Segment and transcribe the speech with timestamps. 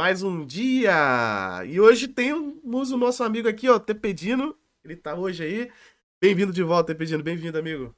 [0.00, 1.62] mais um dia.
[1.66, 4.56] E hoje temos o nosso amigo aqui, ó, Tepedino.
[4.82, 5.70] Ele tá hoje aí.
[6.18, 7.22] Bem-vindo de volta, Tepedino.
[7.22, 7.94] Bem-vindo, amigo.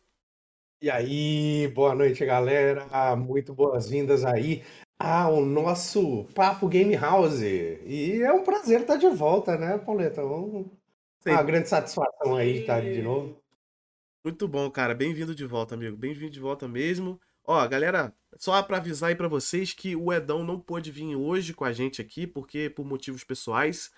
[0.83, 3.15] E aí, boa noite, galera.
[3.15, 4.65] Muito boas-vindas aí
[4.99, 7.41] ao nosso Papo Game House.
[7.41, 10.25] E é um prazer estar de volta, né, Pauleta?
[10.25, 13.41] Uma grande satisfação aí estar de novo.
[14.25, 14.93] Muito bom, cara.
[14.93, 15.97] Bem-vindo de volta, amigo.
[15.97, 17.21] Bem-vindo de volta mesmo.
[17.45, 21.53] Ó, galera, só para avisar aí para vocês que o Edão não pôde vir hoje
[21.53, 23.93] com a gente aqui, porque por motivos pessoais.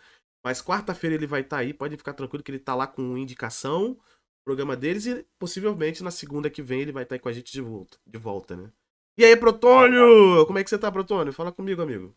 [0.45, 3.17] Mas quarta-feira ele vai estar tá aí, pode ficar tranquilo que ele tá lá com
[3.17, 3.99] indicação,
[4.45, 7.33] programa deles, e possivelmente na segunda que vem ele vai estar tá aí com a
[7.33, 8.71] gente de volta, de volta, né?
[9.17, 10.45] E aí, Protônio?
[10.47, 11.33] Como é que você tá, Protônio?
[11.33, 12.15] Fala comigo, amigo.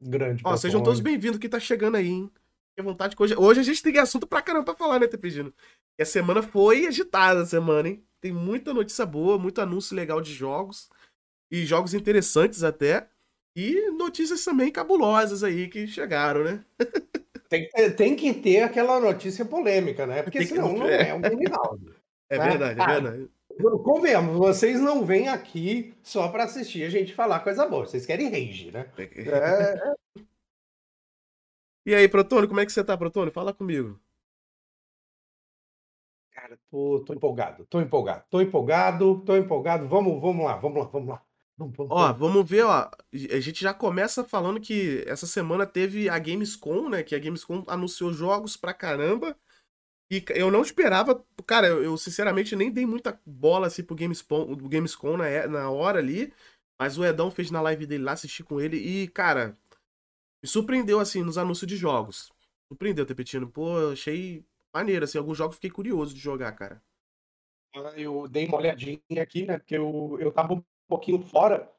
[0.00, 0.42] Grande.
[0.44, 2.30] Ó, sejam todos bem-vindos que tá chegando aí, hein?
[2.70, 5.06] Fique à vontade que hoje, hoje a gente tem assunto pra caramba pra falar, né,
[5.06, 5.52] Tepedino?
[5.98, 8.04] E a semana foi agitada, a semana, hein?
[8.24, 10.88] Tem muita notícia boa, muito anúncio legal de jogos.
[11.52, 13.06] E jogos interessantes até.
[13.54, 16.64] E notícias também cabulosas aí que chegaram, né?
[17.50, 20.22] tem, tem que ter aquela notícia polêmica, né?
[20.22, 21.44] Porque senão não é, é um game
[22.30, 22.48] É né?
[22.48, 23.30] verdade, é ah, verdade.
[23.84, 27.84] Convenhamos, vocês não vêm aqui só para assistir a gente falar coisa boa.
[27.84, 28.90] Vocês querem rage, né?
[28.96, 29.94] É...
[31.86, 33.30] E aí, Protônio, como é que você tá, Protônio?
[33.30, 34.00] Fala comigo.
[36.54, 39.88] Cara, tô, tô empolgado, tô empolgado, tô empolgado, tô empolgado.
[39.88, 41.22] Vamos, vamos lá, vamos lá, vamos lá.
[41.56, 42.90] Vamos, vamos, ó, vamos ver, ó.
[43.12, 47.02] A gente já começa falando que essa semana teve a Gamescom, né?
[47.02, 49.36] Que a Gamescom anunciou jogos pra caramba.
[50.10, 55.16] E eu não esperava, cara, eu, sinceramente nem dei muita bola assim pro Gamescom, Gamescom
[55.16, 56.32] na, na hora ali.
[56.78, 59.56] Mas o Edão fez na live dele lá, assisti com ele e, cara,
[60.42, 62.32] me surpreendeu assim nos anúncios de jogos.
[62.68, 63.48] Surpreendeu, Tepetino.
[63.48, 64.44] Pô, achei
[64.74, 66.82] maneiro, assim, alguns jogos fiquei curioso de jogar, cara.
[67.74, 69.58] Ah, eu dei uma olhadinha aqui, né?
[69.58, 71.70] Porque eu, eu tava um pouquinho fora.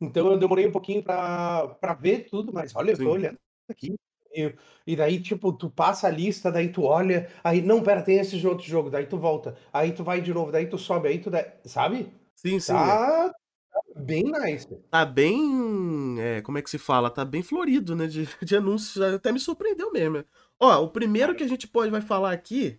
[0.00, 3.38] Então eu demorei um pouquinho pra, pra ver tudo, mas olha, eu tô olhando
[3.68, 3.94] aqui.
[4.32, 4.54] E,
[4.86, 8.46] e daí, tipo, tu passa a lista, daí tu olha, aí, não, pera, tem esse
[8.46, 11.30] outro jogo, daí tu volta, aí tu vai de novo, daí tu sobe, aí tu.
[11.30, 12.12] Dá, sabe?
[12.34, 12.74] Sim, sim.
[12.74, 14.68] Tá, tá bem nice.
[14.90, 16.20] Tá bem.
[16.20, 17.10] É, como é que se fala?
[17.10, 18.06] Tá bem florido, né?
[18.06, 19.02] De, de anúncios.
[19.02, 20.22] Até me surpreendeu mesmo.
[20.60, 22.78] Ó, o primeiro que a gente pode vai falar aqui,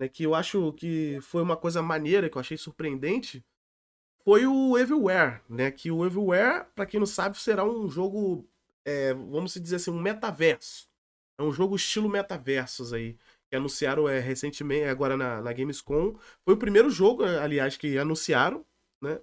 [0.00, 3.44] né, que eu acho que foi uma coisa maneira, que eu achei surpreendente,
[4.24, 5.70] foi o Everywhere, né?
[5.70, 8.46] Que o Everywhere, para quem não sabe, será um jogo,
[8.84, 10.86] é, vamos dizer assim, um metaverso.
[11.38, 13.16] É um jogo estilo metaversos aí,
[13.48, 16.18] que anunciaram é, recentemente, agora na, na Gamescom.
[16.44, 18.66] Foi o primeiro jogo, aliás, que anunciaram,
[19.00, 19.20] né?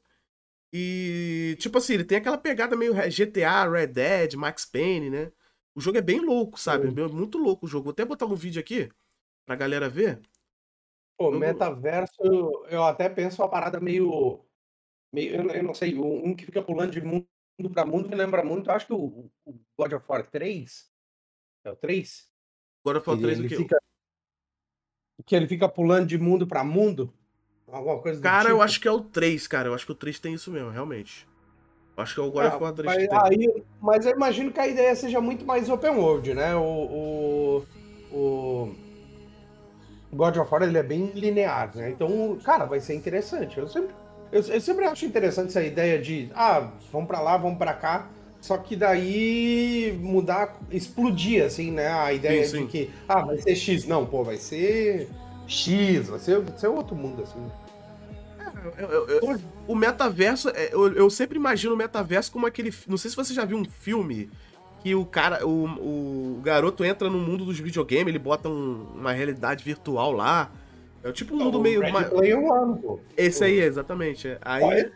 [0.73, 5.31] E, tipo assim, ele tem aquela pegada meio GTA, Red Dead, Max Payne, né?
[5.75, 6.87] O jogo é bem louco, sabe?
[6.87, 7.85] É muito louco o jogo.
[7.85, 8.89] Vou até botar um vídeo aqui
[9.45, 10.21] pra galera ver.
[11.17, 11.39] Pô, jogo...
[11.39, 12.23] metaverso,
[12.69, 14.43] eu até penso uma parada meio.
[15.13, 17.27] meio eu, não sei, um que fica pulando de mundo
[17.73, 18.69] pra mundo me lembra muito.
[18.69, 20.89] Eu acho que o, o God of War 3.
[21.65, 22.29] É o 3?
[22.85, 23.57] God of War 3 ele, o que?
[23.57, 23.81] Fica,
[25.25, 27.13] que ele fica pulando de mundo pra mundo.
[27.67, 28.51] Alguma coisa Cara, tipo.
[28.51, 29.69] eu acho que é o 3, cara.
[29.69, 31.27] Eu acho que o 3 tem isso mesmo, realmente.
[31.97, 34.67] Acho que é o God of War 3 mas, aí, mas eu imagino que a
[34.67, 36.53] ideia seja muito mais open world, né?
[36.55, 37.63] O,
[38.11, 38.75] o, o
[40.11, 41.91] God of War ele é bem linear, né?
[41.91, 43.57] Então, cara, vai ser interessante.
[43.57, 43.95] Eu sempre,
[44.29, 48.09] eu, eu sempre acho interessante essa ideia de, ah, vamos para lá, vamos para cá.
[48.41, 51.87] Só que daí mudar, explodir, assim, né?
[51.87, 52.65] A ideia sim, sim.
[52.65, 53.87] de que, ah, vai ser X.
[53.87, 55.09] Não, pô, vai ser
[55.47, 57.39] X, vai ser, vai ser outro mundo, assim.
[58.77, 62.73] Eu, eu, eu, o metaverso, é, eu, sempre imagino o metaverso como aquele.
[62.87, 64.29] Não sei se você já viu um filme
[64.81, 69.11] que o cara, o, o garoto entra no mundo dos videogames, ele bota um, uma
[69.11, 70.51] realidade virtual lá.
[71.03, 71.81] É tipo um mundo meio.
[71.81, 72.99] Red Player One, pô.
[73.15, 74.37] Esse aí, exatamente.
[74.41, 74.63] Aí...
[74.63, 74.91] é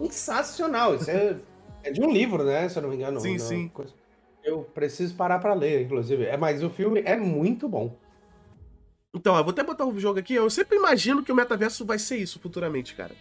[0.00, 0.94] sensacional.
[0.94, 1.36] Isso é,
[1.82, 2.68] é, de um livro, né?
[2.68, 3.20] Se eu não me engano.
[3.20, 3.70] Sim, sim.
[4.42, 6.24] Eu preciso parar para ler, inclusive.
[6.24, 7.96] É, mas o filme é muito bom.
[9.14, 10.34] Então, eu vou até botar o jogo aqui.
[10.34, 13.14] Eu sempre imagino que o metaverso vai ser isso futuramente, cara.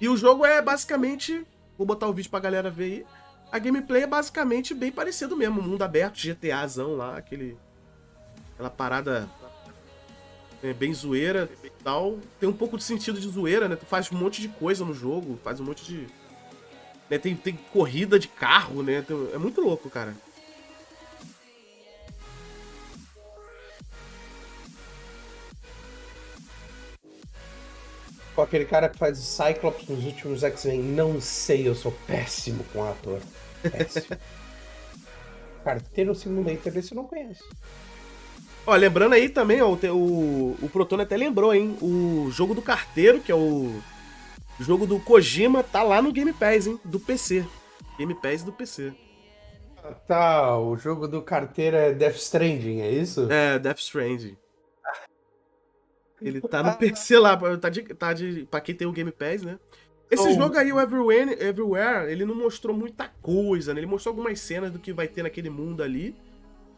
[0.00, 1.44] E o jogo é basicamente.
[1.76, 3.06] Vou botar o vídeo pra galera ver aí.
[3.50, 5.60] A gameplay é basicamente bem parecido mesmo.
[5.60, 7.56] Mundo aberto, GTAzão lá, aquele.
[8.54, 9.28] Aquela parada.
[10.62, 12.18] É, bem zoeira e tal.
[12.38, 13.76] Tem um pouco de sentido de zoeira, né?
[13.76, 16.06] Tu faz um monte de coisa no jogo, faz um monte de.
[17.10, 17.18] Né?
[17.18, 19.04] Tem, tem corrida de carro, né?
[19.34, 20.14] É muito louco, cara.
[28.36, 30.82] Com aquele cara que faz Cyclops nos últimos X-Men.
[30.82, 33.18] Não sei, eu sou péssimo com ator.
[33.62, 34.16] Péssimo.
[35.64, 37.42] Carteiro Simulator, desse eu não conheço.
[38.64, 41.76] Ó, lembrando aí também, ó, o, o Proton até lembrou, hein?
[41.80, 43.80] O jogo do carteiro, que é o
[44.60, 46.78] jogo do Kojima, tá lá no Game Pass, hein?
[46.84, 47.44] Do PC.
[47.98, 48.92] Game Pass do PC.
[50.06, 53.30] tá, o jogo do carteiro é Death Stranding, é isso?
[53.30, 54.36] É, Death Stranding.
[56.20, 58.46] Ele tá no PC lá, tá de, tá de.
[58.50, 59.58] Pra quem tem o Game Pass, né?
[60.10, 60.34] Esse Oh.
[60.34, 63.80] jogo aí, o Everywhere, Everywhere, ele não mostrou muita coisa, né?
[63.80, 66.14] Ele mostrou algumas cenas do que vai ter naquele mundo ali.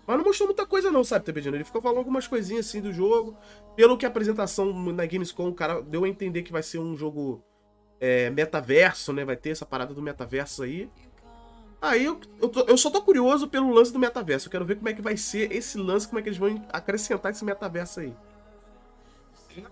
[0.06, 1.48] Mas não mostrou muita coisa, não, sabe, TPG?
[1.50, 3.36] Ele ficou falando algumas coisinhas assim do jogo.
[3.76, 6.96] Pelo que a apresentação na Gamescom, o cara deu a entender que vai ser um
[6.96, 7.44] jogo
[8.00, 9.24] é, metaverso, né?
[9.24, 10.88] Vai ter essa parada do metaverso aí.
[11.80, 14.48] Aí eu, eu, tô- eu só tô curioso pelo lance do metaverso.
[14.48, 16.64] Eu quero ver como é que vai ser esse lance, como é que eles vão
[16.72, 18.14] acrescentar esse metaverso aí.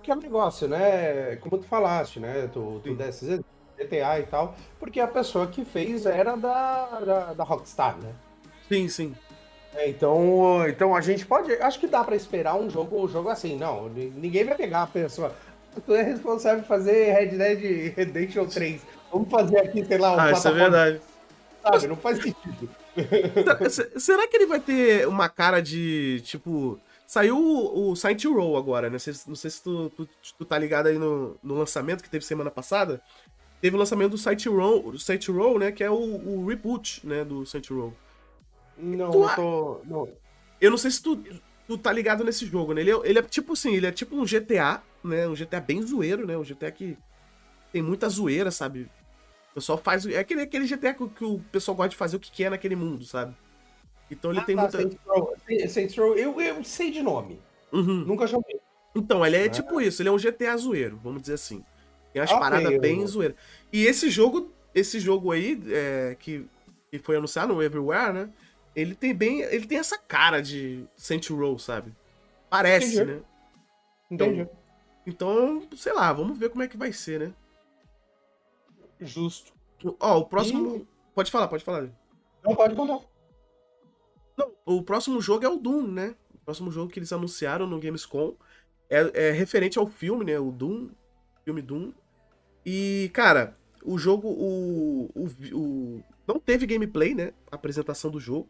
[0.03, 1.37] Que é um negócio, né?
[1.37, 2.49] Como tu falaste, né?
[2.53, 3.41] Tu, tu desses
[3.79, 8.13] GTA e tal, porque a pessoa que fez era da, da, da Rockstar, né?
[8.69, 9.15] Sim, sim.
[9.75, 11.53] É, Então, então a gente pode.
[11.55, 13.57] Acho que dá pra esperar um jogo, um jogo assim.
[13.57, 15.33] Não, ni- ninguém vai pegar a pessoa.
[15.85, 18.81] Tu é responsável por fazer Red Dead Redemption 3.
[19.13, 21.01] Vamos fazer aqui, sei lá, um Ah, isso é verdade.
[21.63, 21.87] sabe?
[21.87, 22.71] Não faz sentido.
[23.45, 26.81] Tá, se- Será que ele vai ter uma cara de, tipo...
[27.07, 28.95] Saiu o, o Saint Row agora, né?
[28.95, 30.09] Não sei, se- não sei se tu, tu,
[30.39, 33.01] tu tá ligado aí no, no lançamento que teve semana passada.
[33.61, 35.73] Teve o lançamento do Saint Row, do Saint Row né?
[35.73, 37.25] Que é o, o reboot, né?
[37.25, 37.93] Do Saint Row.
[38.77, 39.81] Não, Tu não tô.
[39.85, 40.09] Não.
[40.61, 41.23] Eu não sei se tu,
[41.67, 42.81] tu tá ligado nesse jogo, né?
[42.81, 45.27] Ele é, ele é tipo assim, ele é tipo um GTA, né?
[45.29, 46.37] Um GTA bem zoeiro, né?
[46.37, 46.97] Um GTA que
[47.73, 48.89] tem muita zoeira, sabe?
[49.53, 50.07] O pessoal faz.
[50.07, 52.77] É aquele, aquele GTA que, que o pessoal gosta de fazer o que quer naquele
[52.77, 53.35] mundo, sabe?
[54.11, 54.79] Então ele Ah, tem tá, muita.
[54.79, 55.37] Saints Row.
[55.69, 57.41] Saints Row, eu, eu sei de nome.
[57.73, 58.05] Uhum.
[58.05, 58.61] Nunca joguei.
[58.95, 59.49] Então, ele é É.
[59.49, 61.63] tipo isso, ele é um GTA zoeiro, vamos dizer assim.
[62.13, 63.37] Tem umas Ok, paradas eu- bem zoeiras.
[63.73, 66.47] E esse jogo, esse jogo aí, é, que,
[66.91, 68.31] que foi anunciado no Everywhere, né?
[68.75, 69.41] Ele tem bem.
[69.41, 71.93] Ele tem essa cara de Saint Row, sabe?
[72.49, 73.13] Parece, Entendi.
[73.13, 73.21] né?
[74.11, 74.49] Entendi.
[75.07, 77.33] Então, sei lá, vamos ver como é que vai ser, né?
[79.01, 79.53] Justo.
[80.01, 80.87] Ó, o próximo.
[81.15, 81.89] Pode falar, pode falar.
[82.45, 83.01] Não pode contar.
[84.37, 86.15] Não, o próximo jogo é o Doom, né?
[86.35, 88.35] O próximo jogo que eles anunciaram no Gamescom
[88.89, 90.39] é, é referente ao filme, né?
[90.39, 90.91] O Doom,
[91.45, 91.93] filme Doom.
[92.65, 97.33] E, cara, o jogo, o, o, o- não teve gameplay, né?
[97.51, 98.49] A apresentação do jogo.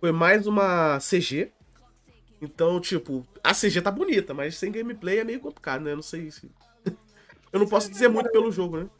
[0.00, 1.52] Foi mais uma CG.
[2.40, 5.92] Então, tipo, a CG tá bonita, mas sem gameplay é meio complicado, né?
[5.92, 6.50] Eu não sei se.
[7.52, 8.90] Eu não posso dizer muito pelo jogo, né?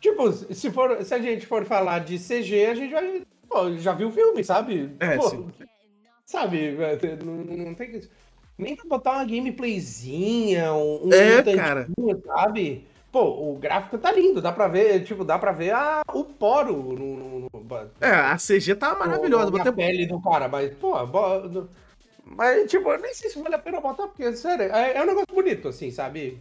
[0.00, 3.22] Tipo, se, for, se a gente for falar de CG, a gente vai.
[3.54, 4.90] Pô, já viu o filme, sabe?
[4.98, 5.48] É, Pô, sim.
[6.26, 6.76] Sabe?
[7.24, 7.34] Não,
[7.66, 8.08] não tem que.
[8.58, 11.88] Nem pra botar uma gameplayzinha, um, um É, tantinho, cara.
[12.26, 12.84] sabe?
[13.12, 16.72] Pô, o gráfico tá lindo, dá pra ver, tipo, dá pra ver a, o poro
[16.76, 19.52] no, no, no- É, a CG tá maravilhosa.
[19.52, 21.68] Na até pele do cara, mas, pô, bo-
[22.24, 25.06] mas, tipo, eu nem sei se vale a pena botar, porque, sério, é, é um
[25.06, 26.40] negócio bonito, assim, sabe?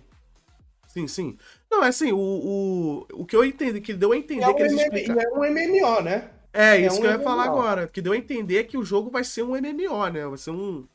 [0.87, 1.37] Sim, sim.
[1.69, 4.63] Não, é assim, o, o, o que eu entendi, que deu a entender é, que
[4.63, 5.21] um eles explicaram.
[5.21, 6.29] é um MMO, né?
[6.53, 7.59] É, é isso um que eu ia falar MMO.
[7.59, 7.87] agora.
[7.87, 10.25] Que deu a entender que o jogo vai ser um MMO, né?
[10.27, 10.87] Vai ser um,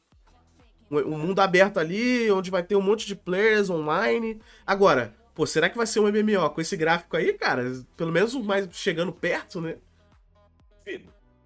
[0.91, 4.41] um, um mundo aberto ali, onde vai ter um monte de players online.
[4.65, 7.65] Agora, pô, será que vai ser um MMO com esse gráfico aí, cara?
[7.97, 9.77] Pelo menos o mais chegando perto, né?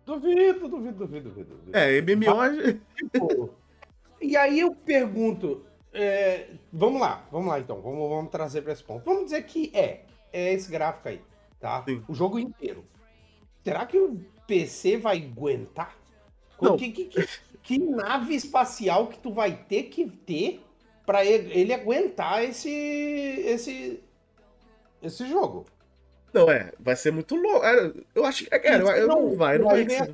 [0.05, 1.31] Duvido, duvido, duvido, duvido.
[1.31, 1.71] duvido.
[1.73, 2.81] É, MMO.
[2.97, 3.51] Tipo,
[4.21, 8.83] e aí eu pergunto, é, vamos lá, vamos lá então, vamos, vamos trazer para esse
[8.83, 9.05] ponto.
[9.05, 11.21] Vamos dizer que é, é esse gráfico aí,
[11.59, 11.83] tá?
[11.87, 12.03] Sim.
[12.07, 12.85] O jogo inteiro.
[13.65, 15.97] Será que o PC vai aguentar?
[16.61, 16.77] Não.
[16.77, 17.29] Que, que, que,
[17.63, 20.63] que nave espacial que tu vai ter que ter
[21.05, 24.03] para ele, ele aguentar esse, esse,
[25.03, 25.67] esse jogo?
[26.33, 27.65] Não, é, vai ser muito louco.
[27.65, 28.55] É, Eu acho que.
[28.55, 30.13] É, cara, eu, eu não vai, não vai vem ser.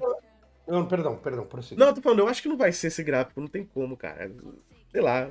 [0.67, 1.81] Não, perdão, perdão, prossiga.
[1.81, 3.97] Não, eu tô falando, eu acho que não vai ser esse gráfico, não tem como,
[3.97, 4.31] cara.
[4.91, 5.31] Sei lá.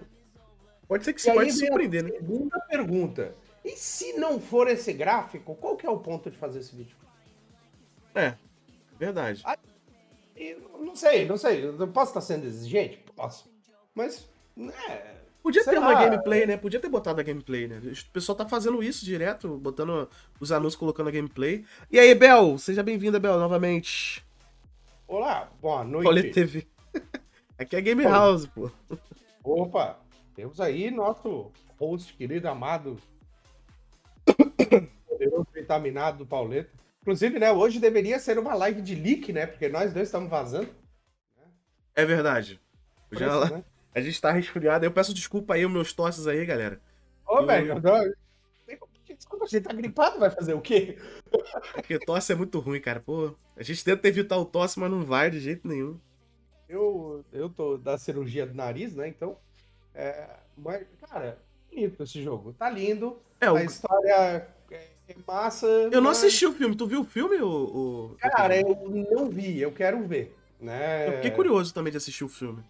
[0.88, 2.12] Pode ser que se pode a surpreender, né?
[2.12, 3.36] Segunda pergunta.
[3.64, 6.96] E se não for esse gráfico, qual que é o ponto de fazer esse vídeo?
[8.18, 8.36] É,
[8.98, 9.44] verdade.
[10.36, 11.64] Eu não sei, não sei.
[11.66, 12.98] Eu posso estar sendo exigente?
[13.16, 13.48] Posso.
[13.94, 14.74] Mas, né,
[15.44, 16.04] Podia sei ter uma lá.
[16.04, 16.58] gameplay, né?
[16.58, 17.78] Podia ter botado a gameplay, né?
[17.78, 20.10] O pessoal tá fazendo isso direto, botando
[20.40, 21.64] os anúncios, colocando a gameplay.
[21.92, 22.58] E aí, Bel?
[22.58, 24.26] Seja bem-vinda, Bel, novamente.
[25.08, 26.06] Olá, boa noite.
[26.06, 26.68] Colê TV.
[27.58, 28.04] Aqui é Game.
[28.04, 28.70] House, pô.
[29.44, 30.00] Opa,
[30.36, 32.98] temos aí nosso host querido, amado,
[35.08, 36.72] poderoso vitaminado do Pauleta.
[37.08, 40.68] Inclusive, né, hoje deveria ser uma live de leak, né, porque nós dois estamos vazando.
[41.96, 42.60] É verdade.
[43.14, 43.64] Já isso, lá- né?
[43.96, 44.86] A gente tá resfriado.
[44.86, 46.82] Eu peço desculpa aí, meus tosses aí, galera.
[47.26, 47.82] Ô, velho,
[49.16, 50.98] desculpa, a gente tá gripado, vai fazer o quê?
[51.74, 53.00] Porque tosse é muito ruim, cara.
[53.00, 55.98] Pô, a gente tenta evitar o tosse, mas não vai de jeito nenhum.
[56.68, 59.08] Eu, eu tô da cirurgia do nariz, né?
[59.08, 59.38] Então.
[59.96, 62.52] É, mas, cara, bonito esse jogo.
[62.52, 63.22] Tá lindo.
[63.40, 64.46] É, o, A história
[65.08, 65.66] é, massa.
[65.68, 66.76] Eu não mas- assisti o filme.
[66.76, 68.16] Tu viu o filme, o, o...
[68.20, 68.76] Cara, eu
[69.12, 70.36] não vi, eu quero ver.
[70.60, 71.08] Né?
[71.08, 72.64] Eu fiquei curioso também de assistir o filme.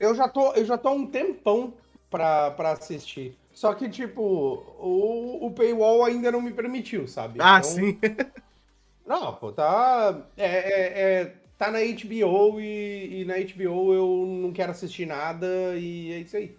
[0.00, 1.74] Eu já tô, eu já tô há um tempão
[2.10, 3.36] pra, pra assistir.
[3.52, 7.38] Só que, tipo, o, o paywall ainda não me permitiu, sabe?
[7.40, 7.98] Ah, Então- sim.
[9.06, 10.22] Não, pô, tá.
[10.36, 15.46] É, é- é- tá na HBO e, e na HBO eu não quero assistir nada
[15.76, 16.54] e é isso aí.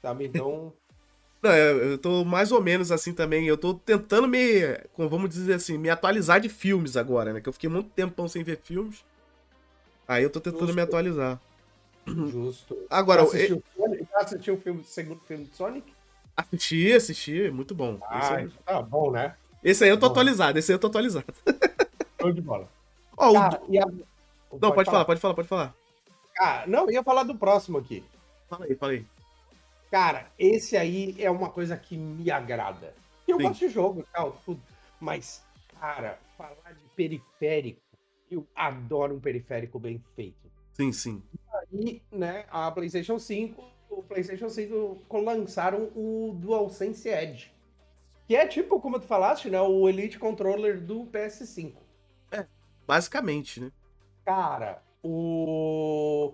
[0.00, 0.26] Sabe?
[0.26, 0.72] Então.
[1.42, 3.46] Não, eu, eu tô mais ou menos assim também.
[3.46, 4.60] Eu tô tentando me,
[4.96, 7.40] vamos dizer assim, me atualizar de filmes agora, né?
[7.40, 9.04] Que eu fiquei muito tempão sem ver filmes.
[10.06, 10.74] Aí eu tô tentando Justo.
[10.76, 11.40] me atualizar.
[12.06, 12.76] Justo.
[12.90, 13.96] Agora, já eu assistiu, o?
[14.10, 15.92] Já assistiu o filme, o segundo filme de Sonic?
[16.36, 17.94] assisti, assisti, muito bom.
[17.96, 19.34] Esse, Ah, aí, tá bom, né?
[19.62, 20.12] esse aí eu tô bom.
[20.12, 21.26] atualizado, esse aí eu tô atualizado.
[22.20, 22.68] Show de bola.
[23.16, 23.86] Ó, o- Cara, e a-
[24.60, 25.74] Não, pode falar, pode falar, pode falar.
[26.40, 28.02] Ah, não, eu ia falar do próximo aqui.
[28.48, 29.04] Fala aí, fala aí.
[29.90, 32.94] Cara, esse aí é uma coisa que me agrada.
[33.26, 33.42] Eu Sim.
[33.44, 34.62] gosto de jogo e tal, tudo.
[35.00, 35.44] Mas,
[35.80, 37.80] cara, falar de periférico,
[38.30, 40.50] eu adoro um periférico bem feito.
[40.72, 41.22] Sim, sim.
[41.72, 47.52] E, né, a PlayStation 5, o PlayStation 5 co- lançaram o DualSense Edge.
[48.26, 51.72] Que é tipo, como tu falaste, né, o Elite Controller do PS5.
[52.86, 53.70] Basicamente, né?
[54.24, 56.32] Cara, o.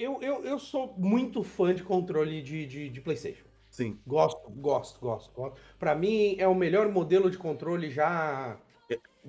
[0.00, 3.44] Eu, eu, eu sou muito fã de controle de, de, de PlayStation.
[3.70, 3.98] Sim.
[4.06, 5.60] Gosto, gosto, gosto, gosto.
[5.78, 8.56] Pra mim é o melhor modelo de controle já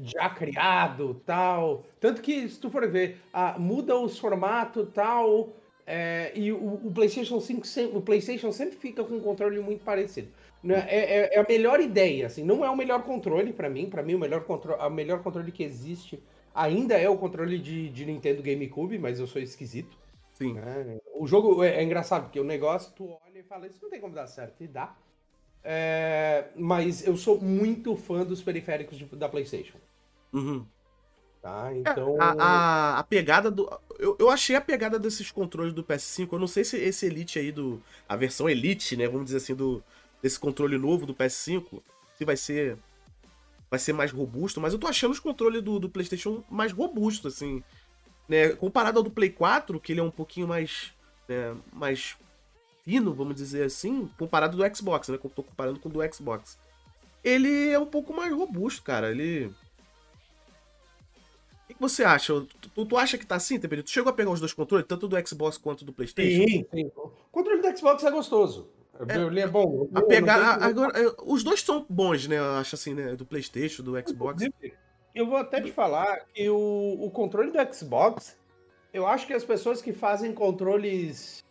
[0.02, 1.84] já criado, tal.
[2.00, 5.50] Tanto que se tu for ver, ah, muda os formatos, tal,
[5.86, 9.84] é, e o, o PlayStation 5 sempre, o PlayStation sempre fica com um controle muito
[9.84, 10.30] parecido.
[10.64, 10.86] Né?
[10.88, 12.44] É, é- é a melhor ideia, assim.
[12.44, 13.90] Não é o melhor controle pra mim.
[13.90, 16.24] Pra mim o melhor controle, a melhor controle que existe
[16.56, 19.98] ainda é o controle de, de Nintendo GameCube, mas eu sou esquisito.
[20.46, 20.54] Sim.
[20.54, 21.00] né?
[21.16, 24.00] O jogo é, é engraçado, porque o negócio, tu olha e fala, isso não tem
[24.02, 24.96] como dar certo, e dá.
[25.64, 29.78] É, mas eu sou muito fã dos periféricos de- da PlayStation,
[30.34, 30.66] Uhum.
[31.42, 31.72] tá?
[31.76, 33.70] Então, A, a, a pegada do.
[34.00, 36.34] Eu, eu achei a pegada desses controles do PS5.
[36.34, 37.82] Eu não sei se esse Elite aí do.
[38.10, 39.06] A versão Elite, né?
[39.08, 39.84] Vamos dizer assim, do,
[40.22, 41.82] desse controle novo do PS5.
[42.18, 42.78] Se vai ser.
[43.70, 44.60] Vai ser mais robusto.
[44.60, 47.64] Mas eu tô achando os controles do, do PlayStation mais robusto, assim.
[48.32, 48.50] Né?
[48.56, 50.94] Comparado ao do Play 4, que ele é um pouquinho mais.
[51.28, 52.16] né, mais
[52.86, 54.10] fino, vamos dizer assim.
[54.18, 55.18] Comparado do Xbox, né?
[55.18, 56.58] que eu Tô comparando com o do Xbox.
[57.22, 59.12] Ele é um pouco mais robusto, cara.
[59.12, 59.48] Ele.
[61.70, 62.34] O que você acha?
[62.74, 63.84] Tu, tu- acha que tá assim, Teperi?
[63.84, 66.48] Tu chegou a pegar os dois controles, tanto do Xbox quanto do PlayStation?
[66.48, 66.92] sim, sim.
[66.96, 68.70] O controle do Xbox é gostoso.
[69.10, 69.90] Ele é bom.
[69.94, 72.38] A pegar, agora, é, os dois são bons, né?
[72.38, 73.14] Eu acho assim, né?
[73.14, 74.42] Do PlayStation, do Xbox.
[74.42, 74.74] Inclusive,
[75.14, 78.38] Eu vou até te falar que o, o controle do Xbox,
[78.94, 81.44] eu acho que as pessoas que fazem controles,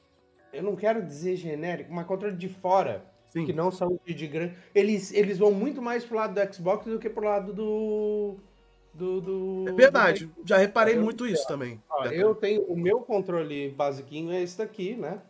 [0.53, 3.45] eu não quero dizer genérico, mas controle de fora, Sim.
[3.45, 6.87] que não são de, de grande, eles, eles vão muito mais pro lado do Xbox
[6.87, 8.37] do que pro lado do.
[8.95, 10.27] do, do É verdade.
[10.27, 11.83] do- Já reparei Eu- muito isso também.
[11.91, 15.21] Ó, Já- eu tenho o meu controle basiquinho é esse daqui, né?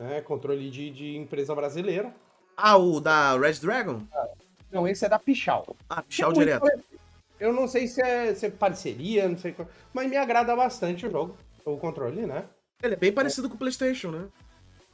[0.00, 2.12] É, controle de, de empresa brasileira.
[2.56, 4.02] Ah, o da Red Dragon?
[4.70, 5.76] Não, esse é da Pichal.
[5.88, 6.60] Ah, pichar Que é muito direto.
[6.62, 6.91] parecido.
[7.42, 11.08] Eu não sei se é, se é parceria, não sei qual, mas me agrada bastante
[11.08, 12.44] o jogo, o controle, né?
[12.80, 14.28] Ele é bem parecido com o PlayStation, né?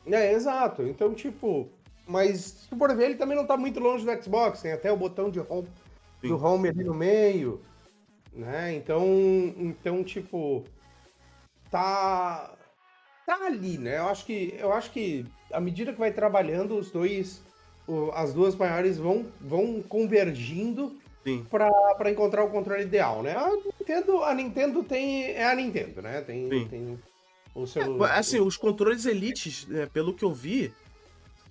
[0.07, 0.83] É, exato.
[0.83, 1.69] Então, tipo,
[2.07, 4.91] mas se tu for ver, ele também não tá muito longe do Xbox, tem até
[4.91, 5.69] o botão de home,
[6.23, 6.29] Sim.
[6.29, 7.61] do home ali no meio,
[8.33, 8.73] né?
[8.73, 9.05] Então,
[9.59, 10.65] então, tipo,
[11.71, 12.57] tá
[13.27, 13.99] tá ali, né?
[13.99, 17.43] Eu acho que eu acho que à medida que vai trabalhando os dois
[18.15, 20.99] as duas maiores vão vão convergindo.
[21.51, 23.35] Para encontrar o controle ideal, né?
[23.37, 26.21] A Nintendo, a Nintendo tem é a Nintendo, né?
[26.23, 26.99] Tem, tem
[27.55, 30.73] o seu Assim, os controles elites, né, pelo que eu vi,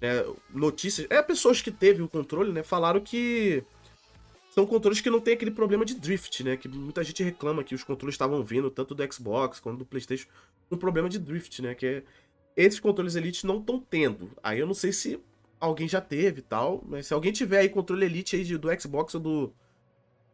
[0.01, 1.07] né, notícias.
[1.09, 3.63] É, pessoas que teve o controle, né, falaram que
[4.51, 6.57] são controles que não tem aquele problema de drift, né?
[6.57, 10.27] Que muita gente reclama que os controles estavam vindo, tanto do Xbox quanto do PlayStation,
[10.69, 11.75] com problema de drift, né?
[11.75, 12.03] Que é-
[12.55, 14.31] esses controles Elite não estão tendo.
[14.41, 15.19] Aí eu não sei se
[15.59, 18.81] alguém já teve e tal, mas se alguém tiver aí controle Elite aí de- do
[18.81, 19.53] Xbox ou do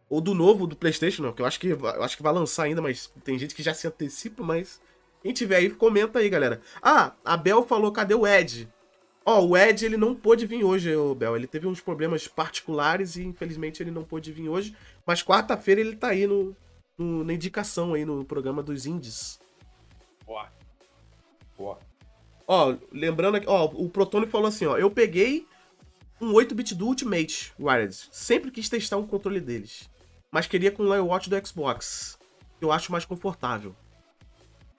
[0.09, 2.63] ou do novo do PlayStation, não, que eu acho que eu acho que vai lançar
[2.63, 4.79] ainda, mas tem gente que já se antecipa, mas
[5.21, 6.61] quem tiver aí comenta aí, galera.
[6.81, 8.67] Ah, a Bel falou cadê o Ed?
[9.25, 11.35] Ó, o Ed ele não pôde vir hoje, ô Bel.
[11.37, 14.75] Ele teve uns problemas particulares e infelizmente ele não pôde vir hoje.
[15.05, 16.53] Mas quarta-feira ele tá aí no,
[16.97, 19.39] no- na indicação aí no programa dos indies.
[20.25, 20.49] Boa.
[21.57, 21.79] Boa.
[22.45, 25.47] Ó, lembrando aqui, ó, o Protone falou assim, ó, eu peguei
[26.19, 28.09] um 8-bit do Ultimate Wireless.
[28.11, 29.89] Sempre quis testar um controle deles.
[30.33, 32.17] Mas queria com o layout do Xbox.
[32.57, 33.75] Que eu acho mais confortável.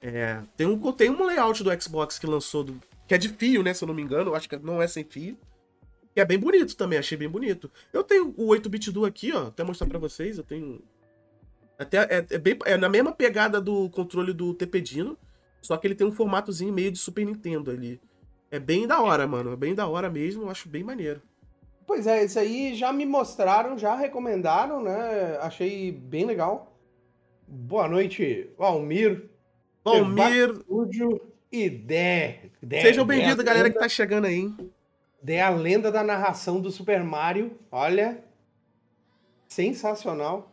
[0.03, 3.63] É, tem um, tem um layout do Xbox que lançou, do- que é de fio,
[3.63, 4.31] né, se eu não me engano.
[4.33, 5.39] Eu acho que não é sem fio.
[6.13, 7.71] Que é bem bonito também, achei bem bonito.
[7.93, 10.83] Eu tenho o 8-bit do aqui, ó, até mostrar pra vocês, eu tenho...
[11.79, 15.17] Até é, é, bem, é na mesma pegada do controle do Tepedino,
[15.63, 18.01] só que ele tem um formatozinho meio de Super Nintendo ali.
[18.51, 21.21] É bem da hora, mano, é bem da hora mesmo, eu acho bem maneiro.
[21.87, 25.39] Pois é, isso aí já me mostraram, já recomendaram, né?
[25.41, 26.79] Achei bem legal.
[27.47, 29.29] Boa noite, Valmir.
[29.85, 30.51] Valmir.
[30.51, 31.21] Estúdio
[31.53, 32.51] e Dé.
[32.81, 34.51] Sejam bem-vindos, galera que tá chegando aí?
[35.23, 37.59] Dé a lenda da narração do Super Mario.
[37.71, 38.25] Olha.
[39.47, 40.51] Sensacional.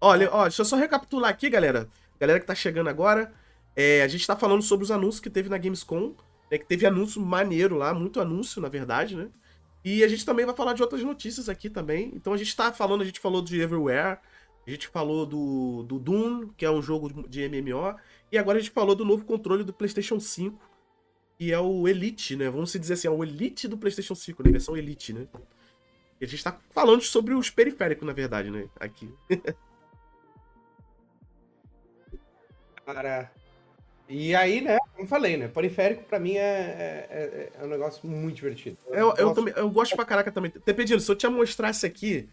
[0.00, 1.88] Olha, ó, deixa eu só recapitular aqui, galera.
[2.18, 3.32] Galera que tá chegando agora.
[3.76, 6.12] É, a gente tá falando sobre os anúncios que teve na Gamescom.
[6.50, 9.28] Né, que teve anúncio maneiro lá, muito anúncio, na verdade, né?
[9.84, 12.12] E a gente também vai falar de outras notícias aqui também.
[12.14, 14.18] Então a gente tá falando, a gente falou de Everywhere,
[14.66, 17.96] a gente falou do, do Doom, que é um jogo de MMO,
[18.30, 20.58] e agora a gente falou do novo controle do PlayStation 5,
[21.38, 22.50] que é o Elite, né?
[22.50, 24.50] Vamos dizer assim, é o Elite do PlayStation 5, né?
[24.50, 25.26] Versão Elite, né?
[26.20, 28.68] E a gente tá falando sobre os periféricos, na verdade, né?
[28.78, 29.12] Aqui.
[32.84, 33.32] Cara,
[34.08, 38.06] e aí, né, como falei, né, periférico pra mim é, é, é, é um negócio
[38.06, 38.76] muito divertido.
[38.88, 40.50] Eu, eu, também, eu gosto pra caraca também.
[40.50, 42.28] Ter pedido, se eu te mostrasse aqui,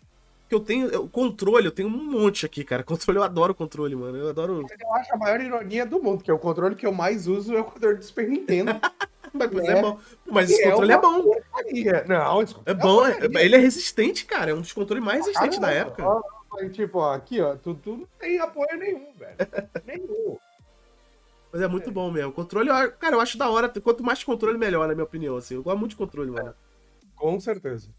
[0.50, 2.84] que eu tenho, o controle, eu tenho um monte aqui, cara.
[2.84, 4.66] Controle, eu adoro controle, mano, eu adoro...
[4.80, 7.56] Eu acho a maior ironia do mundo, que é o controle que eu mais uso
[7.56, 8.72] é o controle do Super Nintendo.
[9.34, 10.00] mas, é, é bom.
[10.26, 11.24] Mas esse é controle é bom.
[11.24, 12.06] Porcaria.
[12.08, 15.60] Não, esse é bom, é, ele é resistente, cara, é um dos controles mais resistentes
[15.60, 16.04] da época.
[16.06, 16.22] Ó,
[16.70, 19.38] tipo, ó, aqui, ó, tu, tu não tem apoio nenhum, velho.
[19.86, 20.38] nenhum.
[21.52, 21.94] Mas é muito é.
[21.94, 22.32] bom mesmo.
[22.32, 23.70] Controle, cara, eu acho da hora.
[23.70, 25.38] Quanto mais controle, melhor, na minha opinião.
[25.38, 25.56] Assim.
[25.56, 26.54] Eu gosto muito de controle, mano.
[27.16, 27.90] Com certeza.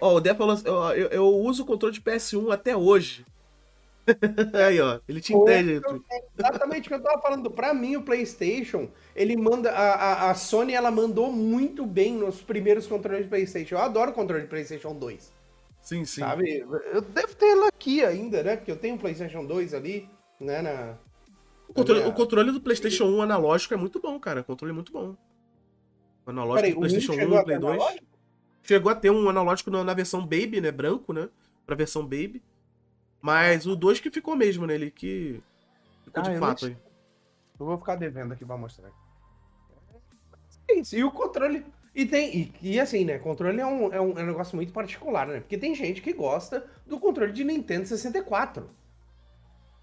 [0.00, 2.76] Ó, oh, o Dé falou assim, eu, eu, eu, uso o controle de PS1 até
[2.76, 3.24] hoje.
[4.66, 5.80] Aí, ó, ele te entende.
[6.38, 7.50] Exatamente o que eu tava falando.
[7.50, 9.70] Pra mim, o PlayStation, ele manda.
[9.70, 13.76] A, a, a, Sony, ela mandou muito bem nos primeiros controles de PlayStation.
[13.76, 15.32] Eu adoro o controle de PlayStation 2.
[15.80, 16.20] Sim, sim.
[16.20, 16.58] Sabe?
[16.92, 18.56] Eu devo ter ele aqui ainda, né?
[18.56, 20.62] Porque eu tenho um PlayStation 2 ali, né?
[20.62, 20.98] Na,
[21.72, 24.42] o controle, o controle, do PlayStation 1 analógico é muito bom, cara.
[24.42, 25.16] O controle é muito bom.
[26.26, 27.74] O analógico Peraí, do PlayStation 1 e Play 2.
[27.74, 28.06] Analógico?
[28.62, 30.70] Chegou a ter um analógico na, na, versão Baby, né?
[30.70, 31.28] Branco, né?
[31.64, 32.42] Pra versão Baby.
[33.20, 34.74] Mas o 2 que ficou mesmo, né?
[34.74, 35.42] Ele que
[36.04, 36.76] ficou ah, de fato aí.
[37.58, 38.90] Eu vou ficar devendo aqui pra mostrar.
[40.68, 40.94] É isso.
[40.94, 41.64] E o controle.
[41.94, 42.36] E tem.
[42.36, 43.18] E, e, assim, né?
[43.18, 45.40] Controle é um, é, um, é um negócio muito particular, né?
[45.40, 48.68] Porque tem gente que gosta do controle de Nintendo 64.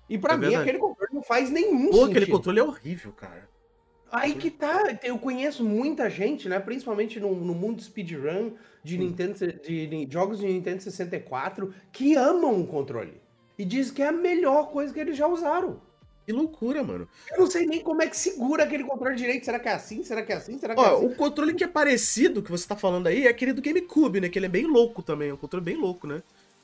[0.10, 0.63] E para é mim, verdade.
[0.63, 2.10] aquele controle não faz nenhum Pô, sentido.
[2.10, 3.48] aquele controle é horrível, cara.
[4.12, 6.60] Aí que tá, eu conheço muita gente, né?
[6.60, 12.60] Principalmente no, no mundo speedrun de Nintendo, de, de, jogos de Nintendo 64, que amam
[12.60, 13.22] o controle.
[13.58, 15.80] E diz que é a melhor coisa que eles já usaram.
[16.26, 17.08] Que loucura, mano.
[17.32, 19.45] Eu não sei nem como é que segura aquele controle direito.
[19.45, 20.04] Será que é assim?
[20.04, 20.58] Será que é assim?
[20.58, 21.06] Será que Ó, é assim?
[21.08, 24.30] O controle que é parecido, que você tá falando aí, é aquele do GameCube, né?
[24.30, 25.30] Que ele é bem louco também.
[25.30, 26.22] É um controle bem louco, né?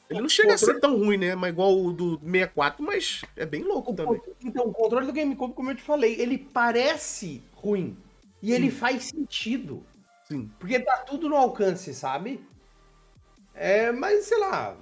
[0.10, 0.72] Ele não chega controle...
[0.72, 1.36] a ser tão ruim, né?
[1.36, 4.22] Mas igual o do 64, mas é bem louco o também.
[4.44, 7.98] Então, o controle do GameCube, como eu te falei, ele parece ruim.
[8.42, 8.54] E Sim.
[8.54, 9.84] ele faz sentido.
[10.26, 10.52] Sim.
[10.60, 12.46] Porque tá tudo no alcance, sabe?
[13.54, 14.76] É, mas sei lá,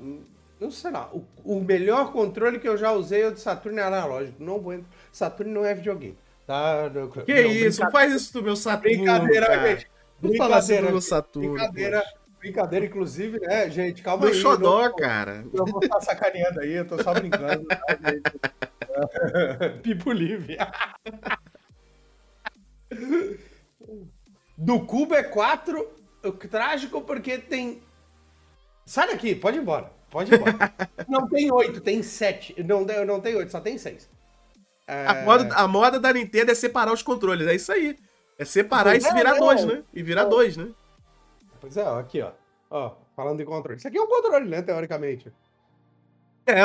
[0.59, 1.09] não sei lá.
[1.13, 4.43] O, o melhor controle que eu já usei é o de Saturno analógico.
[4.43, 4.79] Não vou
[5.11, 6.17] Saturno não é videogame.
[6.47, 6.89] Tá?
[6.93, 7.81] Não, que não, isso?
[7.91, 8.97] Faz isso do meu Saturno.
[8.97, 9.69] Brincadeira, cara.
[9.69, 9.91] gente.
[10.21, 11.53] Não fala assim do meu Saturno.
[11.53, 12.01] Brincadeira.
[12.01, 12.22] Poxa.
[12.43, 14.01] Brincadeira, inclusive, né, gente?
[14.01, 14.41] Calma Meu aí.
[14.41, 15.45] xodó, não, cara.
[15.53, 17.79] Eu vou estar sacaneando aí, eu tô só brincando, tá?
[19.81, 20.57] Pipo livre.
[24.57, 25.89] Do cubo é 4,
[26.51, 27.81] trágico porque tem.
[28.85, 29.89] Sai daqui, pode ir embora.
[30.11, 30.73] Pode ir embora.
[31.07, 32.61] não tem 8, tem 7.
[32.61, 34.09] Não, não tem 8, só tem 6.
[34.85, 35.07] É...
[35.07, 37.97] A, moda, a moda da Nintendo é separar os controles, é isso aí.
[38.37, 39.81] É separar pois e é, virar 2, né?
[39.93, 40.67] E virar 2, né?
[41.63, 42.33] Pois é, ó, aqui, ó.
[42.69, 43.77] Ó, falando de controle.
[43.77, 45.31] Isso aqui é um controle, né, teoricamente.
[46.45, 46.59] É,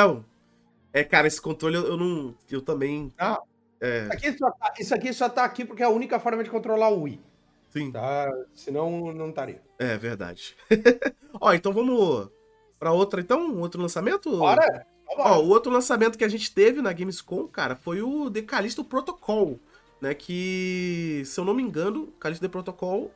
[0.91, 2.35] é cara, esse controle eu, eu não.
[2.51, 3.13] Eu também.
[3.17, 3.41] Ah,
[3.79, 4.01] é...
[4.01, 6.49] isso, aqui só tá, isso aqui só tá aqui porque é a única forma de
[6.49, 7.21] controlar o Wii.
[7.69, 7.93] Sim.
[7.93, 8.29] Tá?
[8.53, 9.61] Senão não estaria.
[9.79, 10.57] É verdade.
[11.39, 12.29] ó, então vamos
[12.77, 13.57] pra outra, então?
[13.57, 14.37] Outro lançamento?
[14.37, 14.85] Bora!
[15.17, 18.83] Ó, o outro lançamento que a gente teve na Gamescom, cara, foi o The Callisto
[18.83, 19.61] Protocol,
[20.01, 20.13] né?
[20.13, 23.13] Que, se eu não me engano, Callisto The Protocol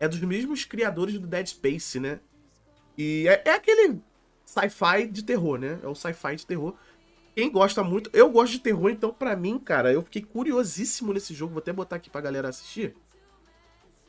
[0.00, 2.20] é dos mesmos criadores do Dead Space, né?
[2.96, 4.00] E é, é aquele
[4.44, 5.78] sci-fi de terror, né?
[5.82, 6.74] É o sci-fi de terror.
[7.34, 11.34] Quem gosta muito, eu gosto de terror, então para mim, cara, eu fiquei curiosíssimo nesse
[11.34, 11.54] jogo.
[11.54, 12.94] Vou até botar aqui pra galera assistir.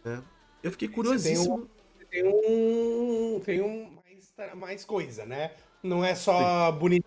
[0.03, 0.21] Né?
[0.61, 1.67] Eu fiquei curiosíssimo.
[2.09, 3.97] Tem um, tem um, tem um
[4.37, 5.51] mais, mais coisa, né?
[5.81, 7.05] Não é só bonito.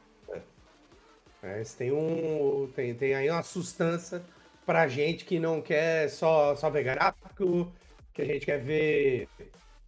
[1.41, 4.23] É, tem um, tem, tem aí uma sustância
[4.67, 7.73] pra gente que não quer só, só ver gráfico,
[8.19, 9.29] que a gente quer ver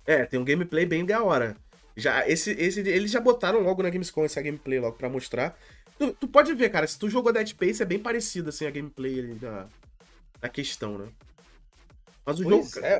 [0.06, 1.56] É, tem um gameplay bem da hora.
[1.96, 5.56] Já, esse, esse, eles já botaram logo na Gamescom essa gameplay logo pra mostrar.
[5.98, 8.70] Tu, tu pode ver, cara, se tu jogou Dead Space, é bem parecido, assim, a
[8.70, 9.68] gameplay ali da,
[10.40, 11.08] da questão, né?
[12.24, 12.98] Mas o Pois jogo, é,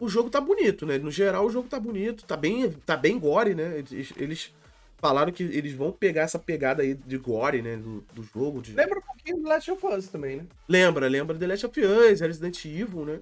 [0.00, 0.98] o jogo tá bonito, né?
[0.98, 3.78] No geral, o jogo tá bonito, tá bem, tá bem gore, né?
[3.78, 4.54] Eles, eles
[4.98, 7.76] falaram que eles vão pegar essa pegada aí de gore, né?
[7.76, 8.62] Do, do jogo.
[8.62, 10.46] de- lembra um pouquinho do Last of Us também, né?
[10.68, 13.20] Lembra, lembra The Last of Us, Resident Evil, né?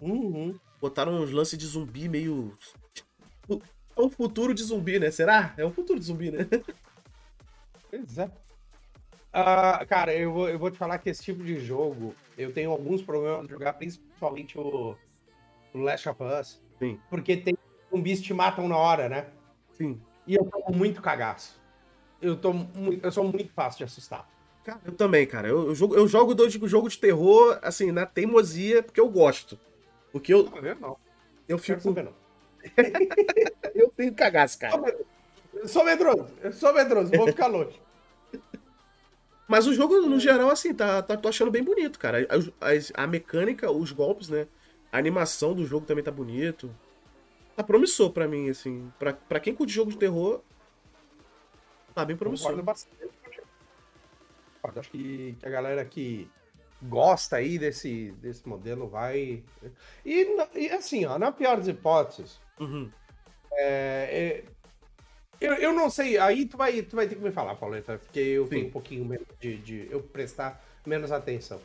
[0.00, 0.58] Uhum.
[0.80, 2.56] Botaram uns lances de zumbi meio.
[3.96, 5.10] É um futuro de zumbi, né?
[5.10, 5.54] Será?
[5.56, 6.46] É um futuro de zumbi, né?
[7.90, 8.30] Pois é.
[9.32, 12.70] Ah, cara, eu vou, eu vou te falar que esse tipo de jogo, eu tenho
[12.70, 14.96] alguns problemas de jogar, principalmente o,
[15.74, 16.60] o Last of Us.
[16.78, 16.98] Sim.
[17.10, 17.56] Porque tem
[17.90, 19.26] zumbis que te matam na hora, né?
[19.74, 20.00] Sim.
[20.26, 21.60] E eu tomo muito cagaço.
[22.20, 22.52] Eu, tô,
[23.02, 24.28] eu sou muito fácil de assustar.
[24.64, 25.48] Cara, eu também, cara.
[25.48, 29.58] Eu, eu jogo, eu jogo jogo de terror, assim, na teimosia, porque eu gosto.
[30.12, 30.80] Porque eu, Tá vendo?
[30.80, 30.96] Não.
[31.48, 31.94] eu Não quero fico.
[31.94, 32.14] saber, não.
[33.74, 34.96] Eu tenho cagaço, cara.
[35.54, 36.26] Eu sou medroso.
[36.42, 37.10] Eu sou medroso.
[37.12, 37.80] Vou ficar longe.
[39.46, 42.26] Mas o jogo, no geral, assim, tá, tá, tô achando bem bonito, cara.
[42.60, 44.46] A, as- a mecânica, os golpes, né?
[44.92, 46.74] A animação do jogo também tá bonito.
[47.56, 48.92] Tá promissor pra mim, assim.
[48.98, 50.40] Pra, pra quem curte jogo de terror,
[51.94, 52.48] tá bem promissor.
[52.50, 53.08] Concordo bastante.
[54.76, 56.28] Acho que, que a galera que
[56.82, 59.42] gosta aí desse, desse modelo vai.
[60.04, 62.90] E, e assim, ó, na pior das hipóteses, Uhum.
[63.52, 64.44] é, é,
[65.40, 68.18] eu, eu não sei, aí tu vai, tu vai ter que me falar, Pauleta, porque
[68.20, 68.50] eu Sim.
[68.50, 71.60] tenho um pouquinho menos de, de eu prestar menos atenção.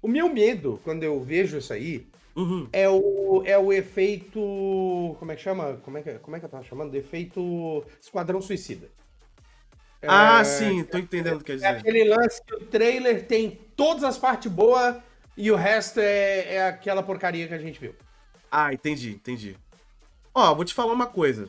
[0.00, 2.66] O meu medo, quando eu vejo isso aí, Uhum.
[2.72, 4.40] é o, é o efeito.
[5.18, 5.78] Como é que chama?
[5.84, 6.94] Como é que, como é que eu tava chamando?
[6.94, 8.88] Efeito Esquadrão Suicida.
[10.06, 11.66] Ah, É, sim, tô entendendo o que quer É dizer.
[11.68, 14.96] aquele lance que o trailer tem todas as partes boas
[15.36, 17.94] e o resto é, é aquela porcaria que a gente viu.
[18.50, 19.56] Ah, entendi, entendi.
[20.34, 21.48] Ó, vou te falar uma coisa.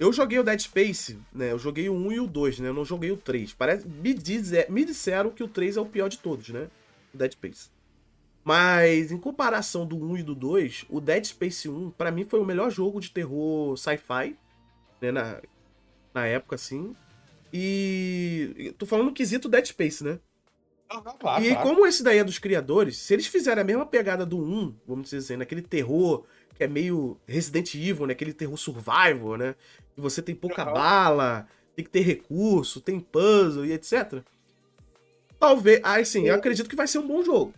[0.00, 1.52] Eu joguei o Dead Space, né?
[1.52, 2.68] Eu joguei o 1 e o 2, né?
[2.68, 3.52] Eu não joguei o 3.
[3.52, 6.68] Parece, me, dize- me disseram que o 3 é o pior de todos, né?
[7.14, 7.70] O Dead Space.
[8.44, 12.40] Mas, em comparação do 1 e do 2, o Dead Space 1, pra mim, foi
[12.40, 14.36] o melhor jogo de terror sci-fi,
[15.00, 15.12] né?
[15.12, 15.40] Na,
[16.12, 16.96] na época, assim.
[17.52, 18.74] E.
[18.78, 20.18] Tô falando quesito Dead Space, né?
[21.18, 24.26] claro, e aí, como esse daí é dos criadores, se eles fizerem a mesma pegada
[24.26, 28.12] do 1, vamos dizer assim, naquele terror que é meio Resident Evil, né?
[28.12, 29.54] Aquele terror survival, né?
[29.94, 30.72] Que você tem pouca Aham.
[30.72, 34.22] bala, tem que ter recurso, tem puzzle e etc.
[35.38, 35.80] Talvez.
[35.82, 37.54] Ah, sim, eu acredito que vai ser um bom jogo.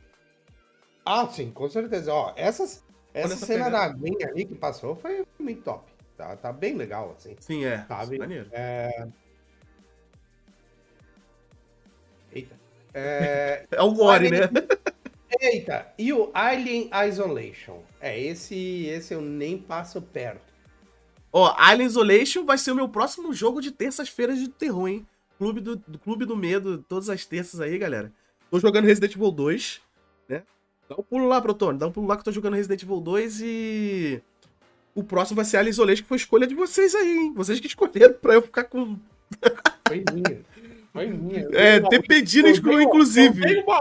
[1.04, 2.12] Ah, sim, com certeza.
[2.12, 3.88] Ó, essas, essa essa cena pegada.
[3.88, 5.92] da aguinha ali que passou foi muito top.
[6.16, 7.36] Tá, tá bem legal, assim.
[7.40, 7.84] Sim, é.
[7.86, 8.18] Sabe?
[8.18, 8.48] Maneiro.
[8.52, 9.08] É...
[12.34, 12.58] Eita.
[12.92, 13.66] É...
[13.70, 14.40] É o Gore, né?
[15.40, 17.82] Eita, e o Alien Isolation?
[18.00, 20.52] É, esse, esse eu nem passo perto.
[21.32, 25.06] Ó, Alien Isolation vai ser o meu próximo jogo de terças-feiras de terror, hein?
[25.38, 28.12] Clube do, do Clube do Medo, todas as terças aí, galera.
[28.50, 29.80] Tô jogando Resident Evil 2,
[30.28, 30.44] né?
[30.88, 33.00] Dá um pulo lá, Protone, dá um pulo lá que eu tô jogando Resident Evil
[33.00, 34.22] 2 e.
[34.94, 37.32] O próximo vai ser Alien Isolation, que foi escolha de vocês aí, hein?
[37.34, 38.96] Vocês que escolheram pra eu ficar com.
[39.88, 40.40] Foi minha.
[40.94, 41.40] Foi minha.
[41.40, 43.42] Eu É, ter pedido, inclusive.
[43.42, 43.80] Eu dei, uma,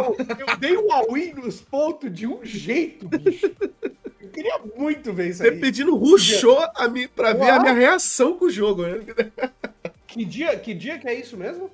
[0.50, 3.46] eu dei uma win nos pontos de um jeito, bicho.
[4.20, 5.60] Eu queria muito ver isso Ter aí.
[5.60, 9.00] pedindo rushou a mim pra ver a minha reação com o jogo, né?
[10.08, 11.70] Que dia, que dia que é isso mesmo?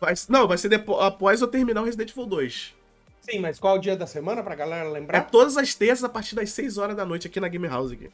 [0.00, 2.74] Vai- não, vai ser depo- após eu terminar o Resident Evil 2.
[3.20, 5.20] Sim, mas qual o dia da semana pra galera É lembrar?
[5.30, 7.92] todas as terças a partir das 6 horas da noite aqui na Game House.
[7.92, 8.10] Aqui.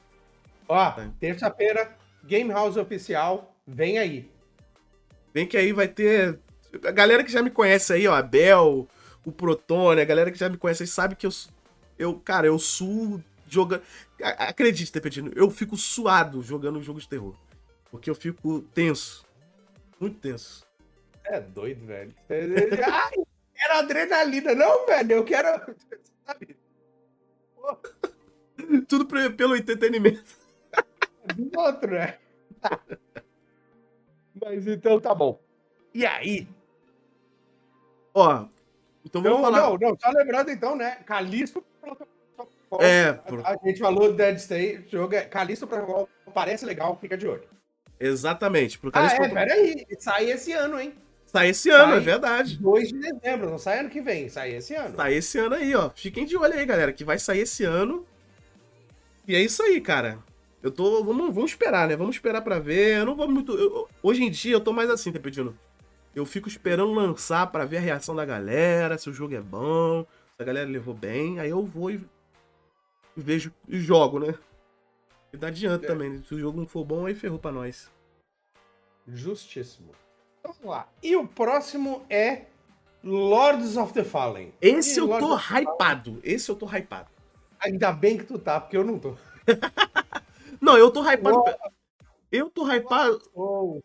[0.68, 1.08] Ó, Tá.
[1.18, 4.28] terça-feira, Game House Oficial, vem aí.
[5.32, 6.38] Vem que aí vai ter.
[6.84, 8.88] A galera que já me conhece aí, ó, a Bel,
[9.24, 11.30] o Protone, a galera que já me conhece aí sabe que eu.
[11.98, 13.82] eu cara, eu suo jogando.
[14.22, 17.34] Acredite, Tepetino, eu fico suado jogando um jogo de terror.
[17.90, 19.26] Porque eu fico tenso.
[19.98, 20.64] Muito tenso.
[21.24, 22.14] É doido, velho.
[22.30, 23.12] Ai,
[23.54, 24.54] quero adrenalina.
[24.54, 25.74] Não, velho, eu quero...
[26.24, 26.56] Sabe?
[28.88, 30.24] Tudo pelo entretenimento.
[31.34, 32.18] do outro, né?
[34.40, 35.40] Mas então tá bom.
[35.92, 36.46] E aí?
[38.14, 38.44] Ó,
[39.04, 39.60] então vamos Não, falar.
[39.70, 40.98] não, não, só lembrando então, né?
[41.06, 42.08] Calisto Protocol.
[42.80, 47.16] É, pro- A gente falou do Dead State, jogo é Calisto Protocol, parece legal, fica
[47.16, 47.42] de olho.
[47.98, 48.78] exatamente.
[48.78, 50.94] Pro Ah, Calixto é, peraí, sai esse ano, hein?
[51.26, 51.96] Sai esse ano, Sai.
[51.96, 52.56] é verdade.
[52.58, 54.96] 2 de dezembro, não sai ano que vem, sai esse ano.
[54.96, 55.88] Sai esse ano aí, ó.
[55.90, 58.04] Fiquem de olho aí, galera, que vai sair esse ano.
[59.28, 60.18] E é isso aí, cara.
[60.62, 61.04] Eu tô.
[61.04, 61.96] Vamos, vamos esperar, né?
[61.96, 62.98] Vamos esperar pra ver.
[62.98, 63.56] Eu não vou muito.
[63.56, 65.56] eu- hoje em dia eu tô mais assim, tá pedindo?
[66.14, 70.02] Eu fico esperando lançar pra ver a reação da galera, se o jogo é bom,
[70.02, 71.38] se a galera levou bem.
[71.38, 72.04] Aí eu vou e,
[73.16, 74.34] vejo e jogo, né?
[75.32, 75.88] E não adianta É.
[75.88, 76.10] também.
[76.10, 76.22] né?
[76.26, 77.88] Se o jogo não for bom, aí ferrou pra nós.
[79.06, 79.92] Justíssimo.
[80.40, 80.88] Então, Vamos lá.
[81.02, 82.46] E o próximo é
[83.04, 84.52] Lords of the Fallen.
[84.60, 86.20] Esse E eu Lords tô hypado.
[86.24, 87.08] Esse eu tô hypado.
[87.60, 89.14] Ainda bem que tu tá, porque eu não tô.
[90.60, 91.42] Não, eu tô hypado.
[92.30, 93.20] Eu tô hypado.
[93.34, 93.80] Oh,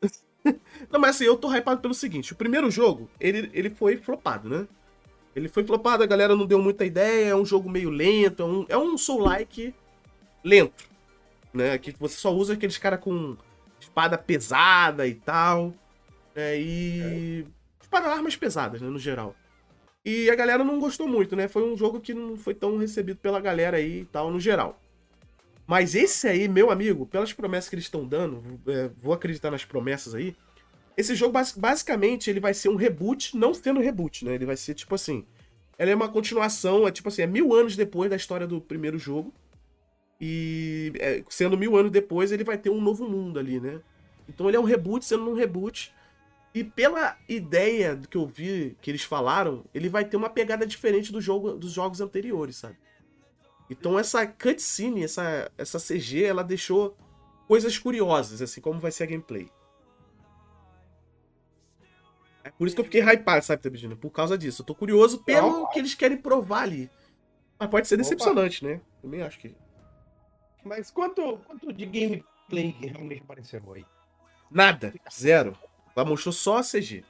[0.90, 4.48] Não, mas assim, eu tô hypado pelo seguinte: o primeiro jogo, ele, ele foi flopado,
[4.50, 4.68] né?
[5.36, 8.46] Ele foi flopado, a galera não deu muita ideia, é um jogo meio lento, é
[8.46, 9.76] um, é um Soul-like
[10.42, 10.86] lento,
[11.54, 11.78] né?
[11.78, 13.36] Que você só usa aqueles caras com
[13.80, 15.74] espada pesada e tal,
[16.34, 16.58] né?
[16.58, 17.46] E.
[17.82, 18.88] Espada armas pesadas, né?
[18.88, 19.36] No geral.
[20.06, 21.48] E a galera não gostou muito, né?
[21.48, 24.80] Foi um jogo que não foi tão recebido pela galera aí e tal, no geral.
[25.68, 29.66] Mas esse aí, meu amigo, pelas promessas que eles estão dando, é, vou acreditar nas
[29.66, 30.36] promessas aí.
[30.96, 34.36] Esse jogo, basi- basicamente, ele vai ser um reboot, não sendo reboot, né?
[34.36, 35.26] Ele vai ser tipo assim.
[35.78, 38.98] Ela é uma continuação, é tipo assim, é mil anos depois da história do primeiro
[38.98, 39.34] jogo.
[40.22, 43.82] E é, sendo mil anos depois, ele vai ter um novo mundo ali, né?
[44.30, 45.94] Então ele é um reboot sendo um reboot.
[46.54, 50.66] E pela ideia do que eu vi que eles falaram, ele vai ter uma pegada
[50.66, 52.78] diferente do jogo, dos jogos anteriores, sabe?
[53.70, 56.96] Então essa cutscene, essa, essa CG, ela deixou
[57.48, 59.50] coisas curiosas, assim, como vai ser a gameplay.
[62.44, 63.96] É por isso que eu fiquei hypado, sabe, Tabidina?
[63.96, 64.62] Por causa disso.
[64.62, 65.74] Eu tô curioso pelo Opa.
[65.74, 66.92] que eles querem provar ali.
[67.58, 68.82] Mas pode ser decepcionante, né?
[69.02, 69.56] Também acho que.
[70.64, 73.84] Mas quanto, quanto de gameplay realmente apareceu aí?
[74.52, 74.94] Nada.
[75.12, 75.58] Zero.
[75.96, 77.04] Ela mostrou só a CG.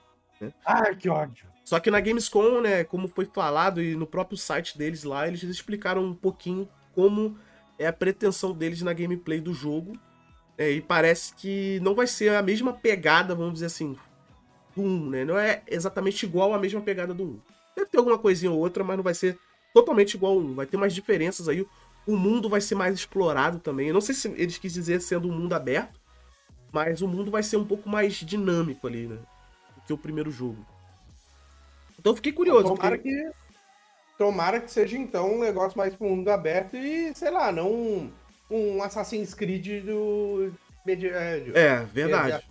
[0.65, 1.48] Ai, que ódio.
[1.65, 5.41] Só que na Gamescom, né, como foi falado e no próprio site deles lá, eles
[5.41, 7.38] explicaram um pouquinho como
[7.80, 9.97] é a pretensão deles na gameplay do jogo.
[10.60, 13.97] É, e parece que não vai ser a mesma pegada, vamos dizer assim,
[14.75, 15.25] do 1, né?
[15.25, 17.39] Não é exatamente igual à mesma pegada do 1.
[17.75, 19.38] Deve ter alguma coisinha ou outra, mas não vai ser
[19.73, 20.54] totalmente igual ao 1.
[20.54, 21.65] Vai ter umas diferenças aí.
[22.06, 23.88] O mundo vai ser mais explorado também.
[23.88, 25.99] Eu não sei se eles quis dizer sendo um mundo aberto,
[26.71, 29.17] mas o mundo vai ser um pouco mais dinâmico ali, né?
[29.75, 30.63] Do que o primeiro jogo.
[32.06, 32.76] Então eu fiquei curioso.
[32.76, 33.32] Tomara porque- que,
[34.15, 38.12] tomara que seja então um negócio mais pro mundo aberto e, sei lá, não um,
[38.52, 40.54] um Assassin's Creed do
[40.88, 42.48] é, É, verdade.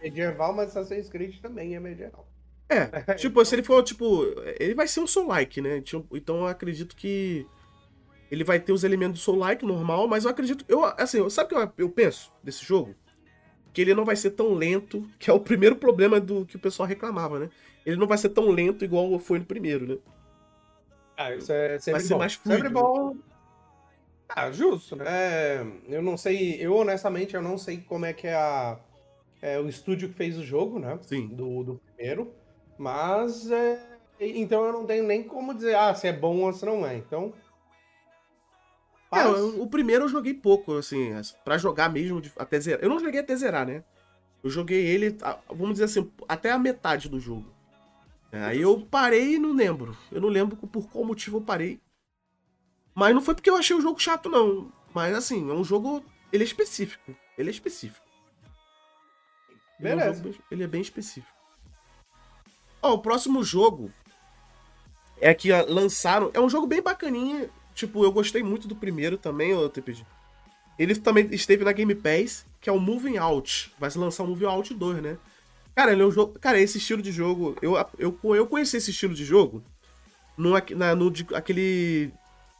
[0.00, 2.28] medieval, mas Assassin's Creed também é medieval.
[2.68, 2.84] É,
[3.18, 4.22] tipo, se ele for, tipo,
[4.60, 5.80] ele vai ser um Soul-like, né?
[5.80, 7.44] Tipo, Então eu acredito que
[8.30, 11.66] ele vai ter os elementos do Soul-like normal, mas eu acredito, eu, assim, sabe o
[11.66, 12.94] que eu penso desse jogo?
[13.72, 16.60] Que ele não vai ser tão lento, que é o primeiro problema do que o
[16.60, 17.50] pessoal reclamava, né?
[17.84, 19.98] Ele não vai ser tão lento igual foi no primeiro, né?
[21.16, 22.18] Ah, isso é sempre Vai ser bom.
[22.18, 23.16] mais fluido, Sempre bom.
[24.28, 25.60] Ah, justo, né?
[25.88, 28.78] Eu não sei, eu honestamente eu não sei como é que é, a,
[29.42, 30.98] é o estúdio que fez o jogo, né?
[31.02, 31.28] Sim.
[31.28, 32.32] Do, do primeiro.
[32.78, 33.78] Mas é,
[34.18, 36.96] então eu não tenho nem como dizer ah, se é bom ou se não é.
[36.96, 37.32] Então.
[39.12, 41.10] É, o primeiro eu joguei pouco, assim,
[41.44, 42.82] pra jogar mesmo, até zerar.
[42.82, 43.84] Eu não joguei até zerar, né?
[44.42, 45.18] Eu joguei ele,
[45.48, 47.52] vamos dizer assim, até a metade do jogo.
[48.32, 49.96] É, Aí eu parei e não lembro.
[50.10, 51.80] Eu não lembro por qual motivo eu parei.
[52.94, 54.72] Mas não foi porque eu achei o jogo chato, não.
[54.94, 56.02] Mas assim, é um jogo.
[56.32, 57.14] Ele é específico.
[57.36, 58.04] Ele é específico.
[59.78, 60.22] Ele é um Beleza.
[60.22, 61.32] bem- ele é bem específico.
[62.80, 63.92] Ó, o próximo jogo
[65.20, 66.30] é que lançaram.
[66.34, 67.50] É um jogo bem bacaninha.
[67.74, 70.04] Tipo, eu gostei muito do primeiro também, ô TPG.
[70.78, 73.72] Ele também esteve na Game Pass, que é o Moving Out.
[73.78, 75.18] Vai se lançar o Moving Out 2, né?
[75.74, 76.38] Cara, ele é um jogo.
[76.38, 77.56] Cara, esse estilo de jogo.
[77.62, 79.62] Eu, eu, eu conheci esse estilo de jogo
[80.36, 82.12] no, na, no de- aquele.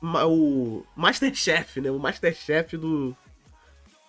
[0.02, 1.90] O Masterchef, né?
[1.90, 3.16] O Masterchef do.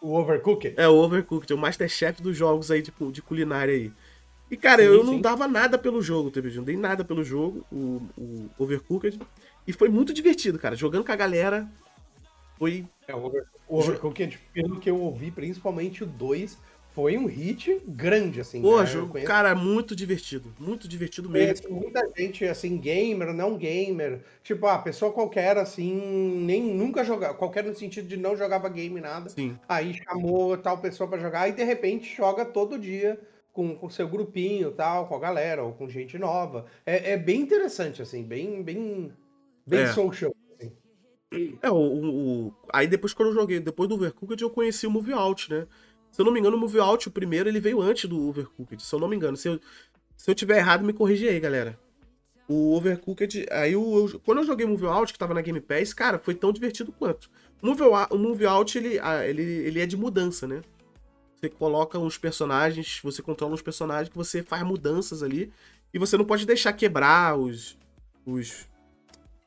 [0.02, 0.74] o Overcooked.
[0.78, 3.92] É, o Overcooked, é o Masterchef dos jogos aí de, cu- de culinária aí.
[4.50, 5.22] E, cara, Sim, eu não sim.
[5.22, 6.58] dava nada pelo jogo, TPG.
[6.58, 9.20] Não dei nada pelo jogo, o, o Overcooked.
[9.68, 10.76] E foi muito divertido, cara.
[10.76, 11.68] Jogando com a galera.
[12.58, 12.86] Foi.
[13.08, 16.58] É, o Over- o Overcooked, pelo que eu ouvi, principalmente o 2,
[16.94, 18.62] foi um hit grande, assim.
[18.62, 18.86] Pô, né?
[18.86, 20.54] Jogo, cara, muito divertido.
[20.60, 21.48] Muito divertido mesmo.
[21.68, 24.22] Conheço muita gente, assim, gamer, não gamer.
[24.44, 25.92] Tipo, a pessoa qualquer, assim,
[26.46, 29.30] nem nunca jogava, qualquer no sentido de não jogava game nada.
[29.30, 29.58] Sim.
[29.68, 33.20] Aí chamou tal pessoa pra jogar e de repente joga todo dia
[33.52, 36.66] com o seu grupinho tal, com a galera, ou com gente nova.
[36.86, 39.12] É, é bem interessante, assim, bem, bem,
[39.66, 39.88] bem É.
[39.94, 40.34] social.
[40.60, 40.72] assim.
[41.62, 44.92] É, o, o- o- Aí depois quando eu joguei, depois do Overcooked, eu conheci o
[44.92, 45.66] Move Out, né?
[46.14, 48.84] Se eu não me engano, o Move Out, o primeiro, ele veio antes do Overcooked,
[48.84, 49.36] se eu não me engano.
[49.36, 49.60] Se eu,
[50.16, 51.76] se eu tiver errado, me corrige aí, galera.
[52.48, 56.20] O Overcooked, aí eu- quando eu joguei Move Out, que tava na Game Pass, cara,
[56.20, 57.32] foi tão divertido quanto.
[57.60, 60.62] O Move, Out- o Move Out, ele, ele, ele é de mudança, né?
[61.36, 65.52] Você coloca uns personagens, você controla uns personagens que você faz mudanças ali.
[65.92, 67.76] E você não pode deixar quebrar os,
[68.24, 68.68] os,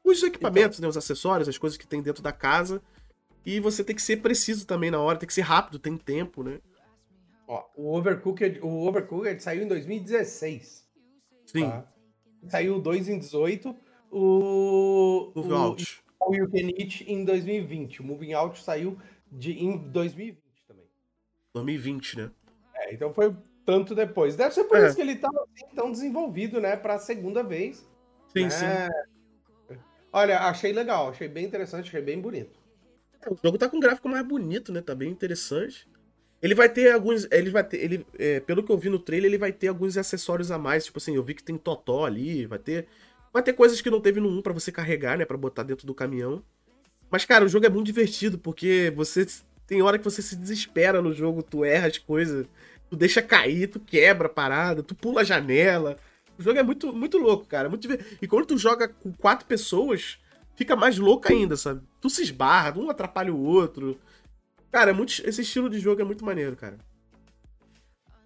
[0.05, 0.89] os equipamentos, né?
[0.89, 2.83] Os acessórios, as coisas que tem dentro da casa.
[3.47, 6.43] E você tem que ser preciso também na hora, tem que ser rápido, tem tempo,
[6.43, 6.59] né?
[7.47, 10.85] Ó, o Overcooked, o Overcooked saiu em 2016.
[11.47, 11.71] Sim.
[11.71, 11.87] Tá?
[12.49, 13.73] Saiu 2 em 18.
[14.11, 15.33] O.
[15.37, 16.05] Moving o, Out.
[16.21, 18.01] O You Can Eat em 2020.
[18.01, 18.99] O Moving Out saiu
[19.31, 20.87] de, em 2020 também.
[21.55, 22.31] 2020, né?
[22.75, 23.33] É, então foi
[23.65, 24.35] tanto depois.
[24.35, 24.87] Deve ser por É.
[24.87, 26.75] isso que ele tá assim, tão desenvolvido, né?
[26.75, 27.89] Pra segunda vez.
[28.33, 28.51] Sim, né?
[28.51, 29.77] sim.
[30.13, 32.66] Olha, achei legal, achei bem interessante, achei bem bonito.
[33.31, 34.81] O jogo tá com um gráfico mais bonito, né?
[34.81, 35.89] Tá bem interessante.
[36.43, 37.27] Ele vai ter alguns.
[37.31, 37.79] Ele vai ter.
[37.79, 40.85] Ele, é, pelo que eu vi no trailer, ele vai ter alguns acessórios a mais.
[40.85, 42.87] Tipo assim, eu vi que tem totó ali, vai ter.
[43.33, 45.25] Vai ter coisas que não teve no 1 pra você carregar, né?
[45.25, 46.43] Pra botar dentro do caminhão.
[47.11, 49.27] Mas, cara, o jogo é muito divertido, porque você.
[49.67, 52.47] Tem hora que você se desespera no jogo, tu erra as coisas,
[52.89, 55.97] tu deixa cair, tu quebra a parada, tu pula a janela.
[56.39, 57.69] O jogo é muito, muito louco, cara.
[57.69, 57.89] Muito
[58.23, 60.19] E quando tu joga com quatro pessoas,
[60.55, 61.81] fica mais louco ainda, sabe?
[62.07, 63.99] Tu se esbarra, um atrapalha o outro.
[64.71, 66.79] Cara, é muito, esse estilo de jogo é muito maneiro, cara.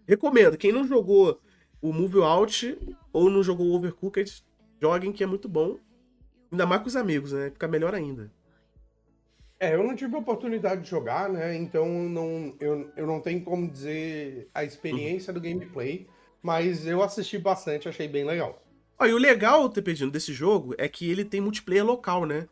[0.07, 0.59] Recomendo.
[0.59, 1.41] Quem não jogou
[1.81, 2.79] o Move Out
[3.11, 4.45] ou não jogou o Overcooked,
[4.79, 5.79] joguem que é muito bom.
[6.53, 7.49] Ainda mais com os amigos, né?
[7.49, 8.31] Fica melhor ainda.
[9.59, 11.57] É, eu não tive a oportunidade de jogar, né?
[11.57, 16.07] Então não, eu, eu não tenho como dizer a experiência do gameplay,
[16.43, 18.63] mas eu assisti bastante, achei bem legal.
[18.99, 22.47] Ó, e o legal, TPDino, desse jogo é que ele tem multiplayer local, né?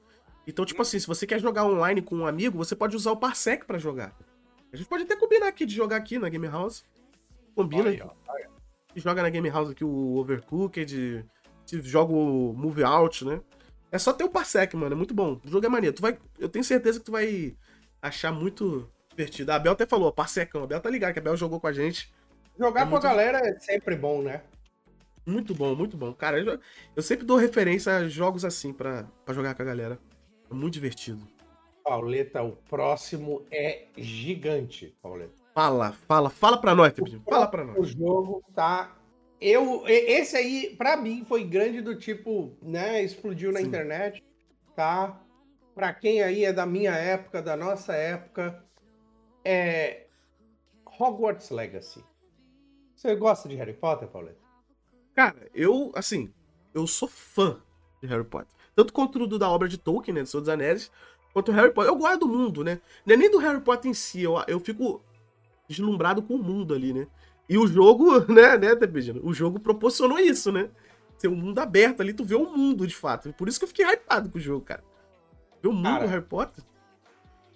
[0.49, 3.17] Então, tipo assim, se você quer jogar online com um amigo, você pode usar o
[3.17, 4.17] Parsec pra jogar.
[4.73, 6.85] A gente pode até combinar aqui de jogar aqui na Game House.
[7.55, 8.11] Combina Aí, ó.
[8.97, 11.25] e joga na Game House aqui o Overcooked,
[11.67, 13.41] se joga o Move Out, né?
[13.93, 15.39] É só ter o Parsec, mano, é muito bom.
[15.45, 15.95] O jogo é maneiro.
[15.95, 17.55] Tu vai, eu tenho certeza que tu vai
[18.01, 19.53] achar muito divertido.
[19.53, 20.63] A Abel até falou, Parsecão.
[20.63, 22.11] A Abel tá ligado que a Abel jogou com a gente.
[22.59, 24.43] Jogar É com muito- a galera é sempre bom, né?
[25.27, 26.13] Muito bom, muito bom.
[26.15, 26.59] Cara, eu,
[26.97, 29.99] eu sempre dou referência a jogos assim pra jogar com a galera.
[30.51, 31.27] É muito divertido.
[31.85, 35.33] Pauleta, o próximo é gigante, Pauleta.
[35.55, 36.93] Fala, fala, fala pra nós.
[37.29, 37.89] Fala pra O nós.
[37.91, 38.95] jogo tá.
[39.41, 43.03] Eu, esse aí, pra mim, foi grande do tipo, né?
[43.03, 43.67] Explodiu na Sim.
[43.67, 44.23] internet,
[44.75, 45.21] tá?
[45.75, 48.65] Pra quem aí é da minha época, da nossa época,
[49.45, 50.07] é
[50.99, 52.05] Hogwarts Legacy.
[52.95, 54.41] Você gosta de Harry Potter, Pauleta?
[55.15, 56.33] Cara, eu, assim,
[56.75, 57.63] eu sou fã
[58.03, 58.58] de Harry Potter.
[58.79, 60.89] Tanto quanto do da obra de Tolkien, né, do Senhor dos Anéis,
[61.33, 61.91] quanto o Harry Potter.
[61.91, 62.81] Eu gosto do mundo, né?
[63.05, 65.03] Não é nem do Harry Potter em si, eu, eu fico
[65.69, 67.09] deslumbrado com o mundo ali, né?
[67.49, 69.21] E o jogo, né, né, Tepedino?
[69.25, 70.71] O jogo proporcionou isso, né?
[71.17, 73.33] Ser um mundo aberto ali, tu vê o mundo de fato.
[73.33, 74.85] Por isso que eu fiquei hypado com o jogo, cara.
[75.61, 76.65] Ver o mundo Cara, do Harry Potter.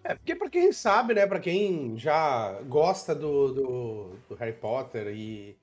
[0.02, 1.24] É, porque pra quem sabe, né?
[1.24, 5.56] Pra quem já gosta do, do, do Harry Potter e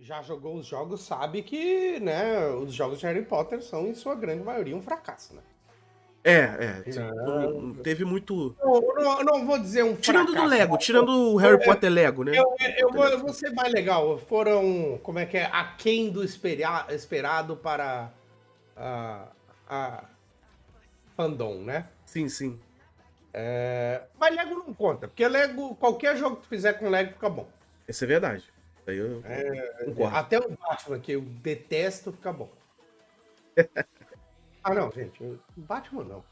[0.00, 4.14] já jogou os jogos, sabe que, né, os jogos de Harry Potter são, em sua
[4.14, 5.42] grande maioria, um fracasso, né?
[6.22, 7.00] É, é.
[7.24, 7.50] Não.
[7.62, 8.54] não teve muito.
[8.60, 11.90] Eu não, não vou dizer um Tirando do fracasso, Lego, mas tirando o Harry Potter
[11.90, 12.38] Lego, né?
[12.38, 12.44] Eu,
[12.76, 14.18] eu, vou, eu vou ser mais legal.
[14.18, 18.12] Foram, como é que é, aquém do esperia- esperado para
[18.76, 19.28] a,
[19.66, 20.04] a
[21.16, 21.86] fandom, né?
[22.04, 22.60] Sim, sim.
[23.32, 27.30] É, mas Lego não conta, porque Lego, qualquer jogo que tu fizer com Lego fica
[27.30, 27.48] bom.
[27.88, 28.44] Isso é verdade.
[28.86, 29.22] Eu
[29.84, 30.16] concordo.
[30.16, 32.50] Até o Batman, que eu detesto, fica bom.
[34.64, 35.38] ah, não, gente.
[35.56, 36.24] Batman não.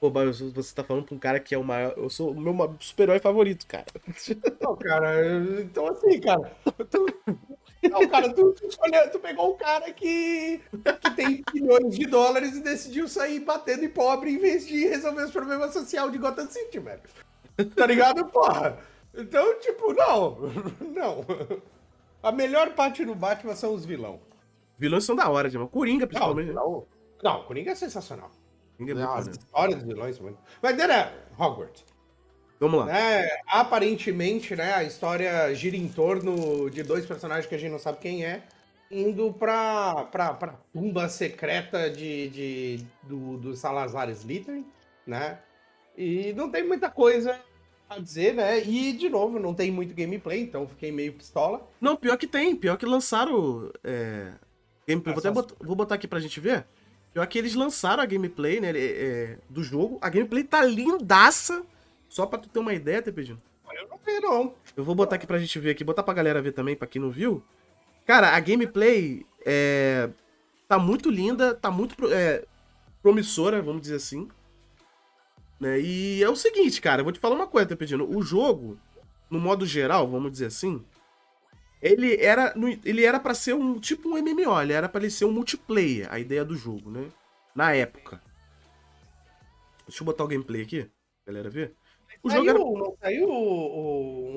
[0.00, 1.94] Pô, mas você tá falando pra um cara que é o maior.
[1.96, 3.86] Eu sou o meu super-herói favorito, cara.
[4.60, 6.54] Não, cara, eu- então assim, cara.
[6.90, 7.06] Tu,
[7.88, 10.60] não, cara, tu, tu, escolheu- tu pegou um cara que,
[11.00, 15.22] que tem bilhões de dólares e decidiu sair batendo em pobre em vez de resolver
[15.22, 17.00] os problemas sociais de Gotham City, velho.
[17.74, 18.78] Tá ligado, porra?
[19.16, 20.36] Então, tipo, não.
[20.94, 21.24] Não.
[22.22, 24.20] A melhor parte do Batman são os vilão.
[24.78, 25.66] Vilões são da hora, Dilma.
[25.68, 26.48] Coringa, Não, principalmente.
[26.48, 26.54] né?
[26.54, 26.86] não.
[27.22, 28.30] Não, Coringa é sensacional.
[28.76, 30.38] Coringa é muito As histórias dos vilões são muito.
[30.60, 31.84] Mas, né, Hogwarts.
[32.58, 32.86] Vamos lá.
[32.86, 37.78] né, aparentemente, né, a história gira em torno de dois personagens que a gente não
[37.78, 38.42] sabe quem é,
[38.90, 44.66] indo pra, pra, pra tumba secreta de, de, do, do Salazar Slytherin,
[45.06, 45.38] né?
[45.96, 47.38] E não tem muita coisa
[47.88, 48.62] a dizer, né?
[48.64, 51.68] E, de novo, não tem muito gameplay, então fiquei meio pistola.
[51.80, 52.54] Não, pior que tem.
[52.56, 53.70] Pior que lançaram.
[53.84, 54.32] É...
[54.86, 55.14] Gameplay.
[55.14, 56.64] Vou, até Essas- bot- vou botar aqui pra gente ver.
[57.12, 58.72] Pior que eles lançaram a gameplay, né?
[58.74, 59.98] é, do jogo.
[60.02, 61.64] A gameplay tá lindaça.
[62.08, 63.40] Só pra tu ter uma ideia, Tepedinho.
[63.72, 64.54] Eu não vi, não.
[64.76, 67.00] Eu vou botar aqui pra gente ver aqui, botar pra galera ver também, pra quem
[67.02, 67.42] não viu.
[68.06, 70.08] Cara, a gameplay é,
[70.68, 72.44] tá muito linda, tá muito é,
[73.02, 74.28] promissora, vamos dizer assim.
[75.58, 75.80] Né?
[75.80, 78.08] E é o seguinte, cara, eu vou te falar uma coisa, tá pedindo.
[78.08, 78.78] O jogo,
[79.30, 80.84] no modo geral, vamos dizer assim,
[81.80, 82.54] ele era
[82.84, 86.12] ele era para ser um tipo um MMO, ele era pra ele ser um multiplayer,
[86.12, 87.08] a ideia do jogo, né?
[87.54, 88.20] Na época.
[89.86, 90.82] Deixa eu botar o gameplay aqui,
[91.24, 91.74] pra galera ver.
[92.22, 92.58] O saiu, jogo era...
[92.58, 94.36] Não saiu o.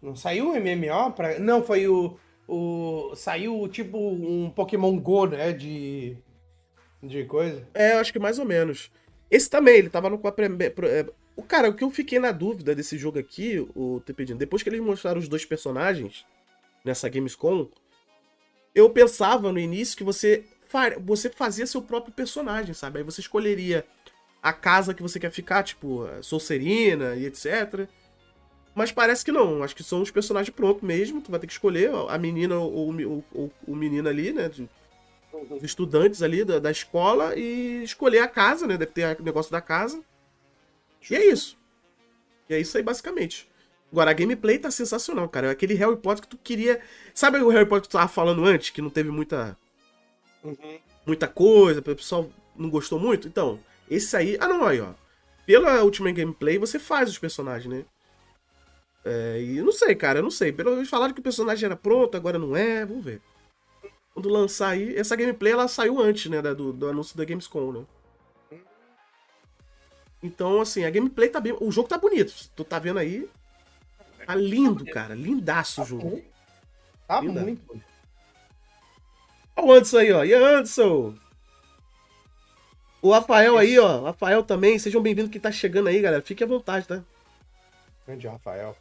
[0.00, 1.12] Não saiu o MMO?
[1.12, 1.38] Pra...
[1.38, 2.16] Não, foi o,
[2.46, 3.14] o.
[3.16, 5.52] Saiu tipo um Pokémon Go, né?
[5.52, 6.16] De.
[7.02, 7.66] De coisa.
[7.74, 8.90] É, eu acho que mais ou menos.
[9.34, 10.14] Esse também, ele tava no.
[10.84, 14.62] É, o cara, o que eu fiquei na dúvida desse jogo aqui, o TPD, depois
[14.62, 16.24] que eles mostraram os dois personagens
[16.84, 17.68] nessa Gamescom,
[18.72, 20.44] eu pensava no início que você,
[21.00, 22.98] você fazia seu próprio personagem, sabe?
[22.98, 23.84] Aí você escolheria
[24.40, 27.88] a casa que você quer ficar, tipo, Solcerina e etc.
[28.72, 29.64] Mas parece que não.
[29.64, 31.20] Acho que são os personagens prontos mesmo.
[31.20, 32.94] Tu vai ter que escolher a menina ou
[33.66, 34.48] o menino ali, né?
[35.50, 38.76] Os estudantes ali da, da escola e escolher a casa, né?
[38.76, 40.02] Deve ter o negócio da casa.
[41.10, 41.58] E é isso.
[42.48, 43.48] E é isso aí, basicamente.
[43.90, 45.50] Agora, a gameplay tá sensacional, cara.
[45.50, 46.80] Aquele Harry Potter que tu queria.
[47.14, 48.70] Sabe o Harry Potter que tu tava falando antes?
[48.70, 49.56] Que não teve muita.
[50.42, 50.78] Uhum.
[51.06, 53.28] Muita coisa, o pessoal não gostou muito?
[53.28, 54.36] Então, esse aí.
[54.40, 54.94] Ah, não, aí, ó.
[55.46, 57.84] Pela última gameplay, você faz os personagens, né?
[59.04, 60.50] É, e eu não sei, cara, eu não sei.
[60.52, 62.84] Pelo menos falaram que o personagem era pronto, agora não é.
[62.84, 63.20] Vamos ver.
[64.14, 64.96] Quando lançar aí.
[64.96, 66.40] Essa gameplay ela saiu antes, né?
[66.40, 67.84] Do, do anúncio da Gamescom, né?
[70.22, 71.54] Então, assim, a gameplay tá bem.
[71.60, 72.32] O jogo tá bonito.
[72.54, 73.28] Tu tá vendo aí?
[74.24, 75.14] Tá lindo, cara.
[75.14, 76.24] Lindaço o jogo.
[77.06, 77.84] Tá muito bonito.
[79.56, 80.24] Olha o Anderson aí, ó.
[80.24, 81.14] E Anderson?
[83.02, 84.04] O Rafael aí, ó.
[84.04, 84.78] Rafael também.
[84.78, 86.22] Sejam bem-vindos que tá chegando aí, galera.
[86.22, 87.02] Fique à vontade, tá?
[88.06, 88.74] Grande Rafael.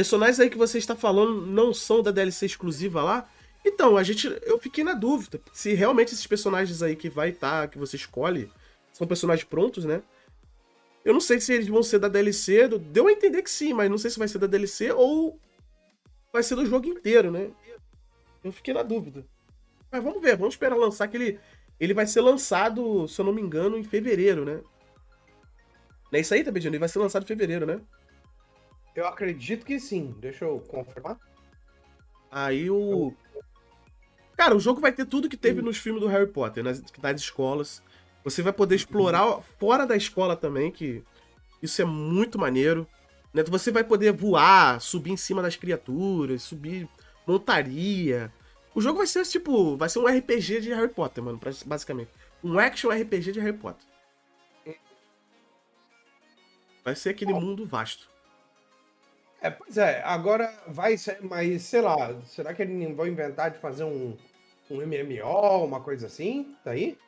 [0.00, 3.28] Personagens aí que você está falando não são da DLC exclusiva lá?
[3.62, 4.34] Então, a gente.
[4.46, 5.38] Eu fiquei na dúvida.
[5.52, 8.50] Se realmente esses personagens aí que vai estar, tá, que você escolhe,
[8.94, 10.02] são personagens prontos, né?
[11.04, 12.66] Eu não sei se eles vão ser da DLC.
[12.78, 15.38] Deu a entender que sim, mas não sei se vai ser da DLC ou
[16.32, 17.50] vai ser do jogo inteiro, né?
[18.42, 19.22] Eu fiquei na dúvida.
[19.92, 21.38] Mas vamos ver, vamos esperar lançar que ele.
[21.78, 24.62] Ele vai ser lançado, se eu não me engano, em fevereiro, né?
[26.10, 26.72] Não é isso aí, pedindo?
[26.72, 27.82] Ele vai ser lançado em fevereiro, né?
[28.94, 30.14] Eu acredito que sim.
[30.18, 31.18] Deixa eu confirmar.
[32.30, 33.12] Aí o.
[34.36, 37.20] Cara, o jogo vai ter tudo que teve nos filmes do Harry Potter, nas, nas
[37.20, 37.82] escolas.
[38.24, 41.02] Você vai poder explorar fora da escola também, que
[41.62, 42.86] isso é muito maneiro.
[43.32, 43.42] Né?
[43.44, 46.88] Você vai poder voar, subir em cima das criaturas, subir
[47.26, 48.32] montaria.
[48.74, 52.10] O jogo vai ser tipo, vai ser um RPG de Harry Potter, mano, basicamente.
[52.42, 53.84] Um action RPG de Harry Potter.
[56.84, 58.08] Vai ser aquele mundo vasto.
[59.42, 63.58] É, pois é, agora vai ser, mas sei lá, será que eles vão inventar de
[63.58, 64.16] fazer um,
[64.70, 66.54] um MMO, uma coisa assim?
[66.62, 66.98] Tá aí?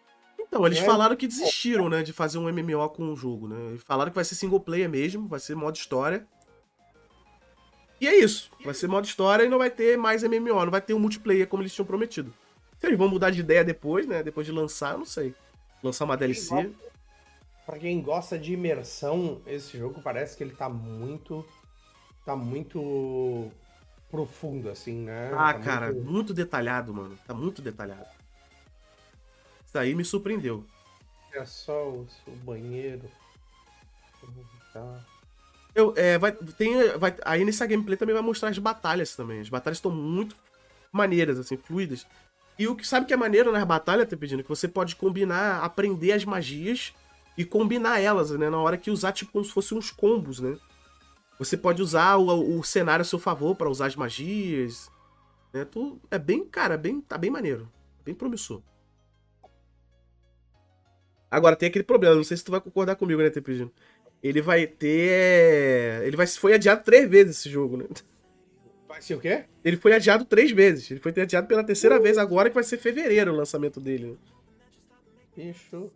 [0.41, 0.85] Então, eles é?
[0.85, 3.70] falaram que desistiram, né, de fazer um MMO com o jogo, né?
[3.70, 6.26] Eles falaram que vai ser single player mesmo, vai ser modo história.
[8.01, 8.51] E é isso.
[8.64, 11.47] Vai ser modo história e não vai ter mais MMO, não vai ter um multiplayer
[11.47, 12.35] como eles tinham prometido.
[12.78, 14.22] Se eles vão mudar de ideia depois, né?
[14.22, 15.35] Depois de lançar, não sei.
[15.83, 16.70] Lançar uma DLC.
[17.64, 21.47] Pra quem gosta de imersão, esse jogo parece que ele tá muito.
[22.25, 23.51] Tá muito
[24.11, 25.33] profundo, assim, né?
[25.35, 26.11] Ah, tá cara, muito...
[26.11, 26.35] muito...
[26.35, 27.18] detalhado, mano.
[27.27, 28.07] Tá muito detalhado.
[29.66, 30.64] Isso aí me surpreendeu.
[31.33, 32.07] É só o,
[32.45, 33.11] banheiro.
[34.73, 35.01] Tá.
[35.75, 39.41] Eu, é, vai, tem, vai, aí nessa gameplay também vai mostrar as batalhas também.
[39.41, 40.37] As batalhas estão muito
[40.93, 42.07] maneiras, assim, fluidas.
[42.59, 44.43] E o que sabe que é maneiro nas batalhas, tá pedindo?
[44.43, 46.93] Que você pode combinar, aprender as magias
[47.37, 48.51] e combinar elas, né?
[48.51, 50.59] Na hora que usar, tipo, como se fossem uns combos, né?
[51.45, 54.90] Você pode usar o, o cenário a seu favor para usar as magias.
[55.53, 55.64] Né?
[55.64, 57.68] Tu, é bem, cara, bem, tá bem maneiro.
[58.05, 58.62] Bem promissor.
[61.30, 63.68] Agora, tem aquele problema, não sei se tu vai concordar comigo, né, TPG?
[64.22, 66.03] Ele vai ter.
[66.05, 67.86] Ele vai, foi adiado três vezes esse jogo, né?
[68.86, 69.47] Vai ser o quê?
[69.64, 70.90] Ele foi adiado três vezes.
[70.90, 72.03] Ele foi adiado pela terceira uh.
[72.03, 74.18] vez agora, que vai ser fevereiro o lançamento dele.
[75.34, 75.90] Bicho.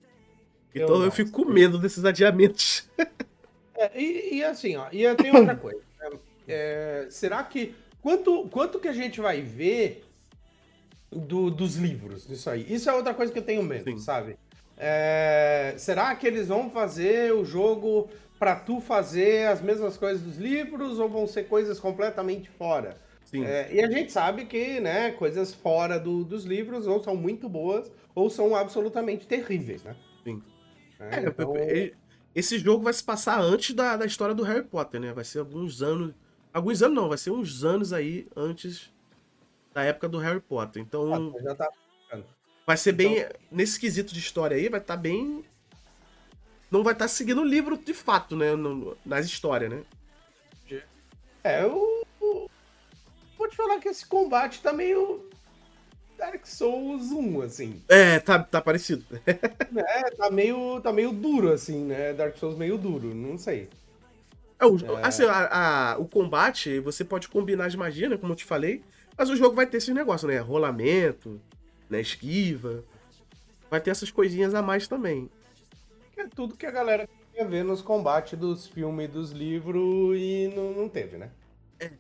[0.75, 2.89] Então eu, eu fico com medo desses adiamentos.
[3.79, 5.81] É, e, e, assim, ó, e tem outra coisa.
[6.01, 6.11] Né?
[6.49, 7.75] É, será que.
[8.01, 10.05] Quanto, quanto que a gente vai ver
[11.11, 12.65] do, dos livros disso aí?
[12.73, 13.99] Isso é outra coisa que eu tenho medo, Sim.
[13.99, 14.37] sabe?
[14.77, 18.09] É, será que eles vão fazer o jogo
[18.39, 22.97] para tu fazer as mesmas coisas dos livros ou vão ser coisas completamente fora?
[23.33, 27.49] É, e a gente sabe que né, coisas fora do, dos livros ou são muito
[27.49, 29.97] boas ou são absolutamente terríveis, né?
[30.23, 30.43] Sim.
[31.01, 31.53] É, é, então...
[32.37, 35.11] Esse jogo vai se passar antes da, da história do Harry Potter, né?
[35.11, 36.15] Vai ser alguns anos.
[36.53, 38.93] Alguns anos não, vai ser uns anos aí antes
[39.73, 40.83] da época do Harry Potter.
[40.83, 41.33] Então.
[41.35, 41.71] Ah, já tá.
[42.67, 43.21] Vai ser bem.
[43.21, 43.31] Então...
[43.51, 45.47] Nesse quesito de história aí, vai estar tá bem.
[46.71, 48.55] Não vai estar tá seguindo o livro de fato, né?
[48.55, 49.83] No, nas histórias, né?
[51.43, 52.05] É, eu.
[52.21, 55.31] Vou te falar que esse combate tá meio.
[56.17, 57.83] Dark Souls 1, assim.
[57.89, 59.05] É, tá, tá parecido.
[59.27, 62.13] é, tá meio, tá meio duro, assim, né?
[62.13, 63.69] Dark Souls meio duro, não sei.
[64.59, 65.07] É, o, é...
[65.07, 68.17] Assim, a, a, o combate, você pode combinar de magia, né?
[68.17, 68.83] Como eu te falei.
[69.17, 70.39] Mas o jogo vai ter esses negócios, né?
[70.39, 71.41] Rolamento,
[71.89, 72.01] né?
[72.01, 72.85] Esquiva.
[73.71, 75.31] Vai ter essas coisinhas a mais também.
[76.17, 80.53] É tudo que a galera queria ver nos combates dos filmes e dos livros e
[80.55, 81.31] não, não teve, né?
[81.79, 81.91] É,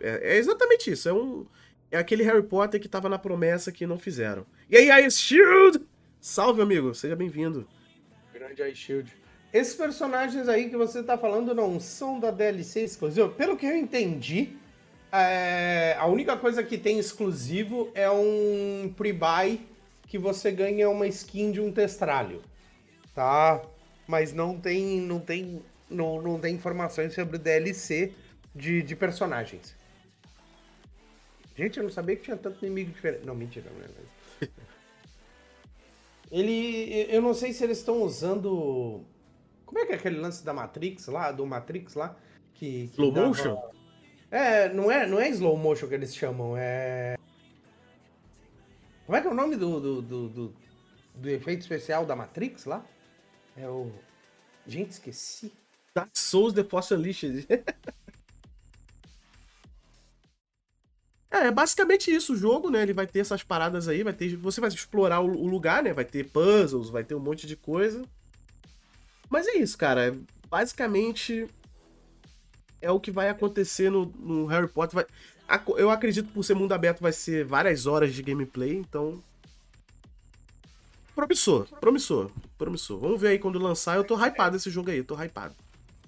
[0.00, 1.08] é, é exatamente isso.
[1.08, 1.46] É um.
[1.90, 4.44] É aquele Harry Potter que tava na promessa que não fizeram.
[4.68, 5.80] E aí, Ice Shield!
[6.20, 7.66] Salve, amigo, seja bem-vindo.
[8.32, 9.16] Grande Ice Shield.
[9.52, 13.30] Esses personagens aí que você tá falando não são da DLC exclusiva?
[13.30, 14.50] Pelo que eu entendi,
[15.10, 15.96] é...
[15.98, 19.60] a única coisa que tem exclusivo é um pre-buy
[20.06, 22.42] que você ganha uma skin de um testralho.
[23.14, 23.62] Tá?
[24.06, 28.12] Mas não tem, não tem, não, não tem informações sobre DLC
[28.54, 29.77] de, de personagens.
[31.58, 33.26] Gente, eu não sabia que tinha tanto inimigo diferente.
[33.26, 34.54] Não, mentira, não é mesmo.
[36.30, 37.06] Ele.
[37.10, 39.04] Eu não sei se eles estão usando.
[39.66, 41.32] Como é que é aquele lance da Matrix lá?
[41.32, 42.16] Do Matrix lá?
[42.54, 43.26] Que, que slow dava...
[43.26, 43.60] motion?
[44.30, 47.16] É, não é, não é slow motion que eles chamam, é.
[49.04, 50.54] Como é que é o nome do, do, do, do,
[51.12, 52.86] do efeito especial da Matrix lá?
[53.56, 53.90] É o.
[54.64, 55.52] Gente, esqueci.
[55.92, 57.48] Dark Souls The Force Unleashed.
[61.30, 62.82] É, é basicamente isso o jogo, né?
[62.82, 64.36] Ele vai ter essas paradas aí, vai ter.
[64.36, 65.92] Você vai explorar o, lugar, né?
[65.92, 68.02] Vai ter puzzles, vai ter um monte de coisa.
[69.28, 70.16] Mas é isso, cara.
[70.48, 71.46] Basicamente
[72.80, 74.94] é o que vai acontecer no, no Harry Potter.
[74.94, 75.06] Vai,
[75.76, 79.22] eu acredito que por ser mundo aberto vai ser várias horas de gameplay, então.
[81.14, 82.98] Promissor, promissor, promissor.
[83.00, 83.96] Vamos ver aí quando lançar.
[83.96, 85.54] Eu tô hypado esse jogo aí, eu tô hypado.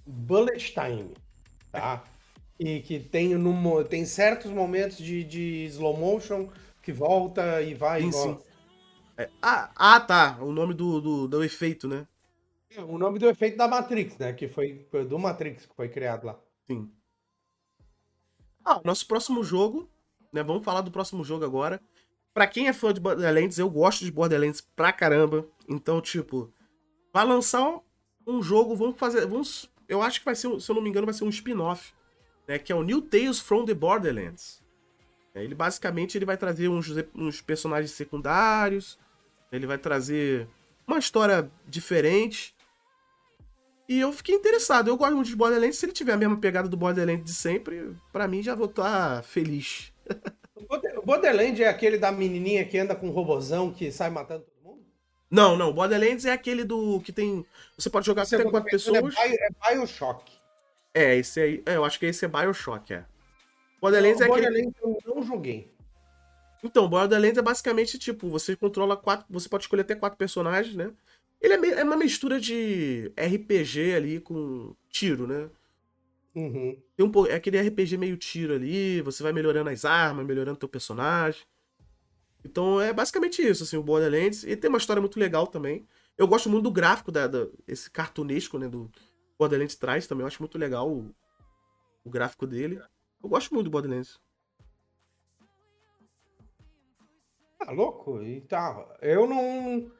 [0.06, 1.14] Bullet Time,
[1.72, 2.04] tá?
[2.62, 6.50] E que tem, no, tem certos momentos de, de slow motion
[6.82, 8.38] que volta e vai sim, sim.
[9.16, 10.36] É, ah, ah, tá.
[10.42, 12.06] O nome do, do, do efeito, né?
[12.76, 14.34] É, o nome do efeito da Matrix, né?
[14.34, 16.38] Que foi do Matrix que foi criado lá.
[16.66, 16.92] Sim.
[18.62, 19.88] Ah, nosso próximo jogo,
[20.30, 20.42] né?
[20.42, 21.80] Vamos falar do próximo jogo agora.
[22.34, 25.48] Pra quem é fã de Borderlands, eu gosto de Borderlands pra caramba.
[25.66, 26.52] Então, tipo,
[27.10, 27.80] vai lançar
[28.26, 29.26] um jogo, vamos fazer.
[29.26, 31.98] Vamos, eu acho que vai ser, se eu não me engano, vai ser um spin-off
[32.50, 34.60] né, que é o New Tales from the Borderlands.
[35.32, 38.98] É, ele basicamente ele vai trazer uns, uns personagens secundários,
[39.52, 40.48] ele vai trazer
[40.84, 42.52] uma história diferente.
[43.88, 44.88] E eu fiquei interessado.
[44.88, 45.78] Eu gosto muito de Borderlands.
[45.78, 49.18] Se ele tiver a mesma pegada do Borderlands de sempre, para mim já vou estar
[49.18, 49.92] tá feliz.
[50.98, 54.62] O Borderlands é aquele da menininha que anda com um robozão que sai matando todo
[54.62, 54.84] mundo?
[55.30, 55.72] Não, não.
[55.72, 57.46] Borderlands é aquele do que tem.
[57.78, 59.14] Você pode jogar até quatro é pessoas.
[59.16, 60.39] É, é Bioshock.
[60.94, 61.62] É, esse aí.
[61.66, 63.04] É, eu acho que esse é Bioshock, é.
[63.80, 64.98] Borderlands é Borderlands aquele...
[65.06, 65.72] eu não joguei.
[66.62, 69.26] Então, Borderlands é basicamente tipo, você controla quatro.
[69.30, 70.92] Você pode escolher até quatro personagens, né?
[71.40, 75.48] Ele é, meio, é uma mistura de RPG ali com tiro, né?
[76.34, 76.76] Uhum.
[76.96, 80.68] Tem um, é aquele RPG meio tiro ali, você vai melhorando as armas, melhorando teu
[80.68, 81.42] personagem.
[82.44, 84.44] Então é basicamente isso, assim, o Borderlands.
[84.44, 85.86] E tem uma história muito legal também.
[86.16, 88.68] Eu gosto muito do gráfico, da, da esse cartunesco, né?
[88.68, 88.90] Do,
[89.40, 90.22] Borderlands traz também.
[90.22, 91.14] Eu acho muito legal o,
[92.04, 92.78] o gráfico dele.
[93.22, 94.20] Eu gosto muito do Borderlands.
[97.58, 98.22] Tá louco?
[98.22, 98.86] E tá.
[99.00, 99.90] Eu não.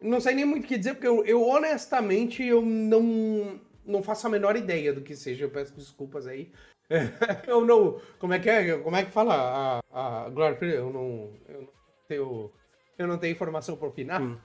[0.00, 4.26] Não sei nem muito o que dizer, porque eu, eu honestamente eu não, não faço
[4.26, 5.44] a menor ideia do que seja.
[5.44, 6.52] Eu peço desculpas aí.
[7.48, 8.00] eu não.
[8.20, 8.78] Como é que é?
[8.78, 11.32] Como é que fala a, a Glória Eu não.
[11.48, 11.68] Eu não
[12.06, 12.52] tenho.
[12.96, 14.22] Eu não tenho informação para opinar.
[14.22, 14.38] Hum.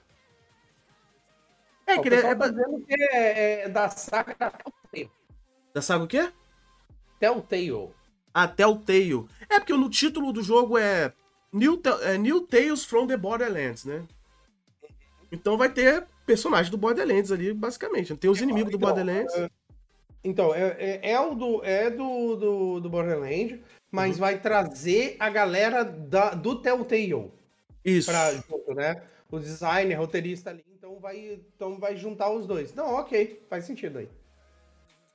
[1.94, 5.10] É, que ele é, tá dizendo que é, é da saga da Telltale.
[5.74, 6.32] Da saga o quê?
[7.18, 7.90] Telltale.
[8.32, 9.26] Ah, Telltale.
[9.48, 11.12] É porque no título do jogo é
[11.52, 14.04] New, é New Tales from the Borderlands, né?
[15.32, 18.16] Então vai ter personagens do Borderlands ali, basicamente.
[18.16, 19.34] Tem os inimigos então, do Borderlands.
[19.34, 19.50] É,
[20.22, 23.58] então, é, é, é, o do, é do, do, do Borderlands,
[23.90, 24.20] mas uhum.
[24.20, 27.32] vai trazer a galera da, do Telltale.
[27.84, 28.10] Isso.
[28.10, 29.02] Pra junto, né?
[29.30, 32.74] O designer, roteirista ali então vai, então vai juntar os dois.
[32.74, 34.08] Não, ok, faz sentido aí.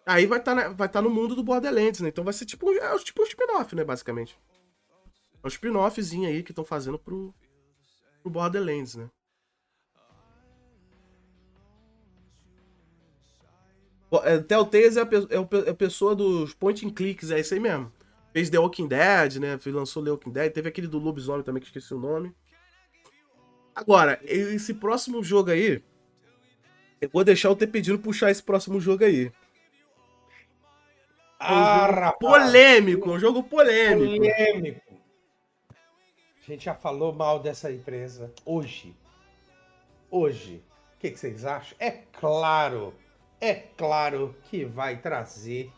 [0.05, 2.09] Aí vai estar tá, vai tá no mundo do Borderlands, né?
[2.09, 4.38] Então vai ser tipo, é, tipo um spin-off, né, basicamente.
[5.43, 7.34] É um spin-offzinho aí que estão fazendo pro,
[8.21, 9.09] pro Borderlands, né?
[14.23, 17.59] É, Telltales é a, é, é a pessoa dos point and clicks, é isso aí
[17.59, 17.91] mesmo.
[18.32, 19.59] Fez The Walking Dead, né?
[19.65, 20.53] Lançou The Walking Dead.
[20.53, 22.34] Teve aquele do Lobisomem também, que esqueci o nome.
[23.76, 25.84] Agora, esse próximo jogo aí.
[27.01, 29.32] Eu vou deixar o T pedindo puxar esse próximo jogo aí.
[31.38, 34.15] É um ah, polêmico, um jogo polêmico.
[34.15, 34.82] Polêmico.
[36.41, 38.95] A gente já falou mal dessa empresa hoje.
[40.09, 40.63] Hoje.
[40.95, 41.76] O que, que vocês acham?
[41.78, 42.93] É claro,
[43.41, 45.69] é claro que vai trazer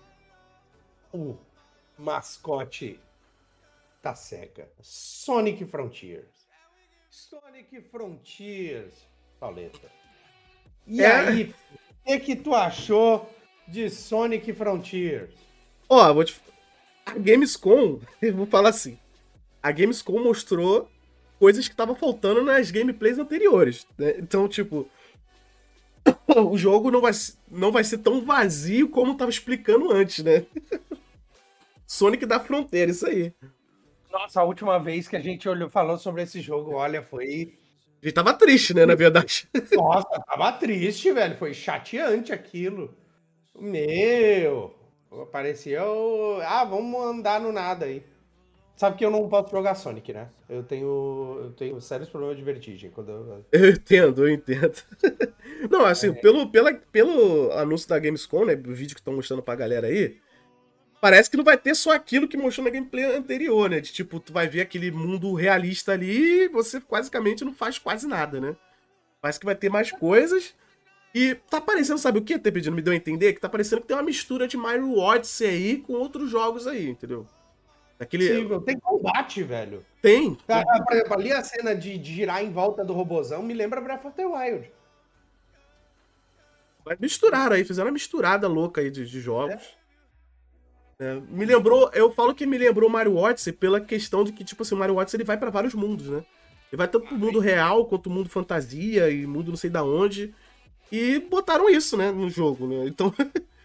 [1.11, 1.35] o
[1.97, 2.99] mascote
[4.03, 4.69] da SEGA.
[4.81, 6.36] Sonic Frontiers.
[7.17, 8.93] Sonic Frontiers,
[9.39, 9.89] Pauleta.
[10.85, 11.07] E É.
[11.15, 11.43] aí,
[11.81, 13.27] o que, que tu achou
[13.67, 15.33] de Sonic Frontiers?
[15.89, 16.39] Ó, vou te.
[17.05, 18.99] A Gamescom, eu vou falar assim.
[19.63, 20.87] A Gamescom mostrou
[21.39, 23.87] coisas que estavam faltando nas gameplays anteriores.
[23.97, 24.15] né?
[24.19, 24.87] Então, tipo.
[26.37, 27.11] O jogo não vai,
[27.49, 30.45] não vai ser tão vazio como tava explicando antes, né?
[31.87, 33.33] Sonic da Fronteira, isso aí.
[34.11, 37.57] Nossa, a última vez que a gente olhou, falou sobre esse jogo, olha, foi.
[38.01, 39.47] A gente tava triste, né, na verdade.
[39.73, 41.35] Nossa, tava triste, velho.
[41.37, 42.93] Foi chateante aquilo.
[43.59, 44.75] Meu.
[45.31, 45.81] Parecia.
[46.45, 48.03] Ah, vamos andar no nada aí.
[48.77, 50.29] Sabe que eu não posso jogar Sonic, né?
[50.47, 51.39] Eu tenho.
[51.45, 53.45] Eu tenho sérios problemas de vertigem quando eu.
[53.51, 54.75] Eu entendo, eu entendo.
[55.71, 58.53] Não, assim, pelo, pela, pelo anúncio da Gamescom, né?
[58.53, 60.19] O vídeo que estão mostrando pra galera aí.
[60.99, 63.79] Parece que não vai ter só aquilo que mostrou na gameplay anterior, né?
[63.79, 68.07] De tipo, tu vai ver aquele mundo realista ali e você basicamente não faz quase
[68.07, 68.55] nada, né?
[69.21, 70.55] Parece que vai ter mais coisas.
[71.13, 72.75] E tá parecendo, sabe o que, ter pedindo?
[72.75, 75.77] Me deu a entender que tá parecendo que tem uma mistura de Mario Odyssey aí
[75.77, 77.27] com outros jogos aí, entendeu?
[77.99, 78.27] Aquele.
[78.27, 78.61] Possível.
[78.61, 79.85] Tem combate, velho.
[80.01, 80.35] Tem.
[80.35, 84.05] Por exemplo, ali a cena de, de girar em volta do robozão me lembra Breath
[84.05, 84.71] of the Wild.
[86.85, 89.55] Mas Misturaram aí, fizeram uma misturada louca aí de, de jogos.
[89.55, 89.86] É,
[91.29, 94.75] me lembrou, eu falo que me lembrou Mario Odyssey pela questão de que, tipo assim,
[94.75, 96.23] o Mario Odyssey ele vai pra vários mundos, né?
[96.71, 99.83] Ele vai tanto pro mundo real quanto o mundo fantasia e mundo não sei da
[99.83, 100.33] onde.
[100.91, 102.87] E botaram isso, né, no jogo, né?
[102.87, 103.13] Então,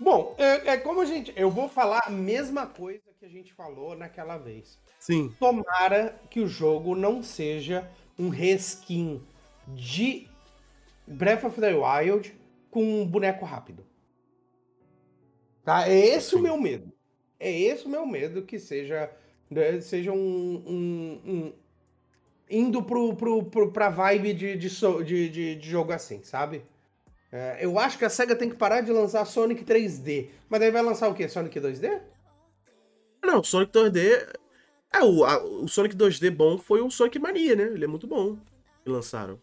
[0.00, 1.30] Bom, é, é como a gente.
[1.36, 4.78] Eu vou falar a mesma coisa que a gente falou naquela vez.
[4.98, 5.34] sim.
[5.38, 7.86] Tomara que o jogo não seja
[8.18, 9.20] um reskin
[9.68, 10.26] de
[11.06, 12.34] Breath of the Wild
[12.70, 13.84] com um boneco rápido.
[15.64, 15.88] Tá?
[15.88, 16.44] É esse o Sim.
[16.44, 16.92] meu medo.
[17.38, 19.10] É esse o meu medo que seja,
[19.50, 20.16] né, seja um,
[20.66, 21.52] um- um-
[22.50, 24.68] indo pro, pro, pro, pra vibe de, de,
[25.04, 26.62] de, de- jogo assim, sabe?
[27.32, 30.30] É, eu acho que a SEGA tem que parar de lançar Sonic 3D.
[30.48, 31.28] Mas daí vai lançar o quê?
[31.28, 32.00] Sonic 2D?
[33.24, 34.36] Não, o Sonic 2D.
[34.92, 37.64] É, o, a- o Sonic 2D bom foi o Sonic Mania, né?
[37.64, 38.36] Ele é muito bom.
[38.82, 39.38] Que lançaram.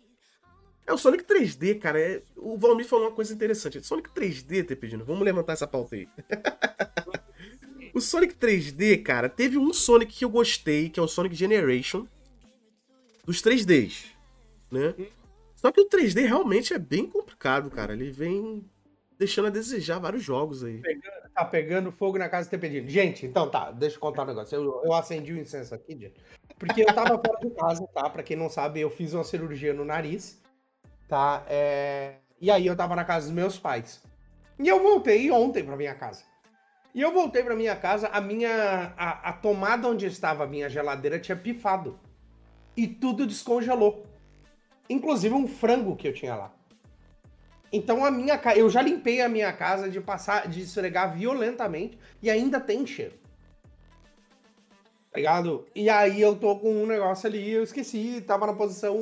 [0.87, 2.21] É, o Sonic 3D, cara, é...
[2.37, 3.85] o Valmir falou uma coisa interessante.
[3.85, 5.03] Sonic 3D, tá pedindo.
[5.03, 6.07] Vamos levantar essa pauta aí.
[7.93, 12.07] o Sonic 3D, cara, teve um Sonic que eu gostei, que é o Sonic Generation.
[13.25, 14.05] Dos 3Ds,
[14.71, 14.95] né?
[15.57, 17.91] Só que o 3D realmente é bem complicado, cara.
[17.91, 18.63] Ele vem
[19.19, 20.81] deixando a desejar vários jogos aí.
[21.33, 22.89] Tá pegando fogo na casa do pedindo.
[22.89, 24.55] Gente, então tá, deixa eu contar um negócio.
[24.55, 26.21] Eu, eu acendi o incenso aqui, gente.
[26.57, 28.09] Porque eu tava fora de casa, tá?
[28.09, 30.41] Pra quem não sabe, eu fiz uma cirurgia no nariz,
[31.07, 31.43] tá?
[31.47, 32.15] É...
[32.39, 34.03] E aí eu tava na casa dos meus pais.
[34.59, 36.23] E eu voltei ontem pra minha casa.
[36.93, 38.93] E eu voltei pra minha casa, a minha.
[38.97, 41.99] A, a tomada onde estava a minha geladeira tinha pifado.
[42.75, 44.05] E tudo descongelou.
[44.89, 46.53] Inclusive um frango que eu tinha lá.
[47.71, 52.29] Então a minha eu já limpei a minha casa de passar, de esfregar violentamente e
[52.29, 53.13] ainda tem cheiro.
[55.17, 55.65] Tá ligado?
[55.73, 58.95] E aí eu tô com um negócio ali, eu esqueci, tava na posição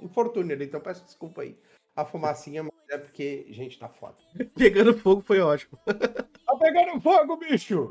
[0.00, 1.54] infortúnea, então peço desculpa aí.
[1.94, 4.16] A fumacinha, mas é porque, gente, tá foda.
[4.56, 5.78] Pegando fogo foi ótimo.
[5.84, 7.90] Tá pegando fogo, bicho!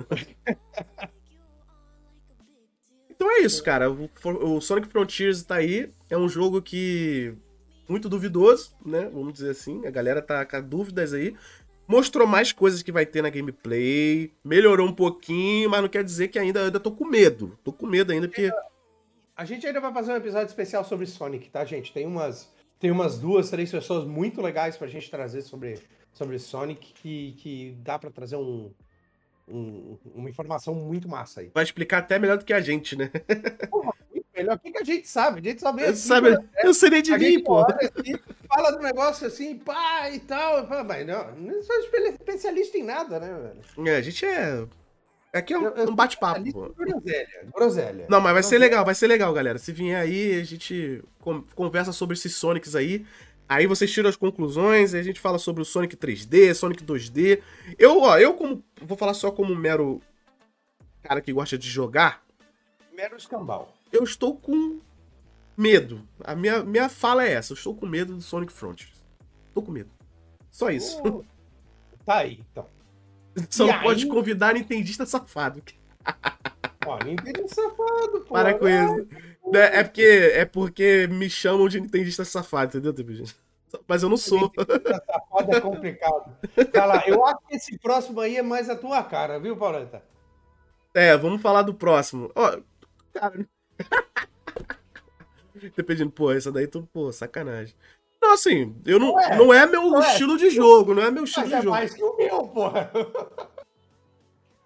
[3.08, 3.88] Então é isso, cara.
[3.92, 5.94] O Sonic Frontiers tá aí.
[6.10, 7.38] É um jogo que.
[7.88, 9.12] Muito duvidoso, né?
[9.14, 9.86] Vamos dizer assim.
[9.86, 11.36] A galera tá com dúvidas aí.
[11.88, 14.32] Mostrou mais coisas que vai ter na gameplay.
[14.44, 17.58] Melhorou um pouquinho, mas não quer dizer que ainda, ainda tô com medo.
[17.64, 18.50] Tô com medo ainda, porque.
[19.36, 21.92] A gente ainda vai fazer um episódio especial sobre Sonic, tá, gente?
[21.92, 25.80] Tem umas, tem umas duas, três pessoas muito legais pra gente trazer sobre,
[26.14, 28.72] sobre Sonic que, que dá pra trazer um,
[29.48, 31.50] um- uma informação muito massa aí.
[31.54, 33.10] Vai explicar até melhor do que a gente, né?
[33.72, 33.93] Muito
[34.36, 34.56] melhor.
[34.56, 35.40] O que, que a gente sabe?
[35.40, 35.82] A gente sabe.
[35.84, 36.38] Eu, assim, sabe, né?
[36.64, 37.60] eu sei nem de A mim, pô.
[37.62, 38.16] assim,
[38.48, 40.68] fala do negócio assim, pá, e tal.
[40.68, 43.90] Pá, Mas não, não sou espe- especialista em nada, né, velho?
[43.90, 44.66] É, a gente é.
[45.34, 47.28] Aqui é um, Eu- eu um bate-papo, Groselha.
[47.56, 48.06] Groselha.
[48.08, 49.58] Não, mas vai ser legal, vai ser legal, galera.
[49.58, 53.04] Se vier aí, a gente con- conversa sobre esses Sonics aí.
[53.50, 57.42] Aí vocês tiram as conclusões, aí a gente fala sobre o Sonic 3D, Sonic 2D.
[57.80, 58.64] Eu, ó, eu como.
[58.82, 60.00] Vou falar só como mero
[61.02, 62.24] cara que gosta de jogar.
[62.94, 63.74] Mero escambau.
[63.94, 64.80] Eu estou com
[65.56, 66.02] medo.
[66.24, 67.54] A minha, minha fala é essa.
[67.54, 68.92] Eu estou com medo do Sonic Frontiers.
[69.54, 69.90] Tô com medo.
[70.52, 71.00] Só isso.
[71.08, 71.26] Uh,
[72.06, 72.68] Tá aí, então.
[73.50, 74.10] Só e pode aí?
[74.10, 75.64] convidar nintendista safado.
[76.86, 78.34] Ó, Nintendo safado, pô.
[78.34, 79.08] Para com isso.
[79.54, 83.26] É, é porque, é porque me chamam de Nintendista safado, entendeu, Tebinho?
[83.88, 84.52] Mas eu não sou.
[85.06, 86.36] Safado é complicado.
[86.74, 90.04] Vai lá, eu acho que esse próximo aí é mais a tua cara, viu, Pauleta?
[90.94, 92.30] É, vamos falar do próximo.
[92.36, 92.58] Ó,
[93.14, 93.48] cara.
[95.76, 97.74] Dependendo, pô, essa daí tu, pô, sacanagem.
[98.22, 99.38] Não, assim, eu não, Não é.
[99.38, 100.12] não é meu Não é.
[100.12, 101.72] estilo de jogo, não é meu estilo Mas de é jogo.
[101.76, 102.92] mais que o meu, porra.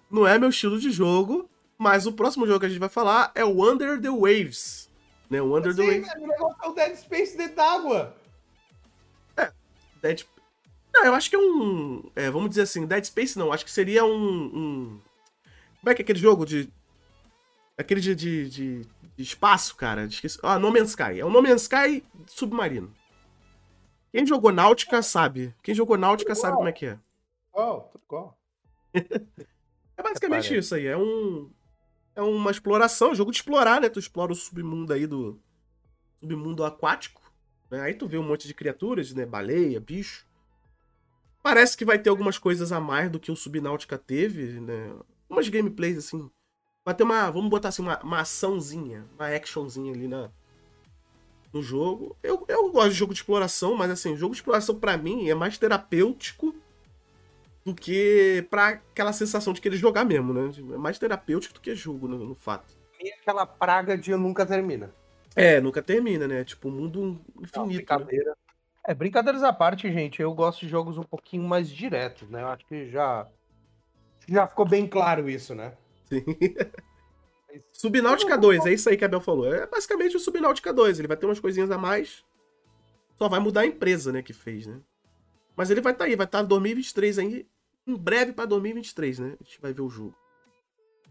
[0.09, 3.31] Não é meu estilo de jogo, mas o próximo jogo que a gente vai falar
[3.35, 4.89] é o Under the Waves.
[5.29, 5.41] Né?
[5.41, 6.07] O Under the Sim, Waves.
[6.13, 8.15] velho, o negócio é o Dead Space dentro d'água.
[10.01, 10.23] Dead...
[10.93, 12.09] Não, eu acho que é um.
[12.15, 14.15] é, vamos dizer assim, Dead Space não, acho que seria um.
[14.15, 15.01] um-
[15.81, 16.69] Como é que é aquele jogo de.
[17.77, 18.87] Aquele de, de, de-
[19.17, 20.05] de espaço, cara?
[20.05, 20.39] Esqueci...
[20.43, 21.19] Ah, No Man's Sky.
[21.19, 22.93] É o No Man's Sky submarino.
[24.11, 25.53] Quem jogou Náutica sabe.
[25.61, 26.99] Quem jogou Náutica sabe como é que é.
[27.51, 28.39] Oh, tudo igual.
[28.93, 30.57] É basicamente Parece.
[30.57, 30.85] isso aí.
[30.85, 31.51] É um.
[32.15, 33.89] É uma exploração, jogo de explorar, né?
[33.89, 35.39] Tu explora o submundo aí do.
[36.19, 37.21] Submundo aquático.
[37.69, 37.81] Né?
[37.81, 39.25] Aí tu vê um monte de criaturas, né?
[39.25, 40.25] Baleia, bicho.
[41.41, 44.95] Parece que vai ter algumas coisas a mais do que o Subnáutica teve, né?
[45.29, 46.29] Umas gameplays assim.
[46.87, 47.29] Vai ter uma.
[47.29, 50.29] Vamos botar assim, uma, uma açãozinha, uma actionzinha ali na,
[51.51, 52.15] no jogo.
[52.23, 55.35] Eu, eu gosto de jogo de exploração, mas assim, jogo de exploração pra mim é
[55.35, 56.55] mais terapêutico
[57.65, 60.49] do que pra aquela sensação de querer jogar mesmo, né?
[60.75, 62.73] É mais terapêutico do que jogo, no, no fato.
[63.01, 64.89] E aquela praga de nunca termina.
[65.35, 66.45] É, nunca termina, né?
[66.45, 67.01] Tipo, um mundo
[67.35, 67.59] Não, infinito.
[67.67, 67.75] né?
[67.75, 68.37] brincadeira.
[68.85, 72.43] É, brincadeiras à parte, gente, eu gosto de jogos um pouquinho mais diretos, né?
[72.43, 73.27] Eu acho que já
[74.25, 75.73] já ficou bem claro isso, né?
[76.07, 76.23] Sim.
[77.71, 79.51] Subnáutica 2, é isso aí que a Bel falou.
[79.53, 80.99] É basicamente o Subnáutica 2.
[80.99, 82.23] Ele vai ter umas coisinhas a mais.
[83.17, 84.79] Só vai mudar a empresa, né, que fez, né?
[85.55, 87.47] Mas ele vai estar aí, vai estar em 2023 aí.
[87.85, 89.37] Em breve pra 2023, né?
[89.39, 90.15] A gente vai ver o jogo.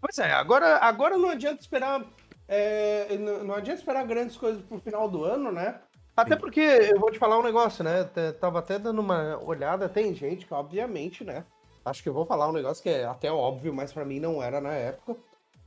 [0.01, 2.05] Pois é, agora, agora não adianta esperar.
[2.47, 5.81] é, não, não adianta esperar grandes coisas pro final do ano, né?
[6.17, 8.05] Até porque eu vou te falar um negócio, né?
[8.41, 11.45] Tava até dando uma olhada, tem gente que, obviamente, né?
[11.87, 14.43] Acho que eu vou falar um negócio que é até óbvio, mas pra mim não
[14.43, 15.15] era na época.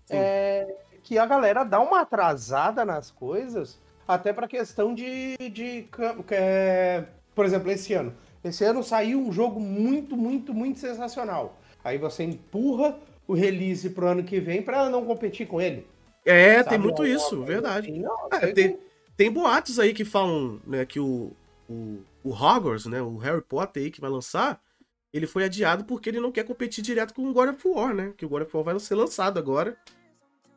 [0.05, 0.15] Sim.
[0.15, 0.67] É
[1.03, 5.36] que a galera dá uma atrasada nas coisas, até pra questão de.
[5.49, 5.88] de
[6.28, 8.13] que é, por exemplo, esse ano.
[8.43, 11.57] Esse ano saiu um jogo muito, muito, muito sensacional.
[11.84, 12.97] Aí você empurra
[13.28, 15.88] o release pro ano que vem pra não competir com ele.
[16.26, 16.70] É, sabe?
[16.70, 17.89] tem muito isso, verdade.
[17.89, 17.99] assim.
[18.01, 18.80] Não, É, tem- tem,
[19.17, 21.32] tem boatos aí que falam né, que o,
[21.70, 24.61] o, o Hogwarts, né, o Harry Potter aí que vai lançar,
[25.14, 28.14] ele foi adiado porque ele não quer competir direto com o God of War, né?
[28.18, 29.76] Que o God of War vai ser lançado agora,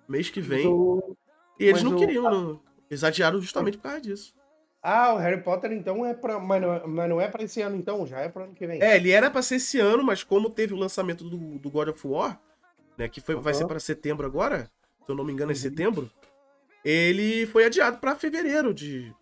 [0.09, 0.66] mês que vem.
[0.66, 1.16] o-
[1.59, 2.61] E eles mas não o- queriam, não.
[2.90, 4.34] Eles adiaram justamente por causa disso.
[4.82, 6.38] Ah, o Harry Potter então é pra.
[6.40, 8.82] Mas não, mas não é pra esse ano, então, já é pro ano que vem.
[8.82, 11.88] É, ele era pra ser esse ano, mas como teve o lançamento do, do God
[11.88, 12.40] of War,
[12.98, 13.61] né, que foi, vai Aham.
[13.61, 14.68] ser para setembro agora,
[15.07, 15.61] se eu não me engano é Uhum.
[15.61, 16.11] setembro,
[16.84, 19.14] ele foi adiado pra fevereiro de...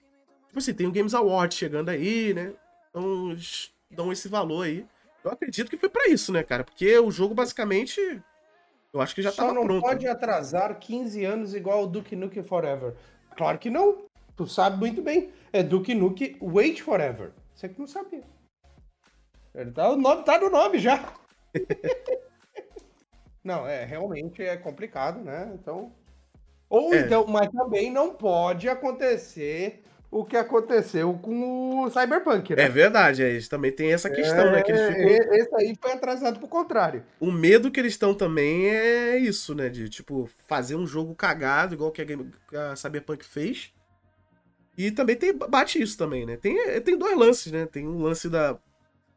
[0.47, 2.53] Tipo assim, tem o Games Award chegando aí, né?
[2.89, 4.85] Então eles dão esse valor aí.
[5.25, 6.64] Eu acredito que foi pra isso, né, cara?
[6.64, 8.01] Porque o jogo basicamente,
[8.93, 9.83] eu acho que já Só tava não pronto.
[9.83, 12.95] pode atrasar 15 anos igual o Duke Nukem Forever.
[13.37, 14.05] Claro que não.
[14.37, 15.31] Tu sabe muito bem.
[15.53, 17.33] É Duke Nukem Wait Forever.
[17.55, 18.23] Você que não sabia.
[19.55, 21.12] Ele tá, o nome tá no nome já.
[23.45, 25.51] não, é, realmente é complicado, né?
[25.55, 25.93] Então.
[26.68, 27.01] Ou É.
[27.01, 32.65] então, mas também não pode acontecer o que aconteceu com o Cyberpunk, né?
[32.65, 34.63] É verdade, é, eles também tem essa questão, né?
[34.63, 35.35] Que eles É, ficam...
[35.37, 37.05] Esse aí foi atrasado pro contrário.
[37.21, 39.69] O medo que eles estão também é isso, né?
[39.69, 43.73] De, tipo, fazer um jogo cagado, igual que a, Game- a Cyberpunk fez.
[44.77, 46.37] E também tem, bate isso também, né?
[46.37, 47.67] Tem, é, tem dois lances, né?
[47.67, 48.59] Tem um lance da,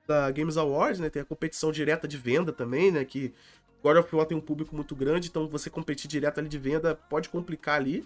[0.08, 1.10] da Games Awards, né?
[1.10, 3.04] Tem a competição direta de venda também, né?
[3.04, 3.34] Que
[3.82, 6.96] God of War tem um público muito grande, então você competir direto ali de venda
[7.10, 8.06] pode complicar ali.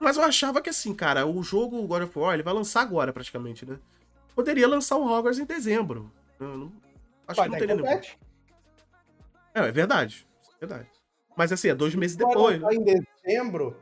[0.00, 3.12] Mas eu achava que assim, cara, o jogo God of War, ele vai lançar agora
[3.12, 3.78] praticamente, né?
[4.34, 6.10] Poderia lançar o Hogwarts em dezembro.
[6.38, 6.72] Não-
[7.28, 7.86] acho Vai que não dar teria nenhum
[9.54, 10.26] é, é verdade.
[10.56, 10.90] É verdade.
[11.36, 12.58] Mas assim, é dois meses vai depois.
[12.60, 12.66] né?
[12.66, 12.84] lançar em
[13.24, 13.76] dezembro.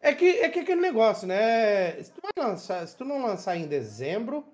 [0.00, 2.02] É que, é que aquele negócio, né?
[2.02, 4.44] Se tu, lançar, se tu não lançar em dezembro.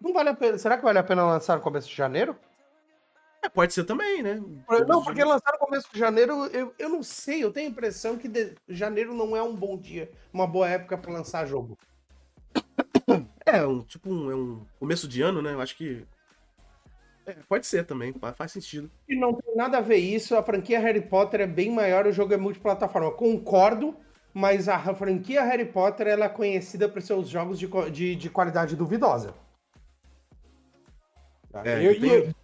[0.00, 0.58] Não vale a pena.
[0.58, 2.36] Será que vale a pena lançar no começo de janeiro?
[3.42, 4.34] É, pode ser também, né?
[4.86, 8.16] Não, porque lançar no começo de janeiro, eu, eu não sei, eu tenho a impressão
[8.16, 11.76] que de- janeiro não é um bom dia, uma boa época pra lançar jogo.
[13.44, 15.52] É, um, tipo, um, é um começo de ano, né?
[15.54, 16.04] Eu acho que.
[17.26, 18.90] É, pode ser também, fa- faz sentido.
[19.08, 22.12] E não tem nada a ver isso, a franquia Harry Potter é bem maior, o
[22.12, 23.10] jogo é multiplataforma.
[23.12, 23.94] Concordo,
[24.34, 28.76] mas a franquia Harry Potter ela é conhecida por seus jogos de, de, de qualidade
[28.76, 29.34] duvidosa.
[31.50, 31.62] Tá?
[31.66, 32.34] É, Eu- eu-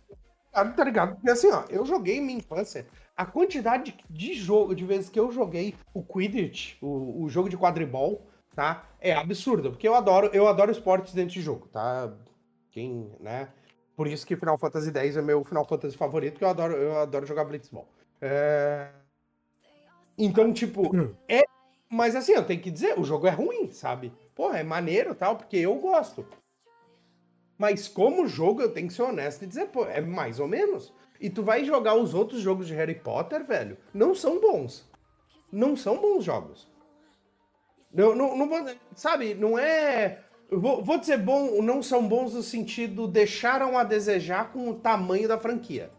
[0.53, 1.15] tá tá ligado?
[1.17, 2.87] Porque assim, ó, eu joguei minha infância.
[3.17, 7.57] A quantidade de jogo, de vezes que eu joguei o Quidditch, o, o jogo de
[7.57, 8.89] quadribol, tá?
[9.01, 12.13] É absurdo, porque eu adoro, eu adoro esportes dentro de jogo, tá?
[12.71, 13.49] Quem, né?
[13.97, 16.99] Por isso que Final Fantasy X é meu Final Fantasy favorito, porque eu adoro, eu
[16.99, 17.89] adoro jogar Blitzball.
[18.21, 18.89] É...
[20.19, 20.91] Então, tipo,
[21.29, 21.43] é.
[21.89, 24.13] Mas assim, eu tenho que dizer, o jogo é ruim, sabe?
[24.35, 26.27] Pô, é maneiro tal, porque eu gosto.
[27.59, 30.93] Mas como jogo, eu tenho que ser honesto e dizer, pô, é mais ou menos.
[31.21, 34.89] E tu vai jogar os outros jogos de Harry Potter, velho, não são bons.
[35.51, 36.69] Não são bons jogos.
[37.93, 38.59] Não, não, não vou,
[38.95, 40.21] sabe, não é.
[40.51, 45.29] Vou, vou dizer bom, não são bons no sentido deixaram a desejar com o tamanho
[45.29, 45.91] da franquia.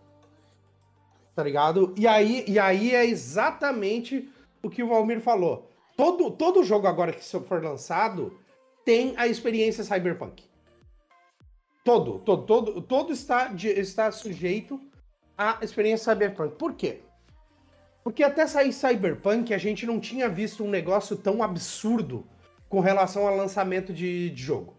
[1.33, 1.93] Tá ligado?
[1.97, 4.29] E aí, e aí é exatamente
[4.61, 5.69] o que o Valmir falou.
[5.95, 8.37] Todo, todo jogo agora que for lançado
[8.83, 10.43] tem a experiência Cyberpunk.
[11.85, 14.81] Todo, todo, todo, todo está, está sujeito
[15.37, 16.55] à experiência Cyberpunk.
[16.55, 17.01] Por quê?
[18.03, 22.25] Porque até sair Cyberpunk a gente não tinha visto um negócio tão absurdo
[22.67, 24.75] com relação ao lançamento de, de jogo.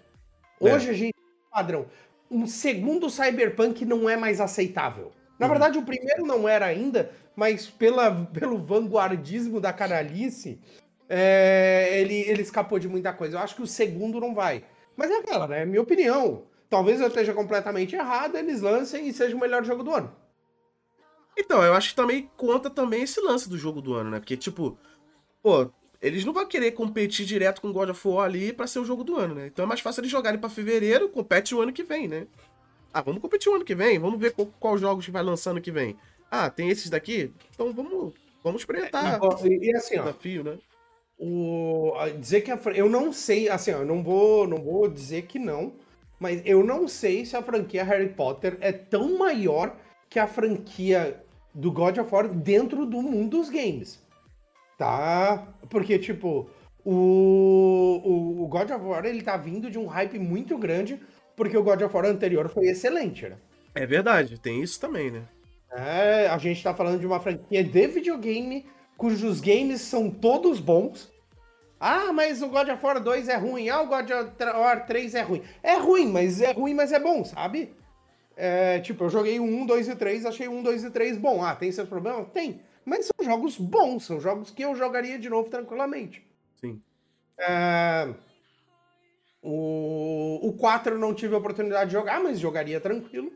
[0.60, 0.74] É.
[0.74, 0.90] Hoje é.
[0.90, 1.14] a gente
[1.48, 1.86] padrão.
[2.28, 5.12] Um segundo Cyberpunk não é mais aceitável.
[5.38, 5.52] Na uhum.
[5.52, 10.60] verdade, o primeiro não era ainda, mas pela, pelo vanguardismo da canalice,
[11.08, 13.36] é, ele, ele escapou de muita coisa.
[13.36, 14.64] Eu acho que o segundo não vai.
[14.96, 15.62] Mas é aquela, né?
[15.62, 16.42] É minha opinião.
[16.68, 20.14] Talvez eu esteja completamente errado, eles lancem e seja o melhor jogo do ano.
[21.38, 24.18] Então, eu acho que também conta também esse lance do jogo do ano, né?
[24.18, 24.78] Porque, tipo,
[25.42, 28.84] pô, eles não vão querer competir direto com God of War ali pra ser o
[28.84, 29.46] jogo do ano, né?
[29.46, 32.26] Então é mais fácil eles jogarem pra fevereiro, compete o ano que vem, né?
[32.92, 35.60] Ah, vamos competir o ano que vem, vamos ver qual, qual jogos que vai lançando
[35.60, 35.96] que vem.
[36.30, 37.32] Ah, tem esses daqui?
[37.54, 39.20] Então vamos, vamos experimentar.
[39.22, 40.58] É, e, e assim, desafio, ó, né?
[41.18, 45.22] O, dizer que a, eu não sei, assim, ó, eu não vou, não vou dizer
[45.22, 45.74] que não,
[46.18, 49.76] mas eu não sei se a franquia Harry Potter é tão maior
[50.08, 51.22] que a franquia
[51.54, 54.00] do God of War dentro do mundo dos games.
[54.78, 55.48] Tá?
[55.70, 56.48] Porque, tipo,
[56.84, 61.00] o, o, God of War ele tá vindo de um hype muito grande,
[61.34, 63.36] porque o God of War anterior foi excelente, né?
[63.74, 65.22] É verdade, tem isso também, né?
[65.70, 68.64] É, a gente tá falando de uma franquia de videogame
[68.96, 71.12] cujos games são todos bons.
[71.78, 73.68] Ah, mas o God of War 2 é ruim.
[73.68, 75.42] Ah, o God of War 3 é ruim.
[75.62, 77.74] É ruim, mas é ruim, mas é bom, sabe?
[78.36, 81.18] É, tipo, eu joguei o 1, 2 e 3, achei o 1, 2 e 3
[81.18, 81.42] bom.
[81.42, 82.28] Ah, tem seus problemas?
[82.32, 82.60] Tem.
[82.84, 86.24] Mas são jogos bons, são jogos que eu jogaria de novo tranquilamente.
[86.60, 86.80] Sim.
[87.38, 88.14] É,
[89.42, 93.32] o, o 4 eu não tive a oportunidade de jogar, mas jogaria tranquilo.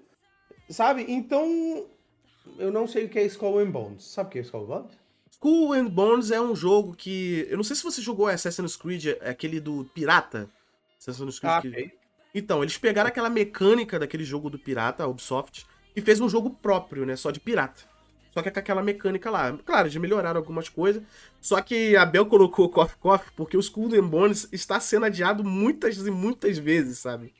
[0.68, 1.04] Sabe?
[1.08, 1.86] Então,
[2.58, 4.04] eu não sei o que é Skull and Bones.
[4.04, 4.99] Sabe o que é Skull and Bones?
[5.40, 7.46] Skull and Bones é um jogo que.
[7.48, 10.50] Eu não sei se você jogou Assassin's Creed, é aquele do Pirata.
[10.98, 11.52] Assassin's Creed.
[11.52, 11.68] Ah, que...
[11.68, 11.92] okay.
[12.34, 15.66] Então, eles pegaram aquela mecânica daquele jogo do pirata, a Ubisoft,
[15.96, 17.16] e fez um jogo próprio, né?
[17.16, 17.82] Só de pirata.
[18.32, 19.58] Só que é com aquela mecânica lá.
[19.64, 21.02] Claro, eles melhoraram algumas coisas.
[21.40, 25.42] Só que a Bel colocou Coffee Coffee porque o Skull and Bones está sendo adiado
[25.42, 27.34] muitas e muitas vezes, sabe?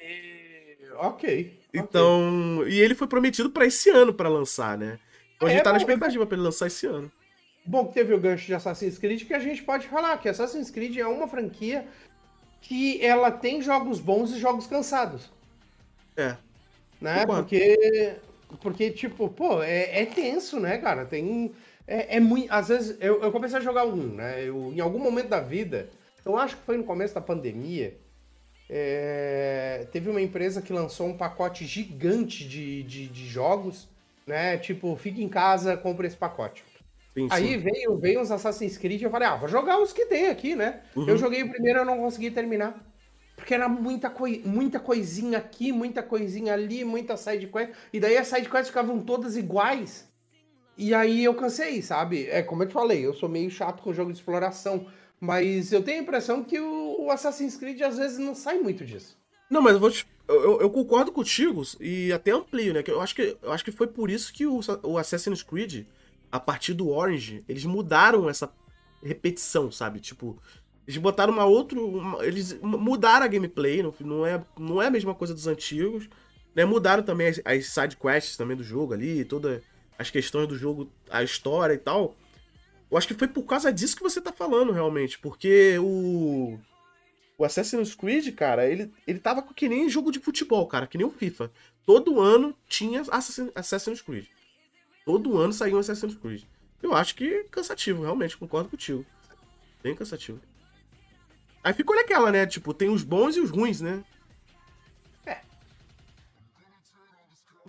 [0.00, 0.76] É...
[0.98, 1.60] Ok.
[1.74, 2.60] Então.
[2.60, 2.72] Okay.
[2.72, 4.98] E ele foi prometido para esse ano para lançar, né?
[5.36, 7.12] Então a gente é, tá na expectativa para ele lançar esse ano.
[7.64, 10.70] Bom, que teve o gancho de Assassin's Creed que a gente pode falar que Assassin's
[10.70, 11.86] Creed é uma franquia
[12.60, 15.30] que ela tem jogos bons e jogos cansados.
[16.16, 16.36] É.
[17.00, 17.24] Né?
[17.24, 18.16] Porque,
[18.60, 21.04] porque, tipo, pô, é, é tenso, né, cara?
[21.06, 21.52] Tem.
[21.86, 22.52] É, é muito.
[22.52, 24.44] Às vezes, eu, eu comecei a jogar um, né?
[24.44, 25.88] Eu, em algum momento da vida,
[26.24, 27.96] eu acho que foi no começo da pandemia,
[28.68, 33.88] é, teve uma empresa que lançou um pacote gigante de, de, de jogos,
[34.26, 34.58] né?
[34.58, 36.62] Tipo, fica em casa, compra esse pacote.
[37.14, 37.58] Sim, Aí sim.
[37.58, 40.54] veio, veio uns Assassin's Creed e eu falei, ah, vou jogar os que tem aqui,
[40.54, 40.80] né?
[40.94, 41.08] Uhum.
[41.08, 42.86] Eu joguei o primeiro e eu não consegui terminar.
[43.34, 47.72] Porque era muita, coi muita coisinha aqui, muita coisinha ali, muita side quest.
[47.92, 50.08] E daí as side quests ficavam todas iguais.
[50.76, 52.26] E aí eu cansei, sabe?
[52.28, 54.86] É como eu te falei, eu sou meio chato com o jogo de exploração.
[55.20, 59.18] Mas eu tenho a impressão que o, Assassin's Creed às vezes não sai muito disso.
[59.50, 62.82] Não, mas eu vou te, eu, eu, concordo contigo e até amplio, né?
[62.86, 65.86] Eu acho que, eu acho que foi por isso que o, o Assassin's Creed
[66.30, 68.52] a partir do Orange, eles mudaram essa
[69.02, 70.00] repetição, sabe?
[70.00, 70.40] Tipo,
[70.86, 71.80] eles botaram uma outra.
[71.80, 76.08] Uma, eles mudaram a gameplay, não, não, é, não é a mesma coisa dos antigos.
[76.54, 76.64] Né?
[76.64, 79.62] Mudaram também as, as side quests também do jogo ali, todas
[79.98, 82.16] as questões do jogo, a história e tal.
[82.90, 85.18] Eu acho que foi por causa disso que você tá falando, realmente.
[85.18, 86.58] Porque o.
[87.38, 91.06] O Assassin's Creed, cara, ele, ele tava que nem jogo de futebol, cara, que nem
[91.06, 91.50] o FIFA.
[91.86, 93.02] Todo ano tinha
[93.54, 94.26] Assassin's Creed.
[95.04, 96.42] Todo ano saiu um Assassin's Creed.
[96.82, 99.04] Eu acho que cansativo, realmente, concordo contigo.
[99.82, 100.40] Bem cansativo.
[101.62, 102.46] Aí ficou naquela, né?
[102.46, 104.02] Tipo, tem os bons e os ruins, né?
[105.26, 105.38] É.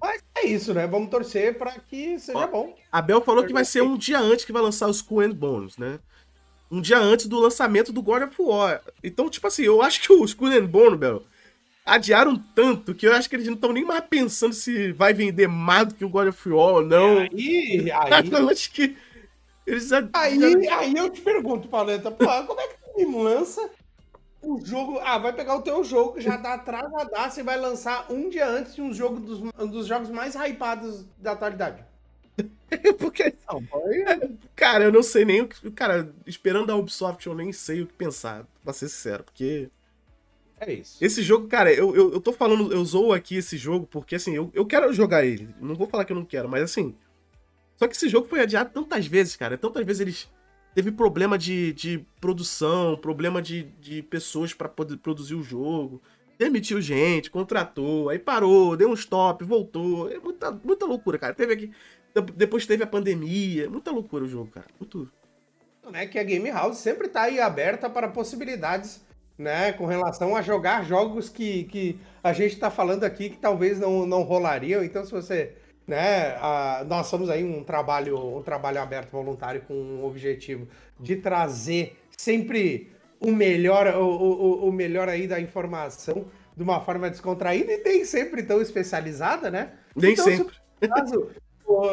[0.02, 0.88] Mas é isso, né?
[0.88, 2.76] Vamos torcer para que seja Ó, bom.
[2.92, 5.32] A Bel falou que vai ser um dia antes que vai lançar os Skull and
[5.32, 6.00] Bones, né?
[6.70, 8.82] Um dia antes do lançamento do God of War.
[9.04, 11.24] Então, tipo assim, eu acho que o Skull and Bones, Bel,
[11.86, 15.48] adiaram tanto que eu acho que eles não estão nem mais pensando se vai vender
[15.48, 17.20] mais do que o God of War ou não.
[17.20, 18.30] Aí, aí...
[18.32, 18.96] eu acho que
[19.66, 23.70] eles já, aí, aí eu te pergunto, Paleta, pô, como é que me lança
[24.42, 25.00] o jogo.
[25.00, 28.76] Ah, vai pegar o teu jogo, já dá atrasadaço e vai lançar um dia antes
[28.76, 31.84] de um jogo dos, um dos jogos mais hypados da atualidade.
[33.00, 33.36] Porque.
[33.48, 33.64] Não,
[34.56, 35.70] cara, eu não sei nem o que.
[35.72, 39.70] Cara, esperando a Ubisoft, eu nem sei o que pensar, pra ser sincero, porque.
[40.62, 41.04] É isso.
[41.04, 44.36] Esse jogo, cara, eu, eu, eu tô falando, eu zoo aqui esse jogo porque, assim,
[44.36, 45.50] eu, eu quero jogar ele.
[45.60, 46.96] Não vou falar que eu não quero, mas assim.
[47.76, 49.58] Só que esse jogo foi adiado tantas vezes, cara.
[49.58, 50.30] Tantas vezes eles
[50.76, 56.00] teve problema de, de produção, problema de, de pessoas para poder produzir o jogo.
[56.38, 60.12] Demitiu gente, contratou, aí parou, deu um stop, voltou.
[60.12, 61.34] É muita, muita loucura, cara.
[61.34, 61.72] Teve aqui.
[62.36, 63.68] Depois teve a pandemia.
[63.68, 64.68] Muita loucura o jogo, cara.
[64.80, 65.12] Muito.
[65.94, 69.04] É que a Game House sempre tá aí aberta para possibilidades,
[69.42, 69.74] né?
[69.74, 74.06] Com relação a jogar jogos que, que a gente tá falando aqui que talvez não,
[74.06, 74.84] não rolariam.
[74.84, 75.56] Então, se você
[75.88, 76.38] né?
[76.40, 80.68] A, nós somos aí um trabalho, um trabalho aberto voluntário com o objetivo
[81.00, 86.26] de trazer sempre o melhor, o, o, o melhor aí da informação
[86.56, 89.72] de uma forma descontraída e nem sempre tão especializada, né?
[89.96, 90.56] Nem então, sempre.
[90.82, 91.30] Se, caso,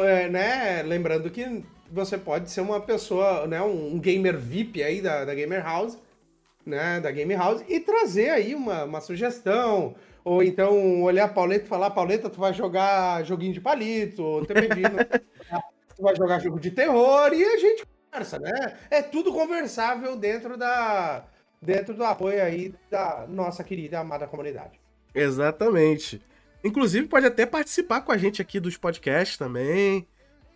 [0.03, 0.83] é, né?
[0.83, 3.61] Lembrando que você pode ser uma pessoa, né?
[3.61, 5.97] Um, um gamer VIP aí da, da Gamer House,
[6.69, 6.99] né?
[6.99, 11.67] Da Game House e trazer aí uma, uma sugestão, ou então olhar a Pauleta e
[11.67, 14.53] falar, Pauleta, tu vai jogar joguinho de palito, ou tu
[16.01, 18.77] vai jogar jogo de terror, e a gente conversa, né?
[18.89, 21.25] É tudo conversável dentro da
[21.61, 24.79] dentro do apoio aí da nossa querida e amada comunidade.
[25.13, 26.21] Exatamente.
[26.63, 30.07] Inclusive, pode até participar com a gente aqui dos podcasts também.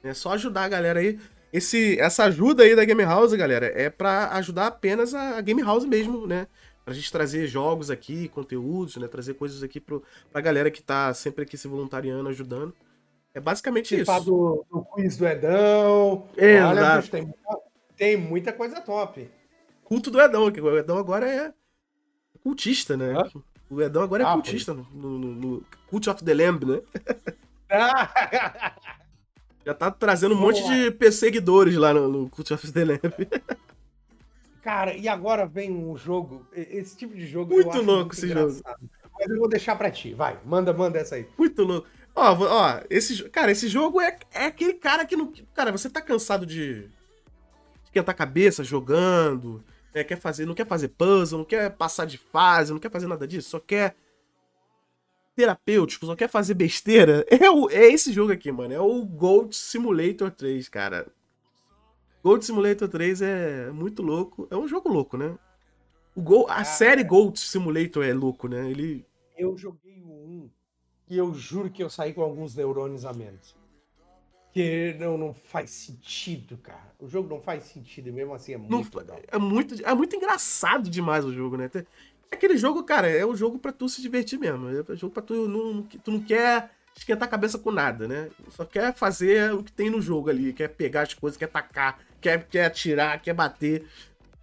[0.04, 1.20] É só ajudar a galera aí.
[1.54, 5.86] Esse, essa ajuda aí da Game House, galera, é para ajudar apenas a Game House
[5.86, 6.48] mesmo, né?
[6.84, 9.08] pra gente trazer jogos aqui, conteúdos, né?
[9.08, 12.74] Trazer coisas aqui pro, pra galera que tá sempre aqui se voluntariando, ajudando.
[13.34, 14.20] É basicamente isso.
[14.22, 16.28] Do, do quiz do Edão.
[16.38, 16.78] Exato.
[16.78, 17.34] Olha, bicho, tem,
[17.96, 19.30] tem muita coisa top.
[19.84, 21.54] Culto do Edão, que o Edão agora é
[22.42, 23.14] cultista, né?
[23.18, 23.32] Hã?
[23.70, 26.82] O Edão agora é ah, cultista no, no, no, Cult of the Lamb, né?
[29.66, 33.28] Já tá trazendo um monte de perseguidores lá no, no Cult of the Lamb.
[34.62, 37.54] Cara, e agora vem um jogo, esse tipo de jogo.
[37.54, 38.80] Muito louco muito esse engraçado.
[38.80, 38.90] jogo.
[39.20, 41.28] Mas eu vou deixar pra ti, vai, manda, manda essa aí.
[41.38, 41.88] Muito louco.
[42.16, 45.32] Ó, ó, esse, cara, esse jogo é, é aquele cara que não.
[45.54, 46.90] Cara, você tá cansado de, de
[47.86, 52.18] esquentar a cabeça jogando, né, quer fazer, não quer fazer puzzle, não quer passar de
[52.18, 53.96] fase, não quer fazer nada disso, só quer
[55.36, 57.26] terapêutico, só quer fazer besteira.
[57.30, 58.74] É, o, é esse jogo aqui, mano.
[58.74, 61.08] É o Gold Simulator 3, cara.
[62.24, 64.48] Gold Simulator 3 é muito louco.
[64.50, 65.38] É um jogo louco, né?
[66.16, 66.46] O Go...
[66.48, 68.70] A ah, série Gold Simulator é louco, né?
[68.70, 69.06] Ele.
[69.38, 70.50] Eu joguei o 1
[71.10, 73.56] e eu juro que eu saí com alguns neurônios a menos.
[74.54, 76.94] Que não, não faz sentido, cara.
[77.00, 79.20] O jogo não faz sentido, mesmo assim é muito não, legal.
[79.28, 81.70] É muito, é muito engraçado demais o jogo, né?
[82.34, 84.68] É aquele jogo, cara, é um jogo para tu se divertir mesmo.
[84.68, 85.84] É um jogo pra tu não.
[85.84, 88.30] Tu não quer esquentar a cabeça com nada, né?
[88.50, 92.00] Só quer fazer o que tem no jogo ali, quer pegar as coisas, quer atacar,
[92.20, 93.88] quer, quer atirar, quer bater.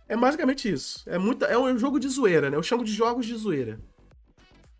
[0.08, 1.02] É basicamente isso.
[1.04, 2.56] É, muito, é um jogo de zoeira, né?
[2.56, 3.80] Eu chamo de jogos de zoeira.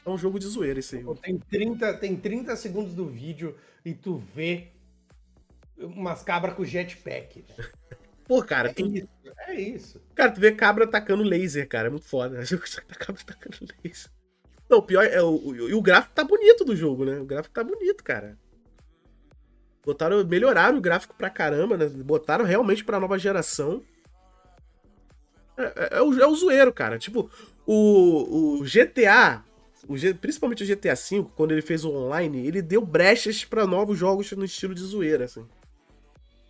[0.07, 1.05] É um jogo de zoeira esse aí.
[1.21, 4.69] Tem 30, tem 30 segundos do vídeo e tu vê
[5.77, 7.45] umas cabras com jetpack.
[8.31, 8.71] Pô, cara.
[8.71, 8.87] É, tu...
[8.87, 9.09] isso,
[9.49, 10.01] é isso.
[10.15, 11.89] Cara, tu vê cabra atacando laser, cara.
[11.89, 12.39] É muito foda.
[12.97, 14.09] Cabra atacando laser.
[14.69, 17.19] Não, o pior é o, o, o gráfico tá bonito do jogo, né?
[17.19, 18.39] O gráfico tá bonito, cara.
[19.85, 21.89] Botaram, melhoraram o gráfico pra caramba, né?
[21.89, 23.83] Botaram realmente pra nova geração.
[25.57, 27.01] É, é, é, o, é o zoeiro, cara.
[27.01, 27.29] Tipo,
[27.67, 29.43] o, o GTA,
[29.89, 33.99] o, principalmente o GTA V, quando ele fez o online, ele deu brechas para novos
[33.99, 35.45] jogos no estilo de zoeira, assim.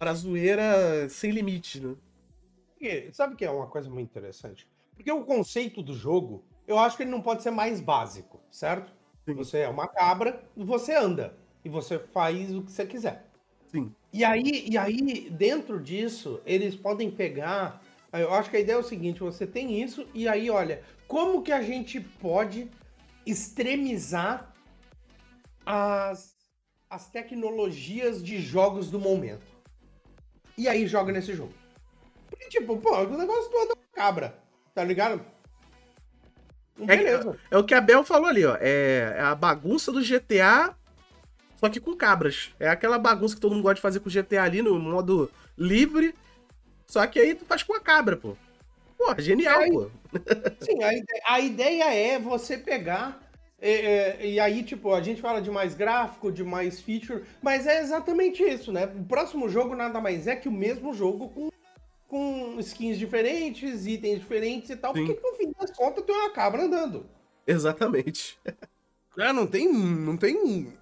[0.01, 1.95] Pra zoeira sem limite, né?
[2.81, 4.67] E, sabe que é uma coisa muito interessante?
[4.97, 8.95] Porque o conceito do jogo eu acho que ele não pode ser mais básico, certo?
[9.27, 9.35] Sim.
[9.35, 13.29] Você é uma cabra, você anda e você faz o que você quiser.
[13.67, 13.95] Sim.
[14.11, 17.83] E aí, e aí dentro disso, eles podem pegar.
[18.11, 21.43] Eu acho que a ideia é o seguinte: você tem isso, e aí, olha, como
[21.43, 22.71] que a gente pode
[23.27, 24.51] extremizar
[25.67, 26.35] as,
[26.89, 29.60] as tecnologias de jogos do momento?
[30.57, 31.53] E aí joga nesse jogo.
[32.29, 34.35] Porque, tipo, pô, o negócio do anda cabra,
[34.75, 35.25] tá ligado?
[36.89, 38.57] É, é, o que a Bel falou ali, ó.
[38.61, 40.75] É, é, a bagunça do GTA,
[41.57, 42.55] Só que com cabras.
[42.59, 45.31] É aquela bagunça que todo mundo gosta de fazer com o GTA ali no modo
[45.59, 46.15] livre.
[46.87, 48.37] Só que aí tu faz com a cabra, pô.
[48.97, 49.91] Porra, genial, Aí- pô.
[50.61, 53.30] Sim, a ideia, a ideia é você pegar.
[53.61, 57.67] É, é, e aí, tipo, a gente fala de mais gráfico, de mais feature, mas
[57.67, 58.87] é exatamente isso, né?
[58.87, 61.51] O próximo jogo nada mais é que o mesmo jogo com,
[62.09, 65.05] com skins diferentes, itens diferentes e tal, Sim.
[65.05, 67.07] porque no fim das contas tem uma cabra andando.
[67.47, 68.39] Exatamente.
[69.19, 69.71] É, não tem.
[69.71, 70.73] Não tem.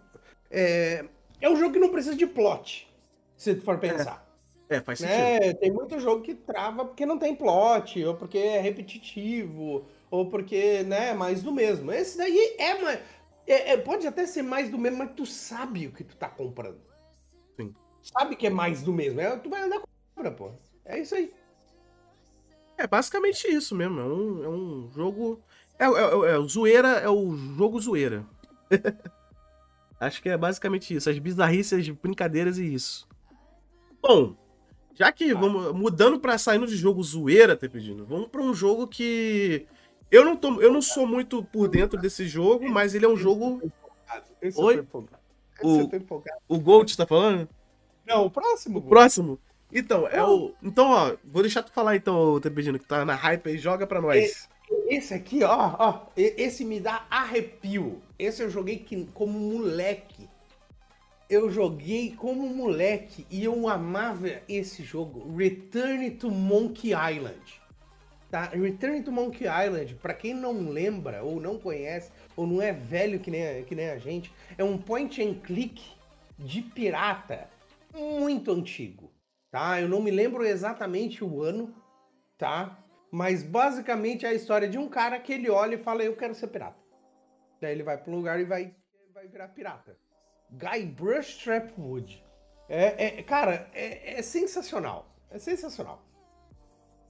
[0.50, 1.04] É,
[1.40, 2.88] é um jogo que não precisa de plot,
[3.36, 4.24] se tu for pensar.
[4.68, 5.16] É, faz sentido.
[5.16, 5.54] né?
[5.54, 10.82] Tem muito jogo que trava porque não tem plot, ou porque é repetitivo, ou porque,
[10.84, 11.90] né, é mais do mesmo.
[11.92, 13.00] Esse daí é mais.
[13.46, 16.28] é- é- pode até ser mais do mesmo, mas tu sabe o que tu tá
[16.28, 16.80] comprando.
[17.56, 17.74] Sim.
[18.02, 19.20] Sabe que é mais do mesmo.
[19.20, 20.50] É, tu vai andar com a cabra, pô.
[20.84, 21.32] É isso aí.
[22.76, 24.00] É basicamente isso mesmo.
[24.00, 25.40] É um, é um jogo.
[25.78, 28.24] É, é, é, é o zoeira, é o jogo zoeira.
[30.00, 31.10] Acho que é basicamente isso.
[31.10, 33.08] As bizarrices, as brincadeiras e isso.
[34.00, 34.36] Bom,
[34.94, 35.40] já que Tá.
[35.40, 39.66] vamos mudando pra saindo de jogo zoeira, tá pedindo, vamos pra um jogo que
[40.10, 43.16] eu não tô, eu não sou muito por dentro desse jogo, mas ele é um
[43.16, 43.60] jogo.
[44.40, 44.74] Esse Oi?
[44.76, 45.18] empolgado.
[45.60, 46.38] Esse O- eu tô empolgado.
[46.48, 47.48] O Gold tá falando?
[48.06, 48.78] Não, o próximo.
[48.78, 49.38] O próximo?
[49.72, 50.54] Então, é o.
[50.62, 54.00] Então, ó, vou deixar tu falar então, Tepedino, que tá na hype aí, joga pra
[54.00, 54.48] nós.
[54.88, 58.00] Esse aqui, ó, ó, esse me dá arrepio.
[58.18, 60.28] Esse eu joguei que- como moleque.
[61.28, 67.57] Eu joguei como moleque e eu amava esse jogo, Return to Monkey Island.
[68.30, 68.44] Tá?
[68.44, 73.18] Return to Monkey Island, pra quem não lembra ou não conhece ou não é velho
[73.20, 75.92] que nem, que nem a gente, é um point and click
[76.38, 77.48] de pirata
[77.94, 79.10] muito antigo,
[79.50, 79.80] tá?
[79.80, 81.74] Eu não me lembro exatamente o ano,
[82.36, 82.78] tá?
[83.10, 86.34] Mas basicamente é a história de um cara que ele olha e fala, eu quero
[86.34, 86.78] ser pirata.
[87.60, 88.74] Daí ele vai para um lugar e vai,
[89.12, 89.96] vai virar pirata.
[90.50, 92.22] Guybrush Trapwood.
[92.68, 95.16] É, é, cara, é, é sensacional.
[95.30, 96.02] É sensacional.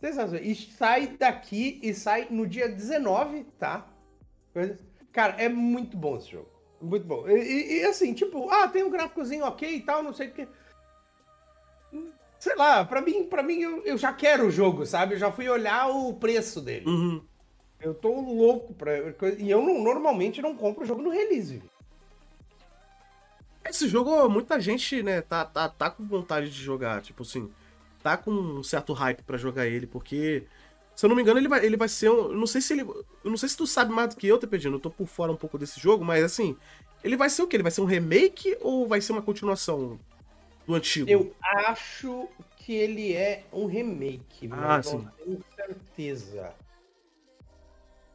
[0.01, 0.43] Sensacional.
[0.45, 3.87] E sai daqui e sai no dia 19, tá?
[5.13, 6.49] Cara, é muito bom esse jogo.
[6.81, 7.29] Muito bom.
[7.29, 10.49] E, e- assim, tipo, ah, tem um gráficozinho ok e tal, não sei o que.
[12.39, 15.15] Sei lá, pra mim, pra mim eu, eu já quero o jogo, sabe?
[15.15, 16.87] Eu já fui olhar o preço dele.
[16.87, 17.21] Uhum.
[17.81, 18.93] Eu tô louco pra.
[19.39, 21.61] E eu não- normalmente não compro o jogo no release.
[23.65, 27.03] Esse jogo, muita gente, né, tá, tá, tá com vontade de jogar.
[27.03, 27.51] Tipo assim,
[28.09, 30.45] tá com um certo hype pra jogar ele, porque.
[30.95, 32.33] Se eu não me engano, ele vai, ele vai ser um.
[32.33, 32.83] eu Não sei se ele.
[32.83, 34.77] Eu não sei se tu sabe mais do que eu, Tepedino.
[34.77, 36.57] Eu tô por fora um pouco desse jogo, mas assim.
[37.05, 37.55] Ele vai ser o quê?
[37.57, 40.01] Ele vai ser um remake ou vai ser uma continuação
[40.67, 41.09] do antigo?
[41.09, 45.09] Eu acho que ele é um remake, Ah, não sim.
[45.17, 46.53] tenho certeza.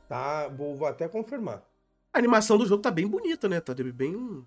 [0.09, 1.63] Tá, vou, vou até confirmar.
[2.11, 3.61] A animação do jogo tá bem bonita, né?
[3.61, 4.45] Tá bem.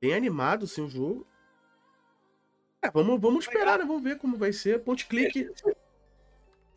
[0.00, 1.26] Bem animado, assim, o jogo.
[2.82, 3.84] É, vamos, vamos esperar, né?
[3.84, 4.82] Vamos ver como vai ser.
[4.84, 5.48] Ponte clique.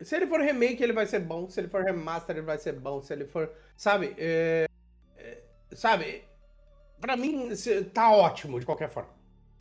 [0.00, 1.48] Se ele for remake, ele vai ser bom.
[1.48, 3.00] Se ele for remaster, ele vai ser bom.
[3.00, 3.50] Se ele for.
[3.76, 4.14] Sabe?
[4.18, 4.66] é,
[5.16, 5.42] é,
[5.72, 6.24] sabe?
[7.00, 7.48] Pra mim,
[7.92, 9.10] tá ótimo de qualquer forma.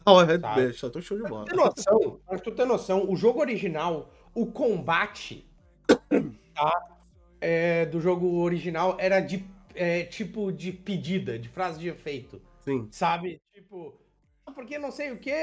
[0.05, 0.59] Ó, é, Tá.
[0.59, 1.45] é, só tô show de bola.
[1.45, 5.47] Tu ter noção, pra tu ter noção, o jogo original, o combate
[6.55, 6.99] tá,
[7.39, 12.87] é, do jogo original era de é, tipo de pedida, de frase de efeito, Sim.
[12.91, 13.39] sabe?
[13.53, 14.00] Tipo, "Ah,
[14.51, 15.33] porque não sei o que,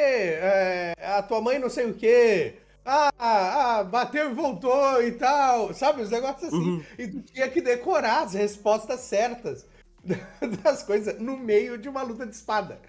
[1.03, 2.55] a tua mãe não sei o que,
[2.85, 6.01] ah, ah, bateu e voltou e tal, sabe?
[6.01, 6.57] Os negócios assim.
[6.57, 6.85] Uhum.
[6.99, 9.67] E tu tinha que decorar as respostas certas
[10.63, 12.81] das coisas no meio de uma luta de espada.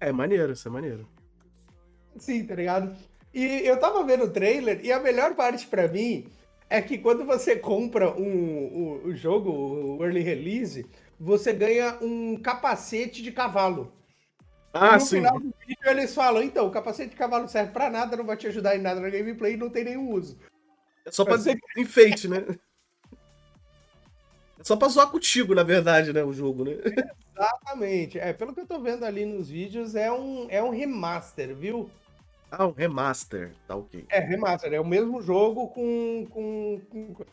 [0.00, 1.06] É maneiro, isso é maneiro.
[2.16, 2.96] Sim, tá ligado?
[3.34, 6.26] E eu tava vendo o trailer e a melhor parte pra mim
[6.70, 10.86] é que quando você compra um, o, o jogo, o early release,
[11.18, 13.92] você ganha um capacete de cavalo.
[14.72, 15.16] Ah, no sim.
[15.16, 18.36] final do vídeo eles falam, então, o capacete de cavalo serve pra nada, não vai
[18.36, 20.38] te ajudar em nada na gameplay e não tem nenhum uso.
[21.04, 22.44] É só pra Você- enfeite, né?
[24.58, 26.22] É só pra zoar contigo, na verdade, né?
[26.22, 26.72] O jogo, né?
[27.34, 28.18] Exatamente.
[28.18, 31.88] É, pelo que eu tô vendo ali nos vídeos, é um, é um remaster, viu?
[32.50, 33.52] Ah, um remaster.
[33.66, 34.04] Tá ok.
[34.10, 36.26] É, remaster, é o mesmo jogo com.
[36.30, 37.24] com, com...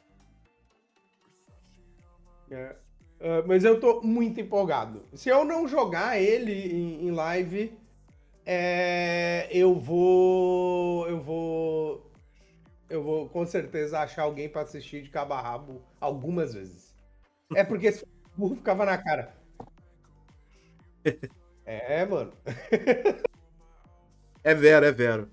[2.52, 2.76] É,
[3.20, 5.04] é, mas eu tô muito empolgado.
[5.14, 7.78] Se eu não jogar ele em, em live,
[8.46, 11.08] é, eu vou.
[11.08, 12.12] Eu vou.
[12.88, 16.94] Eu vou com certeza achar alguém pra assistir de cabo a rabo algumas vezes.
[17.56, 18.06] É porque esse
[18.38, 19.34] burro ficava na cara.
[21.68, 22.32] É, mano.
[24.44, 25.28] É vero, é vero.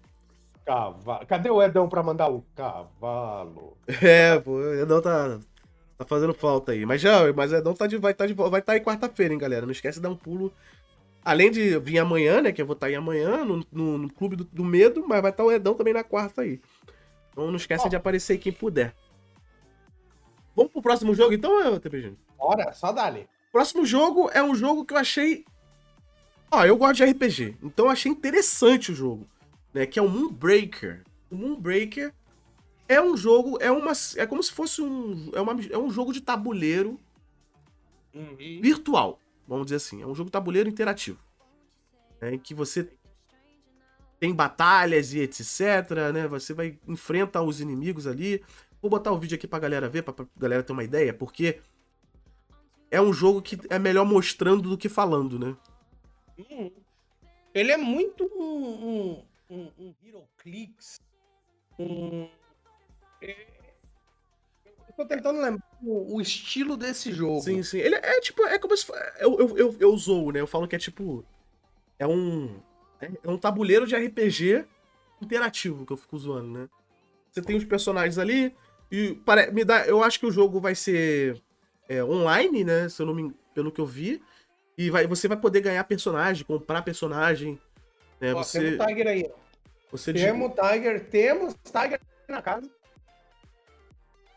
[0.64, 1.26] Cavalo.
[1.26, 3.76] Cadê o Edão pra mandar o cavalo?
[4.00, 5.38] É, pô, o Edão tá,
[6.04, 6.84] tá fazendo falta aí.
[6.86, 9.32] Mas já, mas o Edão tá de, vai estar tá de, vai tá aí quarta-feira,
[9.32, 9.66] hein, galera.
[9.66, 10.52] Não esquece de dar um pulo
[11.24, 12.52] Além de vir amanhã, né?
[12.52, 15.30] Que eu vou estar aí amanhã no, no, no Clube do, do, Medo, mas vai
[15.30, 16.60] estar o Edão também na quarta aí.
[17.30, 17.88] Então não esqueça oh.
[17.88, 18.92] de aparecer quem puder.
[20.54, 22.14] Vamos pro próximo jogo então, TPG?
[22.36, 23.28] Bora, só dali.
[23.52, 25.44] Próximo jogo é um jogo que eu achei.
[26.50, 29.26] Ó, eu gosto de RPG, então eu achei interessante o jogo,
[29.72, 29.86] né?
[29.86, 31.02] Que é o Moonbreaker.
[31.30, 32.12] O Moonbreaker
[32.88, 36.12] é um jogo, é uma, é como se fosse um, é, uma, é um jogo
[36.12, 36.98] de tabuleiro
[38.14, 38.36] uhum.
[38.36, 40.02] virtual, vamos dizer assim.
[40.02, 41.18] É um jogo de tabuleiro interativo,
[42.20, 42.88] né, em que você
[44.18, 46.28] tem batalhas e etc, né?
[46.28, 48.40] Você vai enfrentar os inimigos ali.
[48.80, 51.58] Vou botar o vídeo aqui pra galera ver, pra, pra galera ter uma ideia, porque
[52.88, 55.56] é um jogo que é melhor mostrando do que falando, né?
[56.38, 56.70] Uhum.
[57.52, 61.00] Ele é muito um, um, um, um Hero Clicks,
[61.78, 62.28] um
[63.22, 67.40] eu tô tentando lembrar o, estilo desse jogo.
[67.40, 67.78] Sim, sim.
[67.78, 68.86] Ele é tipo, é como se.
[69.18, 70.40] Eu, eu, eu, eu zoo, né?
[70.40, 71.24] Eu falo que é tipo.
[71.98, 72.60] É um.
[73.00, 74.64] É um tabuleiro de RPG
[75.20, 76.68] interativo que eu fico zoando, né?
[77.30, 78.54] Você tem os personagens ali.
[78.90, 81.42] E para, me dá, eu acho que o jogo vai ser
[81.88, 82.88] é, online, né?
[82.88, 84.22] Se eu não me, pelo que eu vi.
[84.76, 87.58] E vai, você vai poder ganhar personagem, comprar personagem.
[88.20, 88.34] Né?
[88.34, 89.30] Ó, você, temos Tiger aí.
[89.90, 90.70] Você temos diz...
[90.70, 92.70] Tiger, temos Tiger na casa.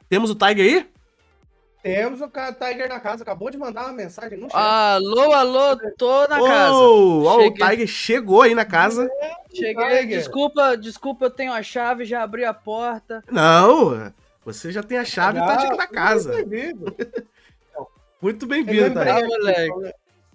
[0.07, 0.89] Temos o Tiger aí?
[1.81, 4.51] Temos o Tiger na casa, acabou de mandar uma mensagem chat.
[4.53, 6.73] Alô, alô, tô na oh, casa.
[6.73, 9.09] Ó, o Tiger chegou aí na casa.
[9.53, 10.17] Cheguei, Tiger.
[10.17, 13.23] desculpa, desculpa, eu tenho a chave, já abri a porta.
[13.31, 14.11] Não,
[14.43, 16.33] você já tem a chave e tá dentro da casa.
[18.21, 19.93] Muito bem-vindo, lembrei, tá?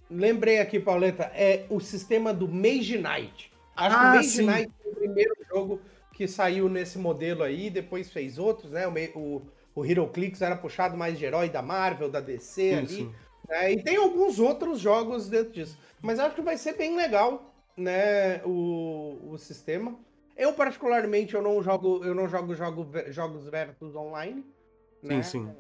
[0.09, 3.53] lembrei aqui, Pauleta, é o sistema do Mage Knight.
[3.75, 4.47] Acho ah, que o Mage sim.
[4.47, 5.81] Knight foi o primeiro jogo
[6.13, 8.87] que saiu nesse modelo aí, depois fez outros, né?
[8.87, 9.43] O, o
[9.81, 12.79] o HeroClix era puxado mais de herói da Marvel, da DC Isso.
[12.79, 13.15] ali.
[13.49, 13.73] Né?
[13.73, 15.79] E tem alguns outros jogos dentro disso.
[16.01, 19.99] Mas acho que vai ser bem legal, né, o, o sistema.
[20.37, 24.45] Eu, particularmente, eu não jogo, eu não jogo, jogo jogos Vertus online.
[25.03, 25.23] Né?
[25.23, 25.55] Sim, sim.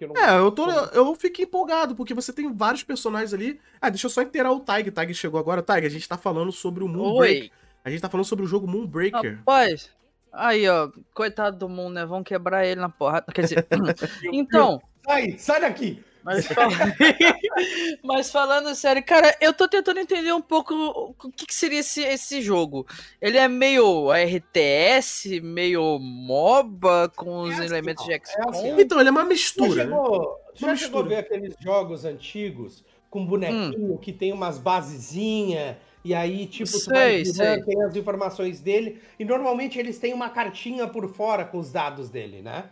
[0.00, 3.60] Eu é, eu, tô, eu fico empolgado, porque você tem vários personagens ali.
[3.80, 4.88] Ah, deixa eu só inteirar o Tag.
[4.90, 5.62] Tag chegou agora.
[5.62, 7.50] Tag, a gente tá falando sobre o Moonbreaker.
[7.84, 9.38] A gente tá falando sobre o jogo Moonbreaker.
[9.38, 9.90] Rapaz,
[10.34, 12.04] Aí, ó, coitado do mundo, né?
[12.04, 13.32] Vão quebrar ele na porrada.
[13.32, 13.66] Quer dizer,
[14.32, 14.80] então.
[15.06, 16.02] Sai, sai daqui!
[16.24, 16.70] Mas, fal...
[18.02, 22.02] mas, falando sério, cara, eu tô tentando entender um pouco o que, que seria esse,
[22.02, 22.86] esse jogo.
[23.20, 28.42] Ele é meio RTS, meio MOBA, com os é elementos assim, de XCOM.
[28.42, 29.68] É assim, então, ele é uma mistura.
[29.74, 30.50] Já chegou, né?
[30.54, 31.04] já uma chegou mistura.
[31.04, 33.98] a ver aqueles jogos antigos com bonequinho hum.
[33.98, 39.24] que tem umas basezinhas e aí, tipo, tu sei, vai tem as informações dele, e
[39.24, 42.68] normalmente eles têm uma cartinha por fora com os dados dele, né?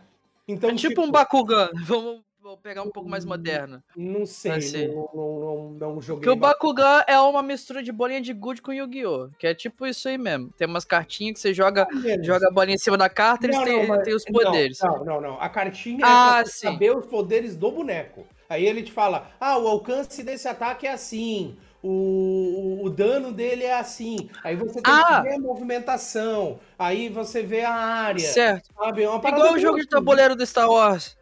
[0.47, 2.21] Então, é tipo, tipo um Bakugan, vamos
[2.61, 3.81] pegar um pouco mais moderno.
[3.95, 6.21] Não sei, não, não, não, não joguei.
[6.21, 9.29] Porque o Bakugan é uma mistura de bolinha de gude com Yu-Gi-Oh!
[9.39, 10.51] Que é tipo isso aí mesmo.
[10.55, 11.87] Tem umas cartinhas que você joga,
[12.21, 14.03] joga a bolinha em cima da carta e eles têm, mas...
[14.03, 14.79] têm, os poderes.
[14.83, 15.41] Não, não, não.
[15.41, 18.27] A cartinha ah, é pra saber os poderes do boneco.
[18.47, 23.65] Aí ele te fala: ah, o alcance desse ataque é assim o, o, dano dele
[23.65, 24.29] é assim.
[24.41, 25.21] Aí você tem ah.
[25.21, 26.59] que ver a movimentação.
[26.79, 28.25] Aí você vê a área.
[28.25, 28.69] Certo.
[28.73, 29.03] Sabe?
[29.03, 31.17] É Igual o jogo de tabuleiro do Star Wars.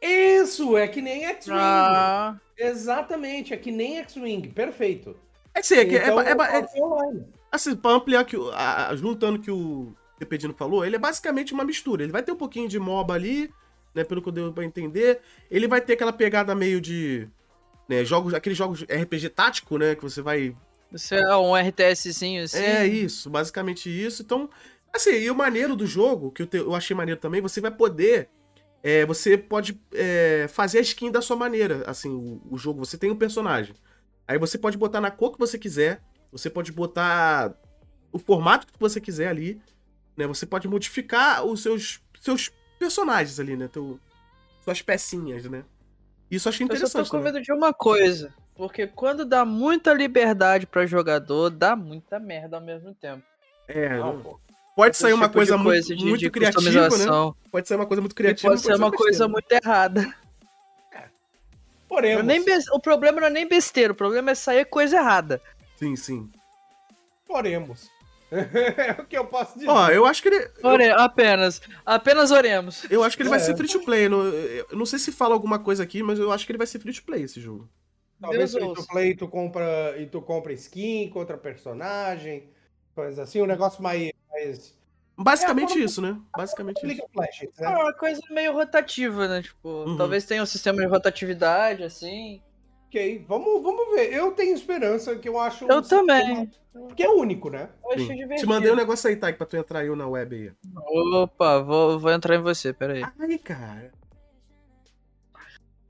[0.00, 1.58] Isso, é que nem X-Wing.
[1.60, 2.36] Ah.
[2.56, 4.48] Exatamente, é que nem X-Wing.
[4.48, 5.14] Perfeito.
[5.54, 6.66] É que, é, então, é, é, é,
[7.50, 12.02] assim, pra ampliar que a, juntando que o Depedino falou, ele é basicamente uma mistura.
[12.02, 13.50] Ele vai ter um pouquinho de MOBA ali,
[13.94, 14.04] né?
[14.04, 15.20] Pelo que eu deu pra entender.
[15.50, 17.28] Ele vai ter aquela pegada meio de
[17.88, 20.54] né, jogos, aqueles jogos RPG tático, né, que você vai...
[20.92, 22.58] Isso é um RTSzinho, assim.
[22.58, 24.22] É isso, basicamente isso.
[24.22, 24.48] Então,
[24.92, 27.70] assim, e o maneiro do jogo, que eu, te, eu achei maneiro também, você vai
[27.70, 28.28] poder...
[28.80, 32.84] É, você pode é, fazer a skin da sua maneira, assim, o, o jogo.
[32.84, 33.74] Você tem um personagem.
[34.26, 36.00] Aí você pode botar na cor que você quiser,
[36.30, 37.52] você pode botar
[38.12, 39.60] o formato que você quiser ali,
[40.16, 40.28] né?
[40.28, 43.66] Você pode modificar os seus, seus personagens ali, né?
[43.66, 43.98] Teu,
[44.62, 45.64] suas pecinhas, né?
[46.30, 46.98] Isso eu achei interessante.
[46.98, 48.34] Eu só tô com medo de uma coisa.
[48.54, 53.22] Porque quando dá muita liberdade para jogador, dá muita merda ao mesmo tempo.
[53.68, 54.38] É, não,
[54.74, 57.34] pode sair uma tipo coisa, coisa muito, de, muito de criativa, né?
[57.52, 58.48] Pode sair uma coisa muito criativa.
[58.48, 60.12] pode ser uma coisa muito errada.
[60.92, 61.04] É.
[61.88, 65.40] Porém, nem o problema não é nem besteira, o problema é sair coisa errada.
[65.76, 66.28] Sim, sim.
[67.28, 67.90] Oremos.
[68.96, 69.68] é o que eu posso dizer.
[69.68, 70.50] Ó, eu acho que ele.
[70.62, 70.86] Ore...
[70.86, 70.98] Eu...
[70.98, 71.60] Apenas.
[71.84, 72.84] Apenas oremos.
[72.90, 73.30] Eu acho que ele é.
[73.30, 74.08] vai ser free to play.
[74.08, 76.66] Não, eu não sei se fala alguma coisa aqui, mas eu acho que ele vai
[76.66, 77.68] ser free to play esse jogo.
[78.20, 82.50] Talvez free to play tu compra, e tu compra skin contra personagem,
[82.94, 84.10] coisa assim, um negócio mais.
[84.30, 84.76] mais...
[85.16, 86.16] Basicamente é, isso, né?
[86.36, 87.02] Basicamente isso.
[87.12, 87.48] Flash, né?
[87.60, 89.42] É uma coisa meio rotativa, né?
[89.42, 89.96] Tipo, uhum.
[89.96, 92.40] talvez tenha um sistema de rotatividade, assim.
[92.88, 94.12] Ok, vamos, vamos ver.
[94.14, 95.66] Eu tenho esperança que eu acho.
[95.66, 96.50] Eu também.
[96.96, 97.68] Que é único, né?
[98.36, 100.52] Te mandei um negócio aí, Taik, pra tu entrar eu na web aí.
[101.14, 103.02] Opa, vou, vou entrar em você, peraí.
[103.02, 103.92] Ai, cara.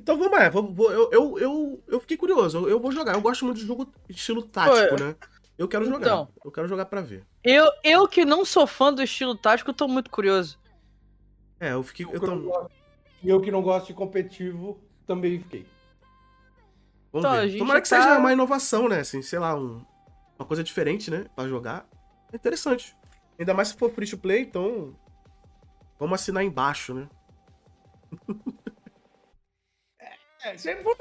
[0.01, 3.15] Então vamos lá, vamos- vou- eu, eu, eu, eu fiquei curioso, eu, eu vou jogar.
[3.15, 5.15] Eu gosto muito de jogo estilo tático, né?
[5.57, 5.99] Eu quero jogar.
[6.07, 6.29] Então.
[6.45, 7.25] Eu quero jogar pra ver.
[7.45, 10.59] Eu, eu que não sou fã do estilo tático, tô muito curioso.
[11.61, 12.07] É, eu fiquei.
[12.07, 12.71] Eu Eu,
[13.23, 15.67] E eu que não gosto de competitivo, também fiquei.
[17.13, 17.49] Vamos Então, a ver.
[17.51, 19.01] gente Tomara que tá- seja uma inovação, né?
[19.01, 19.85] Assim, sei lá, um-
[20.39, 21.25] uma coisa diferente, né?
[21.35, 21.87] Pra jogar.
[22.33, 22.97] É interessante.
[23.39, 24.95] Ainda mais se for free to play, então.
[25.99, 27.09] Vamos assinar embaixo, né?
[30.45, 30.97] É, se for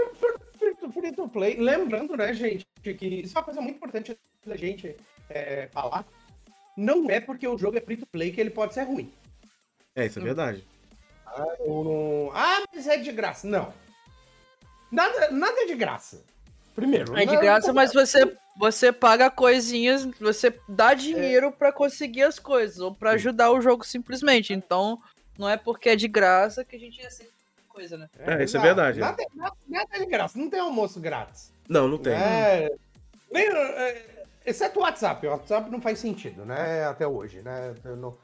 [0.57, 4.17] free to- free to play, lembrando, né, gente, que isso é uma coisa muito importante
[4.43, 4.97] da gente
[5.29, 6.05] é, falar.
[6.75, 9.13] Não é porque o jogo é free to play que ele pode ser ruim.
[9.95, 10.67] É, isso é verdade.
[11.25, 13.47] Ah, não- Ah, mas é de graça.
[13.47, 13.71] Não.
[14.91, 16.22] Nada, nada é de graça.
[16.76, 17.18] Primeiro.
[17.18, 22.38] É de não- graça, mas você, você paga coisinhas, você dá dinheiro pra conseguir as
[22.39, 24.53] coisas, ou pra ajudar o jogo simplesmente.
[24.53, 24.99] Então,
[25.38, 27.31] não é porque é de graça que a gente aceita
[27.68, 28.07] coisa, né?
[28.19, 29.01] É, isso é verdade, é.
[29.01, 30.38] Nada, nada, nada é de graça.
[30.38, 31.51] Não tem almoço grátis.
[31.68, 32.14] Não, não tem.
[32.14, 32.72] É,
[33.31, 35.26] nem, é, exceto o WhatsApp.
[35.27, 36.85] O WhatsApp não faz sentido, né?
[36.85, 37.73] Até hoje, né?
[37.84, 38.18] Eu não-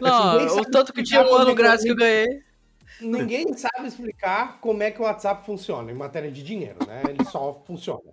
[0.00, 2.42] Não, o tanto que tinha um ano é grátis que eu ganhei.
[3.00, 7.02] Ninguém sabe explicar como é que o WhatsApp funciona em matéria de dinheiro, né?
[7.08, 8.12] Ele só funciona.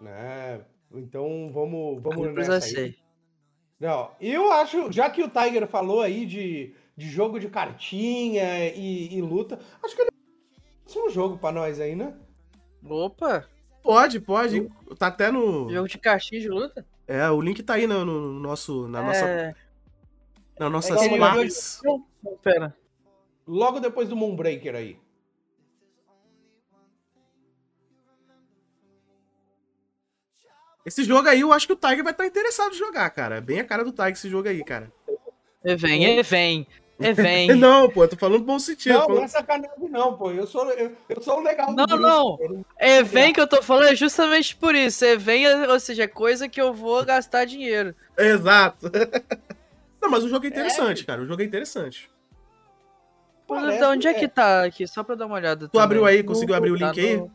[0.00, 0.60] Né?
[0.92, 2.60] Então vamos, vamos Eu nessa aí.
[2.62, 2.96] sei.
[3.80, 9.14] Não, eu acho, já que o Tiger falou aí de, de jogo de cartinha e,
[9.14, 12.14] e luta, acho que ele é um jogo pra nós aí, né?
[12.88, 13.46] Opa,
[13.82, 14.68] Pode, pode.
[14.98, 15.70] Tá até no.
[15.70, 16.84] jogo de caixinha de luta?
[17.06, 18.88] É, o link tá aí no, no nosso.
[18.88, 19.24] Na nossa.
[19.24, 19.54] É,
[20.58, 21.80] Na nossas É partes.
[21.84, 22.04] não,
[22.42, 22.74] pera.
[23.46, 24.98] Logo depois do Moonbreaker aí.
[30.84, 33.36] Esse jogo aí, eu acho que o Tiger vai estar interessado em jogar, cara.
[33.36, 34.92] É bem a cara do Tiger esse jogo aí, cara.
[35.64, 36.66] E vem, e vem,
[37.00, 37.48] e vem.
[37.58, 38.92] Não, pô, eu tô falando no bom sentido.
[38.92, 40.30] Não, tô não falando- é sacanagem não, pô.
[40.30, 42.38] Eu sou, eu, eu sou o legal do Não, não.
[42.80, 45.04] E vem que eu tô falando é justamente por isso.
[45.04, 47.94] E vem, ou seja, é coisa que eu vou gastar dinheiro.
[48.16, 48.90] Exato.
[50.00, 51.20] Não, mas o jogo é interessante, cara.
[51.22, 52.08] O jogo é interessante.
[53.46, 54.14] Parece, onde é é.
[54.14, 54.86] que tá aqui?
[54.86, 55.68] Só pra dar uma olhada.
[55.68, 56.16] Tu abriu também.
[56.16, 57.16] aí, conseguiu abrir o Tá link aí?
[57.16, 57.30] no-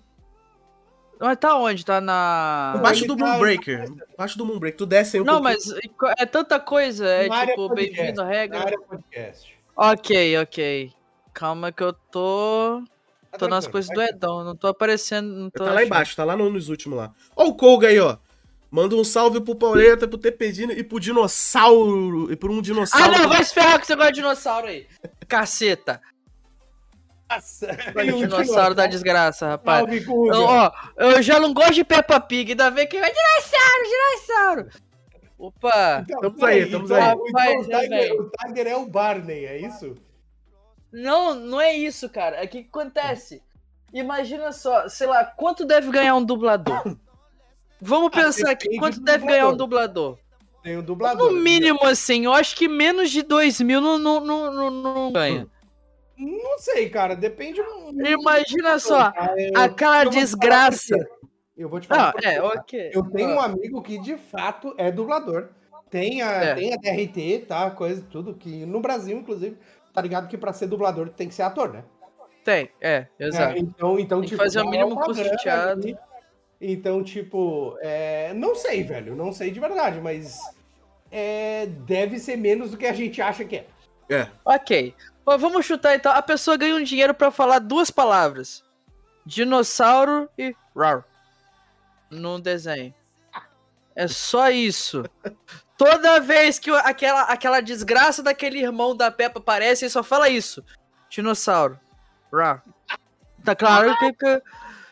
[1.20, 1.86] Mas tá onde?
[1.86, 2.74] Tá na.
[2.78, 3.86] Embaixo do tá- Moonbreaker.
[4.14, 4.78] Embaixo do Moonbreaker.
[4.78, 5.60] Tu desce aí um Não, pouquinho.
[6.04, 7.08] mas é tanta coisa.
[7.08, 8.60] É Na tipo, bem-vindo, Na regra.
[8.60, 9.56] área podcast.
[9.76, 10.92] Ok, ok.
[11.34, 12.84] Calma que eu tô.
[13.32, 14.14] Tá Tô nas coisas vai do.
[14.16, 14.44] Edão.
[14.44, 15.28] Não tô aparecendo.
[15.34, 15.86] Não tô Tá lá achando.
[15.86, 17.14] embaixo, tá lá no- nos últimos lá.
[17.36, 18.18] Ó o Colga aí, ó.
[18.70, 22.32] Manda um salve pro Pauleta, pro Tepedino e pro dinossauro.
[22.32, 23.14] E por um dinossauro.
[23.14, 24.88] Ah, não, vai se ferrar com esse negócio de dinossauro aí.
[25.32, 26.02] Caceta.
[27.30, 29.86] Nossa, Olha o o dinossauro da desgraça, rapaz.
[30.06, 30.36] Guga.
[30.36, 34.70] Eu, ó, eu já não gosto de Peppa Pig, ainda vem que vai dinossauro, dinossauro.
[35.40, 37.03] Opa, Então, Tamo peraí, aí, tamo então, aí.
[37.03, 39.95] então Rapaz, o, já Tiger, o Tiger é o Barney, é isso?
[40.91, 42.36] não, não é isso, cara.
[42.44, 43.41] É que acontece.
[43.94, 46.84] Imagina só, sei lá, quanto deve ganhar um dublador?
[47.82, 50.20] Vamos Ah, pensar aqui, quanto deve ganhar um dublador.
[50.64, 51.32] Tem o dublador.
[51.32, 55.48] No mínimo, assim, eu acho que menos de 2 mil não, não, não, não, ganha.
[56.18, 57.62] Não sei, cara, depende.
[57.94, 59.12] Imagina só,
[59.56, 60.96] aquela desgraça.
[61.58, 62.14] Eu vou te falar.
[62.24, 62.38] É.
[62.94, 65.50] Eu tenho um amigo que de fato é dublador.
[65.90, 66.56] Tem a, É.
[66.56, 67.70] tem a DRT, tá?
[67.72, 68.34] Coisa, tudo.
[68.34, 69.58] Que no Brasil, inclusive,
[69.94, 71.84] tá ligado que pra ser dublador tem que ser ator, né?
[72.44, 73.56] Tem, é, exato.
[73.56, 75.06] É, então, então, Tem que tipo, fazer o mínimo uma
[76.62, 79.16] Então, tipo, é, não sei, velho.
[79.16, 80.40] Não sei de verdade, mas
[81.12, 83.68] é, deve ser menos do que a gente acha que é.
[84.08, 84.28] É.
[84.46, 84.94] Ok.
[85.26, 86.12] Vamos chutar então.
[86.12, 88.64] A pessoa ganha um dinheiro pra falar duas palavras:
[89.26, 91.04] dinossauro e rar.
[92.10, 92.94] Num desenho.
[93.96, 95.04] É só isso.
[95.78, 100.64] Toda vez que aquela, aquela desgraça daquele irmão da Peppa aparece, ele só fala isso:
[101.10, 101.80] dinossauro.
[102.32, 102.64] Rar.
[103.44, 104.42] Tá claro que, que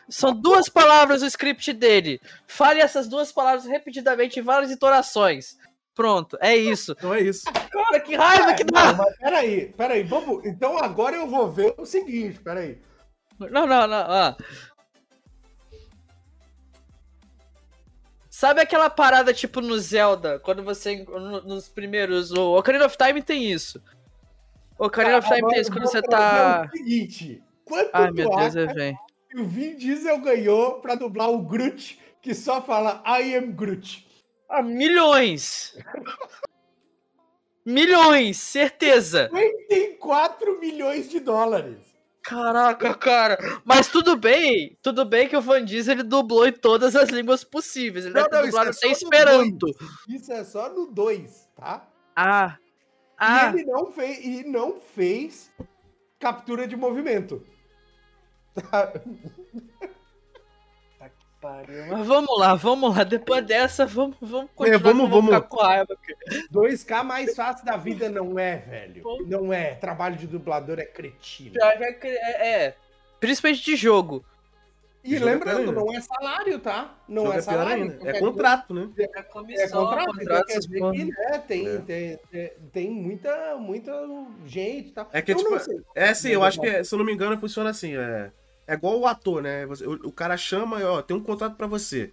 [0.09, 2.19] são duas palavras o script dele.
[2.47, 5.57] Fale essas duas palavras repetidamente em várias entonações.
[5.95, 6.93] Pronto, é isso.
[6.97, 7.43] Então é isso.
[7.71, 8.93] Cara, que raiva que Não, dá!
[8.93, 10.45] mas peraí, peraí, vamos.
[10.45, 12.77] Então agora eu vou ver o seguinte, peraí.
[13.37, 14.05] Não, não, não.
[14.07, 14.35] ó.
[18.29, 21.03] Sabe aquela parada tipo no Zelda, quando você.
[21.03, 22.31] no- nos primeiros.
[22.31, 23.81] O Ocarina of Time tem isso.
[24.77, 26.65] O Ocarina of Time tem isso quando você tá.
[26.73, 28.95] O seguinte, quanto Ai meu Deus, acha eu
[29.29, 34.07] que o Vin Diesel ganhou pra dublar o Groot, que só fala I am Groot?
[34.49, 35.77] Ah, milhões!
[37.65, 39.29] Milhões, certeza!
[39.29, 41.77] 54 milhões de dólares.
[42.23, 43.37] Caraca, cara.
[43.63, 47.43] Mas tudo bem, tudo bem que o Van Diesel ele dublou em todas as línguas
[47.43, 48.05] possíveis.
[48.05, 49.67] Ele Não, deve ter não, isso dublado é até só no Esperanto.
[50.07, 51.87] Isso é só no 2, tá?
[52.15, 52.57] Ah.
[53.17, 55.51] Ah, E ele não fez, e não fez
[56.19, 57.45] captura de movimento.
[58.61, 58.91] Tá?
[61.41, 61.85] pariu.
[61.87, 63.03] Mas vamos lá, vamos lá.
[63.05, 64.75] Depois dessa, vamos, vamos continuar.
[64.75, 65.93] É, vamos- que vamos- ficar com raiva.
[65.93, 66.47] aqui.
[66.51, 69.01] 2K mais fácil da vida não é, velho.
[69.25, 69.75] Não é.
[69.75, 71.51] Trabalho de dublador é cretino.
[71.53, 72.75] Que é que- É, é.
[73.21, 74.23] Principalmente de jogo.
[75.01, 76.93] E Jogo é lembrando, pior não é salário, tá?
[77.07, 77.83] Não Jogo é é pior salário.
[77.83, 77.95] ainda.
[77.95, 78.89] Qualquer É contrato, né?
[78.97, 81.77] É É comissão, contrato, então contrato, quer essas dizer que, né, tem, É.
[81.77, 83.93] tem, tem, tem muita, muita
[84.45, 85.07] gente, tá?
[85.13, 85.79] É que, Eu tipo, não sei.
[85.95, 87.95] É assim, eu é acho que, se eu não me engano, funciona assim.
[87.95, 88.29] É,
[88.69, 89.65] é igual o ator, né?
[89.65, 92.11] Você- o, o cara chama, ó, tem um contrato pra você.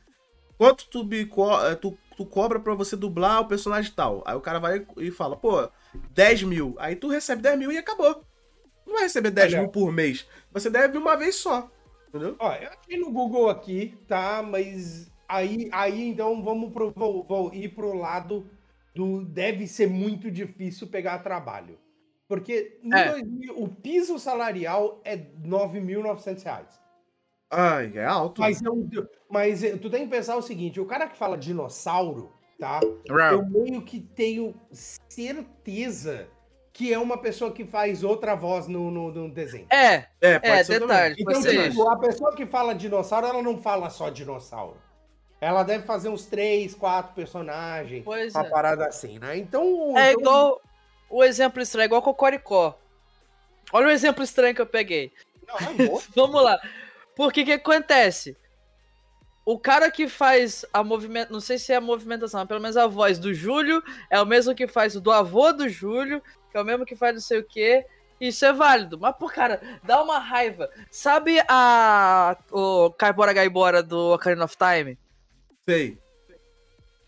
[0.59, 4.23] Quanto tu, eh, tu, tu cobra pra você dublar o personagem tal?
[4.27, 5.69] Aí o cara vai e fala, pô,
[6.13, 6.75] 10 mil.
[6.79, 8.25] Aí tu recebe 10 mil e acabou.
[8.87, 9.63] Não vai receber 10 Olha.
[9.63, 10.27] mil por mês.
[10.53, 11.71] Você deve uma vez só.
[12.09, 12.37] Entendeu?
[12.39, 14.43] Ó, eu achei no Google aqui, tá?
[14.43, 18.49] Mas aí, aí então vamos pro, vou, vou ir pro lado
[18.95, 21.79] do deve ser muito difícil pegar trabalho.
[22.29, 23.11] Porque É.
[23.13, 26.81] 2000, o piso salarial é 9.900 reais.
[27.51, 28.41] Ai, é alto.
[28.41, 28.89] Mas, eu,
[29.31, 32.81] mas tu tem que pensar o seguinte, o cara que fala dinossauro, tá?
[33.09, 36.27] Eu meio que tenho certeza
[36.73, 39.67] que é uma pessoa que faz outra voz no, no, no desenho.
[39.71, 41.17] É, É, pode é, ser detalhe.
[41.17, 41.39] também.
[41.39, 44.77] Então, ser tipo, a pessoa que fala dinossauro, ela não fala só dinossauro.
[45.41, 48.03] Ela deve fazer uns três, quatro personagens.
[48.05, 48.51] Pois Uma é.
[48.51, 49.39] parada assim, né?
[49.39, 49.97] Então.
[49.97, 50.61] É então- igual
[51.09, 52.79] o exemplo estranho, é igual Cocoricó.
[53.73, 55.13] Olha o exemplo estranho que eu peguei.
[55.47, 56.01] Não, é.
[56.15, 56.61] Vamos lá.
[57.15, 58.37] Porque que acontece?
[59.45, 62.77] O cara que faz a movimento, não sei se é a movimentação, mas pelo menos
[62.77, 66.21] a voz do Júlio é o mesmo que faz o do avô do Júlio,
[66.51, 67.87] que é o mesmo que faz não sei o quê.
[68.21, 68.99] Isso é válido.
[68.99, 70.69] Mas, pô, cara, dá uma raiva.
[70.91, 74.99] Sabe a o Caipora Gaibora do Ocarina of Time?
[75.69, 75.99] Sei.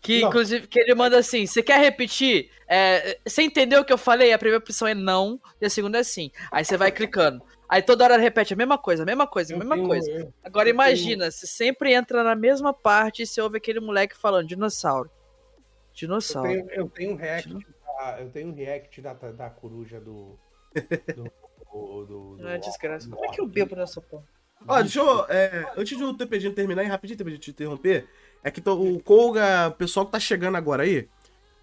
[0.01, 0.29] Que, Não.
[0.29, 2.49] inclusive, que ele manda assim: você quer repetir?
[2.67, 4.31] É, você entendeu o que eu falei?
[4.31, 6.31] A primeira opção é não, e a segunda é sim.
[6.51, 7.43] Aí você vai clicando.
[7.67, 10.09] Aí toda hora repete a mesma coisa, a mesma coisa, a Eu mesma tenho- coisa.
[10.11, 14.17] eu- Agora eu imagina, se sempre entra na mesma parte e você ouve aquele moleque
[14.17, 15.09] falando dinossauro.
[15.09, 16.47] Eu Dinossauro.
[16.47, 20.39] tenho, eu tenho um react, da, eu tenho um react da, da coruja do.
[20.73, 23.07] do, do, do- do- Não é desgraça.
[23.09, 24.23] do- Como é que eu bebo nessa porra?
[24.67, 25.25] Ó, deixa eu.
[25.29, 28.07] é, antes do TPG terminar, rapidinho, TPG, te interromper.
[28.43, 31.07] É que tô- o Colga, o pessoal que tá chegando agora aí,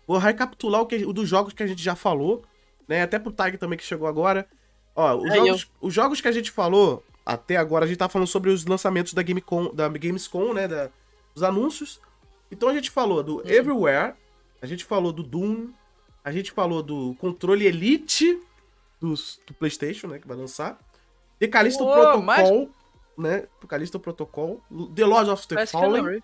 [0.07, 2.45] vou recapitular o, que, o dos jogos que a gente já falou,
[2.89, 3.03] né?
[3.03, 4.47] Até pro Tag também que chegou agora.
[4.95, 8.09] Ó, os, Aí jogos, os jogos que a gente falou até agora, a gente tá
[8.09, 10.69] falando sobre os lançamentos da, Gamecom, da Gamescom, né?
[10.69, 10.91] Da,
[11.35, 12.01] os anúncios.
[12.51, 14.15] Então a gente falou do Everywhere,
[14.63, 15.69] a gente falou do Doom,
[16.25, 18.39] a gente falou do controle Elite
[19.01, 20.19] dos, do PlayStation, né?
[20.19, 20.79] Que vai lançar.
[21.39, 22.71] The Callisto Protocol,
[23.19, 23.45] né?
[23.69, 24.61] Callisto Protocol.
[24.95, 26.23] The Lord of the Parece é Fallen.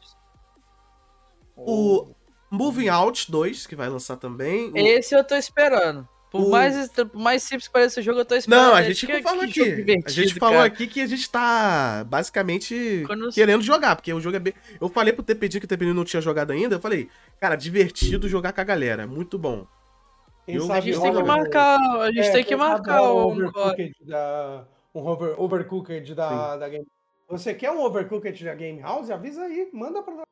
[1.57, 2.15] O
[2.51, 4.71] Moving Out 2, que vai lançar também.
[4.71, 6.09] O- Esse eu tô esperando.
[6.31, 8.63] Por O- mais, mais simples que pareça o jogo, eu tô esperando.
[8.69, 10.03] Não, a gente Que- falou que aqui.
[10.07, 10.67] A gente falou cara.
[10.67, 14.55] aqui que a gente tá basicamente Quando- querendo jogar, porque o jogo é bem.
[14.81, 16.77] Eu falei pro TPD que o TPD não tinha jogado ainda.
[16.77, 19.07] Eu falei, cara, divertido jogar com a galera.
[19.07, 19.67] Muito bom.
[20.47, 23.17] Quem Eu- A gente eu- tem que marcar, a gente É, tem que marcar um.
[23.27, 24.65] overcooked da,
[24.95, 26.87] um over, overcooked da, da Game
[27.29, 29.11] Você quer um overcooked da Game House?
[29.11, 30.27] Avisa aí, manda pra nós.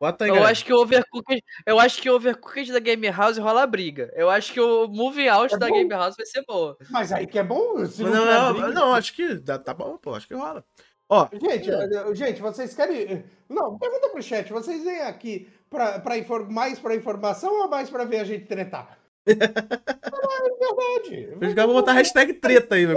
[0.00, 3.36] Bota aí, Eu acho que o Overcooked, eu acho que o Overcooked da Game House
[3.36, 4.10] rola briga.
[4.16, 5.74] Eu acho que o Moving Out É da bom.
[5.74, 6.76] Game House vai ser boa.
[6.90, 7.84] Mas aí que é bom.
[7.84, 10.14] Se Não, não, briga- não, acho que dá- tá bom, pô.
[10.14, 10.64] Acho que rola.
[11.06, 13.24] Ó, Gente, eh, gente, vocês querem.
[13.48, 14.50] Não, pergunta pro chat.
[14.50, 16.48] Vocês vêm aqui pra, pra infor...
[16.48, 18.96] mais pra informação ou mais pra ver a gente tretar?
[19.26, 19.34] É
[20.58, 21.34] verdade.
[21.34, 22.96] os caras vão botar hashtag treta aí, meu.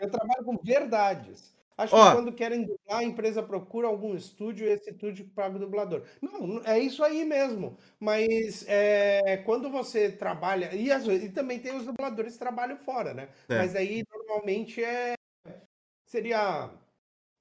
[0.00, 1.52] Eu trabalho com verdades.
[1.76, 2.10] Acho Ó.
[2.10, 6.04] que quando querem dublar, a empresa procura algum estúdio e esse estúdio paga o dublador.
[6.20, 7.76] Não, é isso aí mesmo.
[7.98, 10.74] Mas é, quando você trabalha.
[10.74, 13.28] E, às vezes- e também tem os dubladores que trabalham fora, né?
[13.48, 13.58] É.
[13.58, 15.14] Mas aí normalmente é.
[16.06, 16.70] Seria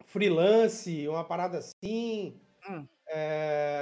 [0.06, 2.40] freelance, uma parada assim.
[2.70, 2.88] Hum.
[3.10, 3.82] é,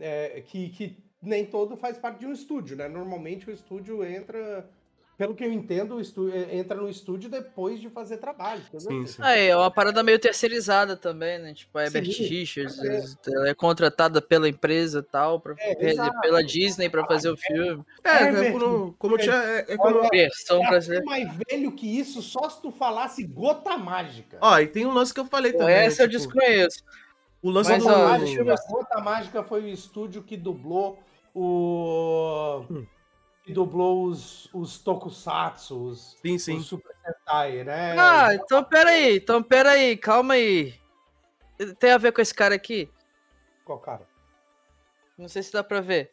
[0.00, 2.88] é, que, que nem todo faz parte de um estúdio, né?
[2.88, 4.68] Normalmente o estúdio entra.
[5.16, 8.62] Pelo que eu entendo, o estúdio, entra no estúdio depois de fazer trabalho.
[8.76, 9.22] Sim, sim.
[9.22, 11.52] Aí, é uma parada meio terceirizada também, né?
[11.54, 13.04] Tipo, a Herbert Sim, Richards é.
[13.28, 17.84] ela é contratada pela empresa e tal, pra, É, pela Disney pra fazer o filme.
[18.02, 19.36] É, é, Herbert, como, como tinha.
[19.36, 19.98] É, é como...
[19.98, 21.04] Olha, Versão brasileira.
[21.04, 24.38] mais velho que isso, só se tu falasse gota mágica.
[24.40, 25.74] Ó, e tem um lance que eu falei também.
[25.74, 26.82] Essa eu tipo, desconheço.
[27.42, 27.90] O lance Mas, do.
[27.90, 28.56] ó, Mágica, deixa eu ver.
[28.68, 30.98] Gota Mágica foi o estúdio que dublou
[31.34, 32.64] o.
[32.70, 32.86] Hum.
[33.44, 36.56] que dublou os, os Tokusatsu, os, Sim, sim.
[36.58, 37.96] os Super Hentai, né?
[37.98, 40.80] Ah, então peraí, então peraí, calma aí.
[41.78, 42.90] Tem a ver com esse cara aqui?
[43.64, 44.06] Qual cara?
[45.16, 46.10] Não sei se dá pra ver.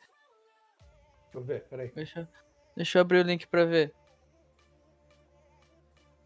[1.26, 1.92] Deixa eu ver, peraí.
[1.96, 2.30] Deixa,
[2.76, 3.94] deixa eu abrir o link pra ver.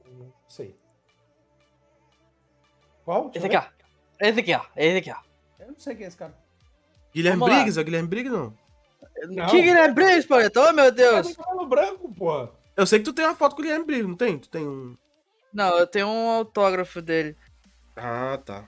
[0.05, 0.77] Não sei.
[3.03, 3.29] Qual?
[3.29, 3.71] Deixa Esse aqui, ó.
[4.19, 4.65] Esse aqui, ó.
[4.75, 5.21] Esse aqui, ó.
[5.59, 6.37] Eu não sei quem é esse cara.
[7.13, 7.59] Guilherme Vamos lá.
[7.59, 7.79] Briggs?
[7.79, 8.57] É o Guilherme Briggs, não?
[9.27, 9.47] Não.
[9.47, 10.69] Que Guilherme Briggs, Pauleta?
[10.69, 11.27] Oh, meu Deus.
[11.27, 12.47] tem cabelo branco, pô.
[12.75, 14.37] Eu sei que tu tem uma foto com o Guilherme Briggs, não tem?
[14.39, 14.95] Tu tem um.
[15.53, 17.35] Não, eu tenho um autógrafo dele.
[17.95, 18.65] Ah, tá.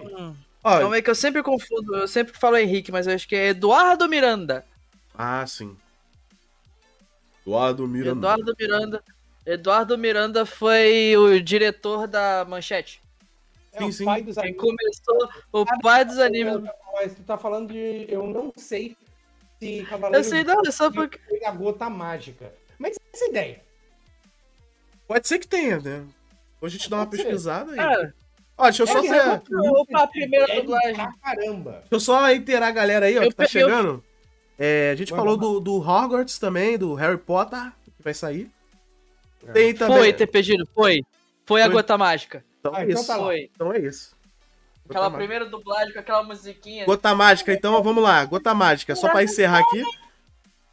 [0.00, 0.34] Hum.
[0.64, 3.34] Ó, Calma aí que eu sempre confundo, eu sempre falo Henrique, mas eu acho que
[3.36, 4.64] é Eduardo Miranda.
[5.16, 5.76] Ah, sim.
[7.44, 8.18] Eduardo Miranda.
[8.18, 9.04] Eduardo Miranda.
[9.44, 13.02] Eduardo Miranda foi o diretor da Manchete.
[13.72, 14.04] É Sim, o sim.
[14.04, 14.60] pai dos Quem animes.
[14.60, 16.60] começou o pai dos animes.
[16.94, 18.04] Mas tu tá falando de.
[18.08, 18.96] Eu não sei
[19.66, 21.18] se Eu Cavaleiro sei não, é só porque.
[21.28, 22.52] foi a gota mágica.
[22.78, 23.60] Mas essa ideia.
[25.06, 26.04] Pode ser que tenha, né?
[26.60, 27.16] Hoje a gente dá uma ser.
[27.18, 27.76] pesquisada aí.
[27.76, 28.14] Cara,
[28.58, 31.08] Ó, deixa eu só, Ele ser- reconhece Opa, a primeira ele dublagem.
[31.22, 31.70] Caramba.
[31.72, 34.04] deixa eu só inteirar a galera aí, ó, Eu que tá chegando.
[34.58, 38.50] É, a gente Vai, falou do, do Hogwarts também, do Harry Potter, que vai sair.
[39.48, 39.52] É.
[39.52, 39.96] Tem também.
[39.98, 41.00] foi ter pedido, foi.
[41.46, 41.74] Foi a Foi.
[41.74, 42.44] gota mágica.
[42.60, 43.06] Então Ah, é então isso.
[43.06, 43.36] tá.
[43.36, 44.14] Então é isso.
[44.92, 45.18] Aquela Gota Mágica.
[45.18, 46.84] primeira dublagem com aquela musiquinha.
[46.86, 48.24] Gota Mágica, então vamos lá.
[48.24, 49.82] Gota Mágica, só pra encerrar aqui.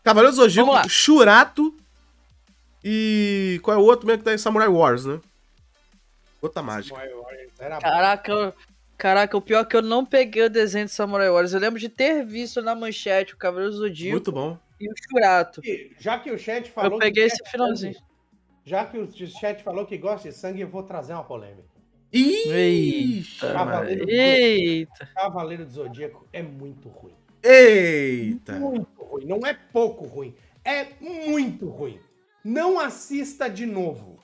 [0.03, 0.89] Cavaleiro do Zodíaco.
[0.89, 1.75] Churato
[2.83, 3.59] e...
[3.63, 5.19] Qual é o outro mesmo que tá em Samurai Wars, né?
[6.41, 6.97] Gota Mágica.
[7.81, 8.53] Caraca, eu-
[8.97, 11.53] caraca, o pior é que eu não peguei o desenho de Samurai Warriors.
[11.53, 14.57] Eu lembro de ter visto na manchete o Cavaleiro do Zodíaco Muito bom.
[14.79, 15.61] e o Churato.
[15.65, 16.93] E Já que o chat falou.
[16.93, 17.95] Eu peguei que esse finalzinho.
[18.65, 21.67] Já que o chat falou que gosta de sangue, eu vou trazer uma polêmica.
[22.11, 25.05] Ixi, Cavaleiro do Eita.
[25.13, 27.13] Cavaleiro do Zodíaco é muito ruim.
[27.43, 28.53] Eita.
[28.59, 29.25] Muito ruim.
[29.25, 30.35] Não é pouco ruim.
[30.65, 31.99] É muito ruim.
[32.43, 34.19] Não assista de novo.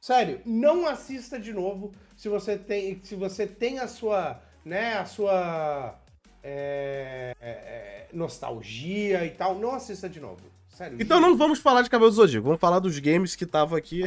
[0.00, 5.04] Sério, não assista de novo se você tem, se você tem a sua, né, a
[5.04, 5.98] sua
[6.42, 9.56] é, é, nostalgia e tal.
[9.58, 10.42] Não assista de novo.
[10.76, 10.98] Sério.
[11.00, 14.02] Então não vamos falar de Cavaleiro do Zodíaco, vamos falar dos games que tava aqui.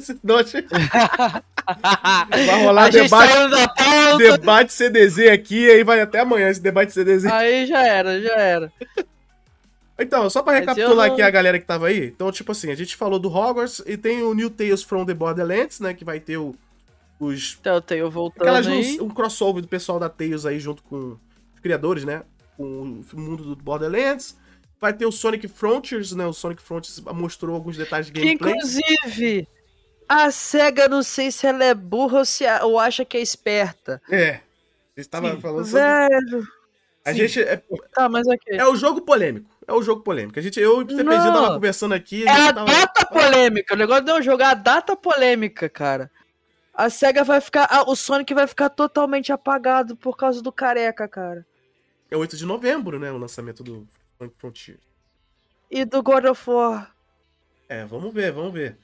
[0.00, 0.68] Senão a gente-
[2.46, 3.32] Vai rolar a debate,
[4.18, 7.24] debate CDZ aqui, aí vai até amanhã esse debate CDZ.
[7.26, 8.72] Aí já era, já era.
[9.98, 12.06] Então, só pra Mas recapitular não- aqui a galera que tava aí.
[12.06, 15.14] Então, tipo assim, a gente falou do Hogwarts e tem o New Tales from the
[15.14, 15.92] Borderlands, né?
[15.92, 16.54] Que vai ter o-
[17.20, 17.56] os.
[17.60, 18.98] Então eu tenho voltando Aquelas aí.
[19.00, 21.16] um crossover do pessoal da Tales aí junto com
[21.54, 22.22] os criadores, né?
[22.56, 22.64] Com
[23.12, 24.36] o mundo do Borderlands.
[24.82, 26.26] Vai ter o Sonic Frontiers, né?
[26.26, 28.52] O Sonic Frontiers mostrou alguns detalhes de gameplay.
[28.52, 29.46] inclusive,
[30.08, 33.20] a SEGA não sei se ela é burra ou, se a- ou acha que é
[33.20, 34.02] esperta.
[34.10, 34.40] É.
[34.92, 35.80] Você estava falando sobre.
[35.80, 36.48] Velho.
[37.04, 37.18] A Sim.
[37.18, 37.42] gente.
[37.42, 37.62] É,
[37.94, 38.56] Tá, mas ok.
[38.58, 39.48] é o jogo polêmico.
[39.68, 40.36] É o jogo polêmico.
[40.36, 42.24] A gente, eu e o CPG tava conversando aqui.
[42.26, 43.74] É a tava- data polêmica.
[43.74, 46.10] O negócio não é jogar a data polêmica, cara.
[46.74, 47.68] A SEGA vai ficar.
[47.70, 51.46] ah, o Sonic vai ficar totalmente apagado por causa do careca, cara.
[52.10, 53.12] É 8 de novembro, né?
[53.12, 53.86] O lançamento do
[54.22, 54.78] Sonic Frontier.
[55.70, 56.94] E do God of War.
[57.68, 58.78] É, vamos ver, vamos ver.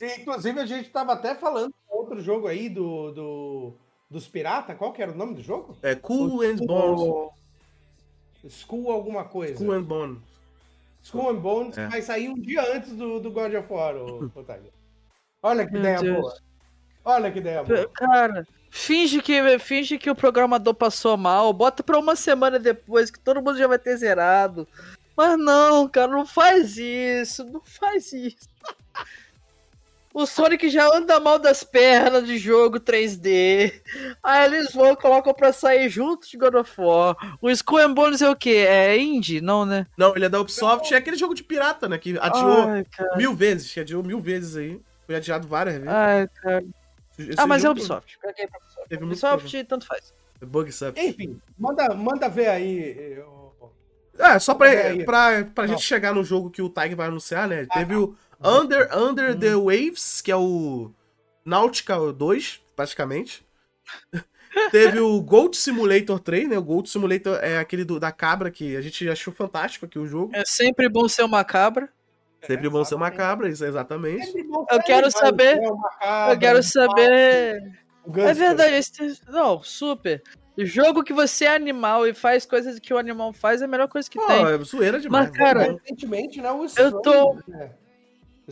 [0.00, 3.74] E, Inclusive, a gente tava até falando de outro jogo aí do, do-
[4.10, 4.76] dos piratas.
[4.76, 5.76] Qual que era o nome do jogo?
[5.82, 7.32] É Cool and Bones.
[8.48, 9.56] School alguma coisa.
[9.56, 10.18] Cool and Bones.
[11.02, 11.88] Skull and Bones É.
[11.88, 13.94] vai sair um dia antes do, do God of War,
[14.36, 14.72] Otávio.
[15.42, 16.20] Olha que Meu ideia Deus.
[16.20, 16.36] boa.
[17.04, 17.88] Olha que ideia boa.
[17.90, 21.52] Cara, finge que, finge que o programador passou mal.
[21.52, 24.66] Bota pra uma semana depois que todo mundo já vai ter zerado.
[25.16, 27.44] Mas não, cara, não faz isso.
[27.44, 28.48] Não faz isso.
[30.12, 33.72] O Sonic já anda mal das pernas de jogo 3D.
[34.22, 37.16] Aí eles vão e colocam pra sair junto de God of War.
[37.40, 38.66] O Skull and Bones é o quê?
[38.68, 39.40] É indie?
[39.40, 39.86] Não, né?
[39.96, 40.92] Não, ele é da Ubisoft.
[40.92, 41.98] É aquele jogo de pirata, né?
[41.98, 42.84] Que adiou Ai,
[43.16, 43.72] mil vezes.
[43.72, 44.80] Que adiou mil vezes aí.
[45.06, 45.88] Foi adiado várias vezes.
[45.88, 46.64] Ai, cara.
[47.18, 48.18] Esse Ah, mas é jogo Ubisoft.
[48.18, 48.88] Caguei pra Ubisoft.
[48.88, 50.14] Teve Ubisoft, tanto faz.
[50.40, 50.96] Bug Sup.
[50.98, 53.16] Enfim, manda, manda ver aí.
[53.16, 53.52] eu-
[54.18, 55.04] É, só pra, aí.
[55.04, 55.74] pra, pra Não.
[55.74, 57.66] gente chegar no jogo que o Tiger vai anunciar, né?
[57.70, 59.38] Ah, Teve o Under, Under Hum.
[59.38, 60.92] the Waves, que é o
[61.44, 63.44] Nautica 2, praticamente.
[64.70, 66.58] Teve o Gold Simulator 3, né?
[66.58, 70.06] O Gold Simulator é aquele do- da cabra que a gente achou fantástico aqui o
[70.06, 70.32] jogo.
[70.34, 71.88] É sempre bom ser uma cabra.
[72.46, 73.28] Sempre bom ser uma exatamente.
[73.28, 74.26] cabra, isso, exatamente.
[74.26, 77.62] Sempre bom Eu quero saber- Eu quero saber.
[78.06, 79.20] um É verdade, esse...
[79.28, 80.22] não, super.
[80.56, 83.86] Jogo que você é animal e faz coisas que o animal faz é a melhor
[83.88, 84.44] coisa que Pô, tem.
[84.44, 85.28] é zoeira demais.
[85.28, 85.78] Mas, cara, né?
[85.82, 86.48] Recentemente, né?
[86.76, 87.70] Eu tô- né?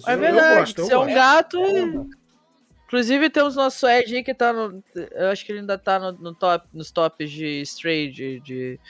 [0.07, 1.59] É verdade, você é um gato.
[2.87, 4.83] Inclusive temos nosso Ed aí que tá no.
[4.95, 8.39] Eu acho que ele ainda tá no, no top, nos tops de Stray, de.
[8.41, 8.81] de-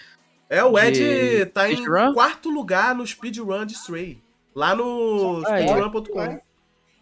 [0.51, 1.83] É, o Ed de tá em
[2.13, 4.23] quarto lugar no speedrun de Stray.
[4.57, 6.15] Lá no speedrun.com.
[6.15, 6.41] Vai.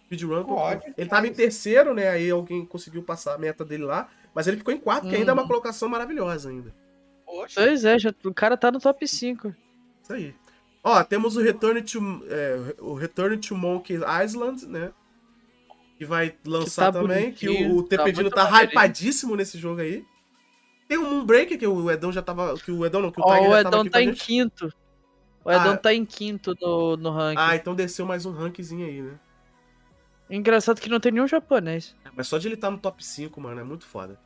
[0.07, 0.45] Speedrun.
[0.45, 2.09] Pode, ele tava em terceiro, né?
[2.09, 4.09] Aí alguém conseguiu passar a meta dele lá.
[4.35, 5.47] Mas ele ficou em quarto, que ainda é uma Hum.
[5.47, 6.75] colocação maravilhosa ainda.
[7.25, 7.55] Poxa.
[7.63, 9.55] Pois é, já, o cara tá no top 5.
[10.03, 10.35] Isso aí.
[10.83, 11.99] Ó, temos o Return to,
[12.29, 14.93] é, o Return to Monkey Island, né?
[15.97, 17.31] Que vai lançar tá também.
[17.33, 18.71] Que o, o tá muito tá, maneirinho.
[18.73, 20.05] hypadíssimo nesse jogo aí.
[20.89, 22.59] Tem o Moonbreaker, que o Edão já tava.
[22.59, 24.03] Que o Edão não, que o Tiger o já tava Edão aqui tá com a
[24.03, 24.27] em gente.
[24.27, 24.75] quinto.
[25.45, 25.77] O Edão Ah.
[25.77, 27.37] tá em quinto no, no ranking.
[27.41, 29.19] Ah, então desceu mais um rankzinho aí, né?
[30.31, 31.95] Engraçado que não tem nenhum japonês.
[32.15, 34.19] Mas só de ele estar no top 5, mano, é muito foda.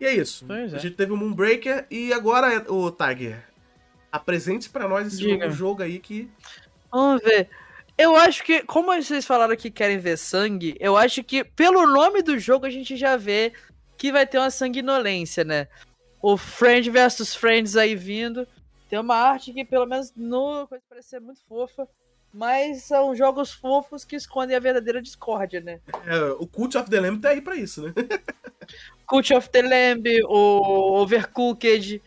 [0.00, 0.44] E é isso.
[0.46, 0.76] Pois é.
[0.76, 3.44] A gente teve o Moonbreaker e agora, o Tiger,
[4.10, 6.28] apresente pra nós esse novo jogo aí que.
[6.90, 7.48] Vamos ver.
[7.96, 12.22] Eu acho que, como vocês falaram que querem ver sangue, eu acho que pelo nome
[12.22, 13.52] do jogo a gente já vê
[13.98, 15.68] que vai ter uma sanguinolência, né?
[16.22, 18.48] O Friend versus Friends aí vindo.
[18.90, 21.88] Tem uma arte que, pelo menos no coisa parece ser muito fofa.
[22.32, 25.80] Mas são jogos fofos que escondem a verdadeira discórdia, né?
[26.06, 27.92] É, o Cult of the Lamb tá aí pra isso, né?
[29.06, 32.00] Cult of the Lamb, o Overcooked.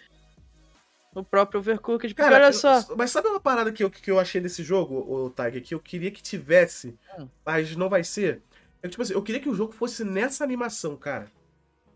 [1.13, 2.13] O próprio Overcooked.
[2.15, 2.95] Cara, olha eu- só.
[2.95, 5.79] mas sabe uma parada que eu, que eu achei desse jogo, o Tiger, que eu
[5.79, 7.27] queria que tivesse, Hum.
[7.45, 8.41] mas não vai ser?
[8.81, 11.29] É tipo assim, eu queria que o jogo fosse nessa animação, cara.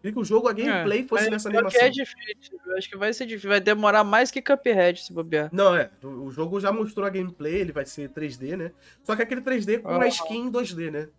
[0.02, 1.82] Queria que o jogo, a gameplay fosse Mas nessa animação.
[1.82, 2.60] é difícil.
[2.66, 3.50] Eu acho que vai ser difícil.
[3.50, 5.50] Vai demorar mais que Cuphead se bobear.
[5.52, 5.90] Não, é.
[6.04, 8.72] O jogo já mostrou a gameplay, ele vai ser 3D, né?
[9.04, 9.96] Só que aquele 3D com Ah.
[9.96, 11.10] uma skin em 2D, né?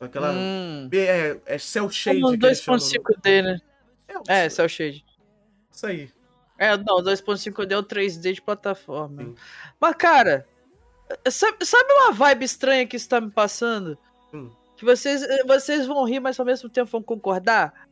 [0.00, 0.32] Aquela.
[0.32, 0.88] Hum.
[0.92, 2.20] É, é cel shade.
[2.20, 3.52] Como um que eles chamam, 2.5D, né?
[3.52, 3.60] né?
[4.28, 5.04] É, É, Cell Shade.
[5.70, 6.10] isso aí.
[6.58, 9.22] É, não, 2.5D é o 3D de plataforma.
[9.22, 9.34] Sim.
[9.80, 10.46] Mas, cara,
[11.30, 13.96] sabe, sabe uma vibe estranha que isso tá me passando?
[14.32, 14.50] Hum.
[14.84, 17.88] Que vocês, vocês vão rir, mas ao mesmo tempo vão concordar?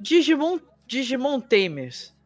[0.00, 2.16] Digimon, Digimon Tamers.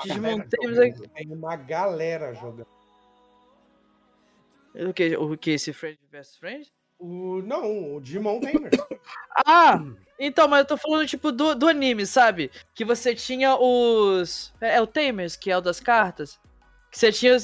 [0.00, 1.08] Digimon Galera Tamers é jogando.
[1.08, 2.68] Tem uma galera jogando.
[4.76, 5.16] o que?
[5.16, 5.50] O que?
[5.50, 6.72] Esse Friend vs Friend?
[7.00, 8.70] O, não, o Digimon Tamer.
[9.44, 9.84] Ah!
[10.18, 12.50] Então, mas eu tô falando, tipo, do, do anime, sabe?
[12.74, 14.54] Que você tinha os.
[14.60, 16.40] É, é o Tamers, que é o das cartas.
[16.96, 17.36] Você tinha.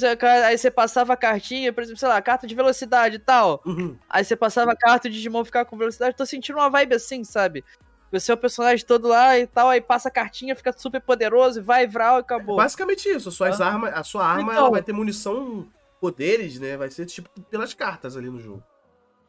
[0.47, 3.61] Aí você passava a cartinha, por exemplo, sei lá, carta de velocidade e tal.
[3.63, 3.95] Uhum.
[4.09, 6.15] Aí você passava a carta e o Digimon ficava com velocidade.
[6.17, 7.63] Tô sentindo uma vibe assim, sabe?
[8.11, 11.59] Você é o personagem todo lá e tal, aí passa a cartinha, fica super poderoso,
[11.59, 12.55] e vai, vral e acabou.
[12.57, 13.31] Basicamente isso.
[13.31, 14.55] Suas armas, a sua arma Então.
[14.55, 15.67] ela vai ter munição,
[16.01, 16.75] poderes, né?
[16.75, 18.63] Vai ser tipo pelas cartas ali no jogo.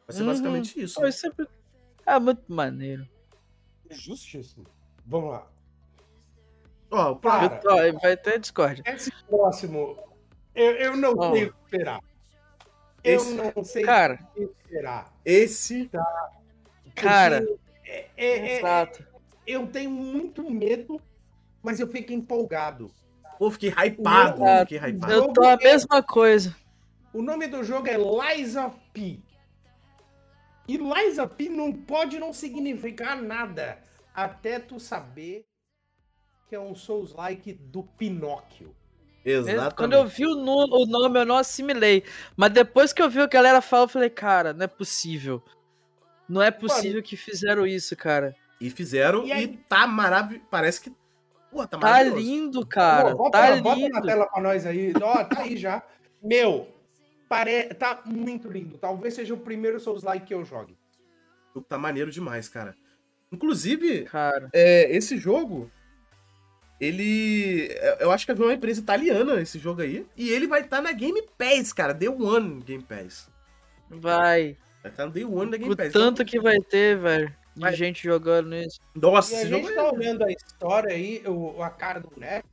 [0.07, 0.29] Vai ser Uhum.
[0.29, 0.99] basicamente isso.
[0.99, 2.13] Pô, isso é...
[2.15, 3.07] é muito maneiro.
[3.91, 4.65] Justíssimo.
[5.05, 5.47] Vamos lá.
[6.89, 8.81] Ó, o Cara, Eu tô- vai ter Discord.
[8.87, 9.97] Esse próximo,
[10.55, 11.33] eu, eu não Ó.
[11.33, 11.99] sei o que esperar.
[13.03, 15.13] Eu Esse- não sei Cara, o que esperar.
[15.23, 15.89] esse.
[16.95, 17.45] cara,
[17.85, 19.05] É, é- é- exato.
[19.45, 20.99] eu tenho muito medo,
[21.61, 22.89] mas eu fico empolgado.
[23.37, 24.41] Pô, fiquei hypado.
[24.61, 25.13] Fiquei hypado.
[25.13, 26.55] Eu tô a mesma coisa.
[27.13, 29.19] O nome do jogo é Liza P.
[30.67, 33.77] E Liza P não pode não significar nada
[34.13, 35.45] até tu saber
[36.47, 38.75] que é um Souls-like do Pinóquio.
[39.25, 39.75] Exatamente.
[39.75, 42.03] Quando eu vi o, nu- o nome, eu não assimilei.
[42.37, 44.67] Mas depois que eu vi o que a galera fala, eu falei, cara, não é
[44.67, 45.41] possível.
[46.29, 48.35] Não é possível que fizeram isso, cara.
[48.61, 50.45] E fizeram E e, tá maravilhoso.
[50.49, 50.93] Parece que.
[51.51, 53.11] Pô, tá Tá lindo, cara.
[53.11, 53.89] Pô, bota, tá bota lindo.
[53.89, 54.93] na tela pra nós aí.
[55.01, 55.83] Ó, tá aí já.
[56.21, 56.67] Meu,
[57.29, 57.65] pare...
[57.75, 58.77] tá muito lindo.
[58.77, 60.73] Talvez seja o primeiro Souls-like que eu jogue.
[61.51, 62.75] O jogo tá maneiro demais, cara.
[63.31, 65.71] Inclusive, Cara, é, esse jogo.
[66.79, 67.69] Ele.
[67.71, 70.05] é, Eu acho que é uma empresa italiana esse jogo aí.
[70.17, 71.93] E ele vai estar na Game Pass, cara.
[71.93, 73.29] Day One Game Pass.
[73.89, 74.57] vai.
[74.83, 75.91] Vai estar no Day One da Game O Pass.
[75.93, 77.29] tanto que vai ter, velho.
[77.55, 77.73] De Vai.
[77.73, 78.79] gente jogando isso.
[78.93, 79.75] Nossa, E a esse jogo gente é...
[79.81, 82.47] tá olhando a história aí, o, a cara do boneco,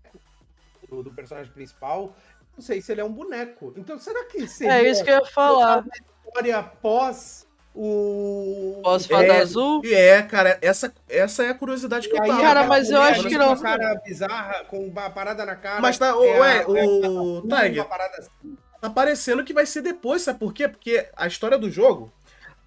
[0.89, 2.17] do, do personagem principal.
[2.57, 3.75] Não sei se ele é um boneco.
[3.77, 5.85] Então, será que seria É isso que eu ia falar.
[6.25, 8.81] história após o.
[8.83, 9.81] Pós-fada É, azul?
[9.85, 12.43] E é, cara, essa, essa é a curiosidade que E eu aí, tava.
[12.43, 13.49] Cara, mas eu acho que com não.
[13.49, 15.81] Uma cara bizarra, com uma parada na cara.
[15.81, 18.57] Mas tá, é ué, a- o uma Tiger, parada assim.
[18.81, 20.69] tá parecendo que vai ser depois, sabe por quê?
[20.69, 22.13] Porque a história do jogo.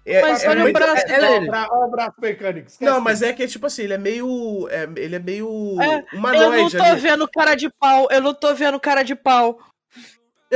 [0.08, 1.50] É, Mas é olha o muito- braço é- é- dele.
[1.50, 2.68] Olha o braço mecânico.
[2.68, 4.68] esquece Não, mas é que, tipo assim, ele é meio.
[4.70, 5.76] é, ele é meio.
[5.82, 6.20] É, Eu
[6.52, 7.00] não tô ali.
[7.00, 8.06] vendo cara de pau.
[8.08, 9.58] Eu não tô vendo cara de pau.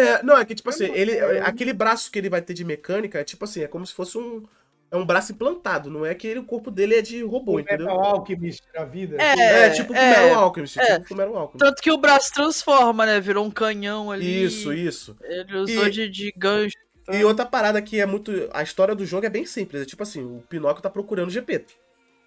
[0.01, 3.19] É, não, é que, tipo assim, ele, aquele braço que ele vai ter de mecânica
[3.21, 4.45] é tipo assim, é como se fosse um.
[4.93, 7.61] É um braço implantado, não é que ele, o corpo dele é de robô, O
[7.61, 7.87] entendeu?
[7.87, 9.17] Metal Alchemist da vida.
[9.23, 10.99] É, É, tipo o é, Metal Alchemist, é.
[10.99, 11.59] tipo o Metal Alchemist.
[11.59, 13.21] Tanto que o braço transforma, né?
[13.21, 14.45] Virou um canhão ali.
[14.45, 15.17] Isso, isso.
[15.23, 16.77] Ele usou E- de, de gancho.
[17.09, 18.33] E outra parada que é muito.
[18.53, 19.83] A história do jogo é bem simples.
[19.83, 21.73] É tipo assim, o Pinóquio tá procurando o Gepeto.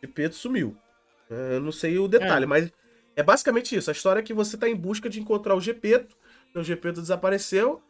[0.02, 0.76] Gepeto sumiu.
[1.30, 2.72] É, Eu não sei o detalhe, mas
[3.16, 3.90] é basicamente isso.
[3.90, 6.16] A história é que você tá em busca de encontrar o Gepeto.
[6.56, 7.82] O Gepeto desapareceu.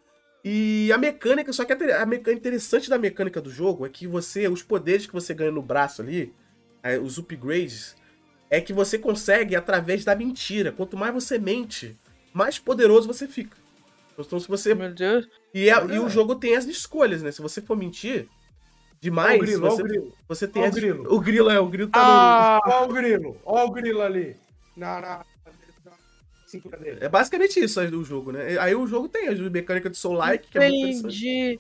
[0.44, 4.48] E a mecânica, só que a, mecânica interessante da mecânica do jogo é que você,
[4.48, 6.34] os poderes que você ganha no braço ali,
[6.81, 7.95] é, os upgrades,
[8.49, 10.72] é que você consegue através da mentira.
[10.72, 11.98] Quanto mais você mente,
[12.34, 13.56] mais poderoso você fica.
[14.18, 14.76] Então, se você.
[14.76, 15.27] Meu Deus.
[15.53, 17.31] E, é- e o jogo tem as escolhas, né?
[17.31, 18.27] Se você for mentir
[19.02, 20.14] demais, o grilo, ó o você, grilo.
[20.27, 21.14] você tem o as- grilo.
[21.15, 24.35] O grilo é, o grilo tá Ah, Ó o grilo, ó o grilo ali.
[24.76, 25.26] Na, na
[26.53, 26.84] cintura no.
[26.84, 26.97] dele.
[27.01, 28.57] É basicamente isso aí o jogo, né?
[28.59, 31.05] Aí o jogo tem a mecânica de Soul Like, que é muito interessante.
[31.27, 31.59] entendi.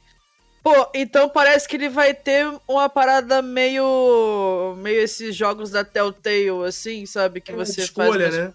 [0.63, 4.75] Pô, então parece que ele vai ter uma parada meio.
[4.77, 7.41] meio esses jogos da Telltale, assim, sabe?
[7.41, 8.37] Que É, você escolha, faz.
[8.37, 8.53] né?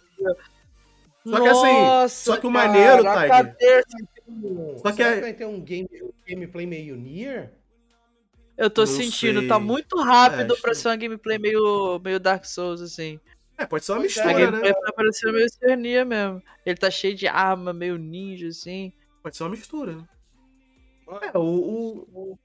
[1.27, 3.85] Só que assim, Nossa, só que o cara, maneiro, Tiger,
[4.78, 7.52] Só que será é- que vai ter um, game, um gameplay meio Nier?
[8.56, 9.48] Eu tô Não sentindo, sei.
[9.48, 13.20] tá muito rápido É, pra ser uma gameplay meio, meio Dark Souls, assim.
[13.59, 14.24] É, pode ser uma Pois é.
[14.24, 14.78] Mistura, gameplay né?
[14.80, 16.43] tá parecendo meio Cernia mesmo.
[16.64, 18.93] Ele tá cheio de arma, meio ninja, assim.
[19.22, 20.05] Pode ser uma mistura, né?
[21.35, 22.39] É, o, o-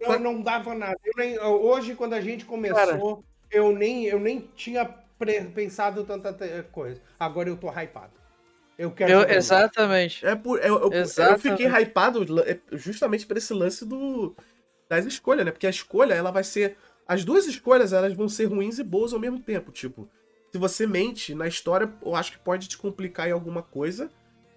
[0.00, 0.96] Não, não dava nada.
[1.04, 4.84] Eu nem- eu- hoje, quando a gente começou, eu, nem, eu nem tinha
[5.18, 7.00] pre- pensado tanta te- coisa.
[7.18, 8.12] Agora eu tô hypado.
[8.78, 9.10] Eu quero.
[9.10, 10.24] Eu, exatamente.
[10.26, 11.40] É por, eu, eu- eu Exatamente.
[11.42, 14.36] fiquei hypado é, justamente por esse lance do
[14.88, 15.50] das escolhas, né?
[15.50, 16.76] Porque a escolha, ela vai ser.
[17.06, 19.72] As duas escolhas, elas vão ser ruins e boas ao mesmo tempo.
[19.72, 20.08] Tipo,
[20.52, 24.10] se você mente na história, eu acho que pode te complicar em alguma coisa,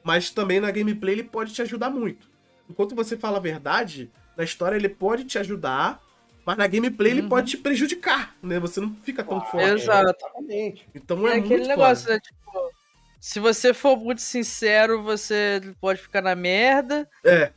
[0.04, 2.30] mas também na gameplay ele pode te ajudar muito.
[2.70, 6.02] Enquanto você fala a verdade, na história ele pode te ajudar,
[6.46, 7.30] mas na gameplay ele Uhum.
[7.30, 8.60] pode te prejudicar, né?
[8.60, 9.84] Você não fica tão Ah, forte.
[9.84, 10.90] Exatamente.
[10.96, 12.20] Então É, é, aquele muito negócio, né?
[12.20, 12.72] Tipo,
[13.20, 17.08] se você for muito sincero, você pode ficar na merda.
[17.24, 17.52] É.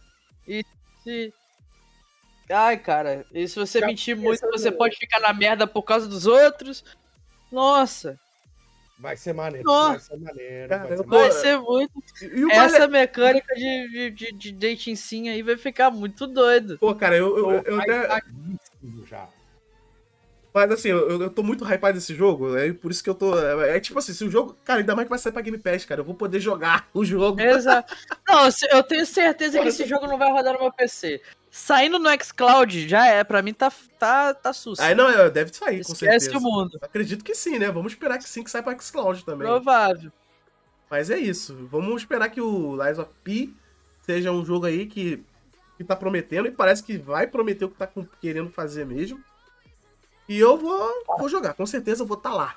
[1.03, 1.33] Se...
[2.51, 5.83] Ai, cara, e se você Já mentir muito, você no- pode ficar na merda por
[5.83, 6.85] causa dos outros.
[7.51, 8.19] Nossa,
[8.99, 9.67] Vai ser maneiro.
[9.67, 9.91] Nossa.
[9.91, 10.69] Vai ser maneiro.
[10.69, 11.41] Cara, vai eu ser tô- vai maneiro.
[11.41, 11.93] ser muito.
[12.23, 16.79] E Essa mecânica de, de, de, dating sim aí vai ficar muito doido.
[16.79, 18.23] Pô, cara, eu, eu, eu, Tô até.
[19.07, 19.29] já.
[20.55, 23.37] Mas assim, eu, eu tô muito hypado desse jogo, é por isso que eu tô.
[23.37, 24.57] É, é tipo assim, se o jogo.
[24.65, 26.01] Cara, ainda mais que vai sair pra Game Pass, cara.
[26.01, 27.41] Eu vou poder jogar o jogo.
[27.41, 27.93] Exato.
[28.29, 31.21] Não, eu tenho certeza que esse jogo não vai rodar no meu PC.
[31.57, 33.23] Saindo no xCloud, já é.
[33.23, 34.81] Pra mim tá, tá, tá sus.
[34.81, 36.39] Aí não, é, deve sair, com Esquece certeza.
[36.39, 36.77] o mundo.
[36.83, 37.71] Acredito que sim, né?
[37.71, 39.47] Vamos esperar que sim, que saia pra Xcloud também.
[39.47, 40.11] Provável.
[40.91, 41.57] Mas é isso.
[41.71, 43.51] Vamos esperar que o Lies of P
[44.03, 45.23] seja um jogo aí que,
[45.77, 49.23] que tá prometendo, e parece que vai prometer o que tá com- querendo fazer mesmo.
[50.29, 52.57] E eu vou, vou jogar, com certeza eu vou estar lá.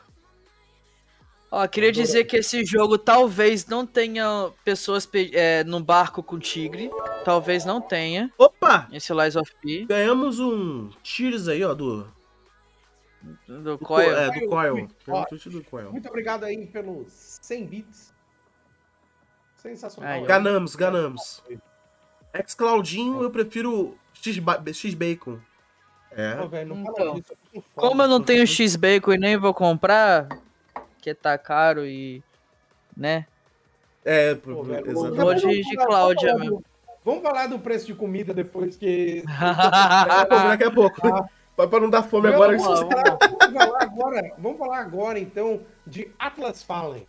[1.49, 6.37] Ó, queria dizer que esse jogo talvez não tenha pessoas pe- é, no barco com
[6.37, 6.89] tigre.
[7.23, 8.31] Talvez não tenha.
[8.37, 8.87] Opa!
[8.91, 9.85] Esse Lies of P.
[9.85, 12.05] Ganhamos um Cheers aí, ó, do.
[13.47, 14.15] Do do Coil.
[14.17, 14.87] É, do Coil.
[15.45, 15.91] Do Coil.
[15.91, 18.13] Muito obrigado aí pelos 100 bits.
[19.55, 20.11] Sensacional.
[20.13, 20.25] Aí.
[20.25, 21.43] Ganamos, ganamos.
[22.47, 25.39] Xcloudinho, eu prefiro X-ba- X-Bacon.
[26.11, 26.35] É.
[26.35, 27.21] Pô, Então.
[27.75, 30.27] Como eu não tenho X-Bacon e nem vou comprar,
[31.07, 32.21] que tá caro e.
[32.95, 33.25] né?
[34.03, 34.93] É, Pô, velho, exatamente.
[35.17, 36.57] Vou de- vamos de falar- Cláudia vamos falar mesmo.
[36.57, 39.23] do- Vamos falar do preço de comida depois que.
[40.49, 40.99] Daqui a pouco.
[41.55, 42.57] Pra pra não dar fome agora.
[42.57, 47.07] Vamos falar, vamos falar agora, vamos falar agora então de Atlas Fallen.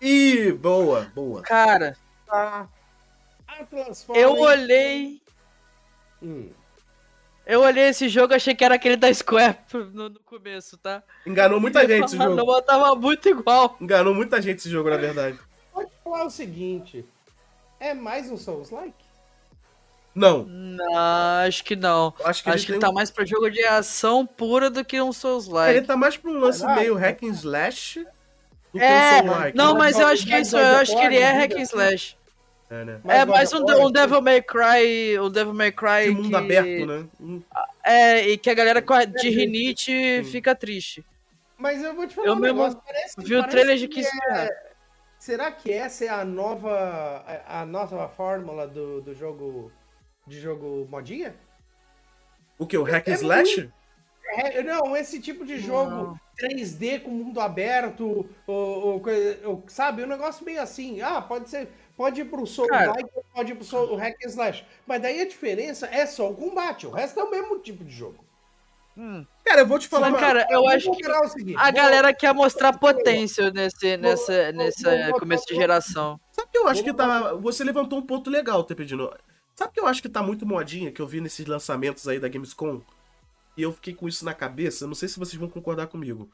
[0.00, 1.42] Ih, boa, boa.
[1.42, 1.96] Cara,
[2.26, 2.66] Tá?
[3.46, 4.22] Atlas Fallen.
[4.22, 5.22] eu olhei.
[6.20, 6.50] Hum.
[7.48, 9.56] Eu olhei esse jogo achei que era aquele da Square
[9.94, 11.02] no, no começo, tá?
[11.26, 12.60] Enganou muita gente esse Não, jogo.
[12.62, 13.74] tava muito igual.
[13.80, 15.38] Enganou muita gente esse jogo, na verdade.
[15.72, 17.06] Pode falar o seguinte:
[17.80, 19.08] é mais um Souls-like?
[20.14, 20.96] Não, Não,
[21.46, 22.12] acho que não.
[22.24, 22.80] acho que Acho ele que tem...
[22.80, 26.30] tá mais pra jogo de ação pura do que um Souls ele tá mais pra
[26.30, 26.80] um lance Caraca.
[26.80, 28.04] meio hack and slash
[28.74, 28.88] do É,
[29.20, 29.56] que um Soul-like.
[29.56, 31.62] Não, mas eu acho que é isso, eu of acho que ele é hack and
[31.62, 32.16] slash.
[32.70, 33.00] É, né?
[33.04, 36.28] É God mais of um, um Devil May Cry, um Devil May Cry De mundo
[36.28, 36.34] que...
[36.36, 37.08] aberto, né?
[37.82, 41.04] É, e que a galera de rinite fica triste.
[41.56, 43.88] Mas eu vou te falar Eu um mesmo negócio, parece, Vi o parece trailer de
[43.88, 44.68] que 15 é...
[45.18, 49.72] Será que essa é a nova a, a nova fórmula do, do jogo
[50.26, 51.34] de jogo modinha?
[52.58, 52.76] O que?
[52.78, 53.70] O hack and É slash?
[54.30, 56.20] É, não, esse tipo de jogo Não.
[56.38, 61.00] 3D com mundo aberto, ou, ou coisa- ou, sabe, um negócio meio assim.
[61.00, 61.68] Ah, pode ser,
[61.98, 62.92] pode ir pro Soul Cara.
[62.92, 64.64] Like, pode ir pro Soul Hack and Slash.
[64.86, 67.90] Mas daí a diferença é só o combate, o resto é o mesmo tipo de
[67.90, 68.24] jogo.
[68.96, 69.24] Hum.
[69.44, 70.26] Cara, eu vou te falar Mas, uma...
[70.26, 74.44] cara, eu Vou acho que comparar o seguinte, a galera quer mostrar potência nesse, nessa,
[74.44, 76.20] vou- nessa vou- começo de vou- geração.
[76.32, 77.34] Sabe que eu acho que tá...
[77.34, 79.12] Você levantou um ponto legal, Tepedino.
[79.54, 82.28] Sabe que eu acho que tá muito modinha, que eu vi nesses lançamentos aí da
[82.28, 82.80] Gamescom?
[83.56, 86.28] E eu fiquei com isso na cabeça, não sei se vocês vão concordar comigo.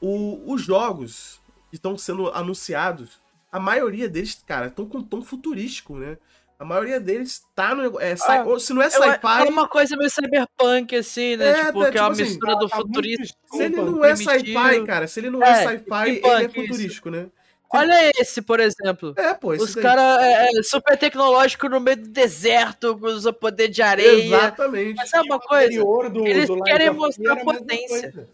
[0.00, 1.40] O- os jogos
[1.70, 3.18] que estão sendo anunciados,
[3.56, 6.16] a maioria deles, cara, estão com um tom futurístico, né?
[6.58, 8.00] A maioria deles tá no.
[8.00, 9.48] É, sci- Ah, ou se não é É sci-fi.
[9.48, 11.50] uma coisa meio cyberpunk, assim, né?
[11.50, 13.36] É, tipo, tá, que é uma tipo assim, mistura do tá muito futurista.
[13.50, 16.58] Se ele não é sci-fi, cara, se ele não é, É, sci-fi, ele é steampunk,
[16.60, 16.66] isso.
[16.68, 17.26] futurístico, né?
[17.74, 19.12] Olha esse, por exemplo.
[19.16, 23.68] É, pô, esse Os caras é, é, super tecnológico no meio do deserto, usa poder
[23.68, 24.24] de areia.
[24.36, 24.94] Exatamente.
[24.96, 25.66] Mas sabe uma O coisa?
[25.66, 28.28] anterior do, Eles do querem mostrar potência.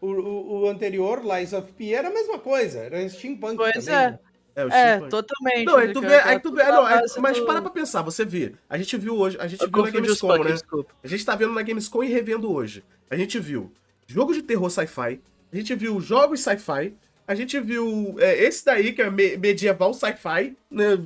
[0.00, 2.78] O, o, o anterior, Lies of P, era a mesma coisa.
[2.80, 3.94] Era steampunk Pois também.
[3.94, 4.18] é.
[4.68, 5.64] É, o É, totalmente.
[5.64, 8.02] Não, aí né, tu vê, aí tu vê, não, aí- mas do- para pra pensar,
[8.02, 8.52] você vê.
[8.68, 10.52] A gente viu hoje, a gente Eu viu na Gamescom, né?
[10.52, 10.92] desculpa.
[11.02, 12.84] A gente tá vendo na Gamescom e revendo hoje.
[13.08, 13.72] A gente viu
[14.06, 15.20] jogo de terror sci-fi,
[15.52, 16.94] a gente viu jogos sci-fi,
[17.26, 20.98] a gente viu é, esse daí, que é me- medieval sci-fi, né?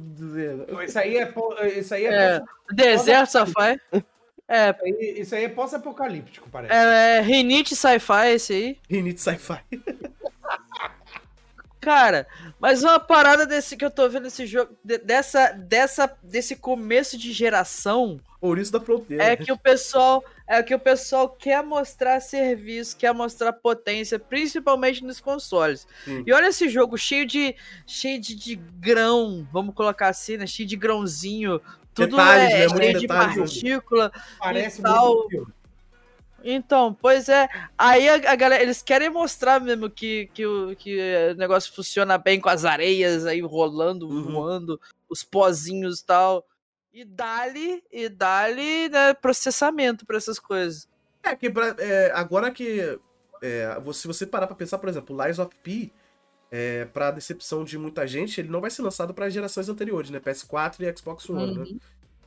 [0.87, 1.33] Isso aí é,
[1.79, 3.81] isso aí é, É, deserto sci-fi.
[4.47, 6.73] É, isso aí- isso aí é pós-apocalíptico, parece.
[6.75, 8.79] é, é rinite sci-fi esse aí.
[8.91, 9.59] Rinite sci-fi.
[11.85, 12.27] Cara,
[12.59, 17.19] mas uma parada desse que eu tô vendo esse jogo, de- dessa, dessa, desse começo
[17.19, 19.23] de geração, Ouriço da fronteira.
[19.23, 25.05] é que o pessoal, é que o pessoal quer mostrar serviço, quer mostrar potência, principalmente
[25.05, 25.87] nos consoles.
[26.05, 26.25] Sim.
[26.27, 27.55] E olha esse jogo cheio de
[27.87, 30.47] cheio de, de grão, vamos colocar assim, né?
[30.47, 31.61] Cheio de grãozinho,
[31.93, 32.69] tudo Detalhes, é né?
[32.69, 33.43] Cheio de detalhes, né?
[33.43, 34.13] partícula.
[34.39, 35.17] Parece e tal.
[35.31, 35.53] muito.
[36.47, 37.49] Então, pois é.
[37.77, 40.99] Aí a, a galera, eles querem mostrar mesmo que, que, o, que
[41.33, 44.23] o negócio funciona bem com as areias aí rolando, Uhum.
[44.33, 46.47] voando, os pozinhos e tal.
[46.93, 50.87] E dali, e dali, né, processamento pra essas coisas.
[51.23, 52.99] É, que pra- é, agora que.
[53.43, 55.91] É, você- se você parar pra pensar, por exemplo, Lies of P,
[56.53, 60.21] é, pra decepção de muita gente, ele não vai ser lançado para gerações anteriores, né?
[60.21, 61.65] PS4 e Xbox One, né?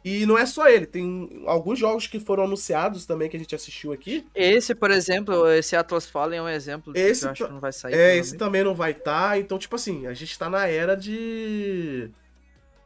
[0.09, 3.53] E não é só ele, tem alguns jogos que foram anunciados também que a gente
[3.53, 4.25] assistiu aqui.
[4.34, 7.59] Esse, por exemplo, esse Atlas Fallen é um exemplo Esse que eu acho que não
[7.59, 7.93] vai sair.
[7.93, 9.38] É, esse também não vai estar.
[9.38, 12.09] então, tipo assim, a gente tá na era de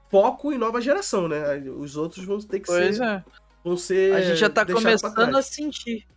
[0.10, 1.60] foco em nova geração, né?
[1.78, 3.04] Os outros vão ter que Pois ser.
[3.04, 3.24] é.
[3.64, 6.08] Vão ser A gente já tá começando a sentir.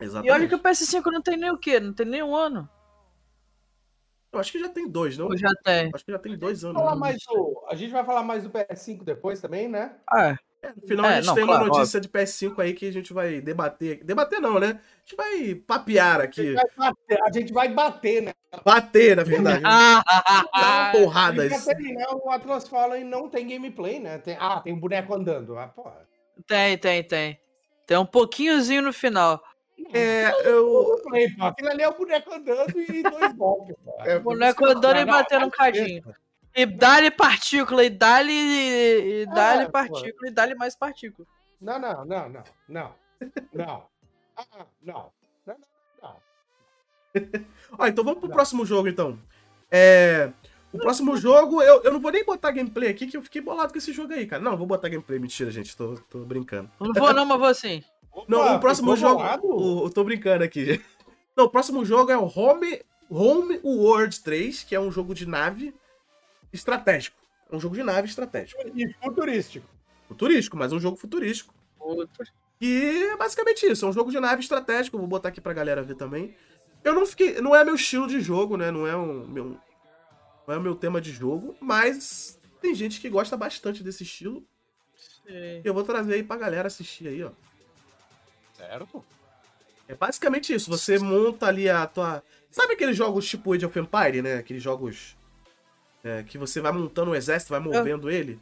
[0.00, 0.28] Exatamente.
[0.28, 1.80] E olha que o PS5 não tem nem o quê?
[1.80, 2.68] Não tem nem um ano.
[4.32, 5.26] Eu acho que já tem dois, não?
[5.26, 5.90] Ou já tem?
[5.94, 6.76] Acho que já tem dois anos.
[6.80, 7.00] Falar né?
[7.00, 9.94] mais do- a gente vai falar mais do PS5 depois também, né?
[10.10, 12.74] Ah, É, no final a É, gente não, tem claro, uma notícia de PS5 aí
[12.74, 14.02] que a gente vai debater.
[14.04, 14.80] Debater não, né?
[14.80, 16.52] A gente vai papear aqui.
[16.52, 18.32] Vai bater- a gente vai bater, né?
[18.64, 19.62] Bater, na verdade.
[19.64, 20.02] ah,
[20.52, 21.44] Dar uma porrada.
[21.44, 21.66] E pra isso.
[21.66, 24.18] terminar, o Atlas fala e não tem gameplay, né?
[24.18, 25.56] Tem- ah, tem um boneco andando.
[25.56, 26.06] Ah, porra.
[26.46, 27.40] tem, tem, tem.
[27.86, 29.40] Tem um pouquinhozinho no final.
[29.92, 31.00] É, eu.
[31.02, 31.44] Pô.
[31.46, 33.76] Aquilo ali é o boneco andando e dois golpes.
[33.84, 33.92] pô.
[34.04, 36.14] É, O boneco andando e não, batendo um cadinho.
[36.54, 38.32] E dá-lhe partícula, e dá-lhe.
[38.32, 39.72] E dá-lhe É, pô.
[39.72, 41.26] partícula, e dá-lhe mais partícula.
[41.60, 42.94] Não, não, não, não, não.
[43.52, 43.84] Não.
[44.36, 45.10] Ah, ah, não.
[45.46, 45.56] Não, não,
[46.02, 46.16] não.
[47.78, 48.34] Ó, então vamos pro Não.
[48.34, 49.18] próximo jogo, então.
[49.70, 50.30] É.
[50.72, 53.72] O próximo jogo, eu, eu não vou nem botar gameplay aqui, que eu fiquei bolado
[53.72, 54.42] com esse jogo aí, cara.
[54.42, 55.18] Não, vou botar gameplay.
[55.18, 55.76] Mentira, gente.
[55.76, 56.70] Tô, tô brincando.
[56.78, 57.82] Não vou, não, mas vou sim.
[58.26, 59.22] Não, Opa, o próximo jogo.
[59.42, 60.82] O, eu tô brincando aqui.
[61.36, 65.24] Não, o próximo jogo é o Home, Home World 3, que é um jogo de
[65.24, 65.72] nave
[66.52, 67.16] estratégico.
[67.50, 68.60] É um jogo de nave estratégico.
[68.74, 69.66] E futurístico.
[70.08, 71.54] Futurístico, mas um jogo futurístico.
[71.78, 72.26] Outro.
[72.60, 75.82] E é basicamente isso, é um jogo de nave estratégico, vou botar aqui pra galera
[75.82, 76.34] ver também.
[76.82, 78.70] Eu não fiquei, não é meu estilo de jogo, né?
[78.70, 79.56] Não é um meu
[80.48, 84.42] não é o meu tema de jogo, mas tem gente que gosta bastante desse estilo.
[84.96, 85.60] Sim.
[85.62, 87.30] E eu vou trazer aí pra galera assistir aí, ó.
[88.56, 89.04] Certo.
[89.86, 94.22] É basicamente isso, você monta ali a tua, sabe aqueles jogos tipo Age of Empire,
[94.22, 94.36] né?
[94.36, 95.16] Aqueles jogos
[96.02, 98.40] é, que você vai montando o exército, vai movendo ele.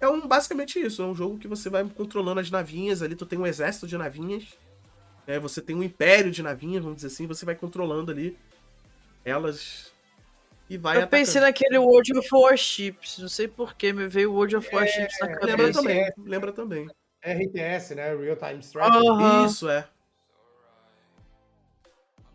[0.00, 3.26] É um basicamente isso, é um jogo que você vai controlando as navinhas ali, tu
[3.26, 4.58] tem um exército de navinhas.
[5.26, 8.36] É, você tem um império de navinhas, vamos dizer assim, você vai controlando ali
[9.24, 9.93] elas
[10.68, 11.46] e vai Eu pensei atacando.
[11.46, 13.18] naquele World of Warships.
[13.18, 15.72] Não sei porquê, me veio o World of Warships na Lembra cabeça.
[15.80, 16.12] também, é.
[16.18, 16.88] lembra também.
[17.22, 18.14] RTS, né?
[18.14, 19.06] Real Time Strategy.
[19.08, 19.46] Aham.
[19.46, 19.88] Isso, é.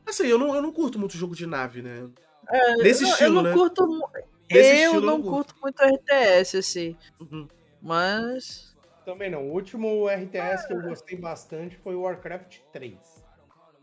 [0.07, 2.09] Assim, eu não, eu não curto muito jogo de nave, né?
[2.49, 3.53] É, Nesse eu, não- estilo, eu não né?
[3.53, 4.09] curto.
[4.49, 6.97] Esse eu não curto muito RTS, assim.
[7.19, 7.47] Uhum.
[7.81, 8.75] Mas.
[9.05, 9.43] Também não.
[9.47, 12.97] O último RTS que eu gostei bastante foi o Warcraft 3.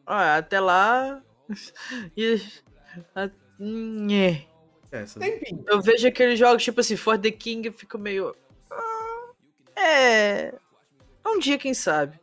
[0.05, 1.23] Ah, até lá.
[2.17, 2.41] e-
[3.59, 4.45] nhé.
[4.93, 5.65] É, essa- Tempinho.
[5.67, 8.35] Eu vejo aqueles jogos tipo assim, For the King, eu fico meio.
[8.71, 9.31] "Ah,
[9.77, 10.55] É.
[11.27, 12.19] Um dia, quem sabe.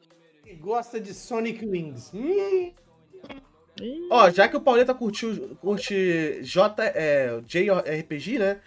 [0.46, 2.12] E gosta de Sonic Wings.
[2.14, 2.72] Hum,
[4.12, 8.62] Ó, já que o Pauleta curtiu, curte J, é, JRPG, né?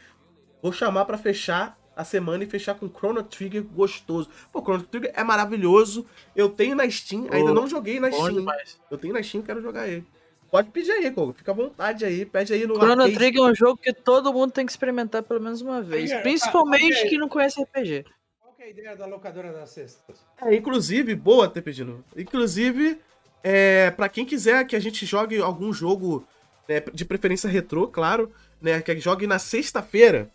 [0.60, 4.28] Vou chamar pra fechar a semana e fechar com Chrono Trigger gostoso.
[4.52, 6.06] Pô, Chrono Trigger é maravilhoso.
[6.34, 8.34] Eu tenho na Steam, ainda Pô, não joguei na Steam.
[8.34, 8.78] demais.
[8.90, 10.04] Eu tenho na Steam, quero jogar ele.
[10.50, 11.32] Pode pedir aí, Kogo.
[11.32, 12.24] Fica à vontade aí.
[12.24, 13.14] Pede aí no Chrono arcade.
[13.14, 16.10] Trigger é um jogo que todo mundo tem que experimentar pelo menos uma vez.
[16.10, 17.08] Trigger, Principalmente ok.
[17.10, 18.04] quem não conhece RPG.
[18.40, 20.24] qual que a ideia da locadora das cestas?
[20.40, 22.04] É, inclusive, boa, Tepedino.
[22.16, 22.98] Inclusive,
[23.42, 26.26] é, para quem quiser que a gente jogue algum jogo,
[26.68, 30.30] né, de preferência retrô, claro, né, que jogue na sexta-feira,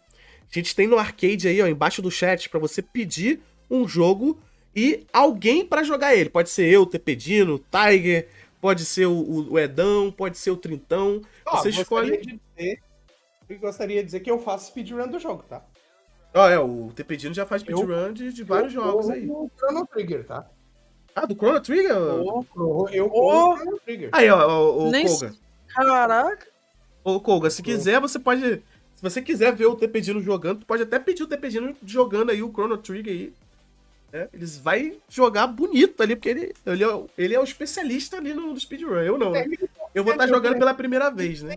[0.50, 3.40] a gente tem no arcade aí, ó, embaixo do chat, para você pedir
[3.70, 4.38] um jogo
[4.76, 6.30] e alguém para jogar ele.
[6.30, 8.28] Pode ser eu, Tepedino, Tiger,
[8.62, 11.22] pode ser o, o Edão, pode ser o Trintão.
[11.46, 12.18] Ó, você gostaria escolhe.
[12.18, 12.80] de dizer-
[13.50, 15.66] eu gostaria de dizer que eu faço speedrun do jogo, tá?
[16.34, 19.26] Ó, é, o Tepedino já faz Eu- speedrun de, de vários Eu jogos aí.
[19.26, 20.48] no Chrono Trigger, tá?
[21.14, 21.92] Ah, do Chrono Trigger?
[21.92, 22.46] Eu
[22.94, 23.10] eu Oh.
[23.10, 24.10] corro no Chrono Trigger.
[24.14, 25.34] Aí, ó, o Nem Koga.
[25.68, 26.48] Caraca.
[27.04, 28.42] Ô, Koga, se quiser, você pode.
[28.96, 32.42] Se você quiser ver o Tepedino jogando, tu pode até pedir o Tepedino jogando aí
[32.44, 33.34] o Chrono Trigger aí.
[34.12, 34.30] Né?
[34.34, 38.34] Eles vai jogar bonito ali, porque ele, ele, é, o- ele é o especialista ali
[38.34, 38.96] no, no speedrun.
[38.96, 39.32] Eu não.
[39.32, 39.44] né?
[39.94, 41.56] Eu vou estar jogando pela primeira vez, né?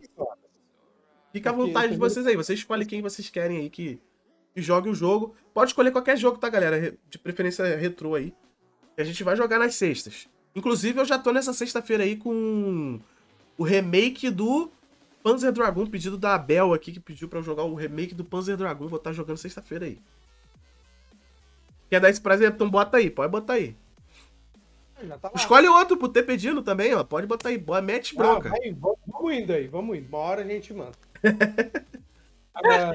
[1.32, 2.36] Fica à vontade de vocês aí.
[2.36, 3.98] Vocês escolhem quem vocês querem aí que,
[4.55, 5.35] que jogue o jogo.
[5.52, 6.97] Pode escolher qualquer jogo, tá, galera?
[7.10, 8.32] De preferência retrô aí.
[8.97, 10.28] E a gente vai jogar nas sextas.
[10.55, 13.01] Inclusive, eu já tô nessa sexta-feira aí com
[13.59, 14.70] o remake do
[15.22, 18.56] Panzer Dragon, pedido da Abel aqui, que pediu pra eu jogar o remake do Panzer
[18.56, 18.86] Dragon.
[18.86, 19.98] Vou estar jogando sexta-feira aí.
[21.90, 22.51] Quer dar esse prazer?
[22.52, 23.77] Então bota aí, pode botar aí.
[25.20, 25.31] Tá.
[25.35, 27.05] Escolhe outro pro ter pedido também, ó.
[27.05, 27.59] Pode botar aí.
[27.59, 28.48] Boa, mete Ah, bronca.
[28.51, 30.09] vai, vamos vamos indo aí, vamos indo.
[30.09, 30.93] Uma hora a gente manda.
[32.55, 32.93] Agora-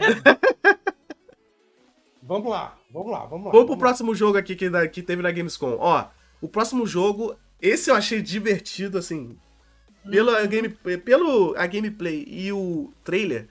[2.22, 3.52] vamos lá, vamos lá, vamos lá.
[3.52, 3.80] Vamos pro lá.
[3.80, 5.76] próximo jogo aqui que, que teve na Gamescom.
[5.80, 6.06] Ó,
[6.42, 9.38] o próximo jogo, esse eu achei divertido, assim.
[10.10, 13.48] Pelo, a game, pelo a gameplay e o trailer,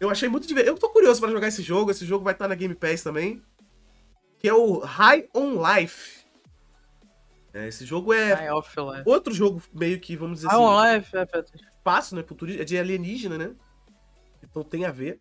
[0.00, 0.74] eu achei muito divertido.
[0.74, 1.90] Eu tô curioso pra jogar esse jogo.
[1.92, 3.40] Esse jogo vai estar na Game Pass também.
[4.40, 6.24] Que é o High on Life.
[7.52, 8.48] É, esse jogo é
[9.04, 11.44] outro jogo meio que, vamos dizer Ah, assim, online, é, é,
[11.76, 12.22] espaço, né?
[12.22, 13.54] Futurista, é de alienígena, né?
[14.42, 15.20] Então tem a ver.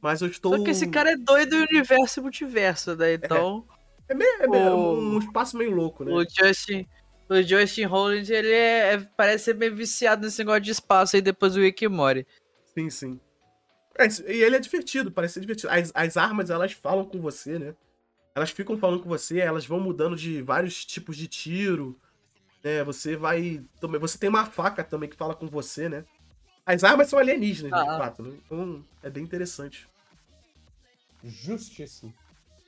[0.00, 0.56] Mas eu estou.
[0.56, 3.14] Só que esse cara é doido em universo e multiverso, né?
[3.14, 3.66] Então,
[4.08, 6.12] É, meio, é meio- o- um espaço meio louco, né?
[6.12, 6.86] o Justin.
[7.30, 11.22] O Justin Holland, ele é, é- parece ser meio viciado nesse negócio de espaço aí
[11.22, 12.26] depois do Rick Morty.
[12.74, 13.20] Sim, sim.
[13.96, 15.72] É, e ele é divertido, parece ser divertido.
[15.72, 17.74] As, as armas, elas falam com você, né?
[18.34, 21.98] Elas ficam falando com você, elas vão mudando de vários tipos de tiro.
[22.64, 22.82] Né?
[22.84, 23.62] Você vai.
[23.80, 26.04] Também, você tem uma faca também que fala com você, né?
[26.64, 27.98] As armas são alienígenas, de Ah.
[27.98, 28.36] fato, né?
[28.46, 29.86] Então é bem interessante.
[31.22, 32.12] Justíssimo.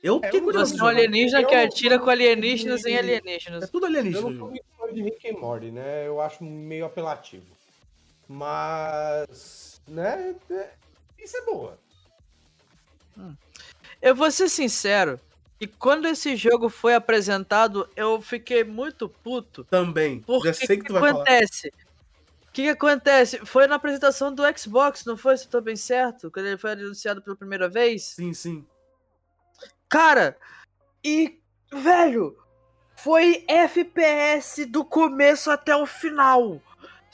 [0.03, 0.71] Eu É, fiquei eu curioso.
[0.71, 3.69] Você de é um alienígena Eu- que atira com alienígenas em É alienígenas.
[3.69, 4.29] tudo Eu alienígena.
[4.29, 6.05] não sou muito fã de Rick and Morty, né?
[6.07, 7.45] Eu acho meio apelativo.
[8.27, 10.35] Mas, né?
[10.51, 10.73] é-
[11.17, 11.79] Isso é boa.
[14.01, 15.19] Eu vou ser sincero,
[15.57, 19.63] que quando esse jogo foi apresentado, eu fiquei muito puto.
[19.65, 20.19] Também.
[20.21, 21.23] Porque Já sei que tu que vai falar.
[21.23, 21.67] acontece?
[21.67, 23.45] O que, que acontece?
[23.45, 25.37] Foi na apresentação do Xbox, não foi?
[25.37, 26.31] Se eu tô bem certo?
[26.31, 28.03] Quando ele foi anunciado pela primeira vez?
[28.03, 28.65] Sim, sim.
[29.89, 30.37] Cara,
[31.03, 31.39] e,
[31.71, 32.37] velho,
[32.95, 36.61] foi FPS do começo até o final.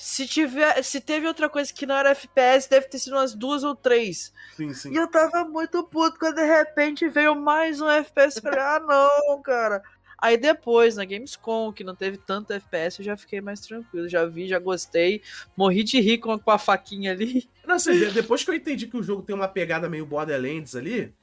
[0.03, 3.64] Se, tiver, se teve outra coisa que não era FPS, deve ter sido umas duas
[3.64, 4.34] ou três.
[4.57, 4.91] Sim, sim.
[4.91, 8.38] E eu tava muito puto quando de repente veio mais um FPS.
[8.38, 9.84] Eu falei, ah, não, cara.
[10.18, 14.10] Aí depois, na Gamescom, que não teve tanto FPS, eu já fiquei mais tranquilo.
[14.10, 15.22] Já vi, já gostei.
[15.56, 17.48] Morri de rir com a, com a faquinha ali.
[17.65, 20.76] Não, assim, de- depois que eu entendi que o jogo tem uma pegada meio Borderlands
[20.76, 21.14] ali,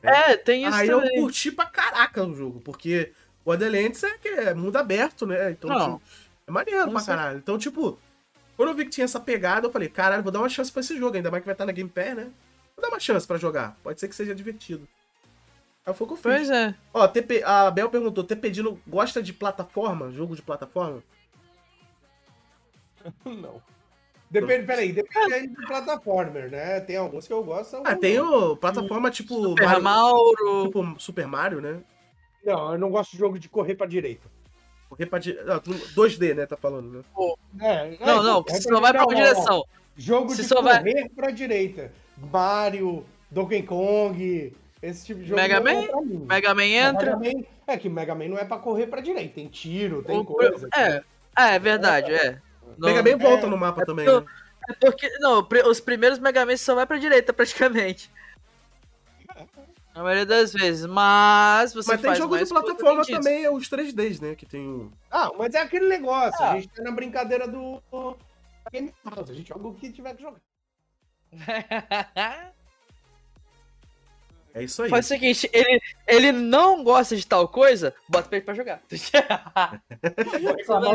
[0.00, 1.20] É, tem isso aí eu também.
[1.20, 3.12] curti pra caraca o jogo, porque
[3.44, 5.50] Borderlands é, que é mundo aberto, né?
[5.50, 5.98] Então, Não.
[5.98, 6.02] tipo,
[6.46, 7.38] é maneiro Com pra caralho.
[7.38, 7.98] Então, tipo,
[8.56, 10.80] quando eu vi que tinha essa pegada, eu falei, caralho, vou dar uma chance pra
[10.80, 12.30] esse jogo, ainda mais que vai estar na Game Pass, né?
[12.76, 13.76] Vou dar uma chance pra jogar.
[13.82, 14.86] Pode ser que seja divertido.
[15.84, 16.24] Aí foi o que eu fiz.
[16.24, 16.74] Pois é.
[16.92, 20.10] Ó, TP, a Bel perguntou, TPDino gosta de plataforma?
[20.12, 21.02] Jogo de plataforma?
[23.24, 23.60] Não.
[24.30, 26.80] Depende, peraí, depende do plataformer, né?
[26.80, 27.76] Tem alguns que eu gosto.
[27.76, 28.52] Ah, alguns tem não.
[28.52, 30.64] o plataforma tipo Super Mario, Mauro.
[30.64, 31.82] tipo Super Mario, né?
[32.42, 34.26] Não, eu não gosto de jogo de correr pra direita.
[34.92, 36.44] Correr pra di- ah, tu- 2D, né?
[36.44, 37.02] Tá falando, né?
[37.60, 39.64] É, Não, é, não, é você só vai pra uma ó, direção.
[39.96, 41.90] Jogo Você de só vai- correr pra direita.
[42.30, 44.52] Mario, Donkey Kong,
[44.82, 45.40] esse tipo de jogo.
[45.40, 46.26] Mega é Man?
[46.28, 47.16] Mega Man entra.
[47.16, 50.18] Mega Man- é que Mega Man não é pra correr pra direita, tem tiro, tem
[50.18, 50.68] O- coisa.
[50.76, 51.02] É,
[51.38, 52.38] é verdade, é.
[52.76, 54.24] Não- Mega Man volta é- no mapa também, né?
[54.68, 58.10] é porque, não, os primeiros Mega Man só vai pra direita, praticamente.
[59.94, 64.20] Na maioria das vezes, mas você Mas tem jogo de plataforma também, é os 3Ds,
[64.22, 64.34] né?
[64.34, 64.90] Que tem o.
[65.10, 66.52] Ah, mas é aquele negócio, Ah.
[66.52, 68.16] a gente tá na brincadeira do do
[68.72, 70.40] Game House, a gente joga o que tiver que jogar.
[74.54, 74.90] É isso aí.
[74.90, 78.82] Faz o seguinte, ele, ele não gosta de tal coisa, bota pra ele pra jogar.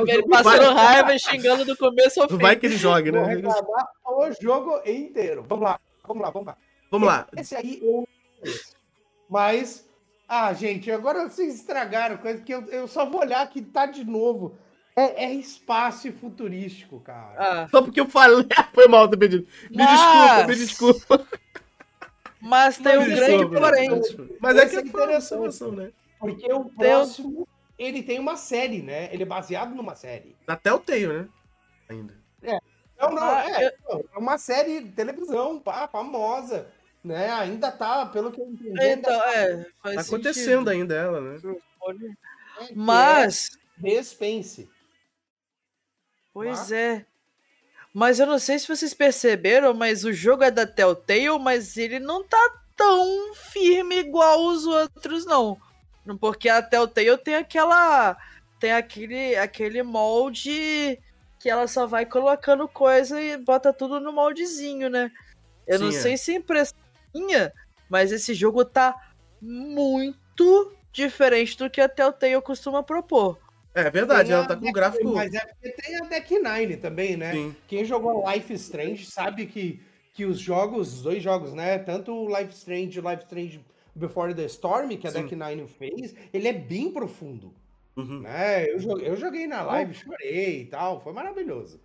[0.07, 2.37] Ele passando raiva e xingando do começo ao fim.
[2.37, 3.33] Vai que ele jogue, Vou né?
[3.33, 5.43] reclamar o jogo inteiro.
[5.49, 6.57] Vamos lá, vamos lá, vamos lá.
[6.91, 7.27] Vamos lá.
[7.35, 8.07] Esse aí eu
[8.39, 8.76] conheço.
[9.29, 9.85] Mas
[10.27, 14.03] Ah, gente, agora vocês estragaram coisa que eu, eu só vou olhar que tá de
[14.03, 14.57] novo.
[14.95, 17.35] É, é espaço futurístico, cara.
[17.37, 18.45] Ah, Só porque eu falei.
[18.73, 19.47] Foi mal, tô pedindo.
[19.69, 21.27] Me desculpa, me Mas- desculpa.
[22.41, 23.89] mas tem um grande desculpa, porém.
[24.41, 25.91] Mas é que é é interessante, né?
[26.19, 27.47] Porque o próximo,
[27.77, 29.13] ele tem uma série, né?
[29.13, 30.35] Ele é baseado numa série.
[30.47, 31.29] Até eu tenho, né?
[31.89, 32.13] Ainda.
[32.99, 36.67] Não, não, Ah, é, é uma série de televisão, pá, famosa,
[37.03, 37.29] né?
[37.31, 40.15] Ainda tá, pelo que eu entendi, ainda Então, é, faz Tá sentido.
[40.15, 41.37] acontecendo ainda ela, né?
[41.37, 44.69] é que Mas, é Suspense.
[46.33, 47.05] pois é.
[47.93, 51.99] Mas eu não sei se vocês perceberam, mas o jogo é da Telltale, mas ele
[51.99, 52.37] não tá
[52.75, 55.57] tão firme igual os outros, não.
[56.19, 58.15] Porque a Telltale tem aquela.
[58.59, 60.99] Tem aquele, aquele molde
[61.39, 65.11] que ela só vai colocando coisa e bota tudo no moldezinho, né?
[65.67, 66.01] Eu não Sim, é.
[66.01, 66.77] sei se é impressão
[67.89, 68.95] mas esse jogo tá
[69.41, 73.39] muito diferente do que a Telltale costuma propor.
[73.73, 75.13] É verdade, ela tá com um Deck- gráfico.
[75.13, 77.31] Mas é porque tem a Deck Nine também, né?
[77.33, 77.55] Sim.
[77.67, 79.79] Quem jogou Life Strange sabe que,
[80.13, 81.77] que os jogos, os dois jogos, né?
[81.77, 83.63] Tanto o Life Strange e o Life Strange
[83.93, 85.21] Before the Storm, que a Sim.
[85.23, 87.53] Deck Nine fez, ele é bem profundo.
[87.95, 88.21] Uhum.
[88.21, 88.67] Né?
[88.71, 91.79] Eu, joguei, eu joguei na live, chorei e tal, foi maravilhoso.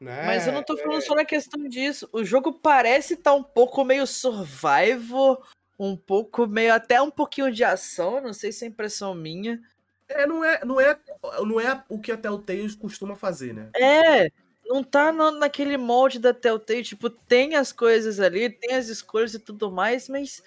[0.00, 0.26] Né?
[0.26, 2.08] Mas eu não tô falando só na questão disso.
[2.12, 5.42] O jogo parece estar um pouco meio survival,
[5.78, 9.60] um pouco meio até um pouquinho de ação, não sei se é impressão minha.
[10.08, 10.98] É, não é, não é,
[11.42, 13.70] não é o que a Telltale costuma fazer, né?
[13.74, 14.30] É,
[14.66, 19.34] não tá no- naquele molde da Telltale, tipo, tem as coisas ali, tem as escolhas
[19.34, 20.42] e tudo mais, mas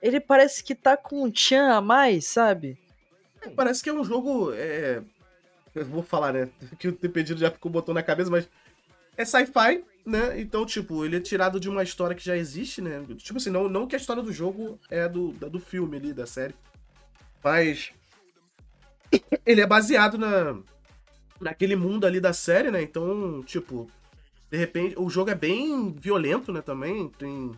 [0.00, 2.78] ele parece que tá com um tchan a mais, sabe?
[3.56, 4.52] Parece que é um jogo.
[4.54, 5.02] É...
[5.74, 6.48] Eu vou falar, né?
[6.78, 8.48] Que o pedido já ficou botando na cabeça, mas.
[9.20, 10.40] É sci-fi, né?
[10.40, 13.04] Então, tipo, ele é tirado de uma história que já existe, né?
[13.18, 16.12] Tipo assim, não, não que a história do jogo é do, da- do filme ali,
[16.12, 16.54] da série.
[17.44, 17.92] Mas.
[19.44, 20.58] Ele é baseado na.
[21.40, 22.82] Naquele mundo ali da série, né?
[22.82, 23.90] Então, tipo.
[24.50, 26.62] De repente, o jogo é bem violento, né?
[26.62, 27.08] Também.
[27.10, 27.52] Tem.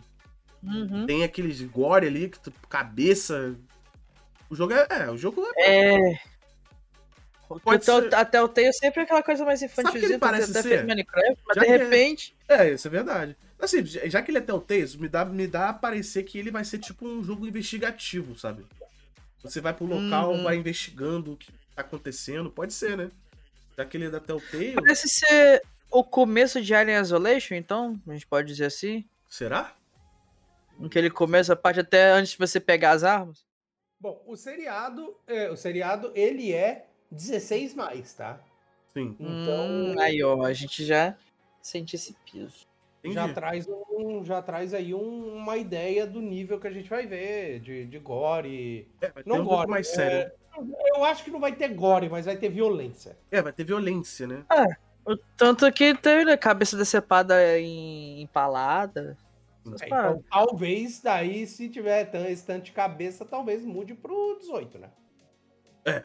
[0.63, 1.05] Uhum.
[1.05, 2.31] Tem aqueles gore ali,
[2.69, 3.55] cabeça.
[4.49, 4.87] O jogo é.
[4.89, 5.95] É, o jogo é.
[6.13, 6.19] É.
[7.59, 10.61] Pode Então, ser- a Telltale sempre é aquela coisa mais que ele infantilzinha, parece até
[10.61, 10.83] ser?
[10.85, 12.35] Minecraft, mas Já de é- repente...
[12.47, 13.35] É, isso é verdade.
[13.59, 16.51] Assim, já que ele é Telltale, isso me dá, me dá a parecer que ele
[16.51, 18.65] vai ser tipo um jogo investigativo, sabe?
[19.41, 20.43] Você vai pro local, Uhum.
[20.43, 22.49] vai investigando o que tá acontecendo.
[22.49, 23.09] Pode ser, né?
[23.77, 24.73] Já que ele é da Telltale.
[24.73, 29.05] Parece ser o começo de Alien Isolation, então, a gente pode dizer assim.
[29.29, 29.73] Será?
[30.79, 33.45] Em que ele começa a parte até antes de você pegar as armas.
[33.99, 38.39] Bom, o seriado, é, o seriado, ele é 16 mais, tá?
[38.93, 39.15] Sim.
[39.19, 41.15] Então, Hum, aí, ó, a gente já
[41.61, 42.65] sente esse piso.
[42.99, 43.15] Entendi.
[43.15, 47.05] já traz, um, já traz aí um- uma ideia do nível que a gente vai
[47.05, 48.87] ver, de, de gore.
[49.01, 50.17] É, vai ter Não um pouco gore, mais é- sério.
[50.19, 50.31] né?
[50.95, 53.17] Eu acho que não vai ter gore, mas vai ter violência.
[53.29, 54.45] É, vai ter violência, né?
[55.05, 59.17] O tanto que tem né, cabeça decepada em empalada.
[59.81, 64.77] É, então, talvez daí, se tiver tan- esse tanto de cabeça, talvez mude pro 18,
[64.79, 64.89] né?
[65.85, 66.03] É,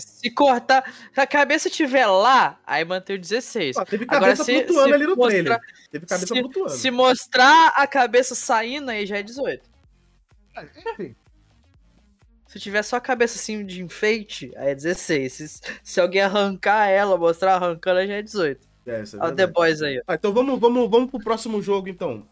[0.00, 0.84] se cortar.
[1.12, 3.76] Se a cabeça estiver lá, aí mantém o 16.
[3.76, 5.60] Ó, teve Agora, cabeça se- flutuando se ali no mostrar- trailer.
[5.90, 6.70] Teve cabeça se, flutuando.
[6.70, 9.68] se mostrar a cabeça saindo, aí já é 18.
[10.92, 11.16] Enfim.
[12.46, 15.32] Se tiver só a cabeça assim de enfeite, aí é 16.
[15.32, 18.68] Se, se alguém arrancar ela, mostrar arrancando, aí já é 18.
[18.86, 19.46] É, isso é Olha o The.
[19.48, 20.00] Boys aí.
[20.06, 22.28] Ah, então vamos, vamos, vamos pro próximo jogo, então.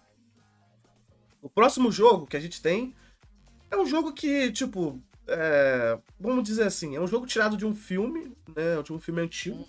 [1.41, 2.95] O próximo jogo que a gente tem
[3.69, 7.75] é um jogo que, tipo, é, vamos dizer assim, é um jogo tirado de um
[7.75, 8.83] filme, né?
[8.83, 9.67] De um filme antigo.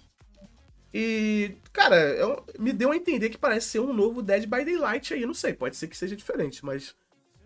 [0.94, 4.64] E, cara, é um- me deu a entender que parece ser um novo Dead by
[4.64, 5.26] Daylight aí.
[5.26, 6.96] Não sei, pode ser que seja diferente, mas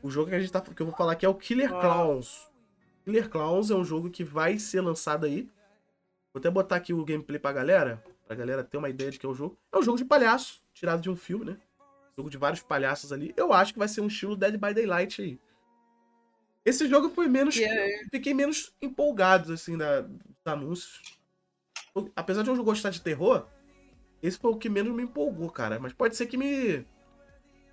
[0.04, 1.80] o jogo que, a gente tá, que eu vou falar aqui é o Killer Ah.
[1.80, 2.48] Clowns.
[3.06, 5.44] Killer Clowns é um jogo que vai ser lançado aí.
[6.34, 9.26] Vou até botar aqui o gameplay pra galera, pra galera ter uma ideia de que
[9.26, 9.58] é o jogo.
[9.72, 11.58] É um jogo de palhaço, tirado de um filme, né?
[12.18, 13.34] Jogo de vários palhaços ali.
[13.38, 15.40] Eu acho que vai ser um estilo Dead by Daylight aí.
[16.68, 17.56] Esse jogo foi menos.
[17.57, 21.18] É- Fiquei menos empolgado, assim, da, dos anúncios.
[22.14, 23.48] Apesar de eu gostar de terror,
[24.22, 25.80] esse foi o que menos me empolgou, cara.
[25.80, 26.85] Mas pode ser que me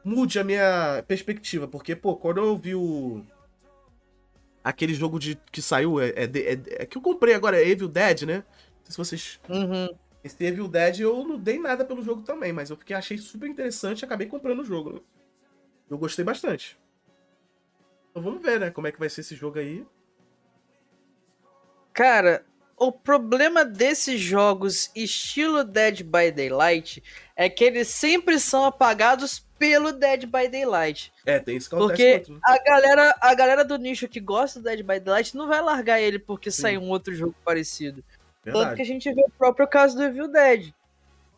[0.04, 1.66] mude a minha perspectiva.
[1.66, 3.24] Porque, pô, quando eu vi o.
[4.62, 7.88] Aquele jogo de que saiu, é, é, é- é que eu comprei agora, é Evil
[7.88, 8.36] Dead, né?
[8.38, 9.88] Não sei se vocês Uhum.
[10.22, 13.48] esse Evil Dead eu não dei nada pelo jogo também, mas eu fiquei, achei super
[13.48, 14.92] interessante e acabei comprando o jogo.
[14.94, 15.00] né?
[15.90, 16.78] Eu gostei bastante.
[18.14, 19.84] Então vamos ver, né, como é que vai ser esse jogo aí.
[21.92, 22.46] Cara,
[22.76, 27.02] o problema desses jogos estilo Dead by Daylight
[27.34, 31.12] é que eles sempre são apagados pelo Dead by Daylight.
[31.26, 32.40] É, tem isso que Porque outro, né?
[32.44, 36.00] a galera, a galera do nicho que gosta do Dead by Daylight não vai largar
[36.00, 36.62] ele porque Sim.
[36.62, 38.04] sai um outro jogo parecido.
[38.44, 38.82] Tanto que Verdade.
[38.82, 40.72] a gente vê o próprio caso do Evil Dead.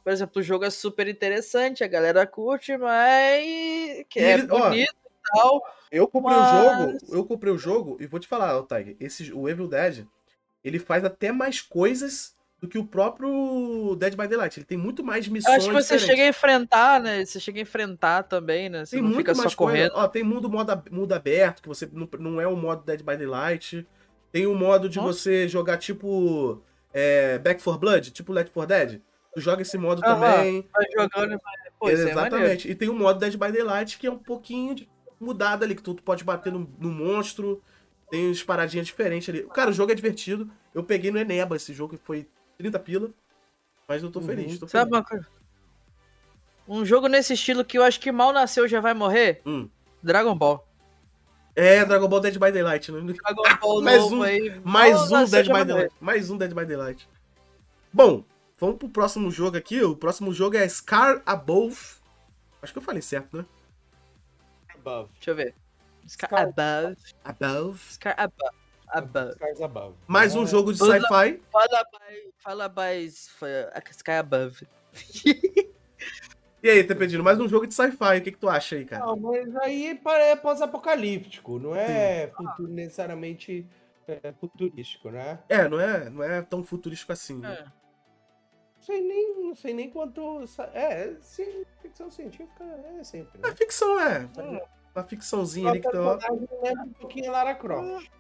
[0.04, 4.46] Por exemplo, o jogo é super interessante, a galera curte, mas que E é ele-
[4.50, 5.62] ó, bonito e tal.
[5.90, 9.32] Eu comprei Mas- o jogo, eu comprei o jogo e vou te falar, Tiger, esse,
[9.32, 10.04] o Evil Dead,
[10.64, 14.58] ele faz até mais coisas do que o próprio Dead by Daylight.
[14.58, 16.06] Ele tem muito mais Eu missões acho que você diferentes.
[16.06, 17.24] chega a enfrentar, né?
[17.24, 18.84] Você chega a enfrentar também, né?
[18.84, 19.92] Você Tem muito mais correndo.
[19.94, 23.16] Ó, tem mundo, modo, mundo aberto, que você não, não é o modo Dead by
[23.16, 23.86] Daylight.
[24.32, 25.12] Tem o modo de Nossa.
[25.12, 26.62] você jogar tipo
[26.92, 29.00] é, Back for Blood, tipo Left 4 Dead.
[29.34, 30.18] Tu joga esse modo Aham.
[30.18, 30.66] também.
[30.72, 31.54] Vai jogando e vai.
[31.78, 31.92] Pô, é.
[31.92, 32.70] Exatamente.
[32.70, 34.88] e tem o modo Dead by Daylight, que é um pouquinho de-
[35.20, 37.62] mudado ali, que tu, tu pode bater no, no monstro.
[38.10, 39.42] Tem umas paradinhas diferentes ali.
[39.48, 40.48] Cara, o jogo é divertido.
[40.74, 43.10] Eu peguei no Eneba esse jogo, que foi 30 pila.
[43.88, 44.26] Mas eu tô Uhum.
[44.26, 44.58] feliz.
[44.58, 44.98] Tô Sabe feliz.
[44.98, 45.26] uma coisa?
[46.68, 49.40] Um jogo nesse estilo que eu acho que mal nasceu já vai morrer?
[49.46, 49.68] Hum.
[50.02, 50.66] Dragon Ball.
[51.54, 53.00] É, Dragon Ball Dead by Daylight, né?
[53.00, 54.60] Dragon Ball Mais novo um- aí.
[54.64, 55.64] Mais um Dead by morrer.
[55.64, 55.94] Daylight.
[56.00, 57.08] Mais um Dead by Daylight.
[57.92, 58.24] Bom,
[58.58, 59.82] vamos pro próximo jogo aqui.
[59.82, 61.76] O próximo jogo é Scar Above.
[62.60, 63.46] Acho que eu falei certo, né?
[64.86, 65.10] Above.
[65.14, 65.54] Deixa eu ver.
[66.06, 66.96] Scar Scar- Above.
[67.24, 67.78] Above.
[67.92, 68.56] Scar Above.
[68.88, 69.32] Above.
[69.34, 69.94] Scars Above.
[70.06, 71.40] Mais um É, jogo de sci-fi.
[71.50, 73.04] Fala by, fala by
[73.90, 74.66] Sky Above.
[76.62, 78.18] E aí, Tepedino, mais um jogo de sci-fi.
[78.18, 79.04] O que, que tu acha aí, cara?
[79.04, 83.66] Não, mas aí é pós-apocalíptico, não é futuro necessariamente
[84.08, 85.38] é, futurístico, né?
[85.48, 87.38] É, não é, não é tão futurístico assim.
[87.38, 87.52] né?
[87.58, 87.64] É.
[87.64, 87.85] Não
[88.86, 90.44] sei nem, não sei nem quanto.
[90.72, 92.64] É, sim, ficção científica
[92.98, 93.54] é sempre, É né?
[93.54, 94.28] ficção, é.
[94.38, 94.60] Hum.
[94.94, 96.16] Uma ficçãozinha ali que ó.
[96.16, 98.10] personagem lembra um pouquinho a Lara Croft.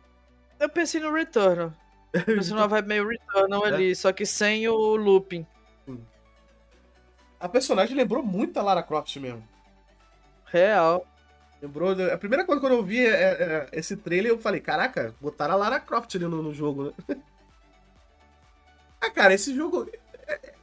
[0.58, 1.72] Eu pensei no Returnal.
[2.26, 5.46] Pensei numa vibe meio Returnal ali, só que sem o looping.
[7.38, 9.46] A personagem lembrou muito a Lara Croft mesmo.
[10.46, 11.06] Real.
[11.60, 11.92] Lembrou.
[12.12, 15.56] A primeira coisa quando eu vi é, é, esse trailer, eu falei, caraca, botaram a
[15.56, 17.16] Lara Croft ali no, no jogo, né?
[19.00, 19.90] ah, cara, esse jogo.
[20.26, 20.54] É- é-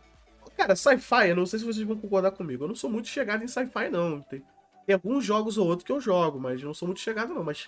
[0.58, 2.64] Cara, sci-fi, eu não sei se vocês vão concordar comigo.
[2.64, 4.22] Eu não sou muito chegado em sci-fi, não.
[4.22, 4.44] Tem,
[4.86, 7.44] tem alguns jogos ou outros que eu jogo, mas eu não sou muito chegado, não.
[7.44, 7.66] Mas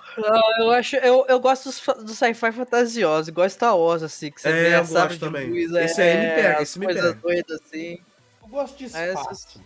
[0.60, 1.66] Eu acho, eu, eu gosto
[2.04, 5.50] do sci-fi fantasioso, igual Star Wars, assim, que você É, vê eu gosto de também.
[5.50, 7.14] luz, Esse aí me pega, as esse me pega.
[7.14, 7.98] doidas, assim.
[8.44, 9.60] Eu gosto de É, espaço.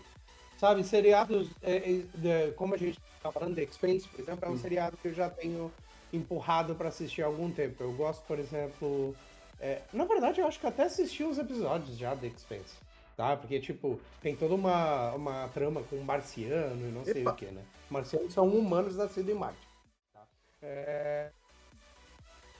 [0.57, 1.49] Sabe, seriados.
[1.61, 4.97] é, é, de- como a gente tá falando, The Expanse, por exemplo, é um seriado
[4.97, 5.71] que eu já tenho
[6.11, 7.83] empurrado pra assistir há algum tempo.
[7.83, 9.15] Eu gosto, por exemplo.
[9.59, 12.77] É, na verdade, eu acho que eu até assisti uns episódios já The Expanse.
[13.17, 13.35] Tá?
[13.35, 17.31] Porque, tipo, tem toda uma, uma trama com um marciano e não sei Epa.
[17.31, 17.61] o que, né?
[17.89, 19.67] Marcianos são humanos nascidos em Marte.
[20.13, 20.21] Tá?
[20.61, 21.29] É,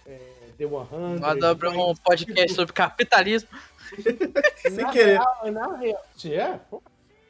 [0.06, 0.20] é,
[0.58, 1.20] The 100.
[1.20, 3.50] Nada abrir um podcast sobre capitalismo.
[4.58, 5.20] sem na querer.
[5.20, 6.60] Real, na real, é.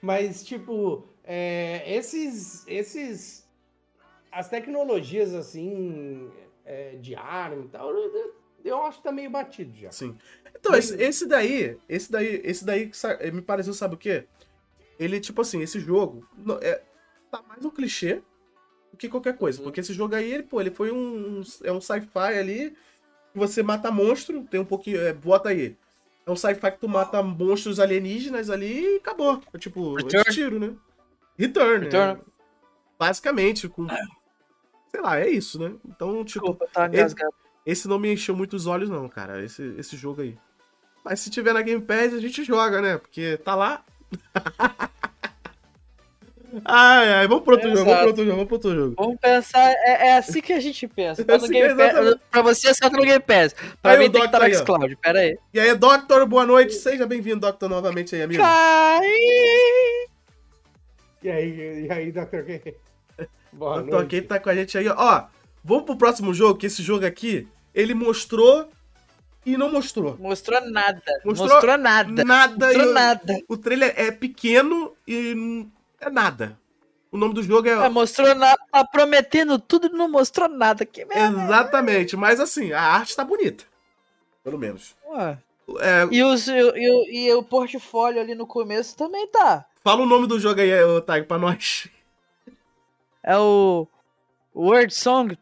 [0.01, 3.47] Mas, tipo, é, esses, esses.
[4.31, 6.31] As tecnologias, assim,
[6.65, 7.91] é, de arma e tal,
[8.63, 9.91] eu, acho que tá meio batido já.
[9.91, 10.17] Sim.
[10.59, 12.91] Então, esse, esse daí, esse daí, esse daí
[13.33, 14.25] me pareceu, sabe o quê?
[14.99, 16.27] Ele, tipo assim, esse jogo
[16.61, 16.81] é,
[17.31, 18.21] tá mais um clichê
[18.91, 19.61] do que qualquer coisa.
[19.61, 21.41] Porque esse jogo aí, ele, pô, ele foi um.
[21.63, 22.75] É um sci-fi ali.
[23.31, 24.99] que Você mata monstro, tem um pouquinho.
[24.99, 25.77] É, bota aí.
[26.25, 29.41] É um sci-fi que tu mata monstros alienígenas ali e acabou.
[29.53, 30.31] É tipo, é Return.
[30.31, 30.75] tiro, né?
[31.37, 31.85] Return.
[31.85, 32.19] Return.
[32.21, 32.25] é.
[32.99, 33.87] basicamente, com.
[34.91, 35.75] Sei lá, é isso, né?
[35.85, 37.33] Então, tipo, Desculpa, tá engasgado.
[37.69, 39.43] Esse não me encheu muito os olhos, não, cara.
[39.43, 40.37] Esse, esse jogo aí.
[41.03, 42.97] Mas se tiver na Game Pass, a gente joga, né?
[42.97, 43.83] Porque tá lá.
[46.65, 48.95] ai, ai, vamos pro outro jogo, vamos pro outro jogo, vamos pro outro jogo.
[48.97, 51.23] Vamos pensar, é, é assim que a gente pensa.
[51.23, 53.55] Tá É assim Pass, pra você, só tá no Game Pass.
[53.81, 54.65] Pra Aí mim o tem que estar Doctor no.
[54.65, 55.37] Xcloud, pera aí.
[55.53, 56.73] E aí, Doctor, boa noite.
[56.73, 58.41] Seja bem-vindo, Doctor, novamente aí, amigo.
[58.41, 59.07] Cai!
[61.21, 62.43] E aí, e aí, Dr.
[62.45, 62.75] K?
[63.51, 64.15] Boa noite.
[64.15, 64.95] Kate tá com a gente aí, ó.
[64.95, 65.23] Ó,
[65.63, 68.69] vamos pro próximo jogo, que esse jogo aqui, ele mostrou
[69.45, 70.17] e não mostrou.
[70.19, 71.01] Mostrou nada.
[71.25, 72.23] Mostrou Mostrou, nada.
[72.23, 72.65] Nada.
[72.67, 73.41] Mostrou e nada.
[73.47, 75.65] O trailer é pequeno e
[75.99, 76.57] é nada.
[77.11, 77.71] O nome do jogo é...
[77.71, 78.59] É, mostrou nada.
[78.71, 80.85] Tá prometendo tudo e não mostrou nada.
[80.85, 81.43] Que merda.
[81.43, 83.63] Exatamente, mas assim, a arte tá bonita.
[84.43, 84.95] Pelo menos.
[85.07, 85.37] Ué.
[85.79, 89.65] É, E, os, e, o- e, e o portfólio ali no começo também tá.
[89.83, 90.69] fala o nome do jogo aí,
[91.05, 91.87] Tag, pra nós.
[93.23, 93.87] É o
[94.55, 95.37] Word Song.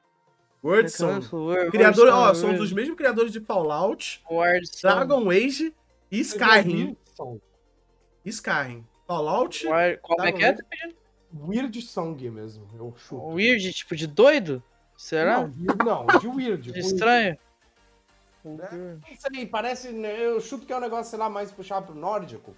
[0.67, 1.25] Word Song.
[1.31, 4.21] Word, Criador, ó, são dos mesmos criadores de Fallout.
[4.81, 5.73] Dragon Age
[6.11, 6.97] e Skyrim.
[7.15, 7.41] Song.
[8.25, 8.85] Skyrim.
[9.07, 9.65] Fallout.
[10.01, 10.57] Como é que é?
[11.33, 13.27] Weird Song mesmo, eu chuto.
[13.27, 14.61] Weird, tipo de doido?
[14.95, 15.49] Será?
[15.85, 16.71] Não, de weird.
[16.71, 17.37] De estranho?
[18.43, 18.57] Não
[19.33, 19.89] sei, parece.
[19.89, 22.55] né, Eu chuto que é um negócio, sei lá, mais puxado pro nórdico.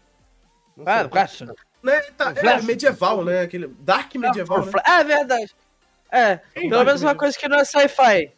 [0.78, 1.10] Não Ah, sei.
[1.10, 1.56] claro.
[1.82, 3.42] Né, tá- é medieval, né?
[3.42, 4.72] Aquele dark medieval, né?
[4.86, 5.56] Ah, é verdade.
[6.12, 8.34] É, Tem pelo menos uma coisa que não é sci-fi.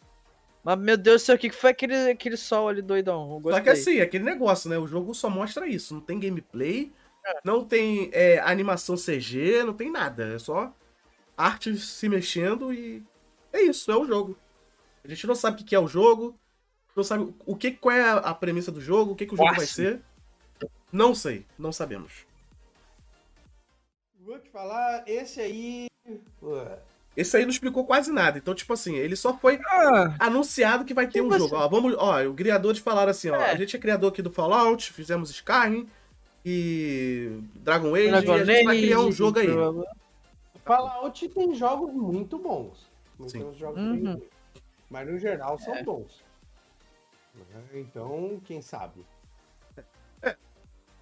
[0.63, 3.41] Mas, meu Deus do céu, o que que foi aquele, aquele sol ali doidão?
[3.43, 4.77] Eu Só que assim, aquele negócio, né?
[4.77, 5.93] O jogo só mostra isso.
[5.93, 6.91] Não tem gameplay,
[7.25, 7.39] É.
[7.43, 10.35] não tem é, animação CG, não tem nada.
[10.35, 10.71] É só
[11.37, 13.03] arte se mexendo e
[13.51, 14.37] é isso, é o jogo.
[15.03, 16.37] A gente não sabe o que é o jogo,
[16.95, 19.49] não sabe o que, qual é a- premissa do jogo, o que, que o jogo
[19.49, 19.73] vai Nossa.
[19.73, 20.01] ser.
[20.91, 22.27] Não sei, não sabemos.
[24.19, 25.87] Vou te falar, esse aí.
[26.43, 26.77] ué,
[27.15, 28.37] Esse aí não explicou quase nada.
[28.37, 31.55] Então, tipo assim, ele só foi Ah, anunciado que vai ter Que um você- jogo.
[31.55, 33.51] Ó, vamos, ó, os criadores falaram assim, ó, É.
[33.51, 35.87] a gente é criador aqui do Fallout, fizemos Skyrim
[36.45, 39.47] e Dragon Age, Dragon e a gente vai criar um jogo aí.
[40.63, 42.89] Fallout tem jogos muito bons.
[43.19, 43.39] Não Sim.
[43.39, 44.15] tem uns jogos Uhum.
[44.15, 44.23] bem.
[44.89, 45.83] Mas no geral são É.
[45.83, 46.23] bons.
[47.35, 47.43] Né,
[47.73, 49.05] Então, quem sabe?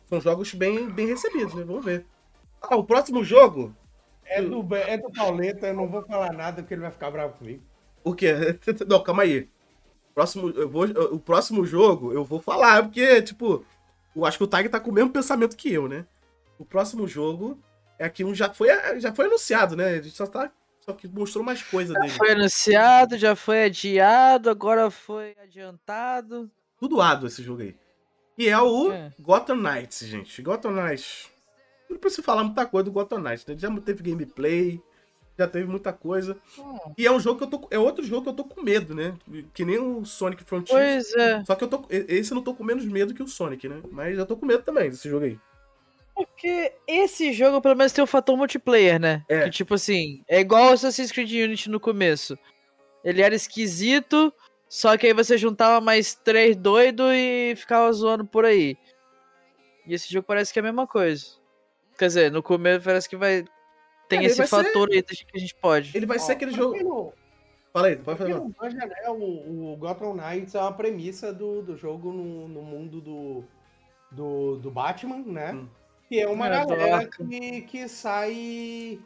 [0.08, 1.64] São jogos bem, bem recebidos, né?
[1.64, 2.04] Vamos ver.
[2.62, 3.76] Ah, o próximo jogo,
[4.30, 7.34] É do, é do Pauleta, eu não vou falar nada porque ele vai ficar bravo
[7.34, 7.64] comigo.
[8.04, 8.34] o quê?
[8.88, 9.50] Não, calma aí.
[10.14, 13.66] Próximo, eu vou, o próximo jogo eu vou falar, porque, tipo,
[14.16, 16.06] eu acho que o Tag tá com o mesmo pensamento que eu, né?
[16.58, 17.58] O próximo jogo
[17.98, 18.70] é que um já foi,
[19.00, 19.90] já foi anunciado, né?
[19.90, 20.52] A gente só tá.
[20.82, 22.10] Só que mostrou mais coisa dele.
[22.10, 26.50] foi anunciado, já foi adiado, agora foi adiantado.
[26.78, 27.76] Tudo ado esse jogo aí.
[28.38, 29.12] E é o É.
[29.20, 30.42] Gotham Knights, gente.
[30.42, 31.30] Gotham Knights.
[31.90, 33.56] Não precisa falar muita coisa do Gotham Knights, né?
[33.58, 34.82] Já teve gameplay,
[35.38, 36.38] já teve muita coisa.
[36.58, 36.94] Hum.
[36.98, 37.68] E é um jogo que eu tô.
[37.72, 39.16] É outro jogo que eu tô com medo, né?
[39.54, 40.78] Que nem o Sonic Frontier.
[40.78, 41.44] Pois é.
[41.46, 41.86] Só que eu tô.
[41.90, 43.82] Esse eu não tô com menos medo que o Sonic, né?
[43.92, 45.40] Mas eu tô com medo também desse jogo aí.
[46.14, 49.24] Porque esse jogo, pelo menos, tem o fator multiplayer, né?
[49.30, 49.46] É.
[49.46, 52.38] Que, tipo assim, é igual o Assassin's Creed Unity no começo.
[53.06, 54.34] Ele era esquisito,
[54.68, 58.76] só que aí você juntava mais três doidos e ficava zoando por aí.
[59.88, 61.39] E esse jogo parece que é a mesma coisa.
[62.00, 63.44] Quer dizer, no começo parece que vai.
[64.08, 65.96] Tem É, esse vai ser- fator aí que a gente pode.
[65.96, 66.82] Ele vai Ó, ser aquele jogo.
[66.82, 67.14] não-
[67.72, 68.30] Fala aí, pode falar.
[68.32, 72.62] não manja, né, o, o Gotham Knights é uma premissa do, do jogo no, no
[72.64, 73.44] mundo do,
[74.12, 75.52] do, do Batman, né?
[75.54, 75.68] Hum.
[76.08, 78.98] Que é uma É, galera que, que sai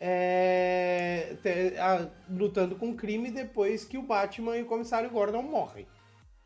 [0.00, 5.86] é, te- a- lutando com crime depois que o Batman e o comissário Gordon morrem.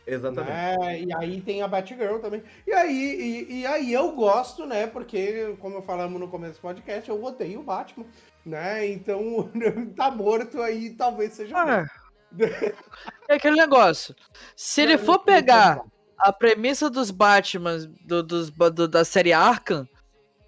[0.06, 0.50] Exatamente.
[0.78, 1.00] né?
[1.00, 2.42] E aí tem a Batgirl também.
[2.66, 4.86] E aí, e, e aí eu gosto, né?
[4.86, 8.06] Porque, como falamos no começo do podcast, eu odeio o Batman,
[8.44, 8.86] né?
[8.88, 9.50] Então,
[9.96, 11.56] tá morto aí, talvez seja.
[11.56, 11.86] Ah,
[12.30, 12.44] bom.
[13.28, 14.14] é aquele negócio.
[14.56, 15.82] Se ele for pegar
[16.18, 19.86] a premissa dos Batman do, dos, do- da série Arkham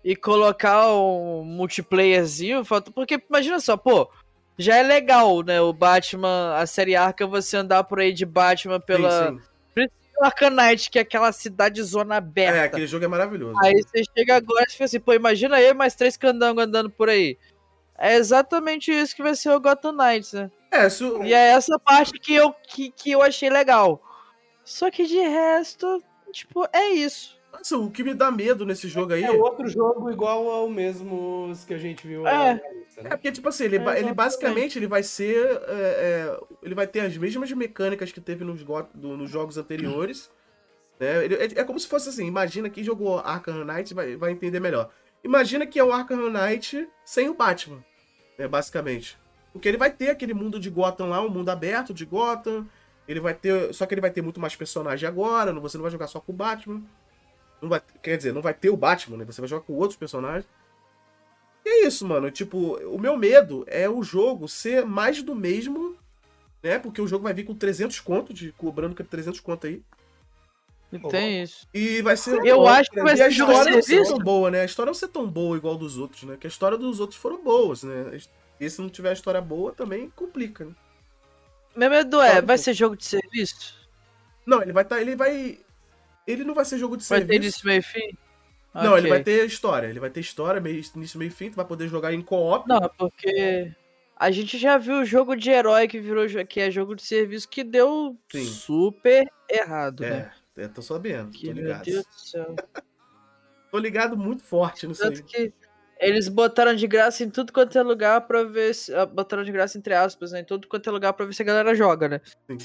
[0.02, 2.62] e colocar um multiplayerzinho,
[2.94, 4.10] porque imagina só, pô,
[4.58, 5.60] já é legal, né?
[5.60, 9.40] O Batman, a série Arkham, você andar por aí de Batman pela Sim,
[9.76, 10.50] sim.
[10.50, 12.64] Knight, que é aquela cidade zona É, aberta.
[12.64, 13.58] aquele jogo é maravilhoso.
[13.62, 16.88] Aí você chega agora e fica assim, pô, imagina eu e mais três candangos andando
[16.88, 17.36] por aí.
[17.98, 20.50] É exatamente isso que vai ser o Gotham Knights, né?
[20.70, 20.88] É,
[21.24, 24.02] E é essa parte que eu, que, que eu achei legal.
[24.64, 26.02] Só que de resto,
[26.32, 27.33] tipo, é isso.
[27.58, 29.22] Nossa, o que me dá medo nesse jogo aí.
[29.24, 32.54] É outro jogo igual ao mesmo que a gente viu É.
[32.54, 33.10] lista, É né?
[33.10, 35.46] porque, tipo assim, ele, É, ele basicamente ele vai ser.
[35.46, 40.30] é, é, ele vai ter as mesmas mecânicas que teve nos, do- nos jogos anteriores.
[41.00, 41.24] né?
[41.24, 44.60] Ele- é, é como se fosse assim: imagina quem jogou Arkham Knight vai, vai entender
[44.60, 44.90] melhor.
[45.24, 47.82] Imagina que é o Arkham Knight sem o Batman,
[48.38, 49.18] né, basicamente.
[49.52, 52.66] Porque ele vai ter aquele mundo de Gotham lá, um mundo aberto de Gotham.
[53.08, 53.72] Ele vai ter.
[53.74, 55.52] Só que ele vai ter muito mais personagem agora.
[55.52, 56.82] não- Você não vai jogar só com o Batman.
[57.64, 59.24] Não vai, quer dizer, não vai ter o Batman, né?
[59.24, 60.46] Você vai jogar com outros personagens.
[61.64, 62.30] E é isso, mano.
[62.30, 65.96] Tipo, o meu medo é o jogo ser mais do mesmo,
[66.62, 66.78] né?
[66.78, 69.82] Porque o jogo vai vir com 300 conto, de, cobrando que é 300 conto aí.
[70.92, 71.66] E tem isso.
[71.72, 72.44] E vai ser.
[72.44, 74.14] Eu acho que vai e a ser jogo história não ser serviço.
[74.14, 74.60] tão boa, né?
[74.60, 76.34] A história não ser tão boa igual dos outros, né?
[76.34, 78.18] Porque a história dos outros foram boas, né?
[78.60, 80.72] E se não tiver a história boa, também complica, né?
[81.74, 83.74] Meu medo é, vai ser jogo de serviço?
[84.46, 85.00] Não, ele vai estar.
[85.00, 85.58] ele vai.
[86.26, 87.42] Ele não vai ser jogo de Vai ter serviço.
[87.60, 88.18] início, meio fim?
[88.74, 88.98] Não, Ok.
[88.98, 89.86] ele vai ter história.
[89.86, 91.50] Ele vai ter história, meio, início, meio fim.
[91.50, 92.68] Tu vai poder jogar em co-op.
[92.68, 93.72] Não, porque
[94.16, 97.48] a gente já viu o jogo de herói que virou que é jogo de serviço
[97.48, 98.44] que deu Sim.
[98.44, 100.32] super errado, né?
[100.56, 101.84] É, tô sabendo, Que, tô meu ligado.
[101.84, 102.54] Deus do céu.
[103.70, 105.10] Tô ligado muito forte nisso aí.
[105.10, 105.52] Tanto que
[105.98, 108.94] eles botaram de graça em tudo quanto é lugar pra ver se.
[108.94, 110.40] ah, Botaram de graça entre aspas, né?
[110.42, 112.20] Em tudo quanto é lugar pra ver se a galera joga, né?
[112.48, 112.56] Sim.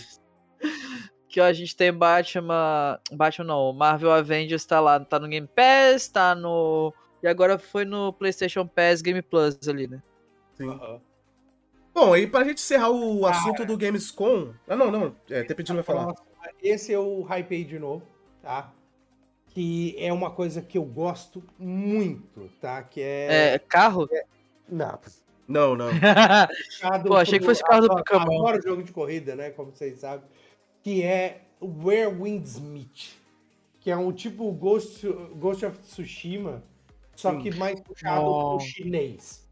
[1.29, 2.99] Que a gente tem Batman.
[3.11, 6.93] Batman não, Marvel Avengers tá lá, tá no Game Pass, tá no.
[7.21, 10.01] E agora foi no PlayStation Pass Game Plus ali, né?
[10.55, 10.69] Sim.
[10.69, 10.99] Aham.
[11.93, 13.35] Bom, e pra gente encerrar o Cara.
[13.35, 14.53] assunto do Gamescom.
[14.67, 15.15] Ah, não, não.
[15.29, 16.13] É, até pedindo vai falar.
[16.61, 18.03] Esse eu hypei de novo,
[18.41, 18.71] tá?
[19.47, 22.81] Que é uma coisa que eu gosto muito, tá?
[22.83, 23.53] Que é.
[23.55, 24.07] É, carro?
[24.67, 24.99] Não.
[25.47, 25.89] Não, não.
[26.69, 28.47] puxado Pô, achei que fosse carro do Pokémon.
[28.47, 29.49] Adoro jogo de corrida, né?
[29.49, 30.25] Como vocês sabem.
[30.83, 33.11] Que é Where Meet.
[33.79, 36.61] Que é um tipo Ghost, Ghost of Tsushima,
[37.15, 38.65] só que mais puxado pro Nossa.
[38.65, 39.49] chinês.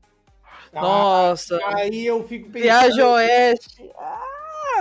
[0.72, 0.82] Tá?
[0.82, 1.60] Nossa.
[1.66, 2.64] Aí eu fico pensando.
[2.64, 3.92] Viagem Oeste.
[3.98, 4.24] Ah,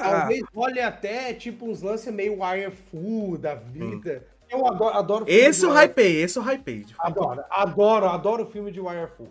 [0.02, 4.27] Talvez role até tipo uns lances meio Wirefu da vida.
[4.48, 6.85] Eu adoro, adoro filme Esse eu hypei, esse eu hypei.
[6.98, 9.28] Adoro, adoro, adoro o filme de Wirefu.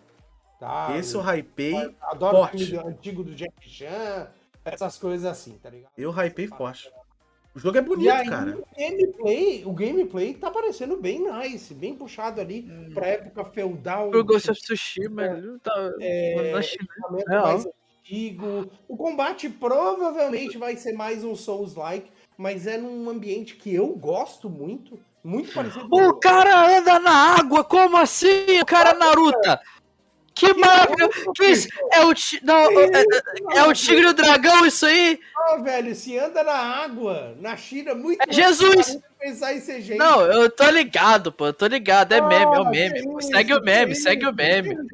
[0.60, 0.96] Tá?
[0.98, 2.56] Esse eu hypei, Adoro forte.
[2.56, 4.28] o filme do- antigo do Jack Chan,
[4.64, 5.92] essas coisas assim, tá ligado?
[5.98, 6.90] eu hypei forte.
[7.56, 8.58] O jogo é E bonito, aí, cara.
[8.58, 12.92] o gameplay, o gameplay tá parecendo bem nice, bem puxado ali Hum.
[12.94, 14.10] pra época feudal.
[14.14, 15.24] o Ghost of Tsushima.
[15.26, 16.84] ele Tá, É, na China.
[16.92, 17.44] equipamento Real.
[17.48, 17.68] mais
[18.04, 18.70] antigo.
[18.90, 24.50] O combate provavelmente vai ser mais um Souls-like, mas é num ambiente que eu gosto
[24.50, 28.60] muito, muito parecido O cara anda na água, como assim?
[28.62, 29.40] O cara Naruto.
[30.36, 31.10] Que maravilha!
[31.94, 32.14] É o,
[32.44, 33.06] não, é, é-
[33.60, 35.18] é o tigre e o dragão, isso aí?
[35.36, 38.98] Ah, velho, se anda na água, na China, muito É Jesus!
[39.18, 39.98] pensar em ser gente.
[39.98, 42.12] Não, eu tô ligado, pô, eu tô ligado.
[42.12, 43.00] É meme, é o Ah, meme.
[43.00, 44.76] isso, Segue o meme, isso, segue o meme.
[44.76, 44.86] o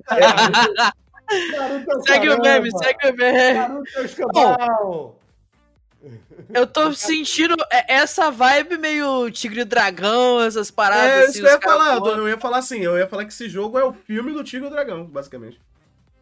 [2.07, 3.53] Segue o meme, segue o meme.
[3.53, 5.15] Naruto o escambau.
[6.53, 11.29] Eu tô sentindo é- essa vibe meio tigre e dragão, essas paradas É assim.
[11.31, 11.97] isso que eu ia falar.
[11.97, 14.65] Eu ia falar assim, eu ia falar que esse jogo é o filme do Tigre
[14.65, 15.59] e o Dragão, basicamente.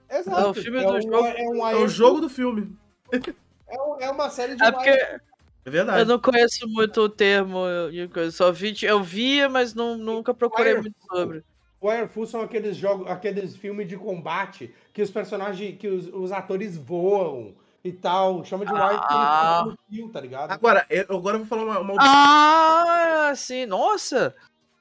[0.09, 0.41] Exato.
[0.41, 1.25] É o filme é do um, jogo.
[1.27, 2.75] É, um É o jogo do filme.
[3.11, 5.19] É, um- é uma série de É porque É
[5.65, 6.05] eu verdade.
[6.05, 10.73] não conheço muito o termo, eu, eu só vi, eu via, mas não, nunca procurei
[10.73, 11.43] Fire muito sobre.
[11.81, 16.75] Wirefu são aqueles jogos, aqueles filmes de combate que os personagens, que os, os atores
[16.75, 17.53] voam
[17.83, 18.43] e tal.
[18.45, 19.65] Chama de Wirefu Ah.
[19.89, 20.51] no tá ligado?
[20.51, 24.35] Agora, eu, agora eu vou falar uma, uma, Ah, sim, nossa!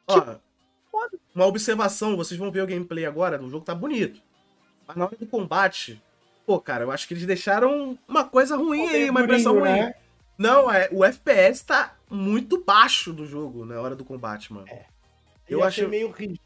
[0.07, 0.15] ó,
[0.91, 1.21] foda.
[1.35, 2.17] uma observação.
[2.17, 3.41] Vocês vão ver o gameplay agora.
[3.43, 4.21] O jogo tá bonito.
[4.87, 6.03] Mas na hora do combate,
[6.47, 9.71] pô, cara, eu acho que eles deixaram uma coisa ruim aí, uma impressão ruim.
[9.71, 9.95] né?
[10.39, 14.67] Não, é, o FPS tá muito baixo do jogo na hora do combate, mano.
[15.49, 16.41] Eu Eu achei acho- meio rígido.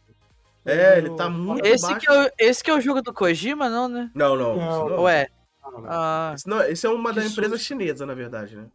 [0.65, 2.01] É, ele tá muito Esse baixo.
[2.01, 4.11] que, é o, esse que é o jogo do Kojima, não, né?
[4.15, 4.57] Não, não.
[4.57, 5.03] Não.
[5.03, 5.29] Ué.
[5.87, 7.67] Ah, Esse, não, esse é uma da empresa susto.
[7.67, 8.67] chinesa, na verdade, né?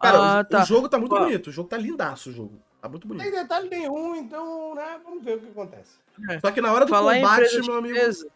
[0.00, 0.62] Cara, ah, o, tá.
[0.62, 1.18] o jogo tá muito Ó.
[1.20, 1.48] bonito.
[1.48, 2.58] O jogo tá lindaço, o jogo.
[2.82, 3.30] Tá muito Não bonito.
[3.32, 5.00] tem detalhe nenhum, então, né?
[5.02, 5.92] Vamos ver o que acontece.
[6.40, 7.94] Só que na hora do Falar combate, meu amigo.
[7.94, 8.26] chinesa.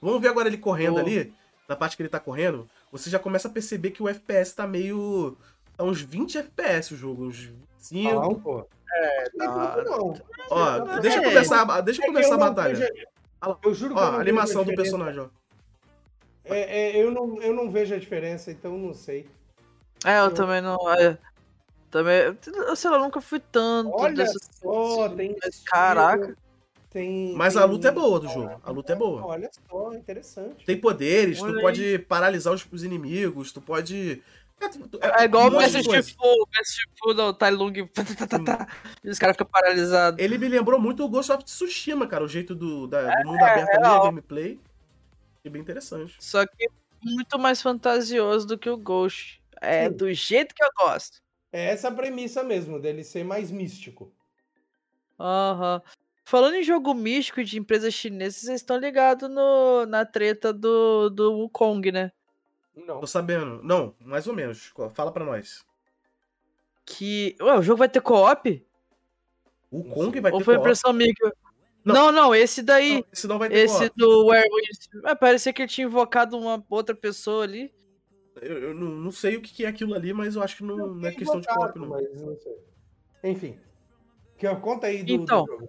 [0.00, 0.98] Vamos ver agora ele correndo Ô.
[1.00, 1.32] ali.
[1.68, 2.68] Na parte que ele tá correndo.
[2.92, 5.36] Você já começa a perceber que o FPS tá meio.
[5.76, 7.24] Tá uns 20 FPS o jogo.
[7.24, 8.14] Uns 25.
[8.14, 8.66] Não, pô.
[8.92, 9.82] É, tá.
[9.84, 10.14] não.
[10.50, 11.00] Ó, É.
[11.00, 11.24] deixa eu É.
[11.26, 12.90] começar, deixa eu É que começar a não batalha.
[13.62, 15.28] Eu juro que Ó, não a animação do personagem, ó.
[16.48, 19.26] É, é, eu, não, eu não vejo a diferença, então não sei.
[20.04, 20.76] É, eu Eu- também não.
[20.94, 21.18] é,
[21.90, 22.36] também.
[22.46, 24.48] Eu sei lá, eu nunca fui tanto Olha dessas.
[24.62, 25.36] só, tem.
[25.42, 26.36] mas caraca.
[26.90, 28.58] Tem, Mas a tem- luta é boa do jogo.
[28.64, 29.26] A luta é boa.
[29.26, 30.64] Olha só, interessante.
[30.64, 31.60] Tem poderes, tu Olha aí.
[31.60, 34.22] pode paralisar os, os inimigos, tu pode.
[34.58, 36.02] É, tu- tu- é É igual um o Mestre coisa.
[36.02, 37.86] Shifu, o Mestre Shifu do Tai Lung.
[37.92, 38.68] tá, tá, tá,
[39.04, 40.18] e os caras ficam paralisados.
[40.18, 42.24] Ele me lembrou muito o Ghost of Tsushima, cara.
[42.24, 44.60] O jeito do, da- do mundo aberto ali, É, a gameplay.
[45.46, 46.16] É bem interessante.
[46.18, 46.68] Só que
[47.02, 49.40] muito mais fantasioso do que o Ghost.
[49.60, 49.96] É Sim.
[49.96, 51.22] do jeito que eu gosto.
[51.52, 54.12] É essa a premissa mesmo, dele ser mais místico.
[55.18, 55.80] Aham.
[56.24, 61.32] Falando em jogo místico de empresas chinesas, vocês estão ligados no, na treta do, do
[61.32, 62.10] Wukong, né?
[62.74, 62.98] Não.
[63.00, 63.62] Tô sabendo.
[63.62, 64.72] Não, mais ou menos.
[64.92, 65.64] Fala pra nós.
[66.84, 67.36] Que.
[67.40, 68.66] Ué, o jogo vai ter co-op?
[69.70, 70.66] O Kong vai Ou ter foi co-op.
[70.66, 71.14] impressão minha?
[71.14, 71.32] que-
[71.86, 71.94] Não.
[71.94, 72.94] Não, não, esse daí.
[72.96, 73.92] Não, esse não vai ter esse co-op.
[73.96, 74.64] do Werewolf.
[75.04, 77.72] É, parecia que ele tinha invocado uma outra pessoa ali.
[78.42, 80.76] Eu, eu não, não sei o que é aquilo ali, mas eu acho que não,
[80.76, 81.88] não é questão de invocado, co-op, não.
[81.88, 82.56] Mas não sei.
[83.22, 83.58] Enfim.
[84.36, 85.44] Que, conta aí do, Então.
[85.44, 85.68] do jogo.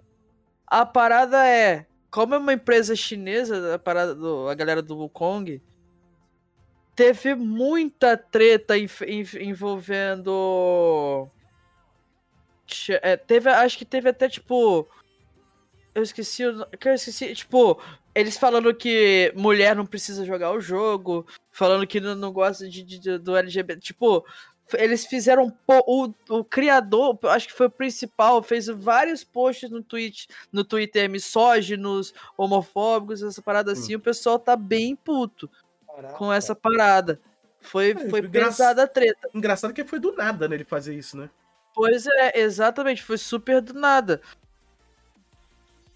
[0.66, 1.86] A parada é.
[2.10, 5.62] Como é uma empresa chinesa, a parada do, a galera do Wukong,
[6.96, 8.74] teve muita treta
[9.40, 11.30] envolvendo.
[13.02, 14.88] É, teve, acho que teve até tipo.
[15.98, 17.80] Eu esqueci, o que eu esqueci, tipo,
[18.14, 22.82] eles falando que mulher não precisa jogar o jogo, falando que não, não gosta de,
[22.84, 24.24] de- do LGBT, tipo,
[24.74, 29.82] eles fizeram po- o, o criador, acho que foi o principal, fez vários posts no
[29.82, 35.50] Twitch, no Twitter misóginos, homofóbicos, essa parada assim, o pessoal tá bem puto
[35.86, 36.14] Caraca.
[36.14, 37.20] com essa parada.
[37.60, 39.28] Foi, É, foi engra- pesada a treta.
[39.34, 41.28] Engraçado que foi do nada, né, ele fazer isso, né?
[41.74, 44.20] Pois é, exatamente, foi super do nada.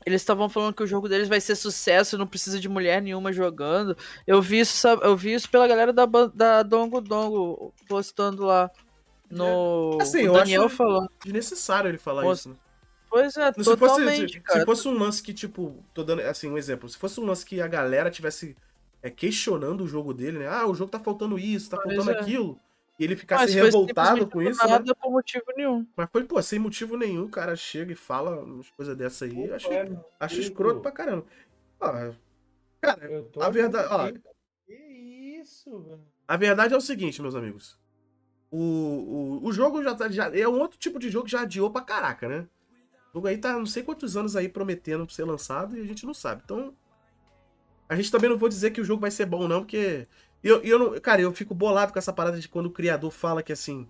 [0.04, 3.32] Eles estavam falando que o jogo deles vai ser sucesso, não precisa de mulher nenhuma
[3.32, 3.96] jogando.
[4.26, 8.70] Eu vi isso, eu vi isso pela galera da, da Dongo Dongo postando lá.
[9.30, 9.98] No...
[10.00, 11.08] Assim, o eu Daniel acho- falou.
[11.24, 12.48] Desnecessário ele falar Nossa, isso.
[12.50, 12.56] Né?
[13.08, 14.60] Pois é, Se fosse, totalmente, se, cara.
[14.60, 16.88] se fosse um lance que, tipo, tô dando assim um exemplo.
[16.88, 18.56] Se fosse um lance que a galera tivesse
[19.02, 20.48] é, questionando o jogo dele, né?
[20.48, 22.20] Ah, o jogo tá faltando isso, tá Pois faltando é.
[22.20, 22.58] aquilo.
[22.98, 24.70] E ele ficasse foi revoltado com isso, né?
[24.70, 25.86] nada por motivo nenhum.
[25.96, 29.46] Mas foi, pô, sem motivo nenhum, o cara chega e fala umas coisas dessa aí.
[29.46, 29.88] Eu acho, É,
[30.20, 31.24] acho escroto pra caramba.
[31.80, 32.12] Ó,
[32.80, 34.12] cara, Eu tô A verdade- ó.
[34.66, 34.74] Que
[35.42, 36.00] isso, velho.
[36.28, 37.78] a verdade é o seguinte, meus amigos.
[38.50, 38.58] O,
[39.42, 41.70] o, o jogo já, tá, já é um outro tipo de jogo que já adiou
[41.70, 42.46] pra caraca, né?
[43.10, 46.04] O jogo aí tá não sei quantos anos aí prometendo ser lançado e a gente
[46.06, 46.42] não sabe.
[46.44, 46.74] Então,
[47.88, 50.06] a gente também não vou dizer que o jogo vai ser bom, não, porque.
[50.42, 53.42] Eu, eu não, cara, eu fico bolado com essa parada de quando o criador fala
[53.42, 53.86] que assim.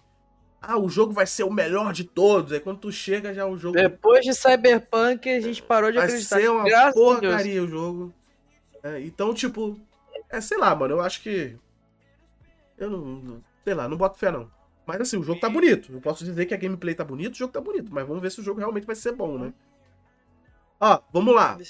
[0.60, 2.52] Ah, o jogo vai ser o melhor de todos.
[2.52, 6.06] Aí quando tu chega, já o jogo Depois de Cyberpunk, a gente parou de vai
[6.06, 6.36] acreditar.
[6.40, 8.14] ser uma Graças porcaria o jogo.
[8.82, 9.78] É, então, tipo,
[10.30, 11.56] é, sei lá, mano, eu acho que.
[12.78, 14.50] Eu não, não- Sei lá, não boto fé não.
[14.84, 15.92] Mas assim, o jogo tá bonito.
[15.92, 17.92] Eu posso dizer que a gameplay tá bonita, o jogo tá bonito.
[17.92, 19.52] Mas vamos ver se o jogo realmente vai ser bom, né?
[20.80, 21.56] Ó, vamos lá.
[21.56, 21.64] Vai.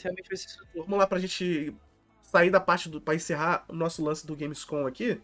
[0.74, 1.74] Vamos lá pra gente
[2.32, 2.98] sair da parte do.
[3.00, 5.20] pra encerrar o nosso lance do Gamescom aqui.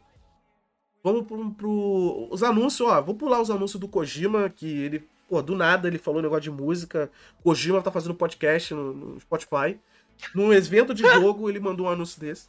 [1.03, 3.01] Vamos pro, pro- os anúncios, ó.
[3.01, 6.43] Vou pular os anúncios do Kojima, que ele, pô, do nada ele falou um negócio
[6.43, 7.11] de música.
[7.43, 9.79] Kojima tá fazendo podcast no, no Spotify.
[10.35, 12.49] Num evento de jogo, ele mandou um anúncio desse.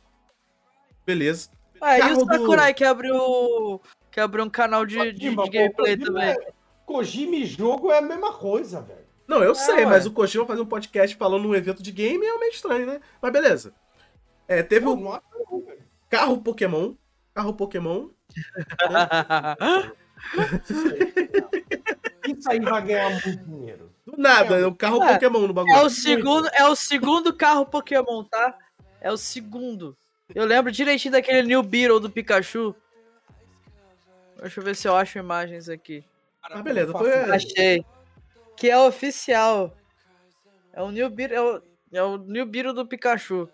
[1.06, 1.50] Beleza.
[1.80, 3.80] Ah, e o do- Sakurai que abriu,
[4.12, 6.36] que abriu um canal de, de, Kojima, de gameplay pô, também.
[6.36, 6.54] Kojima é-
[6.86, 9.08] Kojima e jogo é a mesma coisa, velho.
[9.28, 9.86] Não, eu É, sei, ué.
[9.86, 13.00] mas o Kojima fazer um podcast falando num evento de game é meio estranho, né?
[13.22, 13.74] Mas beleza.
[14.50, 15.22] É, teve Não, o não
[16.10, 16.96] carro Pokémon.
[17.36, 18.10] Carro Pokémon.
[22.28, 23.92] Isso aí vai ganhar muito dinheiro.
[24.06, 25.14] Do nada, é o carro É.
[25.14, 25.76] Pokémon no bagulho.
[25.76, 28.58] É o segundo, é o segundo carro Pokémon, tá?
[29.00, 29.96] É o segundo.
[30.34, 32.76] Eu lembro direitinho daquele New Beetle do Pikachu.
[34.42, 36.04] Deixa eu ver se eu acho imagens aqui.
[36.42, 37.32] Ah, beleza, foi- É.
[37.32, 37.86] Achei.
[38.58, 39.76] Que é oficial.
[40.74, 41.62] É o New Beetle, é o,
[41.94, 43.50] é o New Beetle do Pikachu.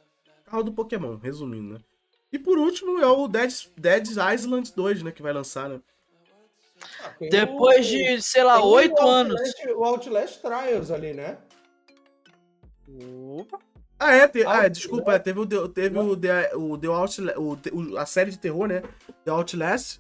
[0.56, 1.80] Carro do Pokémon, resumindo, né?
[2.32, 5.12] E por último é o Dead, Dead Island 2, né?
[5.12, 5.82] Que vai lançar, né?
[7.04, 9.34] Ah, Depois o- de, sei lá, oito anos.
[9.40, 11.38] Outlast- O Outlast Trials ali, né?
[13.38, 13.60] Opa.
[14.00, 16.88] Ah, é, te- ah, é, desculpa, é, teve, o, The- teve o, The, o The
[16.88, 18.82] Outlast, o, a série de terror, né?
[19.26, 20.00] The Outlast.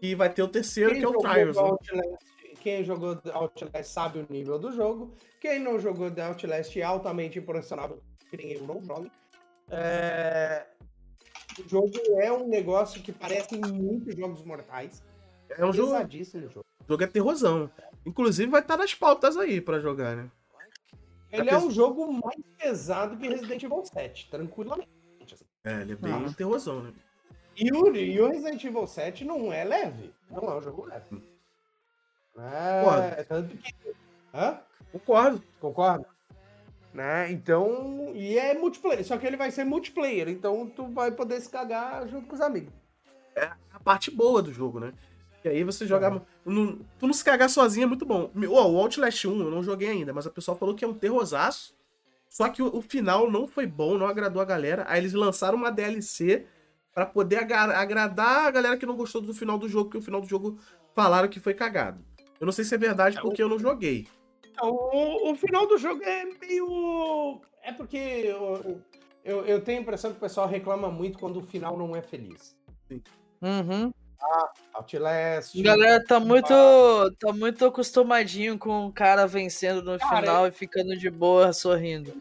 [0.00, 1.62] E vai ter o terceiro, que é o Trials, né?
[1.62, 2.24] Outlast,
[2.62, 5.14] quem jogou The Outlast sabe o nível do jogo.
[5.40, 9.10] Quem não jogou The Outlast é altamente impressionável, que nem eu não jogo.
[9.70, 10.66] É,
[11.58, 11.90] O jogo
[12.20, 15.02] é um negócio que parece muitos jogos mortais.
[15.50, 16.66] É um jogo, Pesadíssimo o jogo.
[16.80, 17.70] o jogo é terrorzão.
[18.06, 20.30] Inclusive vai estar nas pautas aí pra jogar, né?
[21.32, 24.88] Ele é um jogo mais pesado que Resident Evil 7, tranquilamente.
[25.32, 25.44] assim.
[25.64, 26.32] É, ele é bem Ah.
[26.36, 26.92] terrorzão, né?
[27.56, 30.12] E o, e o Resident Evil 7 não é leve.
[30.30, 31.22] Não é um jogo leve.
[32.38, 33.74] É, tanto que.
[34.32, 34.60] Hã?
[34.92, 35.42] Concordo.
[35.60, 36.06] Concorda?
[36.92, 37.30] Né?
[37.30, 38.12] Então.
[38.14, 39.04] E é multiplayer.
[39.04, 40.28] Só que ele vai ser multiplayer.
[40.28, 42.72] Então tu vai poder se cagar junto com os amigos.
[43.72, 44.92] a parte boa do jogo, né?
[45.44, 46.10] E aí você jogar.
[46.44, 48.30] não- tu não se cagar sozinho é muito bom.
[48.50, 50.92] Ó, o Outlast 1 eu não joguei ainda, mas a pessoa falou que é um
[50.92, 51.74] terrorzaço.
[52.28, 54.84] Só que o, o final não foi bom, não agradou a galera.
[54.88, 56.46] Aí eles lançaram uma DLC
[56.94, 60.02] pra poder agra- agradar a galera que não gostou do final do jogo, porque o
[60.02, 60.58] final do jogo
[60.94, 62.04] falaram que foi cagado.
[62.38, 64.06] Eu não sei se é verdade porque eu não joguei.
[64.50, 67.40] Então, o, o final do jogo é meio.
[67.62, 68.82] É porque eu,
[69.24, 72.02] eu, eu tenho a impressão que o pessoal reclama muito quando o final não é
[72.02, 72.56] feliz.
[73.42, 73.92] Uhum.
[74.74, 75.58] Outlast.
[75.58, 76.52] A galera tá muito,
[77.18, 82.12] tá muito acostumadinho com o cara vencendo no Cara, final e ficando de boa, sorrindo.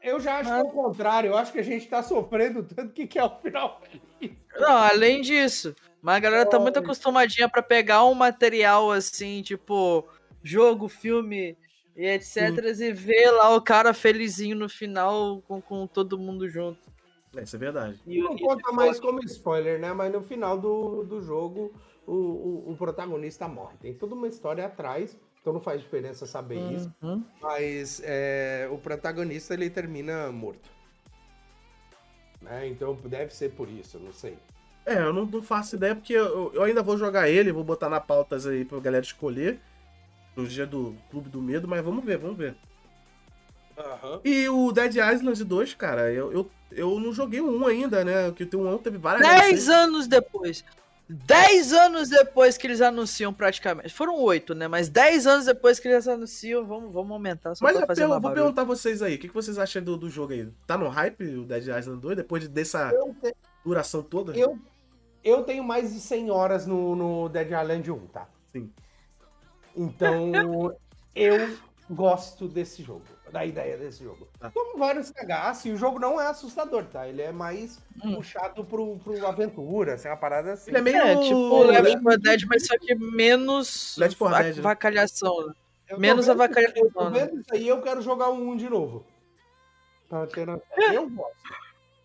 [0.00, 1.28] Eu já acho que é o contrário.
[1.28, 4.36] Eu acho que a gente tá sofrendo tanto que quer o final feliz.
[4.56, 10.04] Não, além disso, mas a galera tá muito acostumadinha pra pegar um material assim, tipo,
[10.42, 11.56] jogo, filme
[11.98, 12.64] e etc.
[12.78, 16.78] e ver lá o cara felizinho no final com, com todo mundo junto.
[17.36, 18.00] É, isso é verdade.
[18.06, 19.92] E, Não e- conta mais como spoiler, né?
[19.92, 21.72] Mas no final do, do jogo,
[22.06, 23.76] o, o, o protagonista morre.
[23.82, 26.94] Tem toda uma história atrás, então não faz diferença saber isso.
[27.02, 27.24] Uhum.
[27.42, 30.70] Mas é, o protagonista ele termina morto.
[32.40, 32.68] Né?
[32.68, 34.38] Então deve ser por isso, não sei.
[34.86, 37.88] É, eu não, não faço ideia porque eu, eu ainda vou jogar ele, vou botar
[37.88, 39.60] na pautas aí pra galera escolher.
[40.38, 42.54] No dia do Clube do Medo, mas vamos ver, vamos ver.
[44.24, 48.30] E o Dead Island 2, cara, eu, eu, eu não joguei o 1 ainda, né?
[48.30, 49.68] Porque o 1 teve várias Dez DLCs.
[49.68, 50.64] anos depois.
[51.08, 53.88] Dez anos depois que eles anunciam praticamente.
[53.92, 54.68] Foram oito, né?
[54.68, 58.00] Mas dez anos depois que eles anunciam, vamos, vamos aumentar só Mas pra eu fazer
[58.02, 58.42] mais vou barulho.
[58.42, 60.48] perguntar a vocês aí, o que, que vocês acham do, do jogo aí?
[60.66, 63.16] Tá no hype o Dead Island 2, depois de- dessa Eu,
[63.64, 64.36] duração toda?
[64.36, 64.56] eu,
[65.24, 68.28] eu tenho mais de 100 horas no, no Dead Island 1, tá?
[68.52, 68.70] Sim.
[69.76, 70.74] Então,
[71.14, 71.56] eu
[71.90, 74.28] gosto desse jogo, da ideia desse jogo.
[74.38, 74.50] Tá.
[74.50, 77.08] Como vários cagaços, e o jogo não é assustador, tá?
[77.08, 78.16] Ele é mais Hum.
[78.16, 80.70] puxado pro, pro aventura, assim, uma parada assim.
[80.70, 80.96] Ele é meio.
[80.96, 84.62] É, tipo Left 4 Dead, mas só que menos Left 4 va- Dead, né?
[84.62, 85.46] vacalhação.
[85.46, 85.54] né?
[85.96, 87.20] Menos avacalhação, Eu tô né?
[87.26, 89.06] vendo isso aí, eu quero jogar um de novo.
[90.34, 90.62] Ter noção.
[90.92, 91.36] Eu gosto.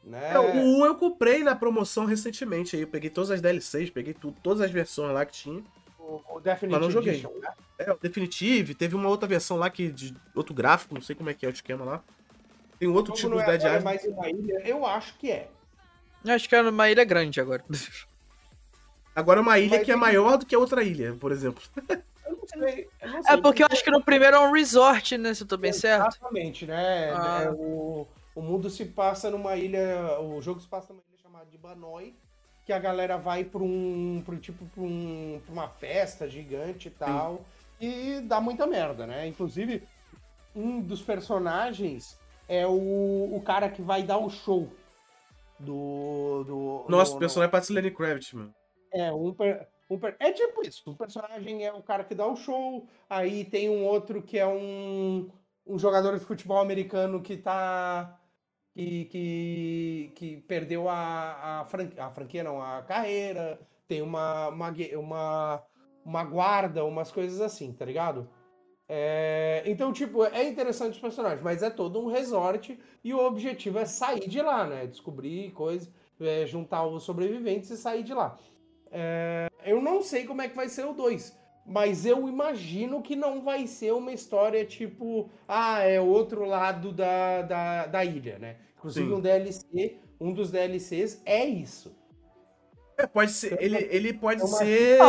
[0.03, 0.33] Né?
[0.33, 2.81] É, o 1 eu comprei na promoção recentemente aí.
[2.81, 5.63] Eu peguei todas as DLCs, peguei tudo, todas as versões lá que tinha.
[6.03, 7.13] O, o Definitive Mas não joguei.
[7.13, 7.49] Edition, né?
[7.79, 11.29] É, o Definitive, teve uma outra versão lá que de outro gráfico, não sei como
[11.29, 12.03] é que é o esquema lá.
[12.77, 13.83] Tem outro tipo de é Dead agora Island.
[13.83, 15.49] mais uma ilha, eu acho que é.
[16.25, 17.63] Eu acho que é uma ilha grande agora.
[19.15, 21.61] Agora é uma ilha Mas que é maior do que a outra ilha, por exemplo.
[22.25, 22.89] Eu não sei.
[22.99, 25.33] Eu não sei É porque eu acho que no primeiro é um resort, né?
[25.33, 26.15] Se eu tô bem certo.
[26.15, 27.11] Exatamente, né?
[27.13, 27.43] Ah.
[27.43, 30.19] É, o, o mundo se passa numa ilha.
[30.19, 32.15] O jogo se passa numa ilha chamada de Banoi,
[32.65, 34.21] que a galera vai pra um.
[34.25, 37.41] Pro, tipo, pra, um, pra uma festa gigante e tal.
[37.79, 39.27] E dá muita merda, né?
[39.27, 39.83] Inclusive,
[40.55, 42.17] um dos personagens
[42.47, 42.71] é o,
[43.35, 44.69] o cara que vai dar o show
[45.59, 46.43] do.
[46.45, 48.53] do Nossa, no- o personagem parece Lenny Kravitz, mano.
[48.93, 50.91] é, um, per- um per- é tipo isso.
[50.91, 52.87] O personagem é o cara que dá o show.
[53.09, 55.29] Aí tem um outro que é um,
[55.67, 58.17] um jogador de futebol americano que tá.
[58.73, 63.59] Que, que, que perdeu a, a, fran- a franquia, não, a carreira.
[63.87, 65.63] Tem uma, uma, uma,
[66.03, 68.27] uma guarda, umas coisas assim, tá ligado?
[68.87, 73.79] É, então, tipo, é interessante os personagens, mas é todo um resort e o objetivo
[73.79, 74.87] é sair de lá, né?
[74.87, 78.37] Descobrir coisas, é, juntar os sobreviventes e sair de lá.
[78.91, 83.15] É, eu não sei como é que vai ser o 2, mas eu imagino que
[83.15, 88.55] não vai ser uma história tipo, ah, é outro lado da, da, da ilha, né?
[88.77, 89.13] Inclusive Sim.
[89.13, 91.95] um DLC, um dos DLCs é isso.
[92.97, 93.57] É, pode ser.
[93.61, 94.99] Ele, ele pode É uma- ser.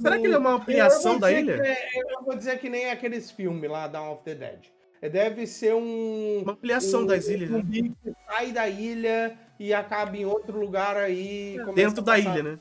[0.00, 1.52] Será que ele é uma ampliação da ilha?
[1.62, 4.66] é- eu vou dizer que nem aqueles filmes lá, Dawn of the Dead.
[5.02, 6.40] É, Deve ser um.
[6.42, 7.90] Uma ampliação um, das ilhas, um né?
[8.26, 11.56] sai da ilha e acaba em outro lugar aí.
[11.58, 12.58] começa Dentro da passar- ilha, né?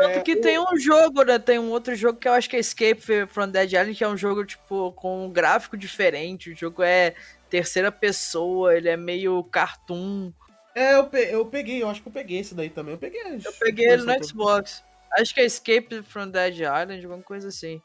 [0.00, 1.38] Tanto É, que tem um jogo, né?
[1.38, 4.08] Tem um outro jogo que eu acho que é Escape from Dead Island, que é
[4.08, 6.50] um jogo, tipo, com um gráfico diferente.
[6.52, 7.14] O jogo é
[7.50, 10.32] terceira pessoa, ele é meio cartoon.
[10.74, 12.94] É, eu, pe- eu peguei, eu acho que eu peguei esse daí também.
[12.94, 13.22] Eu peguei.
[13.44, 14.84] Eu peguei ele no Xbox.
[15.18, 17.80] Acho que é Escape from Dead Island, alguma coisa assim.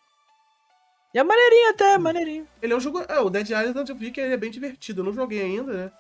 [1.13, 2.47] E é maneirinho até, é maneirinho.
[2.61, 3.01] Ele é um jogo.
[3.07, 5.01] É, o Dead Island eu vi que ele é bem divertido.
[5.01, 5.91] Eu não joguei ainda, né?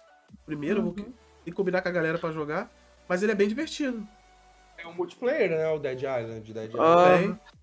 [0.45, 1.13] Primeiro, eu vou Uhum.
[1.45, 2.69] que- combinar com a galera pra jogar.
[3.07, 4.07] Mas ele é bem divertido.
[4.77, 5.69] É um multiplayer, né?
[5.69, 6.53] O Dead Island.
[6.53, 7.39] Dead Island.
[7.41, 7.53] Ah.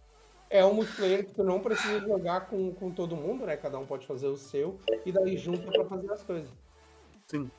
[0.49, 3.57] É um multiplayer que tu não precisa jogar com, com todo mundo, né?
[3.57, 6.51] Cada um pode fazer o seu e daí junta pra fazer as coisas.
[7.27, 7.51] sim.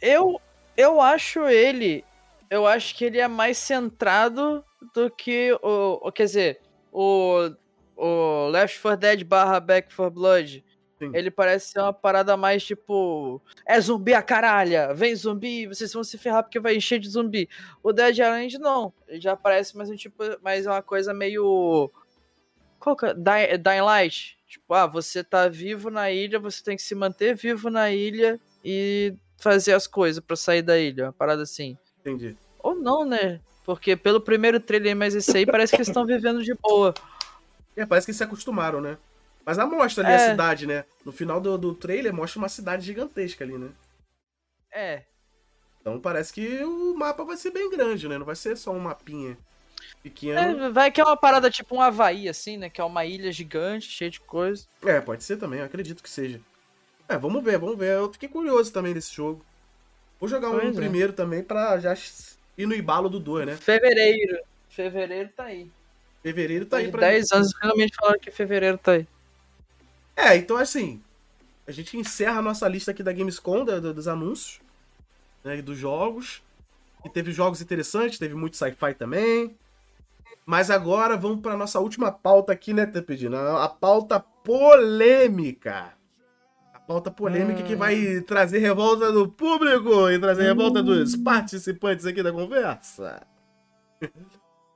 [0.00, 0.40] Eu,
[0.76, 2.04] eu acho ele.
[2.50, 4.62] Eu acho que ele é mais centrado
[4.94, 5.98] do que o.
[6.06, 6.60] o- quer dizer,
[6.92, 7.50] o.
[7.98, 10.62] O Left 4 Dead barra Back 4 Blood.
[10.98, 11.10] Sim.
[11.12, 13.40] Ele parece ser uma parada mais tipo.
[13.66, 14.94] É zumbi a caralha!
[14.94, 17.48] Vem zumbi, vocês vão se ferrar porque vai encher de zumbi.
[17.82, 18.92] O Dead Island não.
[19.06, 20.24] Ele já parece mais um tipo.
[20.42, 21.90] Mais uma coisa meio.
[22.80, 23.14] Qual que é?
[23.14, 24.38] Dying Light.
[24.48, 28.40] Tipo, ah, você tá vivo na ilha, você tem que se manter vivo na ilha
[28.64, 31.06] e fazer as coisas pra sair da ilha.
[31.06, 31.76] Uma parada assim.
[32.00, 32.36] Entendi.
[32.60, 33.40] Ou não, né?
[33.64, 36.94] Porque pelo primeiro trailer, mas esse aí parece que eles estão vivendo de boa.
[37.76, 38.96] É, parece que se acostumaram, né?
[39.46, 40.16] Mas a mostra ali É.
[40.16, 40.84] a cidade, né?
[41.04, 43.68] No final do, do trailer mostra uma cidade gigantesca ali, né?
[44.72, 45.02] É.
[45.80, 48.18] Então parece que o mapa vai ser bem grande, né?
[48.18, 49.38] Não vai ser só um mapinha
[50.02, 50.64] pequeno.
[50.66, 52.68] É, vai que é uma parada tipo um Havaí, assim, né?
[52.68, 54.66] Que é uma ilha gigante, cheia de coisa.
[54.84, 56.40] É, pode ser também, eu acredito que seja.
[57.08, 57.92] É, vamos ver, vamos ver.
[57.92, 59.46] Eu fiquei curioso também desse jogo.
[60.18, 60.80] Vou jogar um Pois é.
[60.80, 61.94] primeiro também pra já
[62.58, 63.56] ir no embalo do 2, né?
[63.56, 64.40] Fevereiro.
[64.68, 65.70] Fevereiro tá aí.
[66.20, 69.06] Fevereiro tá aí pra 10 anos, finalmente falaram que fevereiro tá aí.
[70.16, 71.02] É, então assim,
[71.66, 74.60] a gente encerra a nossa lista aqui da Gamescom, da- da- dos anúncios,
[75.44, 76.42] né, e dos jogos.
[77.04, 79.56] E teve jogos interessantes, teve muito sci-fi também.
[80.44, 83.36] Mas agora vamos para nossa última pauta aqui, né, Tepedino?
[83.36, 85.92] A pauta polêmica.
[86.72, 92.22] A pauta polêmica que vai trazer revolta do público e trazer revolta dos participantes aqui
[92.22, 93.26] da conversa.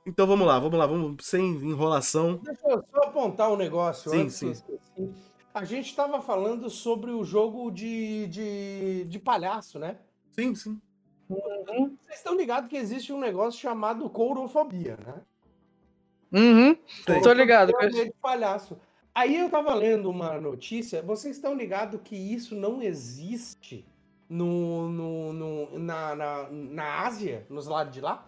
[0.05, 2.39] Então vamos lá, vamos lá, vamos sem enrolação.
[2.43, 4.53] Deixa eu só apontar um negócio Sim, antes sim.
[5.53, 9.97] A gente estava falando sobre o jogo de, de, de palhaço, né?
[10.31, 10.79] Sim, sim.
[11.27, 15.21] Vocês estão ligados que existe um negócio chamado courofobia, né?
[16.31, 16.77] Uhum.
[17.05, 17.21] Sei.
[17.21, 17.73] Tô ligado.
[17.81, 18.77] É de palhaço.
[19.13, 23.85] Aí eu tava lendo uma notícia, vocês estão ligados que isso não existe
[24.29, 28.25] no, no, no- na, na, na Ásia, nos lados de lá?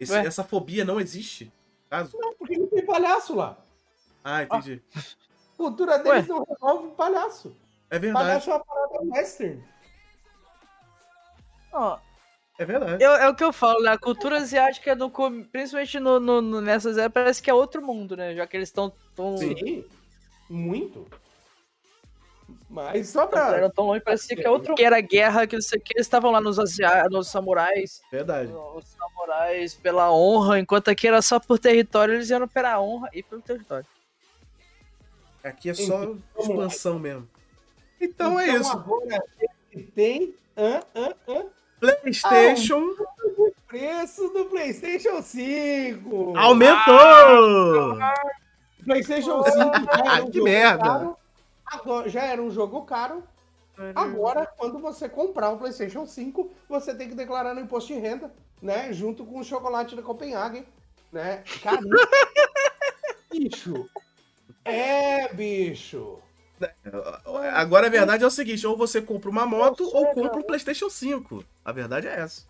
[0.00, 1.52] Esse- essa fobia não existe.
[1.90, 2.16] Caso?
[2.18, 3.58] Não, porque não tem palhaço lá.
[4.24, 4.82] Ah, entendi.
[4.94, 5.00] A
[5.56, 7.56] cultura deles não resolve palhaço.
[7.90, 8.24] É verdade.
[8.26, 9.64] Palhaço é uma parada western.
[11.72, 11.98] Ó,
[12.58, 13.02] É verdade.
[13.04, 13.90] eu- é o que eu falo, né?
[13.92, 18.16] A cultura asiática, no principalmente no, no- no- nessas épocas, parece que é outro mundo,
[18.16, 18.34] né?
[18.34, 19.84] Já que eles estão tão, Sim,
[20.48, 21.06] muito.
[22.68, 23.56] Mas só tão, pra.
[23.56, 24.74] eram tão longe, parecia que é outro.
[24.74, 27.04] Que era guerra, que não sei o que, eles estavam lá nos, asia...
[27.10, 28.52] nos samurais, Verdade.
[28.52, 33.22] os samurais pela honra, enquanto aqui era só por território, eles iam pela honra e
[33.22, 33.86] pelo território.
[35.46, 37.28] Aqui é só Então, expansão mesmo.
[38.00, 38.72] Então, é isso.
[38.72, 39.22] Agora
[39.94, 40.34] tem.
[40.56, 40.80] Hã?
[41.78, 42.94] PlayStation
[43.68, 46.36] Preço do PlayStation 5.
[46.36, 47.98] aumentou!
[48.84, 50.84] PlayStation 5 já era um Que jogo merda.
[50.84, 51.16] caro.
[51.66, 53.22] Agora, já era um jogo caro.
[53.94, 58.32] Agora, quando você comprar o PlayStation 5, você tem que declarar no imposto de renda,
[58.62, 58.92] né?
[58.92, 60.64] Junto com o chocolate da Copenhagen,
[61.12, 61.42] né?
[61.62, 61.80] Cara,
[63.30, 63.88] bicho.
[64.66, 66.18] É, bicho.
[67.54, 70.42] Agora a verdade é o seguinte: ou você compra uma moto Nossa, ou compra um
[70.42, 71.44] PlayStation 5.
[71.64, 72.42] A verdade é essa.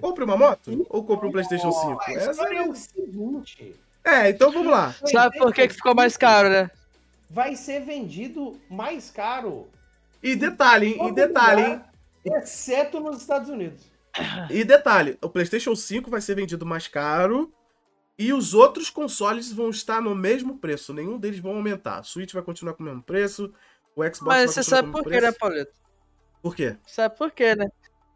[0.00, 2.00] Compre uma moto ou compra um PlayStation 5?
[2.00, 2.68] A Essa é é...
[2.68, 4.94] o seguinte: é, então vamos lá.
[5.04, 6.70] Sabe por que, que ficou mais caro, né?
[7.32, 9.66] vai ser vendido mais caro.
[10.22, 11.08] E detalhe, hein?
[11.08, 11.80] E detalhe, hein?
[12.24, 13.90] Exceto nos Estados Unidos.
[14.50, 17.50] E detalhe, o PlayStation 5 vai ser vendido mais caro
[18.26, 20.92] e os outros consoles vão estar no mesmo preço.
[20.92, 21.98] Nenhum deles vão aumentar.
[21.98, 23.52] A Switch vai continuar com o mesmo preço,
[23.96, 25.36] o Xbox vai Mas você continuar sabe com o por mesmo quê, né.
[25.38, 25.72] Paulito?
[26.42, 26.76] Por quê?
[26.86, 27.66] Sabe por quê, né?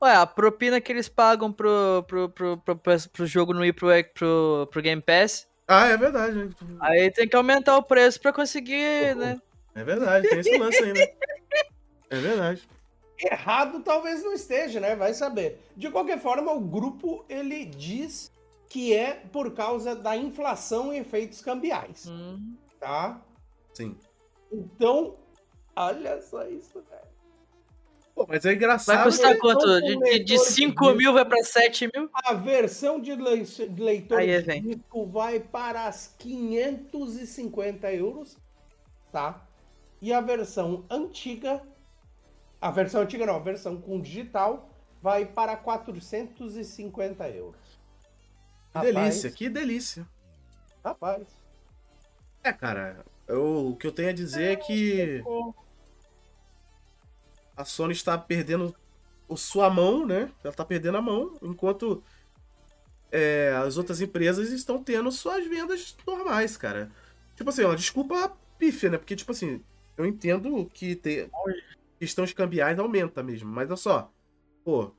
[0.03, 3.73] Ué, a propina que eles pagam pro, pro, pro, pro, pro- pro jogo não ir
[3.73, 6.37] pro, pro, pro Game Pass, Ah, é verdade.
[6.37, 6.51] né?
[6.81, 9.41] aí tem que aumentar o preço pra conseguir, né?
[9.75, 11.07] É verdade, tem esse lance aí, né?
[12.11, 12.69] É verdade.
[13.19, 14.95] Errado talvez não esteja, né?
[14.95, 15.59] Vai saber.
[15.75, 18.31] De qualquer forma, o grupo ele diz
[18.69, 22.55] que é por causa da inflação e efeitos cambiais, Hum.
[22.81, 23.21] tá?
[23.75, 23.97] Sim.
[24.51, 25.17] Então,
[25.75, 27.07] olha só isso, velho.
[28.15, 28.97] Pô, mas é engraçado.
[28.97, 29.67] Vai custar Eles quanto?
[29.67, 30.97] De, de, de leitor de 5 disco.
[30.97, 32.09] mil vai pra 7 mil?
[32.15, 34.63] A versão de lei- de leitor Aí, de vem.
[34.63, 38.39] disco vai para as 550 euros,
[39.13, 39.47] tá?
[40.01, 41.63] E a versão antiga,
[42.61, 44.71] a versão antiga não, a versão com digital
[45.03, 47.61] vai para 450 euros.
[48.81, 50.07] Que delícia, que delícia.
[50.85, 51.27] Rapaz.
[52.43, 55.23] É, cara, eu- o que eu tenho a dizer é que
[57.57, 58.75] a Sony está perdendo
[59.29, 60.31] o sua mão, né?
[60.45, 62.03] Ela está perdendo a mão, enquanto
[63.11, 66.91] é, as outras empresas estão tendo suas vendas normais, cara.
[67.35, 68.99] Tipo assim, uma desculpa pífia, né?
[68.99, 69.63] Porque, tipo assim,
[69.97, 71.31] eu entendo que ter
[71.99, 74.13] questões cambiais aumenta mesmo, mas olha só,
[74.65, 74.93] pô,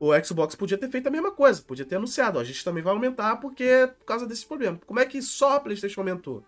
[0.00, 2.82] o Xbox podia ter feito a mesma coisa, podia ter anunciado, ó, a gente também
[2.82, 4.80] vai aumentar porque por causa desse problema.
[4.86, 6.44] Como é que só a PlayStation aumentou?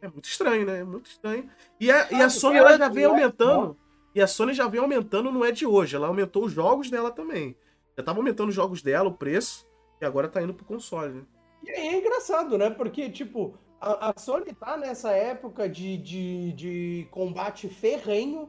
[0.00, 0.78] É muito estranho, né?
[0.78, 1.50] É muito estranho.
[1.80, 3.76] E a, e a Sony ela já vem aumentando.
[4.14, 5.96] E a Sony já vem aumentando, não é de hoje.
[5.96, 7.56] Ela aumentou os jogos dela também.
[7.96, 9.68] Já tava aumentando os jogos dela, o preço,
[10.00, 11.22] e agora tá indo pro console, né?
[11.64, 12.70] E aí é engraçado, né?
[12.70, 18.48] Porque, tipo, a, a Sony tá nessa época de, de, de combate ferrenho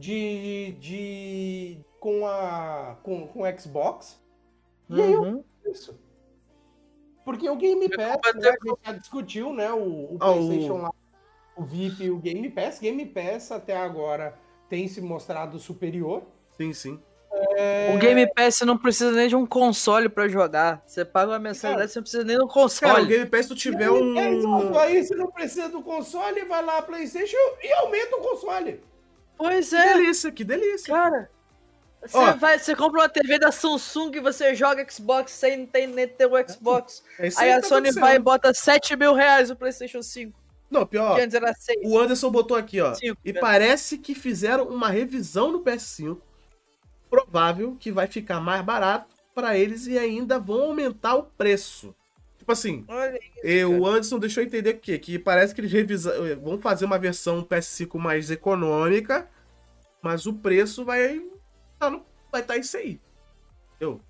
[0.00, 4.18] de, de com a com, com o Xbox.
[4.88, 5.44] E aí eu Uhum.
[5.66, 5.98] isso.
[7.24, 9.70] Porque o Game Pass, combater né, a gente já discutiu, né?
[9.72, 10.90] O, o Ah, PlayStation lá,
[11.54, 12.78] o VIP e o Game Pass.
[12.80, 14.36] Game Pass até agora
[14.68, 16.22] tem se mostrado superior.
[16.56, 17.00] Sim, sim.
[17.94, 20.82] O Game Pass você não precisa nem de um console pra jogar.
[20.84, 22.92] Você paga uma mensalidade, você não precisa nem de um console.
[22.92, 24.76] Cara, o Game Pass, se tu tiver É, um.
[24.78, 28.82] Aí você não precisa do console, vai lá PlayStation e aumenta o console.
[29.40, 30.94] Pois Que é, delícia, que delícia.
[30.94, 31.30] cara.
[32.02, 32.32] Você, Ó.
[32.34, 36.26] vai, você compra uma TV da Samsung e você joga Xbox sem ter, nem ter
[36.26, 37.02] o Xbox.
[37.18, 40.02] É isso Aí que a tá Sony vai e bota 7 mil reais no PlayStation
[40.02, 40.38] 5.
[40.70, 41.16] Não, pior.
[41.16, 41.78] Que antes era 6.
[41.84, 42.94] O Anderson botou aqui, ó.
[42.94, 43.40] Cinco, e né?
[43.40, 46.18] parece que fizeram uma revisão no PS5.
[47.08, 51.94] Provável que vai ficar mais barato pra eles e ainda vão aumentar o preço.
[52.50, 52.84] Tipo assim,
[53.44, 54.98] e o Anderson deixou eu entender o quê?
[54.98, 56.12] Que parece que eles revisa...
[56.36, 59.28] vão fazer uma versão PS5 mais econômica,
[60.02, 61.22] mas o preço vai
[61.78, 62.04] tá no...
[62.30, 63.00] vai estar isso aí.
[63.76, 64.00] Entendeu?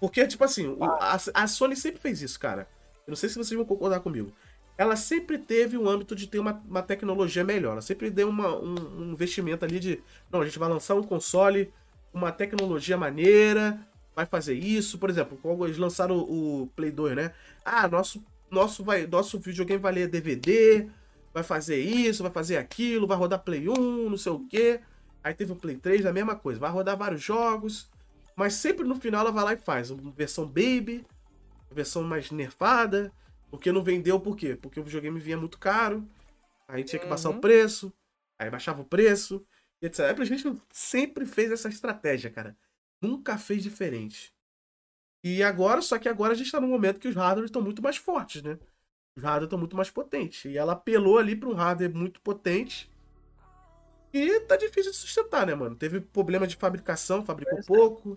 [0.00, 2.66] Porque, tipo assim, o- a, a Sony sempre fez isso, cara.
[3.06, 4.32] Eu não sei se vocês vão concordar comigo.
[4.78, 7.72] Ela sempre teve um âmbito de ter uma, uma tecnologia melhor.
[7.72, 10.02] Ela sempre deu uma- um, um investimento ali de.
[10.32, 11.70] Não, a gente vai lançar um console,
[12.14, 13.78] uma tecnologia maneira,
[14.14, 14.98] vai fazer isso.
[14.98, 17.32] Por exemplo, quando eles lançaram o, o Play 2, né?
[17.64, 20.88] Ah, nosso, nosso, vai, nosso videogame vai ler DVD,
[21.32, 24.80] vai fazer isso, vai fazer aquilo, vai rodar Play 1, não sei o quê.
[25.22, 26.58] Aí teve o Play 3, a mesma coisa.
[26.60, 27.90] Vai rodar vários jogos.
[28.36, 29.90] Mas sempre no final ela vai lá e faz.
[29.90, 31.04] Uma versão Baby,
[31.70, 33.12] versão mais nerfada.
[33.50, 34.56] Porque não vendeu, por quê?
[34.60, 36.06] Porque o videogame vinha muito caro.
[36.68, 37.36] Aí tinha que passar Uhum.
[37.36, 37.92] o preço.
[38.38, 39.44] Aí baixava o preço.
[39.82, 40.00] Etc.
[40.10, 42.56] A PlayStation sempre fez essa estratégia, cara.
[43.00, 44.32] Nunca fez diferente.
[45.22, 47.82] E agora, só que agora a gente tá num momento que os hardwares estão muito
[47.82, 48.58] mais fortes, né?
[49.16, 50.44] Os hardwares estão muito mais potentes.
[50.46, 52.90] E ela apelou ali pra um hardware muito potente.
[54.12, 55.76] E tá difícil de sustentar, né, mano?
[55.76, 57.62] Teve problema de fabricação, fabricou é.
[57.62, 58.14] pouco.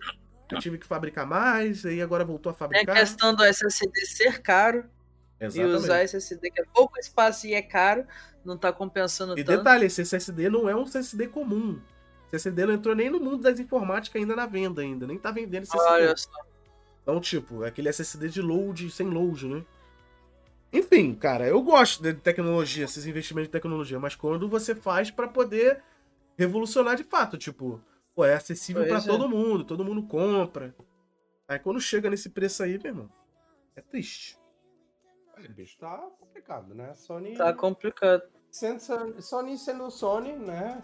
[0.50, 2.96] Eu tive que fabricar mais, aí agora voltou a a fabricar.
[2.96, 4.84] questão do SSD ser caro
[5.40, 5.76] e Exatamente.
[5.76, 8.06] usar SSD que é pouco espaço e é caro,
[8.44, 9.58] não tá compensando E tanto.
[9.58, 11.80] detalhe, esse SSD não é um SSD comum.
[12.36, 15.62] SSD não entrou nem no mundo das informáticas ainda na venda ainda, nem tá vendendo
[15.64, 15.92] esse SSD.
[15.94, 16.30] Olha só.
[17.02, 19.64] Então, tipo, é aquele SSD de load, sem load, né?
[20.72, 25.28] Enfim, cara, eu gosto de tecnologia, esses investimentos de tecnologia, mas quando você faz pra
[25.28, 25.82] poder
[26.36, 27.80] revolucionar de fato, tipo,
[28.14, 29.08] pô, é acessível pra Pois é.
[29.08, 30.74] todo mundo, todo mundo compra.
[31.46, 33.10] Aí quando chega nesse preço aí, meu irmão,
[33.76, 34.36] é triste.
[35.38, 36.94] O bicho tá complicado, né?
[36.94, 37.34] Sony.
[37.36, 38.22] Tá complicado.
[38.50, 40.82] sendo Sony- Sony sendo Sony, né?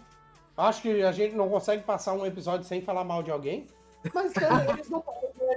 [0.57, 3.67] Acho que a gente não consegue passar um episódio sem falar mal de alguém.
[4.13, 5.03] Mas também eles não,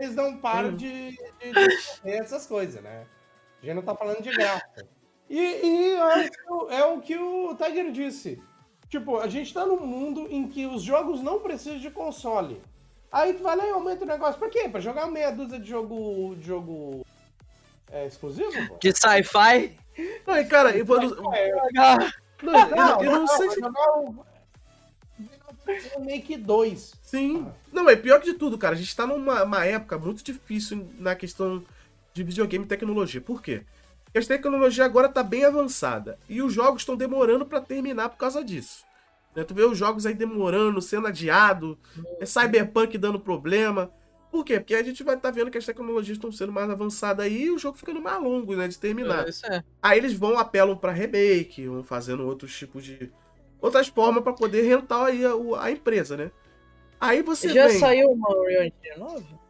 [0.00, 3.06] eles não param de, de, de fazer essas coisas, né?
[3.62, 4.86] A gente não tá falando de graça.
[5.28, 8.42] E, e eu acho que é o que o Tiger disse.
[8.89, 12.62] Tipo, a gente tá num mundo em que os jogos não precisam de console.
[13.10, 14.39] Aí tu vai lá e aumenta o negócio.
[14.39, 14.68] Pra quê?
[14.68, 16.34] Pra jogar meia dúzia de jogo.
[16.36, 17.06] De jogo
[17.90, 18.50] é, exclusivo?
[18.68, 18.76] Pô?
[18.81, 19.76] De sci-fi.
[20.26, 23.60] Não, e cara, eu, vou- não, É, eu- eu não sei se
[25.67, 26.94] jogar o Make 2.
[27.02, 27.47] Sim.
[27.73, 28.75] Não, é pior que de tudo, cara.
[28.75, 31.65] A gente tá numa uma época muito difícil na questão
[32.12, 33.20] de videogame e tecnologia.
[33.20, 33.62] Por quê?
[34.05, 36.18] Porque a tecnologia agora tá bem avançada.
[36.28, 38.84] E os jogos estão demorando pra terminar por causa disso.
[39.34, 41.76] Né, Tu vê os jogos aí demorando, sendo adiado,
[42.20, 43.91] é Cyberpunk dando problema.
[44.31, 44.59] Por quê?
[44.59, 47.51] Porque a gente vai estar vendo que as tecnologias estão sendo mais avançadas aí e
[47.51, 48.67] o jogo ficando mais longo, né?
[48.67, 49.28] De terminar.
[49.28, 49.62] Isso é.
[49.81, 53.12] Aí eles vão, apelam pra remake, vão fazendo outros tipos de.
[53.65, 56.31] Outras formas pra poder rentar aí a, a empresa, né?
[57.01, 57.78] Aí você Já vem.
[57.78, 59.41] saiu uma Unreal Engine nova?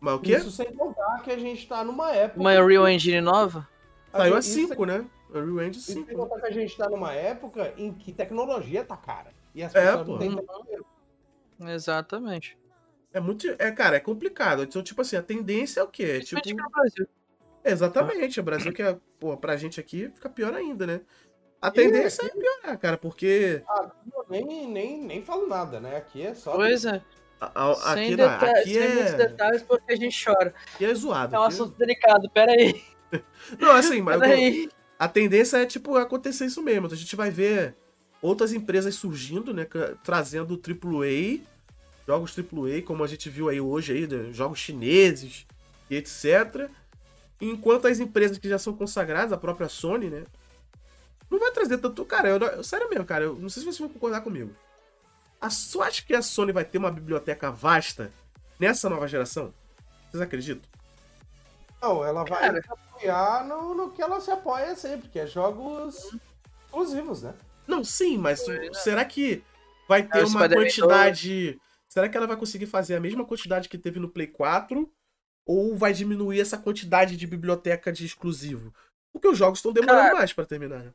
[0.00, 0.36] Mas o quê?
[0.36, 2.40] Isso sem contar que a gente tá numa época.
[2.40, 3.68] Uma Unreal Engine nova?
[4.12, 5.04] Saiu a isso 5, né?
[5.30, 6.14] Unreal Engine Isso sem 5.
[6.16, 9.32] contar que a gente tá numa época em que tecnologia tá cara.
[9.54, 10.12] E as É, pessoas pô.
[10.12, 10.86] não têm dinheiro.
[11.60, 12.58] Exatamente.
[13.12, 13.46] É muito.
[13.58, 14.62] É, cara, é complicado.
[14.62, 16.18] Então, tipo assim, a tendência é o quê?
[16.18, 16.40] É, tipo.
[16.70, 17.06] Brasil.
[17.64, 18.40] Exatamente.
[18.40, 21.00] O Brasil que é, pô, pra gente aqui fica pior ainda, né?
[21.66, 23.62] A tendência é piorar, cara, porque.
[24.12, 25.96] Eu nem, nem, nem falo nada, né?
[25.96, 26.52] Aqui é só.
[26.52, 27.00] Pois é.
[27.40, 30.54] a- a- Sem, aqui, deta- aqui, sem muitos é, detalhes porque a gente chora.
[30.74, 31.34] aqui é zoado.
[31.34, 32.82] É um aqui- assunto delicado, peraí.
[33.58, 34.20] Não, assim, mas.
[34.22, 34.68] eu.
[34.98, 36.86] A tendência é, tipo, acontecer isso mesmo.
[36.86, 37.74] A gente vai ver
[38.22, 39.66] outras empresas surgindo, né?
[40.04, 41.40] Trazendo AAA,
[42.06, 45.46] jogos AAA, como a gente viu aí hoje, aí, né, jogos chineses
[45.90, 46.68] e etc.
[47.40, 50.24] Enquanto as empresas que já são consagradas, a própria Sony, né?
[51.34, 52.04] Não vai trazer tanto.
[52.04, 54.54] Cara, eu, eu- sério mesmo, cara, eu não sei se vocês vão concordar comigo.
[55.40, 58.12] A, você acha que a Sony vai ter uma biblioteca vasta
[58.58, 59.52] nessa nova geração?
[60.10, 60.62] Vocês acreditam?
[61.82, 62.62] Não, ela vai Cara.
[62.62, 66.16] se apoiar no, no que ela se apoia sempre, que é jogos
[66.66, 67.34] exclusivos, né?
[67.66, 69.42] Não, sim, mas Pois será que
[69.88, 71.60] vai ter É, uma quantidade.
[71.88, 74.90] Será que ela vai conseguir fazer a mesma quantidade que teve no Play 4?
[75.46, 78.72] Ou vai diminuir essa quantidade de biblioteca de exclusivo?
[79.12, 80.92] Porque os jogos estão demorando Cara, mais pra terminar.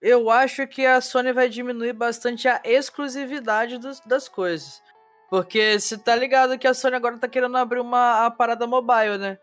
[0.00, 4.82] Eu acho que a Sony vai diminuir bastante a exclusividade dos- das coisas.
[5.28, 9.18] Porque você tá ligado que a Sony agora tá querendo abrir uma a parada mobile,
[9.18, 9.38] né?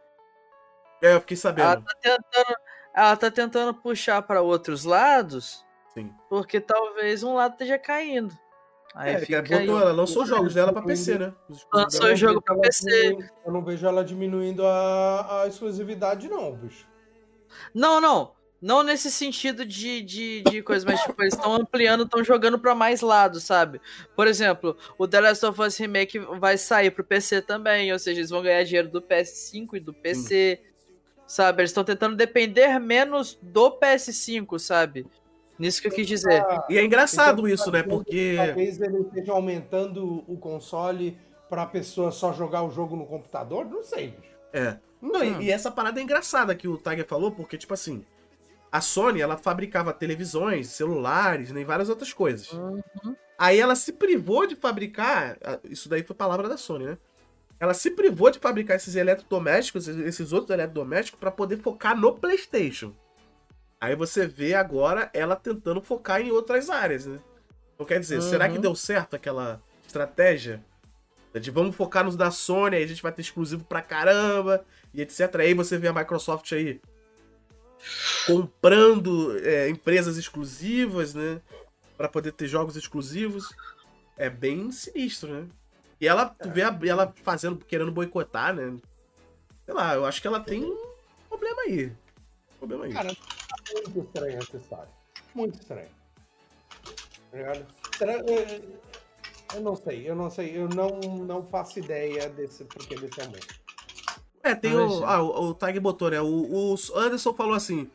[1.01, 1.83] É, eu fiquei Ela sabendo.
[1.85, 2.57] tá tentando,
[2.95, 5.63] ela tá tentando puxar para outros lados,
[5.93, 6.11] Sim.
[6.27, 8.33] porque talvez um lado esteja caindo.
[8.95, 9.67] Aí É, que fica ela, aí.
[9.67, 11.33] botou, ela lançou os jogos dela pra PC, né?
[11.71, 13.15] Lançou o jogo pra Ela PC.
[13.45, 16.87] Eu não vejo ela diminuindo a, a exclusividade, não, bicho.
[17.75, 18.35] Não, não.
[18.61, 22.73] Não nesse sentido de, de, de coisa, mas tipo, eles estão ampliando, estão jogando pra
[22.73, 23.79] mais lados, sabe?
[24.15, 28.19] Por exemplo, o The Last of Us Remake vai sair pro PC também, ou seja,
[28.19, 30.59] eles vão ganhar dinheiro do PS5 e do PC,
[31.27, 31.61] sabe?
[31.61, 35.05] Eles estão tentando depender menos do PS5, sabe?
[35.59, 36.43] Nisso que eu quis dizer.
[36.69, 37.83] E é engraçado Então, isso, né?
[37.83, 38.35] Porque.
[38.37, 41.17] Talvez ele esteja aumentando o console
[41.49, 43.65] pra pessoa só jogar o jogo no computador?
[43.65, 44.35] Não sei, bicho.
[44.53, 44.77] É.
[45.01, 48.03] Não, e, e essa parada é engraçada que o Tiger falou, porque, tipo assim,
[48.77, 52.51] a Sony, ela fabricava televisões, celulares, nem várias outras coisas.
[52.53, 52.81] Uhum.
[53.37, 56.97] Aí ela se privou de fabricar, isso daí foi palavra da Sony, né?
[57.59, 62.93] Ela se privou de fabricar esses eletrodomésticos, esses outros eletrodomésticos, pra poder focar no PlayStation.
[63.79, 67.19] Aí você vê agora ela tentando focar em outras áreas, né?
[67.73, 68.61] Então quer dizer, será que Uhum.
[68.61, 70.63] deu certo aquela estratégia?
[71.39, 75.01] De vamos focar nos da Sony, aí a gente vai ter exclusivo pra caramba, e
[75.01, 75.35] etc.
[75.35, 76.81] Aí você vê a Microsoft aí
[78.25, 81.41] comprando é, empresas exclusivas, né?
[81.97, 83.49] Pra poder ter jogos exclusivos.
[84.17, 85.47] É bem sinistro, né?
[86.01, 88.75] E ela, tu vê a- ela fazendo, querendo boicotar, né?
[89.65, 90.77] Sei lá, eu acho que ela tem um
[91.29, 91.91] problema aí.
[92.59, 92.93] Problema aí.
[92.93, 94.89] Cara, tá muito estranha essa história.
[95.35, 95.89] Muito estranho.
[97.31, 97.65] Tá ligado?
[97.91, 98.61] Estranho, é,
[99.55, 103.47] Eu não sei, eu não sei, eu não, não faço ideia desse porquê desse aumento.
[104.51, 105.03] É, tem o.
[105.05, 106.21] Ah, o, o Tag botou, né?
[106.21, 106.25] O,
[106.73, 107.89] o Anderson falou assim: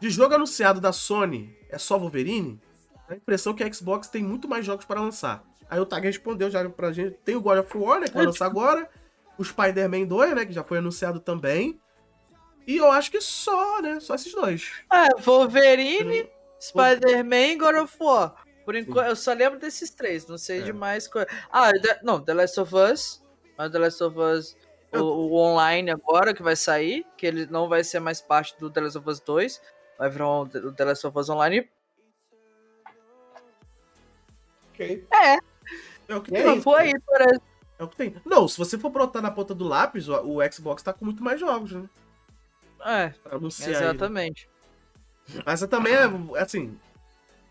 [0.00, 2.60] de jogo anunciado da Sony é só Wolverine?
[3.08, 5.44] A impressão é que a Xbox tem muito mais jogos para lançar.
[5.68, 8.06] Aí o Tag respondeu já pra gente: tem o God of War, né?
[8.08, 8.88] Que vai lançar agora.
[9.38, 10.44] O Spider-Man 2, né?
[10.46, 11.80] Que já foi anunciado também.
[12.66, 13.98] E eu acho que só, né?
[13.98, 14.70] Só esses dois.
[14.92, 16.28] É, Wolverine,
[16.60, 18.34] Spider-Man e God of War.
[18.64, 20.62] Por enquanto, eu só lembro desses três, não sei É.
[20.62, 21.26] de mais coisa.
[21.50, 23.22] Ah, The- não, The Last of Us.
[23.58, 24.56] Mas The Last of Us,
[24.92, 24.98] o,
[25.30, 28.80] o online agora que vai sair, que ele não vai ser mais parte do The
[28.80, 29.62] Last of Us 2,
[29.98, 31.68] vai virar um, o The Last of Us Online.
[34.72, 35.06] Ok?
[35.12, 35.38] É,
[36.08, 36.58] É o que tem.
[36.58, 36.74] isso.
[36.74, 37.40] aí, parece.
[37.78, 38.14] É o que tem.
[38.24, 41.22] Não, se você for botar na ponta do lápis, o, o Xbox tá com muito
[41.22, 41.88] mais jogos, né?
[42.84, 43.76] É, Pra anunciar né?
[43.76, 44.48] exatamente.
[45.46, 46.04] Mas também é,
[46.38, 46.78] assim.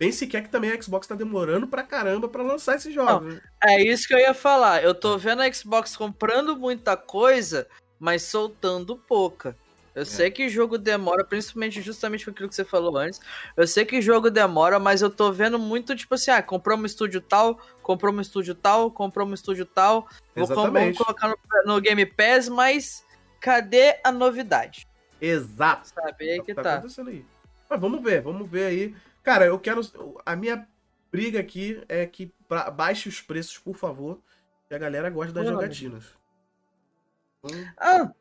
[0.01, 3.41] Bem sequer que também a Xbox tá demorando pra caramba pra lançar esses jogos, né?
[3.63, 4.83] É isso que eu ia falar.
[4.83, 7.67] Eu tô vendo a Xbox comprando muita coisa,
[7.99, 9.55] mas soltando pouca.
[9.93, 13.19] Eu sei que jogo demora, principalmente justamente com aquilo que você falou antes.
[13.55, 16.85] Eu sei que jogo demora, mas eu tô vendo muito, tipo assim, ah, comprou um
[16.87, 20.07] estúdio tal, comprou um estúdio tal, comprou um estúdio tal.
[20.35, 20.97] Vou com- vamos Exatamente.
[20.97, 21.37] colocar no,
[21.75, 23.05] no Game Pass, mas
[23.39, 24.87] cadê a novidade?
[25.21, 25.89] Exato.
[25.89, 26.27] Sabe?
[26.27, 26.73] É aí que tá tá.
[26.77, 27.23] acontecendo aí.
[27.69, 28.95] Mas vamos ver, vamos ver aí.
[29.23, 29.81] Cara, eu quero.
[30.25, 30.67] A minha
[31.11, 34.19] briga aqui é que pra- baixe os preços, por favor.
[34.67, 36.05] Que a galera gosta das amor jogatinas.
[37.43, 38.11] Então, Ah,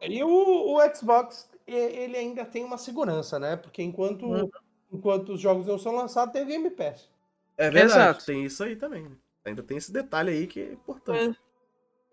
[0.00, 0.28] E o,
[0.76, 3.56] o Xbox, ele ainda tem uma segurança, né?
[3.56, 4.48] Porque enquanto, Uhum.
[4.92, 7.10] enquanto os jogos não são lançados, tem o Game Pass.
[7.56, 8.24] é verdade, Exato.
[8.26, 9.08] tem isso aí também.
[9.08, 9.16] né?
[9.44, 11.38] Ainda tem esse detalhe aí que é importante.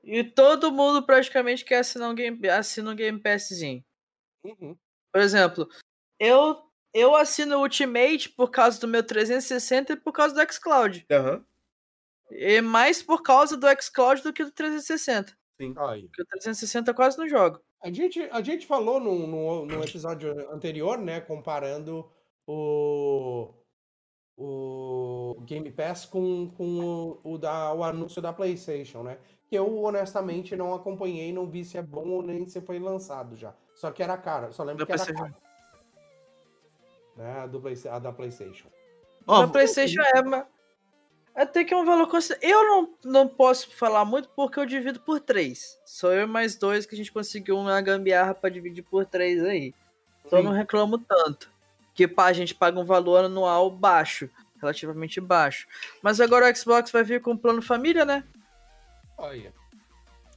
[0.03, 3.83] e todo mundo praticamente quer assinar um Game, assina um Game Passzinho.
[4.43, 4.75] Uhum.
[5.11, 5.67] Por exemplo,
[6.19, 6.64] eu
[6.95, 11.05] eu assino o Ultimate por causa do meu 360 e por causa do xCloud.
[11.11, 11.45] Aham.
[12.31, 15.37] E mais por causa do xCloud do que do 360.
[15.59, 16.03] Aí.
[16.03, 17.59] Porque o 360 eu quase não jogo.
[17.83, 21.19] A gente, a gente falou no, no, no episódio anterior, né?
[21.19, 22.09] Comparando
[22.47, 23.53] o,
[24.37, 29.19] o Game Pass com, com o, o, da, o anúncio da PlayStation, né?
[29.47, 33.35] Que eu honestamente não acompanhei, não vi se é bom ou nem se foi lançado
[33.35, 33.53] já.
[33.75, 35.44] Só que era cara, só lembro que era PlayStation.
[37.15, 37.39] Né?
[37.39, 38.67] A, do Play, a da PlayStation.
[39.27, 40.45] Ó, a PlayStation é, mas
[41.35, 42.49] até que é um valor considerável.
[42.49, 45.79] Eu não, não posso falar muito porque eu divido por 3.
[45.85, 49.73] Sou eu mais dois que a gente conseguiu uma gambiarra pra dividir por 3 aí.
[50.25, 50.49] Então eu Sim.
[50.49, 51.51] não reclamo tanto.
[51.93, 54.29] Que pá, a gente paga um valor anual baixo.
[54.61, 55.67] Relativamente baixo.
[56.01, 58.23] Mas agora o Xbox vai vir com um plano família, né?
[59.17, 59.53] Olha.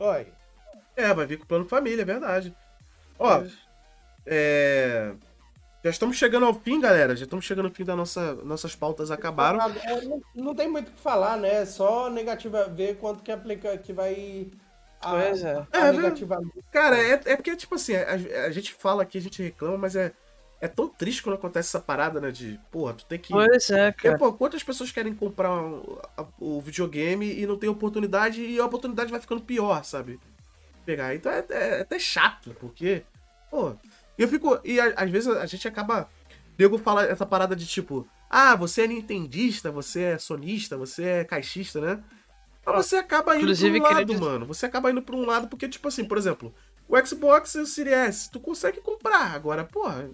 [0.00, 0.32] Olha.
[0.96, 2.54] É, vai vir com o plano família, é verdade.
[3.16, 3.44] Ó,
[4.26, 5.14] é.
[5.88, 7.16] Já estamos chegando ao fim, galera.
[7.16, 9.58] Já estamos chegando ao fim das nossa, nossas pautas acabaram.
[9.82, 11.64] É, não, não tem muito o que falar, né?
[11.64, 14.48] Só negativa, ver quanto que aplica, que vai.
[15.00, 15.66] A, Pois é.
[15.72, 16.40] a É, negativa.
[16.70, 18.12] Cara, é, é porque, tipo assim, a,
[18.46, 20.12] a gente fala aqui, a gente reclama, mas é,
[20.60, 22.30] é tão triste quando acontece essa parada, né?
[22.30, 23.32] De, porra, tu tem que.
[23.32, 24.18] Pois é, cara.
[24.18, 25.50] pô, quantas pessoas querem comprar
[26.38, 30.20] o videogame e não tem oportunidade e a oportunidade vai ficando pior, sabe?
[30.84, 31.14] Pegar.
[31.14, 33.04] Então é, é até chato, porque,
[33.50, 33.74] pô,
[34.22, 34.58] eu fico.
[34.64, 36.08] E a- às vezes a gente acaba.
[36.56, 41.24] Diego fala essa parada de tipo, ah, você é nintendista, você é sonista, você é
[41.24, 42.02] caixista, né?
[42.66, 44.46] Mas você acaba indo Inclusive, pra um lado, dizer- mano.
[44.46, 46.52] Você acaba indo pra um lado porque, tipo assim, por exemplo,
[46.88, 49.34] o Xbox e o Series S, tu consegue comprar.
[49.34, 50.10] Agora, porra,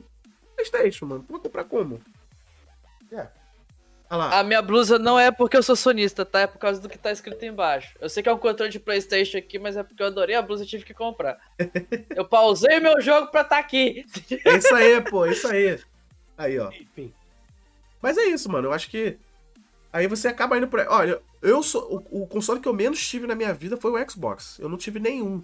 [0.55, 1.25] Playstation, mano.
[1.27, 2.01] Tu vai comprar como?
[3.11, 3.17] É.
[3.17, 3.31] Olha
[4.11, 4.39] lá.
[4.39, 6.41] A minha blusa não é porque eu sou sonista, tá?
[6.41, 7.97] É por causa do que tá escrito embaixo.
[8.01, 10.43] Eu sei que é um controle de Playstation aqui, mas é porque eu adorei a
[10.43, 11.39] blusa e tive que comprar.
[12.15, 14.05] Eu pausei meu jogo pra tá aqui.
[14.45, 15.79] É isso aí, pô, é isso aí.
[16.37, 16.69] Aí, ó.
[16.71, 17.13] Enfim.
[18.03, 18.69] Mas é isso, mano.
[18.69, 19.17] Eu acho que.
[19.93, 20.87] Aí você acaba indo pra.
[20.91, 22.05] Olha, eu sou.
[22.11, 24.59] O, o console que eu menos tive na minha vida foi o Xbox.
[24.59, 25.43] Eu não tive nenhum.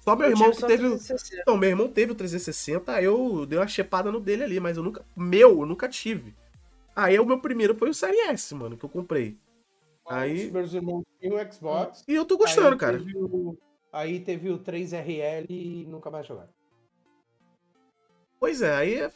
[0.00, 0.86] Só meu Eu irmão que teve.
[0.86, 1.44] o- 360.
[1.46, 4.76] Não, meu irmão teve o 360, aí eu dei uma chepada no dele ali, mas
[4.76, 5.04] eu nunca.
[5.16, 6.34] Meu, eu nunca tive.
[6.94, 9.38] Aí o meu primeiro foi o Série S, mano, que eu comprei.
[10.06, 12.04] Aí- Os meus irmãos tinham o Xbox.
[12.06, 13.02] E eu tô gostando, aí cara.
[13.14, 13.56] O,
[13.92, 16.50] aí teve o 3RL e nunca mais jogaram.
[18.38, 19.10] Pois é, aí é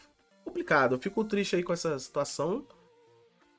[0.44, 0.94] complicado.
[0.94, 2.64] Eu fico triste aí com essa situação.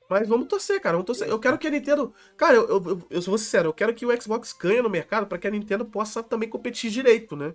[0.09, 0.93] Mas vamos torcer, cara.
[0.95, 1.27] Vamos torcer.
[1.27, 2.13] Eu quero que a Nintendo.
[2.37, 5.27] Cara, eu, eu, eu, eu vou sincero, eu quero que o Xbox ganhe no mercado
[5.27, 7.53] para que a Nintendo possa também competir direito, né?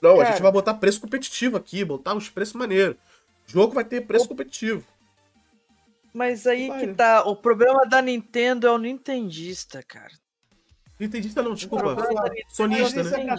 [0.00, 2.96] Não, a gente vai botar preço competitivo aqui, botar uns preços maneiros.
[3.46, 4.86] O jogo vai ter preço competitivo.
[6.18, 6.94] Mas aí Vai, que né?
[6.94, 7.22] tá.
[7.22, 10.10] O problema da Nintendo é o Nintendista, cara.
[10.98, 11.94] Nintendista não, desculpa.
[11.94, 12.08] Mas
[12.48, 13.36] Sonista, é né?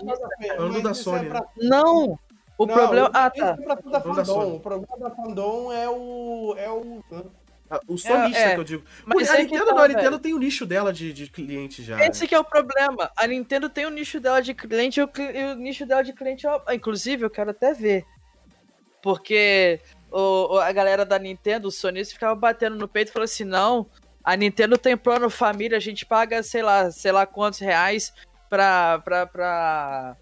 [0.56, 2.18] Falando mas da Sony, é pra- Não!
[2.58, 3.12] O Não, problema.
[3.14, 3.50] Ah, isso tá.
[3.50, 3.54] é.
[4.46, 6.56] O problema da fandom é o.
[6.58, 7.04] É o.
[7.70, 8.86] Ah, O sonista é, que eu digo.
[9.06, 10.20] mas a é Nintendo tá, não, a Nintendo velho.
[10.20, 12.00] tem o nicho dela de, de cliente já.
[12.06, 13.12] Esse que é o problema.
[13.18, 16.48] A Nintendo tem o nicho dela de cliente e o, e nicho dela de cliente.
[16.72, 18.06] Inclusive, eu quero até ver.
[19.02, 19.80] Porque
[20.12, 23.44] o, o- a galera da Nintendo, os sonistas, ficava batendo no peito e falando assim:
[23.44, 23.88] não,
[24.24, 28.14] a Nintendo tem plano família, a gente paga, sei lá, sei lá quantos reais
[28.50, 29.00] pra.
[29.00, 30.18] pra, pra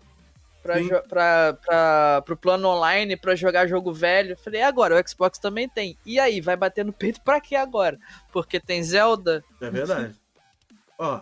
[0.64, 0.75] Pra,
[1.07, 4.32] pra, pra, pro plano online pra jogar jogo velho.
[4.33, 4.99] Eu Falei, agora?
[5.01, 5.98] O Xbox também tem.
[6.06, 7.98] E aí, vai bater no peito pra quê agora?
[8.33, 9.41] Porque tem Zelda?
[9.61, 10.14] É verdade.
[10.99, 11.22] Ó.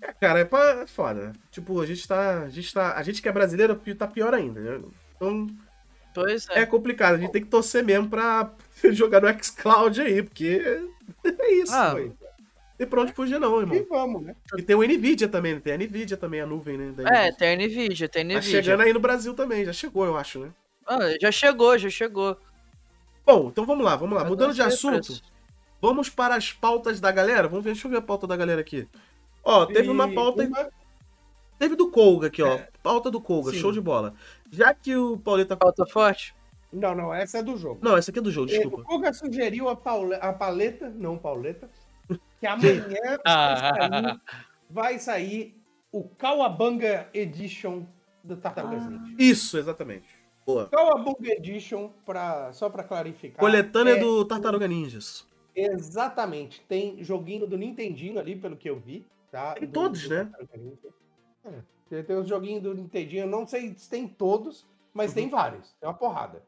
[0.00, 1.34] É, cara, é, pra, é foda.
[1.50, 2.44] Tipo, a gente tá.
[2.44, 2.94] A gente tá.
[2.96, 4.80] A gente que é brasileiro tá pior ainda, né?
[5.16, 5.48] Então
[6.16, 6.60] Pois é.
[6.60, 7.14] é complicado.
[7.14, 8.50] A gente tem que torcer mesmo pra
[8.92, 10.60] jogar no Xcloud aí, porque
[11.24, 11.72] é isso.
[11.74, 11.94] Ah.
[11.94, 12.12] Não
[12.78, 13.86] tem pra onde fugir, não, E irmão.
[13.88, 14.36] vamos, né?
[14.58, 15.60] E tem o Nvidia também, né?
[15.60, 16.92] Tem a Nvidia também, a nuvem, né?
[16.92, 18.62] da É, tem a Nvidia, tem a Tá Nvidia.
[18.62, 20.50] chegando aí no Brasil também, já chegou, eu acho, né?
[20.86, 22.36] Ah, já chegou, já chegou.
[23.24, 24.22] Bom, então vamos lá, vamos lá.
[24.24, 25.22] Eu Mudando de assunto, preço.
[25.80, 27.48] vamos para as pautas da galera.
[27.48, 28.86] Vamos ver, deixa eu ver a pauta da galera aqui.
[29.42, 30.44] Ó, teve uma E pauta.
[30.44, 30.68] uma-
[31.58, 32.56] Teve do Colga aqui, ó.
[32.56, 32.68] É.
[32.82, 33.58] Pauta do Colga, Sim.
[33.58, 34.14] show de bola.
[34.50, 35.56] Já que o Pauleta.
[35.56, 36.34] Falta forte?
[36.72, 37.80] Não, não, essa é do jogo.
[37.82, 38.82] Não, essa aqui é do jogo, O desculpa.
[38.84, 41.70] Koga sugeriu a, paule- a paleta, não pauleta,
[42.40, 43.70] que amanhã Ah.
[43.70, 44.20] vai, sair,
[44.68, 47.84] vai sair o Kawabanga Edition
[48.22, 48.90] do Tartarugas Ah.
[48.90, 49.14] Ninja.
[49.18, 50.08] Isso, exatamente.
[50.44, 50.68] Boa.
[50.68, 53.38] Kawabanga Edition, pra, só pra clarificar.
[53.40, 55.26] Coletânea é do Tartaruga Ninjas.
[55.54, 56.60] Exatamente.
[56.68, 59.06] Tem joguinho do Nintendinho ali, pelo que eu vi.
[59.30, 59.54] Tá?
[59.54, 60.24] Tem Do- todos, do né?
[60.24, 60.88] Tartaruga Ninja.
[61.46, 61.50] É,
[61.88, 65.14] tem- tem os joguinhos do Nintendinho, eu não sei se tem todos, mas Uhum.
[65.14, 65.72] tem vários.
[65.80, 66.42] Tem uma porrada.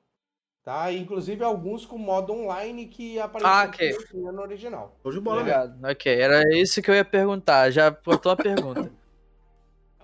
[0.62, 0.92] Tá?
[0.92, 3.90] Inclusive alguns com modo online que aparentemente ok.
[3.92, 4.96] não tinha no original.
[5.02, 5.58] Show de bola, mesmo.
[5.60, 5.90] Obrigado.
[5.92, 7.70] Ok, era isso que eu ia perguntar.
[7.70, 8.90] Já botou a pergunta.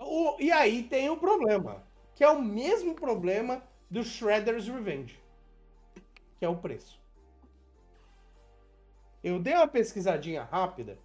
[0.07, 1.83] O- e aí tem o problema,
[2.15, 5.19] que é o mesmo problema do Shredder's Revenge,
[6.39, 6.99] que é o preço.
[9.23, 10.97] Eu dei uma pesquisadinha rápida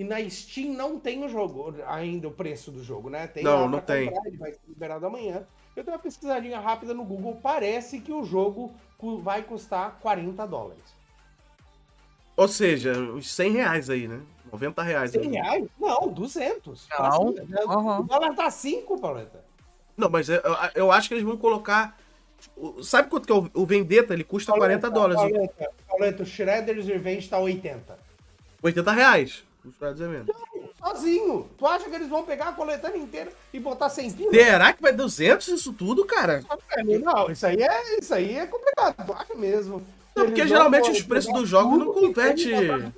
[0.00, 3.26] e na Steam não tem o jogo, ainda o preço do jogo, né?
[3.26, 4.06] Tem Não, não tem.
[4.06, 5.46] comprar, ele vai ser liberado amanhã.
[5.76, 8.72] Eu dei uma pesquisadinha rápida no Google, parece que o jogo
[9.22, 10.82] vai custar 40 dólares.
[12.34, 14.22] Ou seja, uns 100 reais aí, né?
[14.50, 15.10] 90 reais.
[15.10, 15.28] 100 aí.
[15.32, 15.68] reais?
[15.78, 16.88] Não, 200.
[16.98, 17.34] Não.
[17.68, 18.00] Aham.
[18.00, 19.44] O dólar tá 5, Pauleta.
[19.98, 20.40] Não, mas eu,
[20.74, 21.94] eu acho que eles vão colocar.
[22.82, 24.14] Sabe quanto que é o, o Vendetta?
[24.14, 25.20] Ele custa 40 dólares.
[25.20, 27.98] Pauleta, Pauleta, o Shredder's Revenge tá 80.
[28.62, 29.49] 80 reais.
[29.64, 30.34] Os Estados Unidos.
[30.78, 31.48] Sozinho.
[31.58, 34.30] Tu acha que eles vão pegar a coletânea inteira e botar 100 pila?
[34.32, 36.42] Será que vai 200 isso tudo, cara?
[37.02, 39.04] Não, isso aí é, isso aí é complicado.
[39.06, 39.86] Tu acha mesmo?
[40.16, 42.50] Não, porque geralmente os preços dos jogos não converte.
[42.54, 42.90] Ah,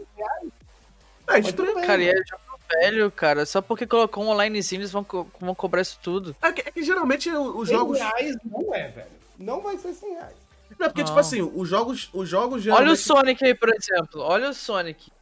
[1.27, 1.75] Mas estranho.
[1.87, 3.45] Cara, e é jogo velho, cara.
[3.47, 6.35] Só porque colocou um onlinezinho, eles vão, co- vão cobrar isso tudo.
[6.43, 7.99] É que, é que geralmente os 100 jogos.
[7.99, 9.07] reais não é, velho.
[9.39, 10.35] Não vai ser 100 reais.
[10.79, 11.19] Não, porque, tipo Não.
[11.21, 12.99] assim, os jogos, os jogos Olha o geralmente.
[13.01, 14.21] Sonic aí, por exemplo.
[14.23, 15.13] Olha o Sonic.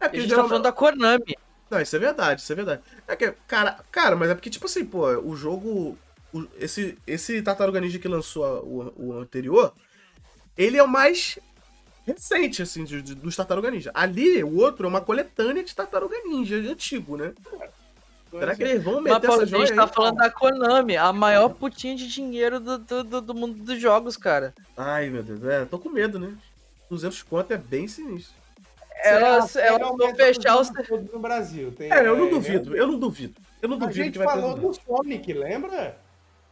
[0.00, 1.36] É A porque gente tá geralmente- falando da Konami.
[1.70, 2.82] Não, isso é verdade, isso é verdade.
[3.06, 5.98] É que, cara, cara, mas é porque, tipo assim, pô, o jogo.
[6.32, 9.72] o- esse, esse Tartaruga Ninja que lançou a- o, o anterior,
[10.56, 11.38] ele é o mais
[12.06, 13.90] recente, assim, de- de- dos Tartaruga Ninja.
[13.94, 17.32] Ali, o outro é uma coletânea de Tartaruga Ninja antigo, né?
[18.30, 19.94] Será que eles vão Mas, meter Paulo, essa a gente joia tá aí?
[19.94, 24.16] falando da Konami, a maior putinha de dinheiro do, do, do- do mundo dos jogos,
[24.18, 24.54] cara.
[24.76, 26.34] Ai, meu Deus, é, tô com medo, né?
[26.90, 28.36] 200 conto é bem sinistro.
[29.04, 30.70] Elas, vão aumenta fechar os.
[31.12, 31.72] no Brasil.
[31.72, 33.40] Tem, É, eu não é, duvido, eu não duvido.
[33.62, 34.60] Eu não A duvido gente que vai falou ter.
[34.60, 35.98] do Sonic, lembra?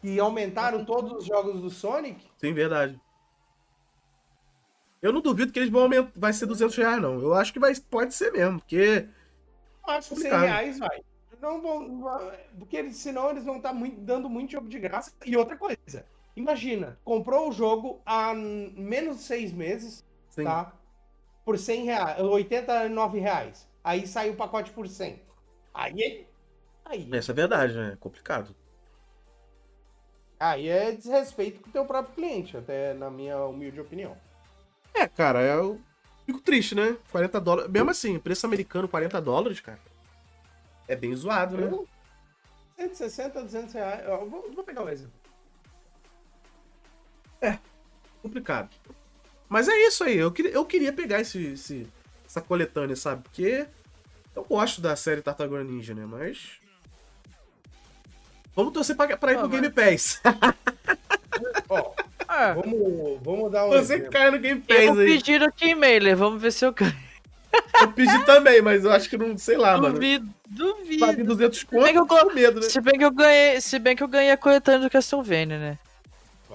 [0.01, 2.25] Que aumentaram todos os jogos do Sonic.
[2.39, 3.01] Sim, verdade.
[5.03, 6.11] Eu não duvido que eles vão aumentar.
[6.17, 7.21] Vai ser 200 reais, não.
[7.21, 9.09] Eu acho que vai, pode ser mesmo, porque.
[9.87, 10.43] Eu acho que 100 Complicado.
[10.43, 11.01] reais vai.
[11.41, 12.03] Não vão,
[12.59, 15.13] porque eles, senão eles vão estar muito, dando muito jogo de graça.
[15.25, 20.45] E outra coisa, imagina, comprou o jogo há menos de seis meses, Sim.
[20.45, 20.73] tá?
[21.47, 23.69] Por 100 reais, 89 reais.
[23.85, 25.23] Aí sai o pacote por 100.
[25.73, 26.27] Aí,
[26.85, 27.93] aí, Essa é verdade, né?
[27.93, 28.53] É complicado.
[30.41, 34.17] aí é desrespeito com o teu próprio cliente, até na minha humilde opinião.
[34.93, 35.81] É, cara, eu
[36.25, 36.97] fico triste, né?
[37.13, 37.71] 40 dólares.
[37.71, 39.79] Mesmo assim, preço americano, 40 dólares, cara.
[40.89, 41.71] É bem zoado, né?
[42.77, 44.05] 160, 200 reais.
[44.05, 45.15] Eu vou, vou pegar o exemplo.
[48.21, 48.71] Complicado.
[49.49, 51.87] Mas é isso aí, eu queria, eu queria pegar esse, esse,
[52.27, 53.23] essa coletânea, sabe?
[53.23, 53.67] Porque
[54.35, 56.05] eu gosto da série Tartaruga Ninja, né?
[56.07, 56.53] Mas.
[58.55, 60.21] Vamos torcer pra, pra ir Ah, pro mas- Game Pass.
[61.69, 61.93] Ó,
[62.29, 64.11] Ah, vamos, vamos dar um Você exemplo.
[64.11, 65.07] cai no Game eu Pass vou aí.
[65.07, 66.97] pedir aqui e-mail, vamos ver se eu ganho.
[67.81, 69.95] Eu pedi também, mas eu acho que não, sei lá, mano.
[69.95, 71.25] Duvido, duvido.
[71.25, 72.69] 200 Se bem, que eu, conto, medo, né?
[72.69, 75.79] se bem que eu ganhei, se bem que eu ganhei a coletânea do Castlevania, né?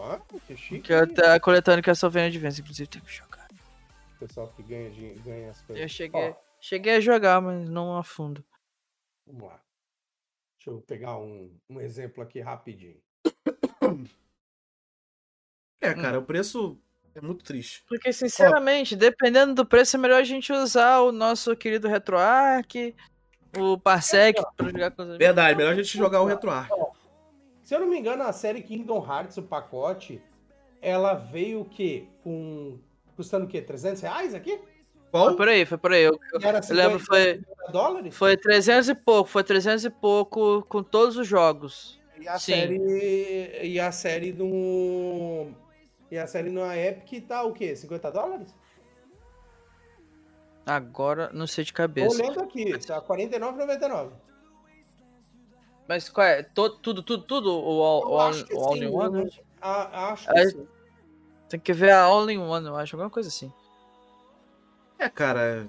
[0.02, 0.82] Ó, que chique.
[0.82, 3.48] Que eu, a coletânea do Castlevania de vez, inclusive tem que jogar.
[4.16, 5.82] O pessoal que ganha, de- ganha as coisas.
[5.82, 8.44] Eu cheguei, Ó, cheguei a jogar, mas não a fundo.
[9.28, 9.62] vamos lá.
[10.58, 12.98] Deixa eu pegar um, um exemplo aqui rapidinho.
[15.80, 16.80] É, cara, o preço
[17.16, 17.84] é muito triste.
[17.88, 22.96] Porque, sinceramente, dependendo do preço, é melhor a gente usar o nosso querido RetroArch,
[23.58, 25.18] o Parsec pra jogar com os amigos.
[25.26, 26.70] Verdade, melhor a gente jogar o RetroArch.
[27.72, 30.22] Se eu não me engano, a série Kingdom Hearts, o pacote,
[30.82, 32.06] ela veio o quê?
[32.22, 32.77] Com.
[33.16, 33.61] Custando o quê?
[33.61, 34.59] 300 reais aqui?
[35.09, 35.27] Qual?
[35.27, 36.03] Foi por aí, foi por aí.
[36.03, 37.41] Eu, eu lembro, 50 foi,
[37.72, 38.14] dólares?
[38.14, 41.98] foi 300 e pouco, foi 300 e pouco com todos os jogos.
[42.19, 42.51] E a Sim.
[42.51, 43.59] série.
[43.64, 45.53] E a série no.
[46.11, 47.74] E a série na Epic tá o quê?
[47.74, 48.53] 50 dólares?
[50.66, 52.22] Agora, não sei de cabeça.
[52.22, 54.09] olhando aqui, tá R$ 49,99.
[55.92, 56.42] Mas qual é?
[56.42, 57.52] To- tudo, tudo, tudo?
[57.52, 59.26] O All, Eu all, acho que o all sim, in One?
[59.26, 59.30] né?
[59.61, 60.50] a- acho que É.
[60.50, 60.68] sim.
[61.50, 63.52] Tem que ver a All in One, eu acho, alguma coisa assim.
[64.98, 65.68] É, cara.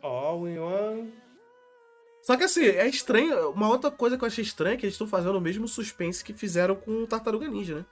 [0.00, 1.12] All in one.
[2.22, 3.50] Só que assim, é estranho.
[3.50, 6.22] Uma outra coisa que eu achei estranha é que eles estão fazendo o mesmo suspense
[6.22, 7.84] que fizeram com o Tartaruga Ninja, né?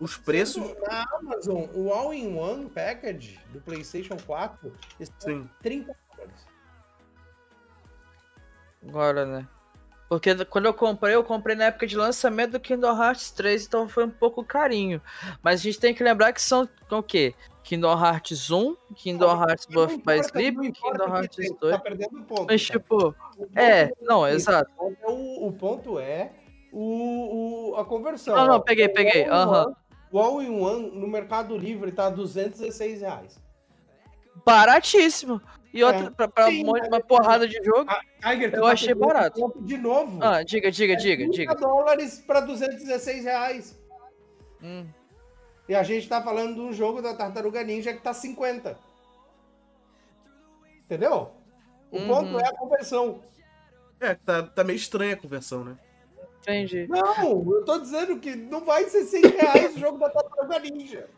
[0.00, 0.62] Os preços.
[0.88, 5.46] Na Amazon, o All in One Package do PlayStation 4 está Sim.
[5.62, 6.46] 30 dólares.
[8.88, 9.46] Agora, né?
[10.08, 13.88] Porque quando eu comprei, eu comprei na época de lançamento do Kingdom Hearts 3, então
[13.88, 15.02] foi um pouco carinho.
[15.42, 17.34] Mas a gente tem que lembrar que são o quê?
[17.64, 21.74] Kingdom Hearts 1, Kingdom Hearts Não Birth by importa, Sleep, não Kingdom Hearts tem, 2.
[21.76, 22.46] Tá perdendo ponto.
[22.46, 24.48] Mas tipo, O é, não, é esse.
[24.48, 24.70] exato.
[24.78, 26.30] O, o ponto é
[26.72, 28.36] o, o- a conversão.
[28.36, 29.74] Não, não, peguei, peguei, aham.
[30.12, 33.40] O All in One no Mercado Livre tá 216 reais.
[34.44, 35.40] Baratíssimo.
[35.78, 36.10] E outra, É.
[36.10, 37.86] pra, pra Sim, um monte- mas- uma porrada de jogo.
[38.20, 39.52] Tiger, tu Eu tá achei barato.
[39.60, 40.18] De novo.
[40.22, 41.54] Ah, diga, diga, É diga, 30 diga.
[41.54, 43.78] dólares para 216 reais.
[44.62, 44.86] Hum.
[45.68, 48.78] E a gente tá falando de um jogo da Tartaruga Ninja que tá 50.
[50.84, 51.30] Entendeu?
[51.90, 52.06] O Uhum.
[52.08, 53.20] ponto é a conversão.
[54.00, 55.76] É, tá, tá meio estranha a conversão, né?
[56.42, 56.86] Entendi.
[56.88, 61.08] Não, eu tô dizendo que não vai ser 100 reais o jogo da Tartaruga Ninja.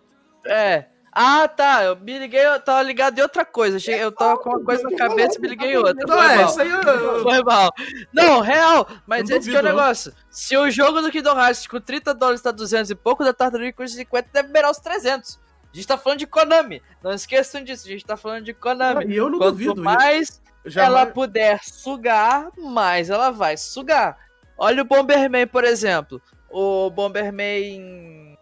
[0.46, 0.86] É.
[1.12, 1.84] Ah, tá.
[1.84, 3.78] Eu me liguei, eu tava ligado em outra coisa.
[3.90, 5.94] Eu tava com uma coisa na cabeça e me liguei em outra.
[6.06, 6.82] Não, é, isso aí eu.
[7.22, 7.72] Foi mal.
[8.12, 8.88] Não, real.
[9.06, 10.12] Mas esse que é o negócio.
[10.30, 13.72] Se o jogo do Kingdom Hearts com 30 dólares tá 200 e pouco, da Tartaruga
[13.72, 15.40] com 50 deve beirar os 300.
[15.72, 16.82] A gente tá falando de Konami.
[17.02, 17.86] Não esqueçam disso.
[17.86, 19.06] A gente tá falando de Konami.
[19.06, 19.82] E eu não Quanto duvido.
[19.82, 24.16] mais Já ela puder sugar, mais ela vai sugar.
[24.56, 26.20] Olha o Bomberman, por exemplo.
[26.50, 28.36] O Bomberman.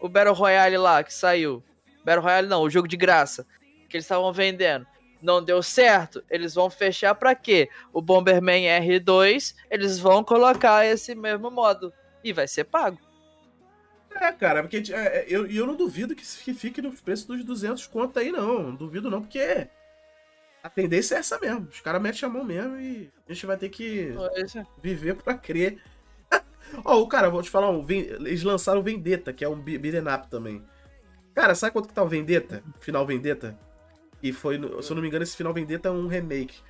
[0.00, 1.62] O Battle Royale lá que saiu.
[2.06, 3.44] Battle Royale não, o jogo de graça.
[3.88, 4.86] Que eles estavam vendendo.
[5.20, 6.22] Não deu certo.
[6.30, 7.68] Eles vão fechar pra quê?
[7.92, 9.54] O Bomberman R2.
[9.68, 11.92] Eles vão colocar esse mesmo modo.
[12.22, 12.98] E vai ser pago.
[14.14, 17.44] É, cara, porque é, é, eu, eu não duvido que que fique no preço dos
[17.44, 18.62] 200 conto aí, não.
[18.62, 19.68] Não duvido, não, porque
[20.62, 21.68] a tendência é essa mesmo.
[21.70, 24.12] Os caras metem a mão mesmo e a gente vai ter que
[24.80, 25.82] viver pra crer.
[26.84, 29.78] Ó, o cara, vou te falar, um, eles lançaram o Vendetta, que é um be-
[29.78, 30.64] beat'em up também.
[31.36, 32.64] Cara, sabe quanto que tá o Vendetta?
[32.80, 33.56] Final Vendetta?
[34.22, 36.60] E foi, se eu não me engano, esse Final Vendetta é um remake.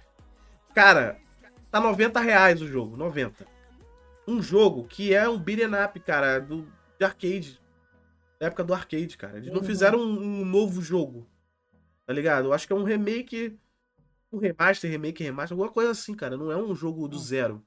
[0.74, 1.18] Cara,
[1.70, 3.46] tá 90 reais o jogo, 90.
[4.26, 6.66] Um jogo que é um beat'em up, cara, do,
[6.98, 7.60] de arcade.
[8.40, 9.38] Da época do arcade, cara.
[9.38, 9.64] Eles não Uhum.
[9.64, 11.26] fizeram um, um novo jogo.
[12.04, 12.46] Tá ligado?
[12.46, 13.56] Eu acho que é um remake.
[14.32, 16.36] Um remaster, remake, remaster, alguma coisa assim, cara.
[16.36, 17.64] Não é um jogo do zero.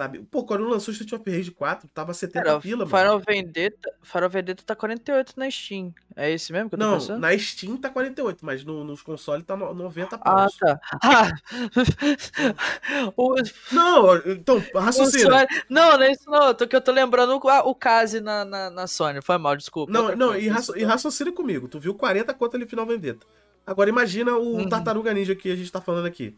[0.00, 0.20] Sabe?
[0.30, 2.96] Pô, quando lançou Street of Rage 4, tava 70 Cara, pila, mano.
[2.96, 5.92] Final Vendetta, Final Vendetta tá 48 na Steam.
[6.14, 7.18] É esse mesmo que eu tô Não, pensando?
[7.18, 10.56] na Steam tá 48, mas no- nos consoles tá no- 90 Ah, paus.
[10.56, 10.80] tá.
[11.02, 11.32] Ah!
[13.16, 13.34] o,
[13.72, 15.30] Não, então, raciocina.
[15.40, 16.54] Sony- Não, não é isso não.
[16.54, 19.20] Tô, que eu tô lembrando o, o Kazi na, na, na Sony.
[19.20, 19.92] Foi mal, desculpa.
[19.92, 20.46] Não, não, coisa.
[20.46, 21.66] e, raci- e raciocina comigo.
[21.66, 23.26] Tu viu 40 quanto ali Final Vendetta.
[23.66, 24.68] Agora imagina o Uhum.
[24.68, 26.36] Tartaruga Ninja que a gente tá falando aqui.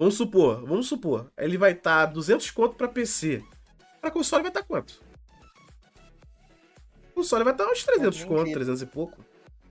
[0.00, 1.30] Vamos supor, vamos supor.
[1.36, 3.44] Ele vai estar tá 200 conto pra PC.
[4.00, 4.98] Pra console vai estar tá quanto?
[7.10, 8.52] O console vai estar tá uns 300 nem conto, vi.
[8.54, 9.22] 300 e pouco.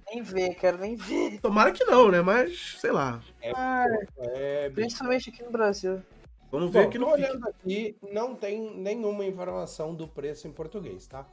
[0.07, 1.41] Nem ver, quero nem ver.
[1.41, 2.21] Tomara que não, né?
[2.21, 3.19] Mas, sei lá.
[3.41, 4.75] É, bicho.
[4.75, 5.99] Principalmente aqui no Brasil.
[6.51, 11.07] Vamos ver Bom, aqui no olhando aqui, não tem nenhuma informação do preço em português,
[11.07, 11.25] tá?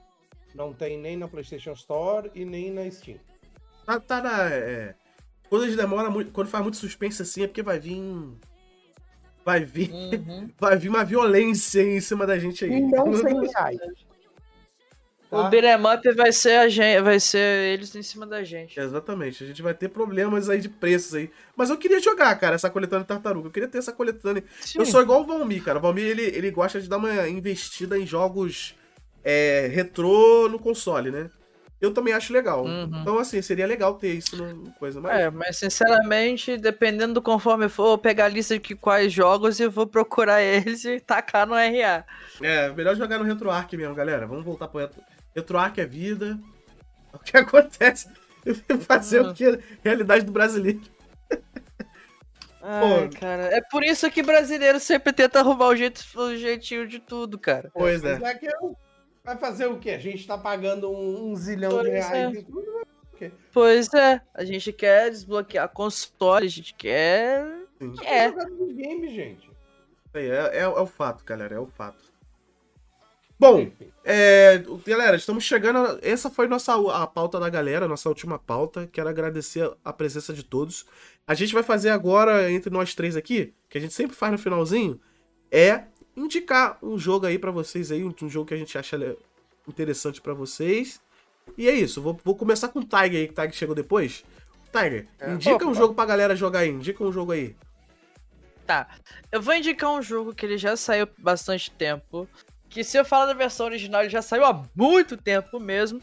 [0.55, 3.19] Não tem nem na PlayStation Store e nem na Steam.
[3.85, 4.51] Tá, tá na.
[4.51, 4.95] É...
[5.51, 6.33] Quando a gente demora muito.
[6.33, 8.01] Quando faz muito suspense assim, é porque vai vir.
[9.47, 9.93] Vai vir.
[9.93, 10.51] Uhum.
[10.59, 12.73] Vai vir uma violência em cima da gente aí.
[12.73, 13.79] E não 100 reais.
[15.31, 15.49] O Tá?
[15.49, 18.79] beat'em up vai ser, a gente, vai ser eles em cima da gente.
[18.79, 21.31] Exatamente, a gente vai ter problemas aí de preços aí.
[21.57, 23.49] Mas eu queria jogar, cara, essa coletânea de tartaruga.
[23.49, 24.43] Eu queria ter essa coletânea.
[24.61, 24.79] Sim.
[24.79, 25.79] Eu sou igual o Valmir, cara.
[25.79, 28.75] O Valmir, ele, ele gosta de dar uma investida em jogos
[29.25, 31.29] é, retrô no console, né?
[31.81, 32.65] Eu também acho legal.
[32.65, 32.91] Uhum.
[33.03, 34.99] Então, assim, seria legal ter isso no coisa.
[35.01, 39.13] Mas, É, mas sinceramente, dependendo do conforme for, eu vou pegar a lista de quais
[39.13, 42.05] jogos e vou procurar eles e tacar no RA.
[42.41, 44.27] é, melhor jogar no RetroArch mesmo, galera.
[44.27, 45.03] Vamos voltar pro Retro...
[45.35, 46.39] RetroArch é vida.
[47.13, 48.09] É o que acontece.
[48.87, 49.31] Fazer Uhum.
[49.31, 49.59] o que?
[49.85, 50.81] Realidade do brasileiro.
[52.63, 53.43] Ai, cara.
[53.57, 57.71] É por isso que brasileiro sempre tenta arrumar o, jeito, o jeitinho de tudo, cara.
[57.73, 58.19] Pois é.
[58.19, 58.77] Mas é que eu-
[59.27, 59.91] vai fazer o quê?
[59.91, 62.39] A gente tá pagando um, um zilhão de Pois reais é.
[62.39, 62.77] e tudo.
[63.53, 67.45] Pois é, a gente quer desbloquear console, a gente quer.
[67.79, 67.95] Sim.
[68.05, 68.29] É.
[68.29, 69.51] jogando game, gente.
[70.15, 71.57] É, é, é o fato, galera.
[71.57, 72.05] É o fato.
[73.39, 73.71] Bom.
[74.05, 75.99] É, galera, estamos chegando.
[76.03, 78.87] Essa foi nossa a pauta da galera, nossa última pauta.
[78.87, 80.87] Quero agradecer a presença de todos.
[81.27, 84.39] A gente vai fazer agora entre nós três aqui, que a gente sempre faz no
[84.39, 85.01] finalzinho,
[85.51, 85.85] é
[86.17, 89.17] indicar um jogo aí pra vocês aí, um, um jogo que a gente acha
[89.69, 91.01] interessante pra vocês.
[91.57, 92.01] E é isso.
[92.03, 94.25] Vou, vou começar com o Tiger aí, que o Tiger chegou depois.
[94.73, 95.33] Tiger, É.
[95.33, 95.79] indica um Opa.
[95.79, 96.71] jogo pra galera jogar aí.
[96.71, 97.55] Indica um jogo aí.
[98.67, 98.89] Tá.
[99.31, 102.29] Eu vou indicar um jogo que ele já saiu há bastante tempo.
[102.69, 106.03] Que se eu falar da versão original, ele já saiu há muito tempo mesmo.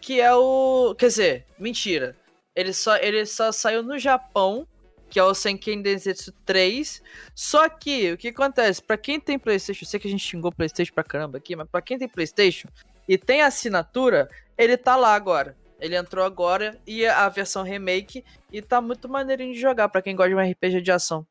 [0.00, 0.94] Que é o.
[0.98, 2.16] Quer dizer, mentira.
[2.54, 4.66] Ele só, ele só saiu no Japão,
[5.10, 7.02] que é o Senken Densetsu 3.
[7.34, 8.82] Só que, o que acontece?
[8.82, 11.68] Pra quem tem Playstation, eu sei que a gente xingou Playstation pra caramba aqui, mas
[11.68, 12.68] pra quem tem Playstation
[13.08, 15.56] e tem assinatura, ele tá lá agora.
[15.80, 20.14] Ele entrou agora e a versão remake e tá muito maneirinho de jogar pra quem
[20.14, 21.26] gosta de um RPG de ação.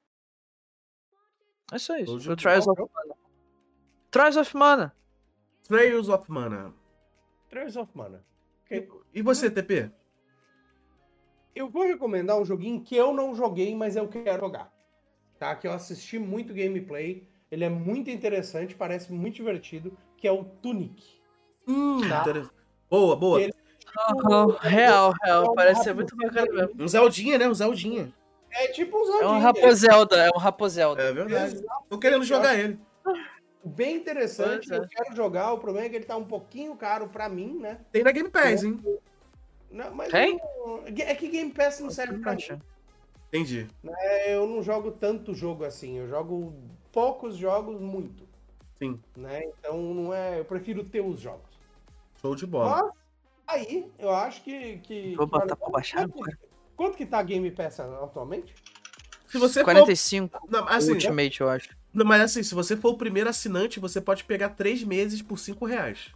[1.71, 2.15] É só isso.
[2.31, 3.15] O Trials of Mana.
[4.11, 4.95] Trials of Mana.
[5.67, 6.73] Trails of Mana.
[7.47, 8.25] Trails of Mana.
[9.13, 9.91] E você, TP?
[11.59, 14.71] Eu vou recomendar um joguinho que eu não joguei, mas eu quero jogar.
[15.37, 15.53] Tá?
[15.57, 17.27] Que eu assisti muito gameplay.
[17.51, 21.19] Ele é muito interessante, parece muito divertido, que é o Tunic.
[21.67, 22.23] Hum, Tá.
[22.89, 23.41] Boa, boa.
[23.41, 23.53] Ele-
[24.61, 25.51] Real, real.
[25.51, 26.71] É Parece ser muito bacana mesmo.
[26.81, 27.49] Um Zeldinha, né?
[27.49, 28.13] Um Zeldinha.
[28.51, 29.39] É tipo um É um Zeldinha.
[29.41, 31.01] Raposelda, é um Raposelda.
[31.03, 31.55] É verdade.
[31.55, 31.83] Exato.
[31.89, 32.79] Tô querendo jogar ele.
[33.65, 34.83] Bem interessante, Pois é.
[34.85, 35.51] eu quero jogar.
[35.51, 37.81] O problema é que ele tá um pouquinho caro pra mim, né?
[37.91, 38.79] Tem na Game Pass, hein?
[39.71, 40.37] Não, mas Tem?
[40.37, 42.59] não- é que Game Pass não serve pra mim.
[43.27, 43.67] Entendi.
[43.87, 45.97] É, eu não jogo tanto jogo assim.
[45.97, 46.53] Eu jogo
[46.91, 48.27] poucos jogos muito,
[48.79, 48.99] Sim.
[49.15, 49.43] né?
[49.59, 50.39] Então não é.
[50.39, 51.47] Eu prefiro ter os jogos.
[52.19, 52.91] Show de bola.
[53.47, 54.79] Mas aí eu acho que.
[54.79, 56.39] que Vou que botar vale- pra baixar quanto, agora.
[56.75, 58.55] quanto que tá a Game Pass atualmente?
[59.27, 59.65] Se você for.
[59.65, 61.69] 45 Não, assim, Ultimate, eu acho.
[61.93, 65.37] não, mas assim, se você for o primeiro assinante, você pode pegar três meses por
[65.37, 66.11] cinco reais.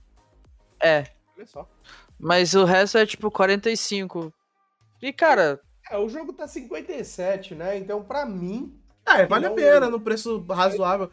[0.82, 1.06] É,
[1.38, 1.70] Olha só.
[2.24, 4.34] Mas o resto é tipo 45.
[5.02, 5.60] E cara,
[5.92, 7.78] É, o jogo tá 57, né?
[7.78, 8.80] Então, pra mim.
[9.06, 11.12] Ah, é, vale a pena, no preço razoável.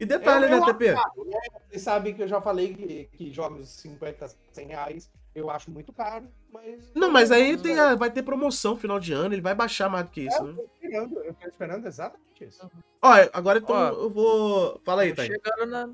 [0.00, 0.88] E detalhe, eu- né, eu TP?
[0.90, 1.38] acho, né?
[1.68, 5.92] Vocês sabem que eu já falei que, que jogos 50, 100 reais eu acho muito
[5.92, 6.90] caro, mas.
[6.94, 10.04] Não, mas aí tem a- vai ter promoção final de ano, ele vai baixar mais
[10.04, 10.54] do que É, isso, eu né?
[10.56, 12.70] tô esperando, eu tô esperando exatamente isso.
[13.00, 14.80] Ó, agora então Ó, eu vou.
[14.84, 15.26] Fala aí, Tá Thay.
[15.28, 15.90] chegando na.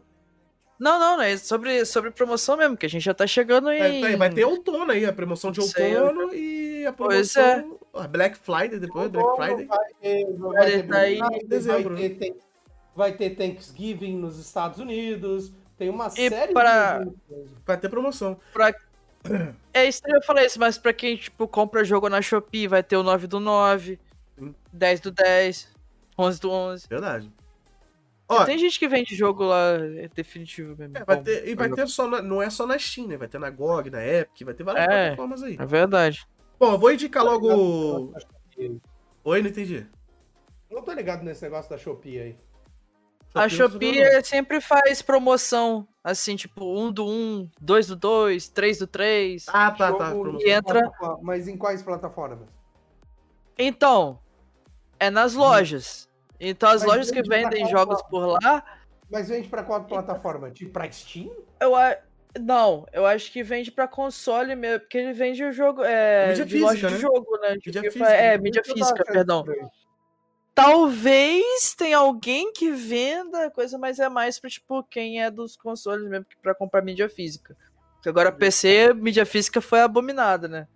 [0.79, 1.23] Não, não, não.
[1.23, 4.05] É sobre, sobre promoção mesmo, que a gente já tá chegando em.
[4.05, 7.79] É, vai ter outono aí, a promoção de Sei, outono e a Pois promoção.
[7.95, 9.67] a Black Friday depois, Black Friday.
[9.67, 12.37] Vai ter, vai ter tá aí Black em Friday, dezembro, vai ter, tem-
[12.95, 15.53] vai ter Thanksgiving nos Estados Unidos.
[15.77, 17.13] Tem uma E série pra- de.
[17.67, 18.39] Vai ter promoção.
[19.75, 22.83] É isso que eu falei isso, mas pra quem, tipo, compra jogo na Shopee, vai
[22.83, 23.99] ter o 9 do 9,
[24.39, 24.55] Sim.
[24.73, 25.69] 10 do 10,
[26.19, 26.87] 11 do 11.
[26.89, 27.31] Verdade.
[28.31, 30.99] Ó, Tem gente que vende jogo lá, é definitivo mesmo.
[30.99, 33.17] é, vai ter, e vai ter só na- não é só na Steam, né?
[33.17, 35.07] Vai ter na GOG, na Epic, vai ter várias É.
[35.07, 35.57] plataformas aí.
[35.59, 36.27] É verdade.
[36.61, 38.13] Bom, eu vou indicar logo.
[39.25, 39.87] Oi, não entendi.
[40.71, 42.37] Não tô ligado nesse negócio da Shopee aí.
[43.35, 44.25] A Shopee não Shopee não.
[44.25, 49.47] sempre faz promoção, assim, tipo, 1 do 1, 2 do 2, 3 do 3.
[49.49, 50.13] Ah, tá, tá.
[50.41, 50.91] E entra-
[51.23, 52.49] Mas em quais plataformas?
[53.57, 54.19] Então,
[54.99, 56.08] é nas lojas.
[56.41, 58.65] Então, as Mas lojas que vendem jogos por lá,
[59.11, 60.51] Mas vende pra qual plataforma?
[60.51, 61.31] Tipo pra Steam?
[61.61, 61.97] eu a...
[62.39, 65.83] Não, eu acho que vende pra console mesmo, porque ele vende o jogo.
[65.83, 67.01] É, Mídia de loja física, de né?
[67.01, 67.51] jogo, né?
[67.55, 68.11] Mídia Tipo, física.
[68.11, 69.45] É, mídia Isso eu física, perdão.
[70.55, 76.09] Talvez tenha alguém que venda coisa, mas é mais pra, tipo, quem é dos consoles
[76.09, 77.57] mesmo, que pra comprar mídia física.
[77.95, 80.69] Porque agora PC, mídia física foi abominada, né?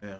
[0.00, 0.16] É.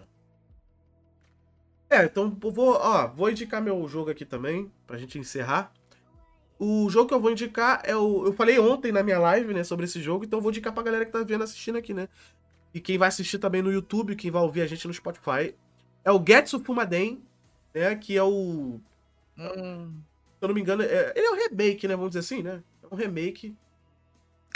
[1.88, 5.72] É, então vou, ó, vou indicar meu jogo aqui também, pra gente encerrar.
[6.58, 8.26] O jogo que eu vou indicar é o.
[8.26, 10.82] Eu falei ontem na minha live, né, sobre esse jogo, então eu vou indicar pra
[10.82, 12.08] galera que tá vendo, assistindo aqui, né?
[12.72, 15.54] E quem vai assistir também no YouTube, quem vai ouvir a gente no Spotify.
[16.04, 17.22] É o Getsu Fumaden,
[17.74, 17.94] né?
[17.94, 18.80] Que é o.
[19.38, 19.92] Hum.
[20.38, 21.94] Se eu não me engano, é, ele é um remake, né?
[21.94, 22.62] Vamos dizer assim, né?
[22.82, 23.54] É um remake.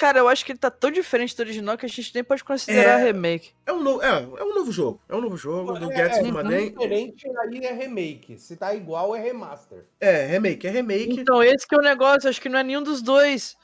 [0.01, 2.43] Cara, eu acho que ele tá tão diferente do original que a gente nem pode
[2.43, 3.05] considerar É.
[3.05, 3.53] remake.
[3.67, 4.99] É um, no, é, é um novo jogo.
[5.07, 6.71] É um novo jogo do É, é, Fumaden.
[6.71, 8.39] diferente aí é remake.
[8.39, 9.85] Se tá igual, é remaster.
[10.01, 11.21] É, remake, é remake.
[11.21, 13.59] Então, esse que é o negócio, acho que não é nenhum dos dois.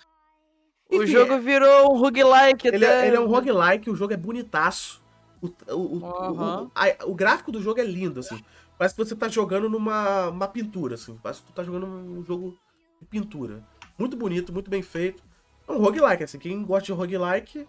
[0.91, 3.05] O Enfim, jogo virou um roguelike Ele até.
[3.05, 5.03] é, ele é um roguelike, o jogo é bonitaço.
[5.41, 6.65] O, o, o, Aham.
[6.65, 8.45] o, a- o gráfico do jogo é lindo, assim.
[8.77, 11.19] Parece que você tá jogando numa uma pintura, assim.
[11.23, 12.55] Parece que tu tá jogando um jogo
[13.01, 13.65] de pintura.
[13.99, 15.25] Muito bonito, muito bem feito.
[15.69, 16.39] É um roguelike, assim.
[16.39, 17.67] Quem gosta de roguelike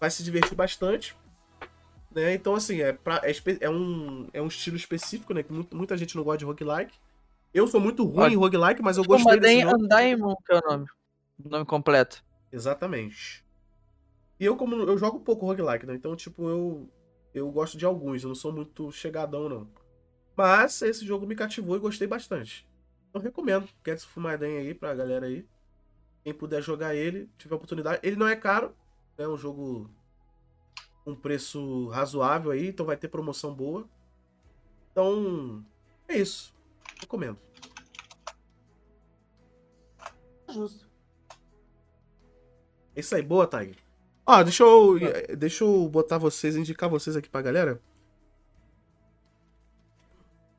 [0.00, 1.16] vai se divertir bastante.
[2.10, 2.34] Né?
[2.34, 5.42] Então, assim, é, pra, é, é um, é um estilo específico, né?
[5.42, 6.96] Que mu- muita gente não gosta de roguelike.
[7.52, 9.84] Eu sou muito ruim Olha, em roguelike, mas eu gostei desse jogo.
[9.84, 10.86] Undaimon, que é o nome.
[11.44, 12.24] O nome completo.
[12.52, 13.44] Exatamente.
[14.38, 15.94] E eu, como eu jogo pouco roguelike, né?
[15.94, 16.88] Então, tipo, eu,
[17.32, 19.68] eu gosto de alguns, eu não sou muito chegadão, não.
[20.36, 22.68] Mas esse jogo me cativou e gostei bastante.
[23.08, 23.68] Então recomendo.
[23.86, 25.46] Getsu Fumaden aí pra galera aí.
[26.24, 28.00] Quem puder jogar ele, tiver oportunidade.
[28.02, 28.74] Ele não é caro,
[29.18, 29.90] é um jogo
[31.04, 33.86] com um preço razoável aí, então vai ter promoção boa.
[34.90, 35.62] Então,
[36.08, 36.54] é isso.
[36.98, 37.38] Recomendo.
[40.48, 40.88] Justo.
[42.96, 43.76] É isso aí, boa, Tiger.
[44.24, 44.98] Ó, deixa eu,
[45.36, 47.78] deixa eu botar vocês, indicar vocês aqui pra galera.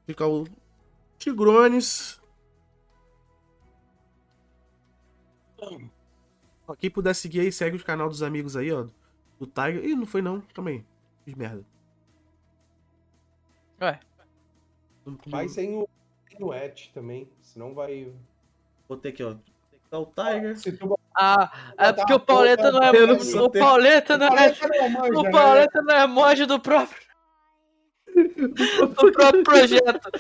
[0.04, 0.46] Indicar o
[1.18, 2.22] Tigrones.
[6.68, 8.88] Ó, Quem puder seguir aí, segue o canal dos amigos aí, ó.
[9.40, 9.84] Do Tiger.
[9.84, 10.42] Ih, não foi não.
[10.54, 10.86] Calma aí.
[11.24, 11.64] Fiz merda.
[13.82, 14.00] Ué.
[15.28, 15.88] Vai sem o,
[16.30, 18.12] sem o et também, senão vai...
[18.88, 19.36] Botei aqui, ó.
[19.70, 20.58] Tem que dar o Tiger.
[20.58, 22.92] Se tu Ah, é porque o Pauleta não é.
[22.92, 23.50] O.
[23.50, 24.50] Pauleta não é.
[24.90, 25.32] manja, O né?
[25.32, 27.02] Pauleta não é mod do próprio.
[28.16, 30.12] do próprio projeto.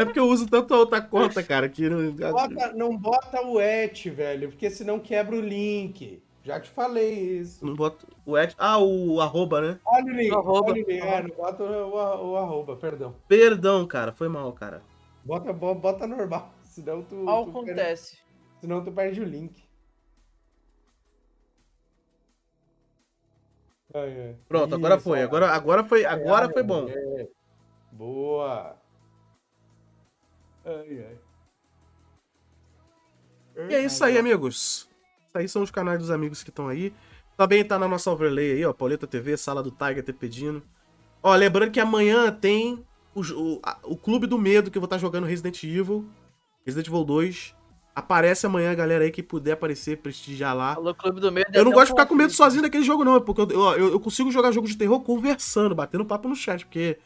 [0.00, 2.12] É porque eu uso tanto a outra conta, cara, que não.
[2.12, 6.22] Bota- não bota o et, velho, porque senão quebra o link.
[6.42, 7.64] Já te falei isso.
[7.64, 8.54] Não boto o Ed.
[8.58, 9.78] Ah, o arroba, né?
[9.84, 10.70] Olha o link, Arroba.
[10.72, 10.98] olha o link.
[11.00, 13.14] É, não bota o, o- o arroba, perdão.
[13.28, 14.10] Perdão, cara.
[14.12, 14.82] Foi mal, cara.
[15.22, 18.18] Bota, bo- bota normal, senão tu, tu perde, Acontece.
[18.58, 19.62] senão tu perde o link.
[23.92, 24.36] Ai, ai.
[24.48, 25.22] Pronto, agora Isso, foi.
[25.22, 26.88] Agora, agora foi, agora Ai, foi bom.
[26.88, 27.28] é.
[27.92, 28.79] Boa.
[30.74, 31.18] Ai, ai.
[33.68, 34.88] E é isso aí, amigos.
[35.28, 36.92] Isso aí são os canais dos amigos que estão aí.
[37.36, 38.72] Também tá na nossa overlay aí, ó.
[38.72, 40.62] Pauleta TV, Sala do Tiger, te pedindo.
[41.22, 42.84] Ó, lembrando que amanhã tem
[43.14, 46.06] o, o, a- o Clube do Medo, que eu vou estar jogando Resident Evil.
[46.64, 47.54] Resident Evil 2.
[47.94, 50.74] Aparece amanhã, galera aí que puder aparecer, prestigiar lá.
[50.74, 51.46] Falou Clube do Meio.
[51.52, 53.20] Eu não gosto de ficar com medo sozinho daquele jogo, não.
[53.20, 56.64] Porque eu, eu, eu consigo jogar jogo de terror conversando, batendo papo no chat.
[56.64, 56.98] Porque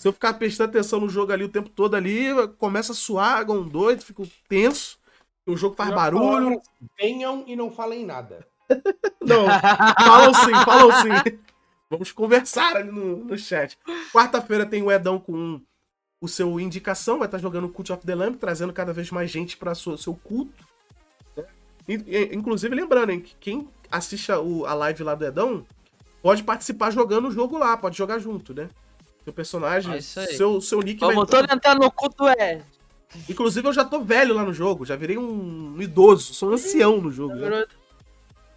[0.00, 3.42] se eu ficar prestando atenção no jogo ali o tempo todo ali, começa a suar,
[3.42, 4.98] igual um doido, fico tenso.
[5.46, 6.24] O jogo faz barulho.
[6.24, 6.62] palavra,
[6.98, 8.46] Venham e não falem nada.
[9.20, 9.44] Não,
[10.02, 11.38] falam sim, falam sim.
[11.90, 13.76] Vamos conversar ali no, no chat.
[14.10, 15.60] Quarta-feira tem o Edão com
[16.18, 19.56] o seu indicação, vai estar jogando Cult of the Lamb, trazendo cada vez mais gente
[19.58, 20.64] para seu culto.
[21.36, 21.44] né?
[21.86, 25.66] In- in- Inclusive, lembrando, hein, que quem assiste a, o- a live lá do Edão
[26.22, 28.70] pode participar jogando o jogo lá, pode jogar junto, né?
[29.24, 31.26] Seu personagem, É seu, seu nick Vamos vai.
[31.42, 32.62] todo entrar no culto é.
[33.28, 37.00] Inclusive, eu já tô velho lá no jogo, já virei um idoso, sou um ancião
[37.00, 37.34] no jogo.
[37.34, 37.64] né?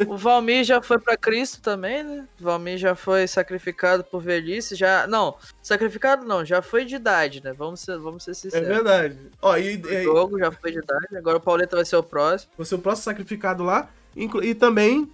[0.07, 2.27] O Valmir já foi pra Cristo também, né?
[2.39, 5.05] O Valmir já foi sacrificado por velhice, já...
[5.07, 7.53] Não, sacrificado não, já foi de idade, né?
[7.53, 8.67] Vamos ser, vamos ser É sinceros.
[8.67, 9.17] verdade.
[9.41, 12.03] Ó, e, O e- jogo já foi de idade, agora o Pauleta vai ser o
[12.03, 12.51] próximo.
[12.57, 13.89] Você é o próximo sacrificado lá.
[14.15, 15.09] Inclu- E também,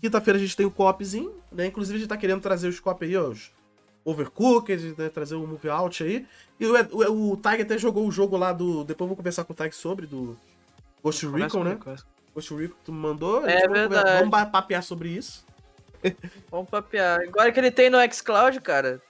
[0.00, 1.66] quinta-feira a gente tem o copzinho, né?
[1.66, 3.50] Inclusive a gente tá querendo trazer os cop aí, ó, os
[4.10, 5.08] Overcooked, né?
[5.08, 6.26] Trazer o Move Out aí.
[6.58, 8.84] E o, o, o Tiger até jogou o jogo lá do...
[8.84, 10.36] Depois eu vou conversar com o Tiger sobre, do
[11.02, 11.78] Ghost Recon, né?
[12.34, 13.46] Ghost Recon que tu me mandou.
[13.46, 14.18] É verdade.
[14.18, 15.44] Vamos ba- papear sobre isso.
[16.50, 17.20] Vamos papear.
[17.20, 19.00] Agora que ele tem no xCloud, cara.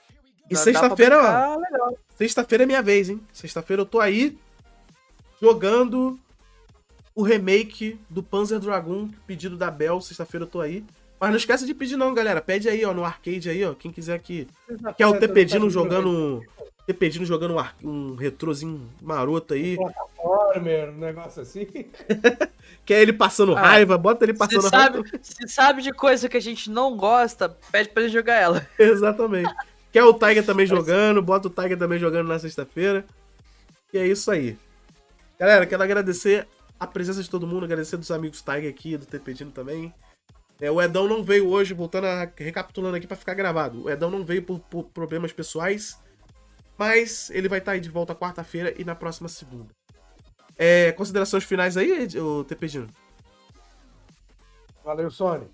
[0.49, 1.93] E sexta-feira, ó.
[2.15, 3.21] Sexta-feira é minha vez, hein?
[3.31, 4.37] Sexta-feira eu tô aí
[5.41, 6.19] jogando
[7.15, 10.01] o remake do Panzer Dragoon, pedido da Bel.
[10.01, 10.83] Sexta-feira eu tô aí.
[11.19, 12.41] Mas não esquece de pedir não, galera.
[12.41, 13.73] Pede aí, ó, no arcade aí, ó.
[13.73, 14.47] Quem quiser que
[14.97, 16.41] quer o TPDino jogando...
[16.87, 19.77] TPDino jogando um, ar- um retrozinho maroto aí.
[20.17, 21.67] Warmer, um negócio assim.
[22.83, 25.19] Quer ele passando Ah, raiva, bota ele Se passando sabe, raiva.
[25.21, 28.67] se sabe de coisa que a gente não gosta, pede pra ele jogar ela.
[28.79, 29.53] Exatamente.
[29.91, 33.05] Quer o Tiger também jogando, bota o Tiger também jogando na sexta-feira.
[33.93, 34.57] E é isso aí.
[35.39, 36.47] Galera, quero agradecer
[36.79, 39.93] a presença de todo mundo, agradecer dos amigos Tiger aqui, do Tepedino também.
[40.61, 43.83] É, o Edão não veio hoje, voltando a recapitulando aqui pra ficar gravado.
[43.85, 45.97] O Edão não veio por, por problemas pessoais,
[46.77, 49.73] mas ele vai estar aí de volta quarta-feira e na próxima segunda.
[50.57, 52.87] É, considerações finais aí, o Tepedino?
[54.83, 55.47] Valeu, Sony.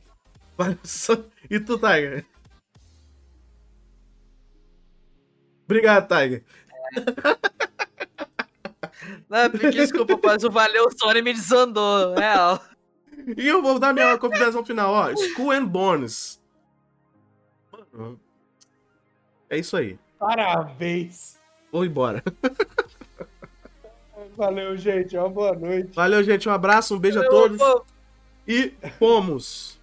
[0.58, 2.26] Valeu, só- E tu, Tiger?
[5.66, 6.44] Obrigado, Tiger.
[9.30, 12.16] Não, porque, desculpa, mas o Valeu Sony me desandou.
[12.18, 12.60] É, ó.
[13.38, 15.16] E eu vou dar minha consideração final, ó.
[15.16, 16.42] School and Bones.
[17.94, 18.20] Mano,
[19.50, 19.98] é isso aí.
[20.20, 21.38] Parabéns.
[21.72, 22.22] Vou embora.
[24.36, 25.18] Valeu, gente.
[25.18, 25.94] Uma boa noite.
[25.96, 26.48] Valeu, gente.
[26.50, 27.58] Um abraço, um beijo a Eu todos.
[27.58, 27.86] vou-
[28.48, 29.80] E fomos.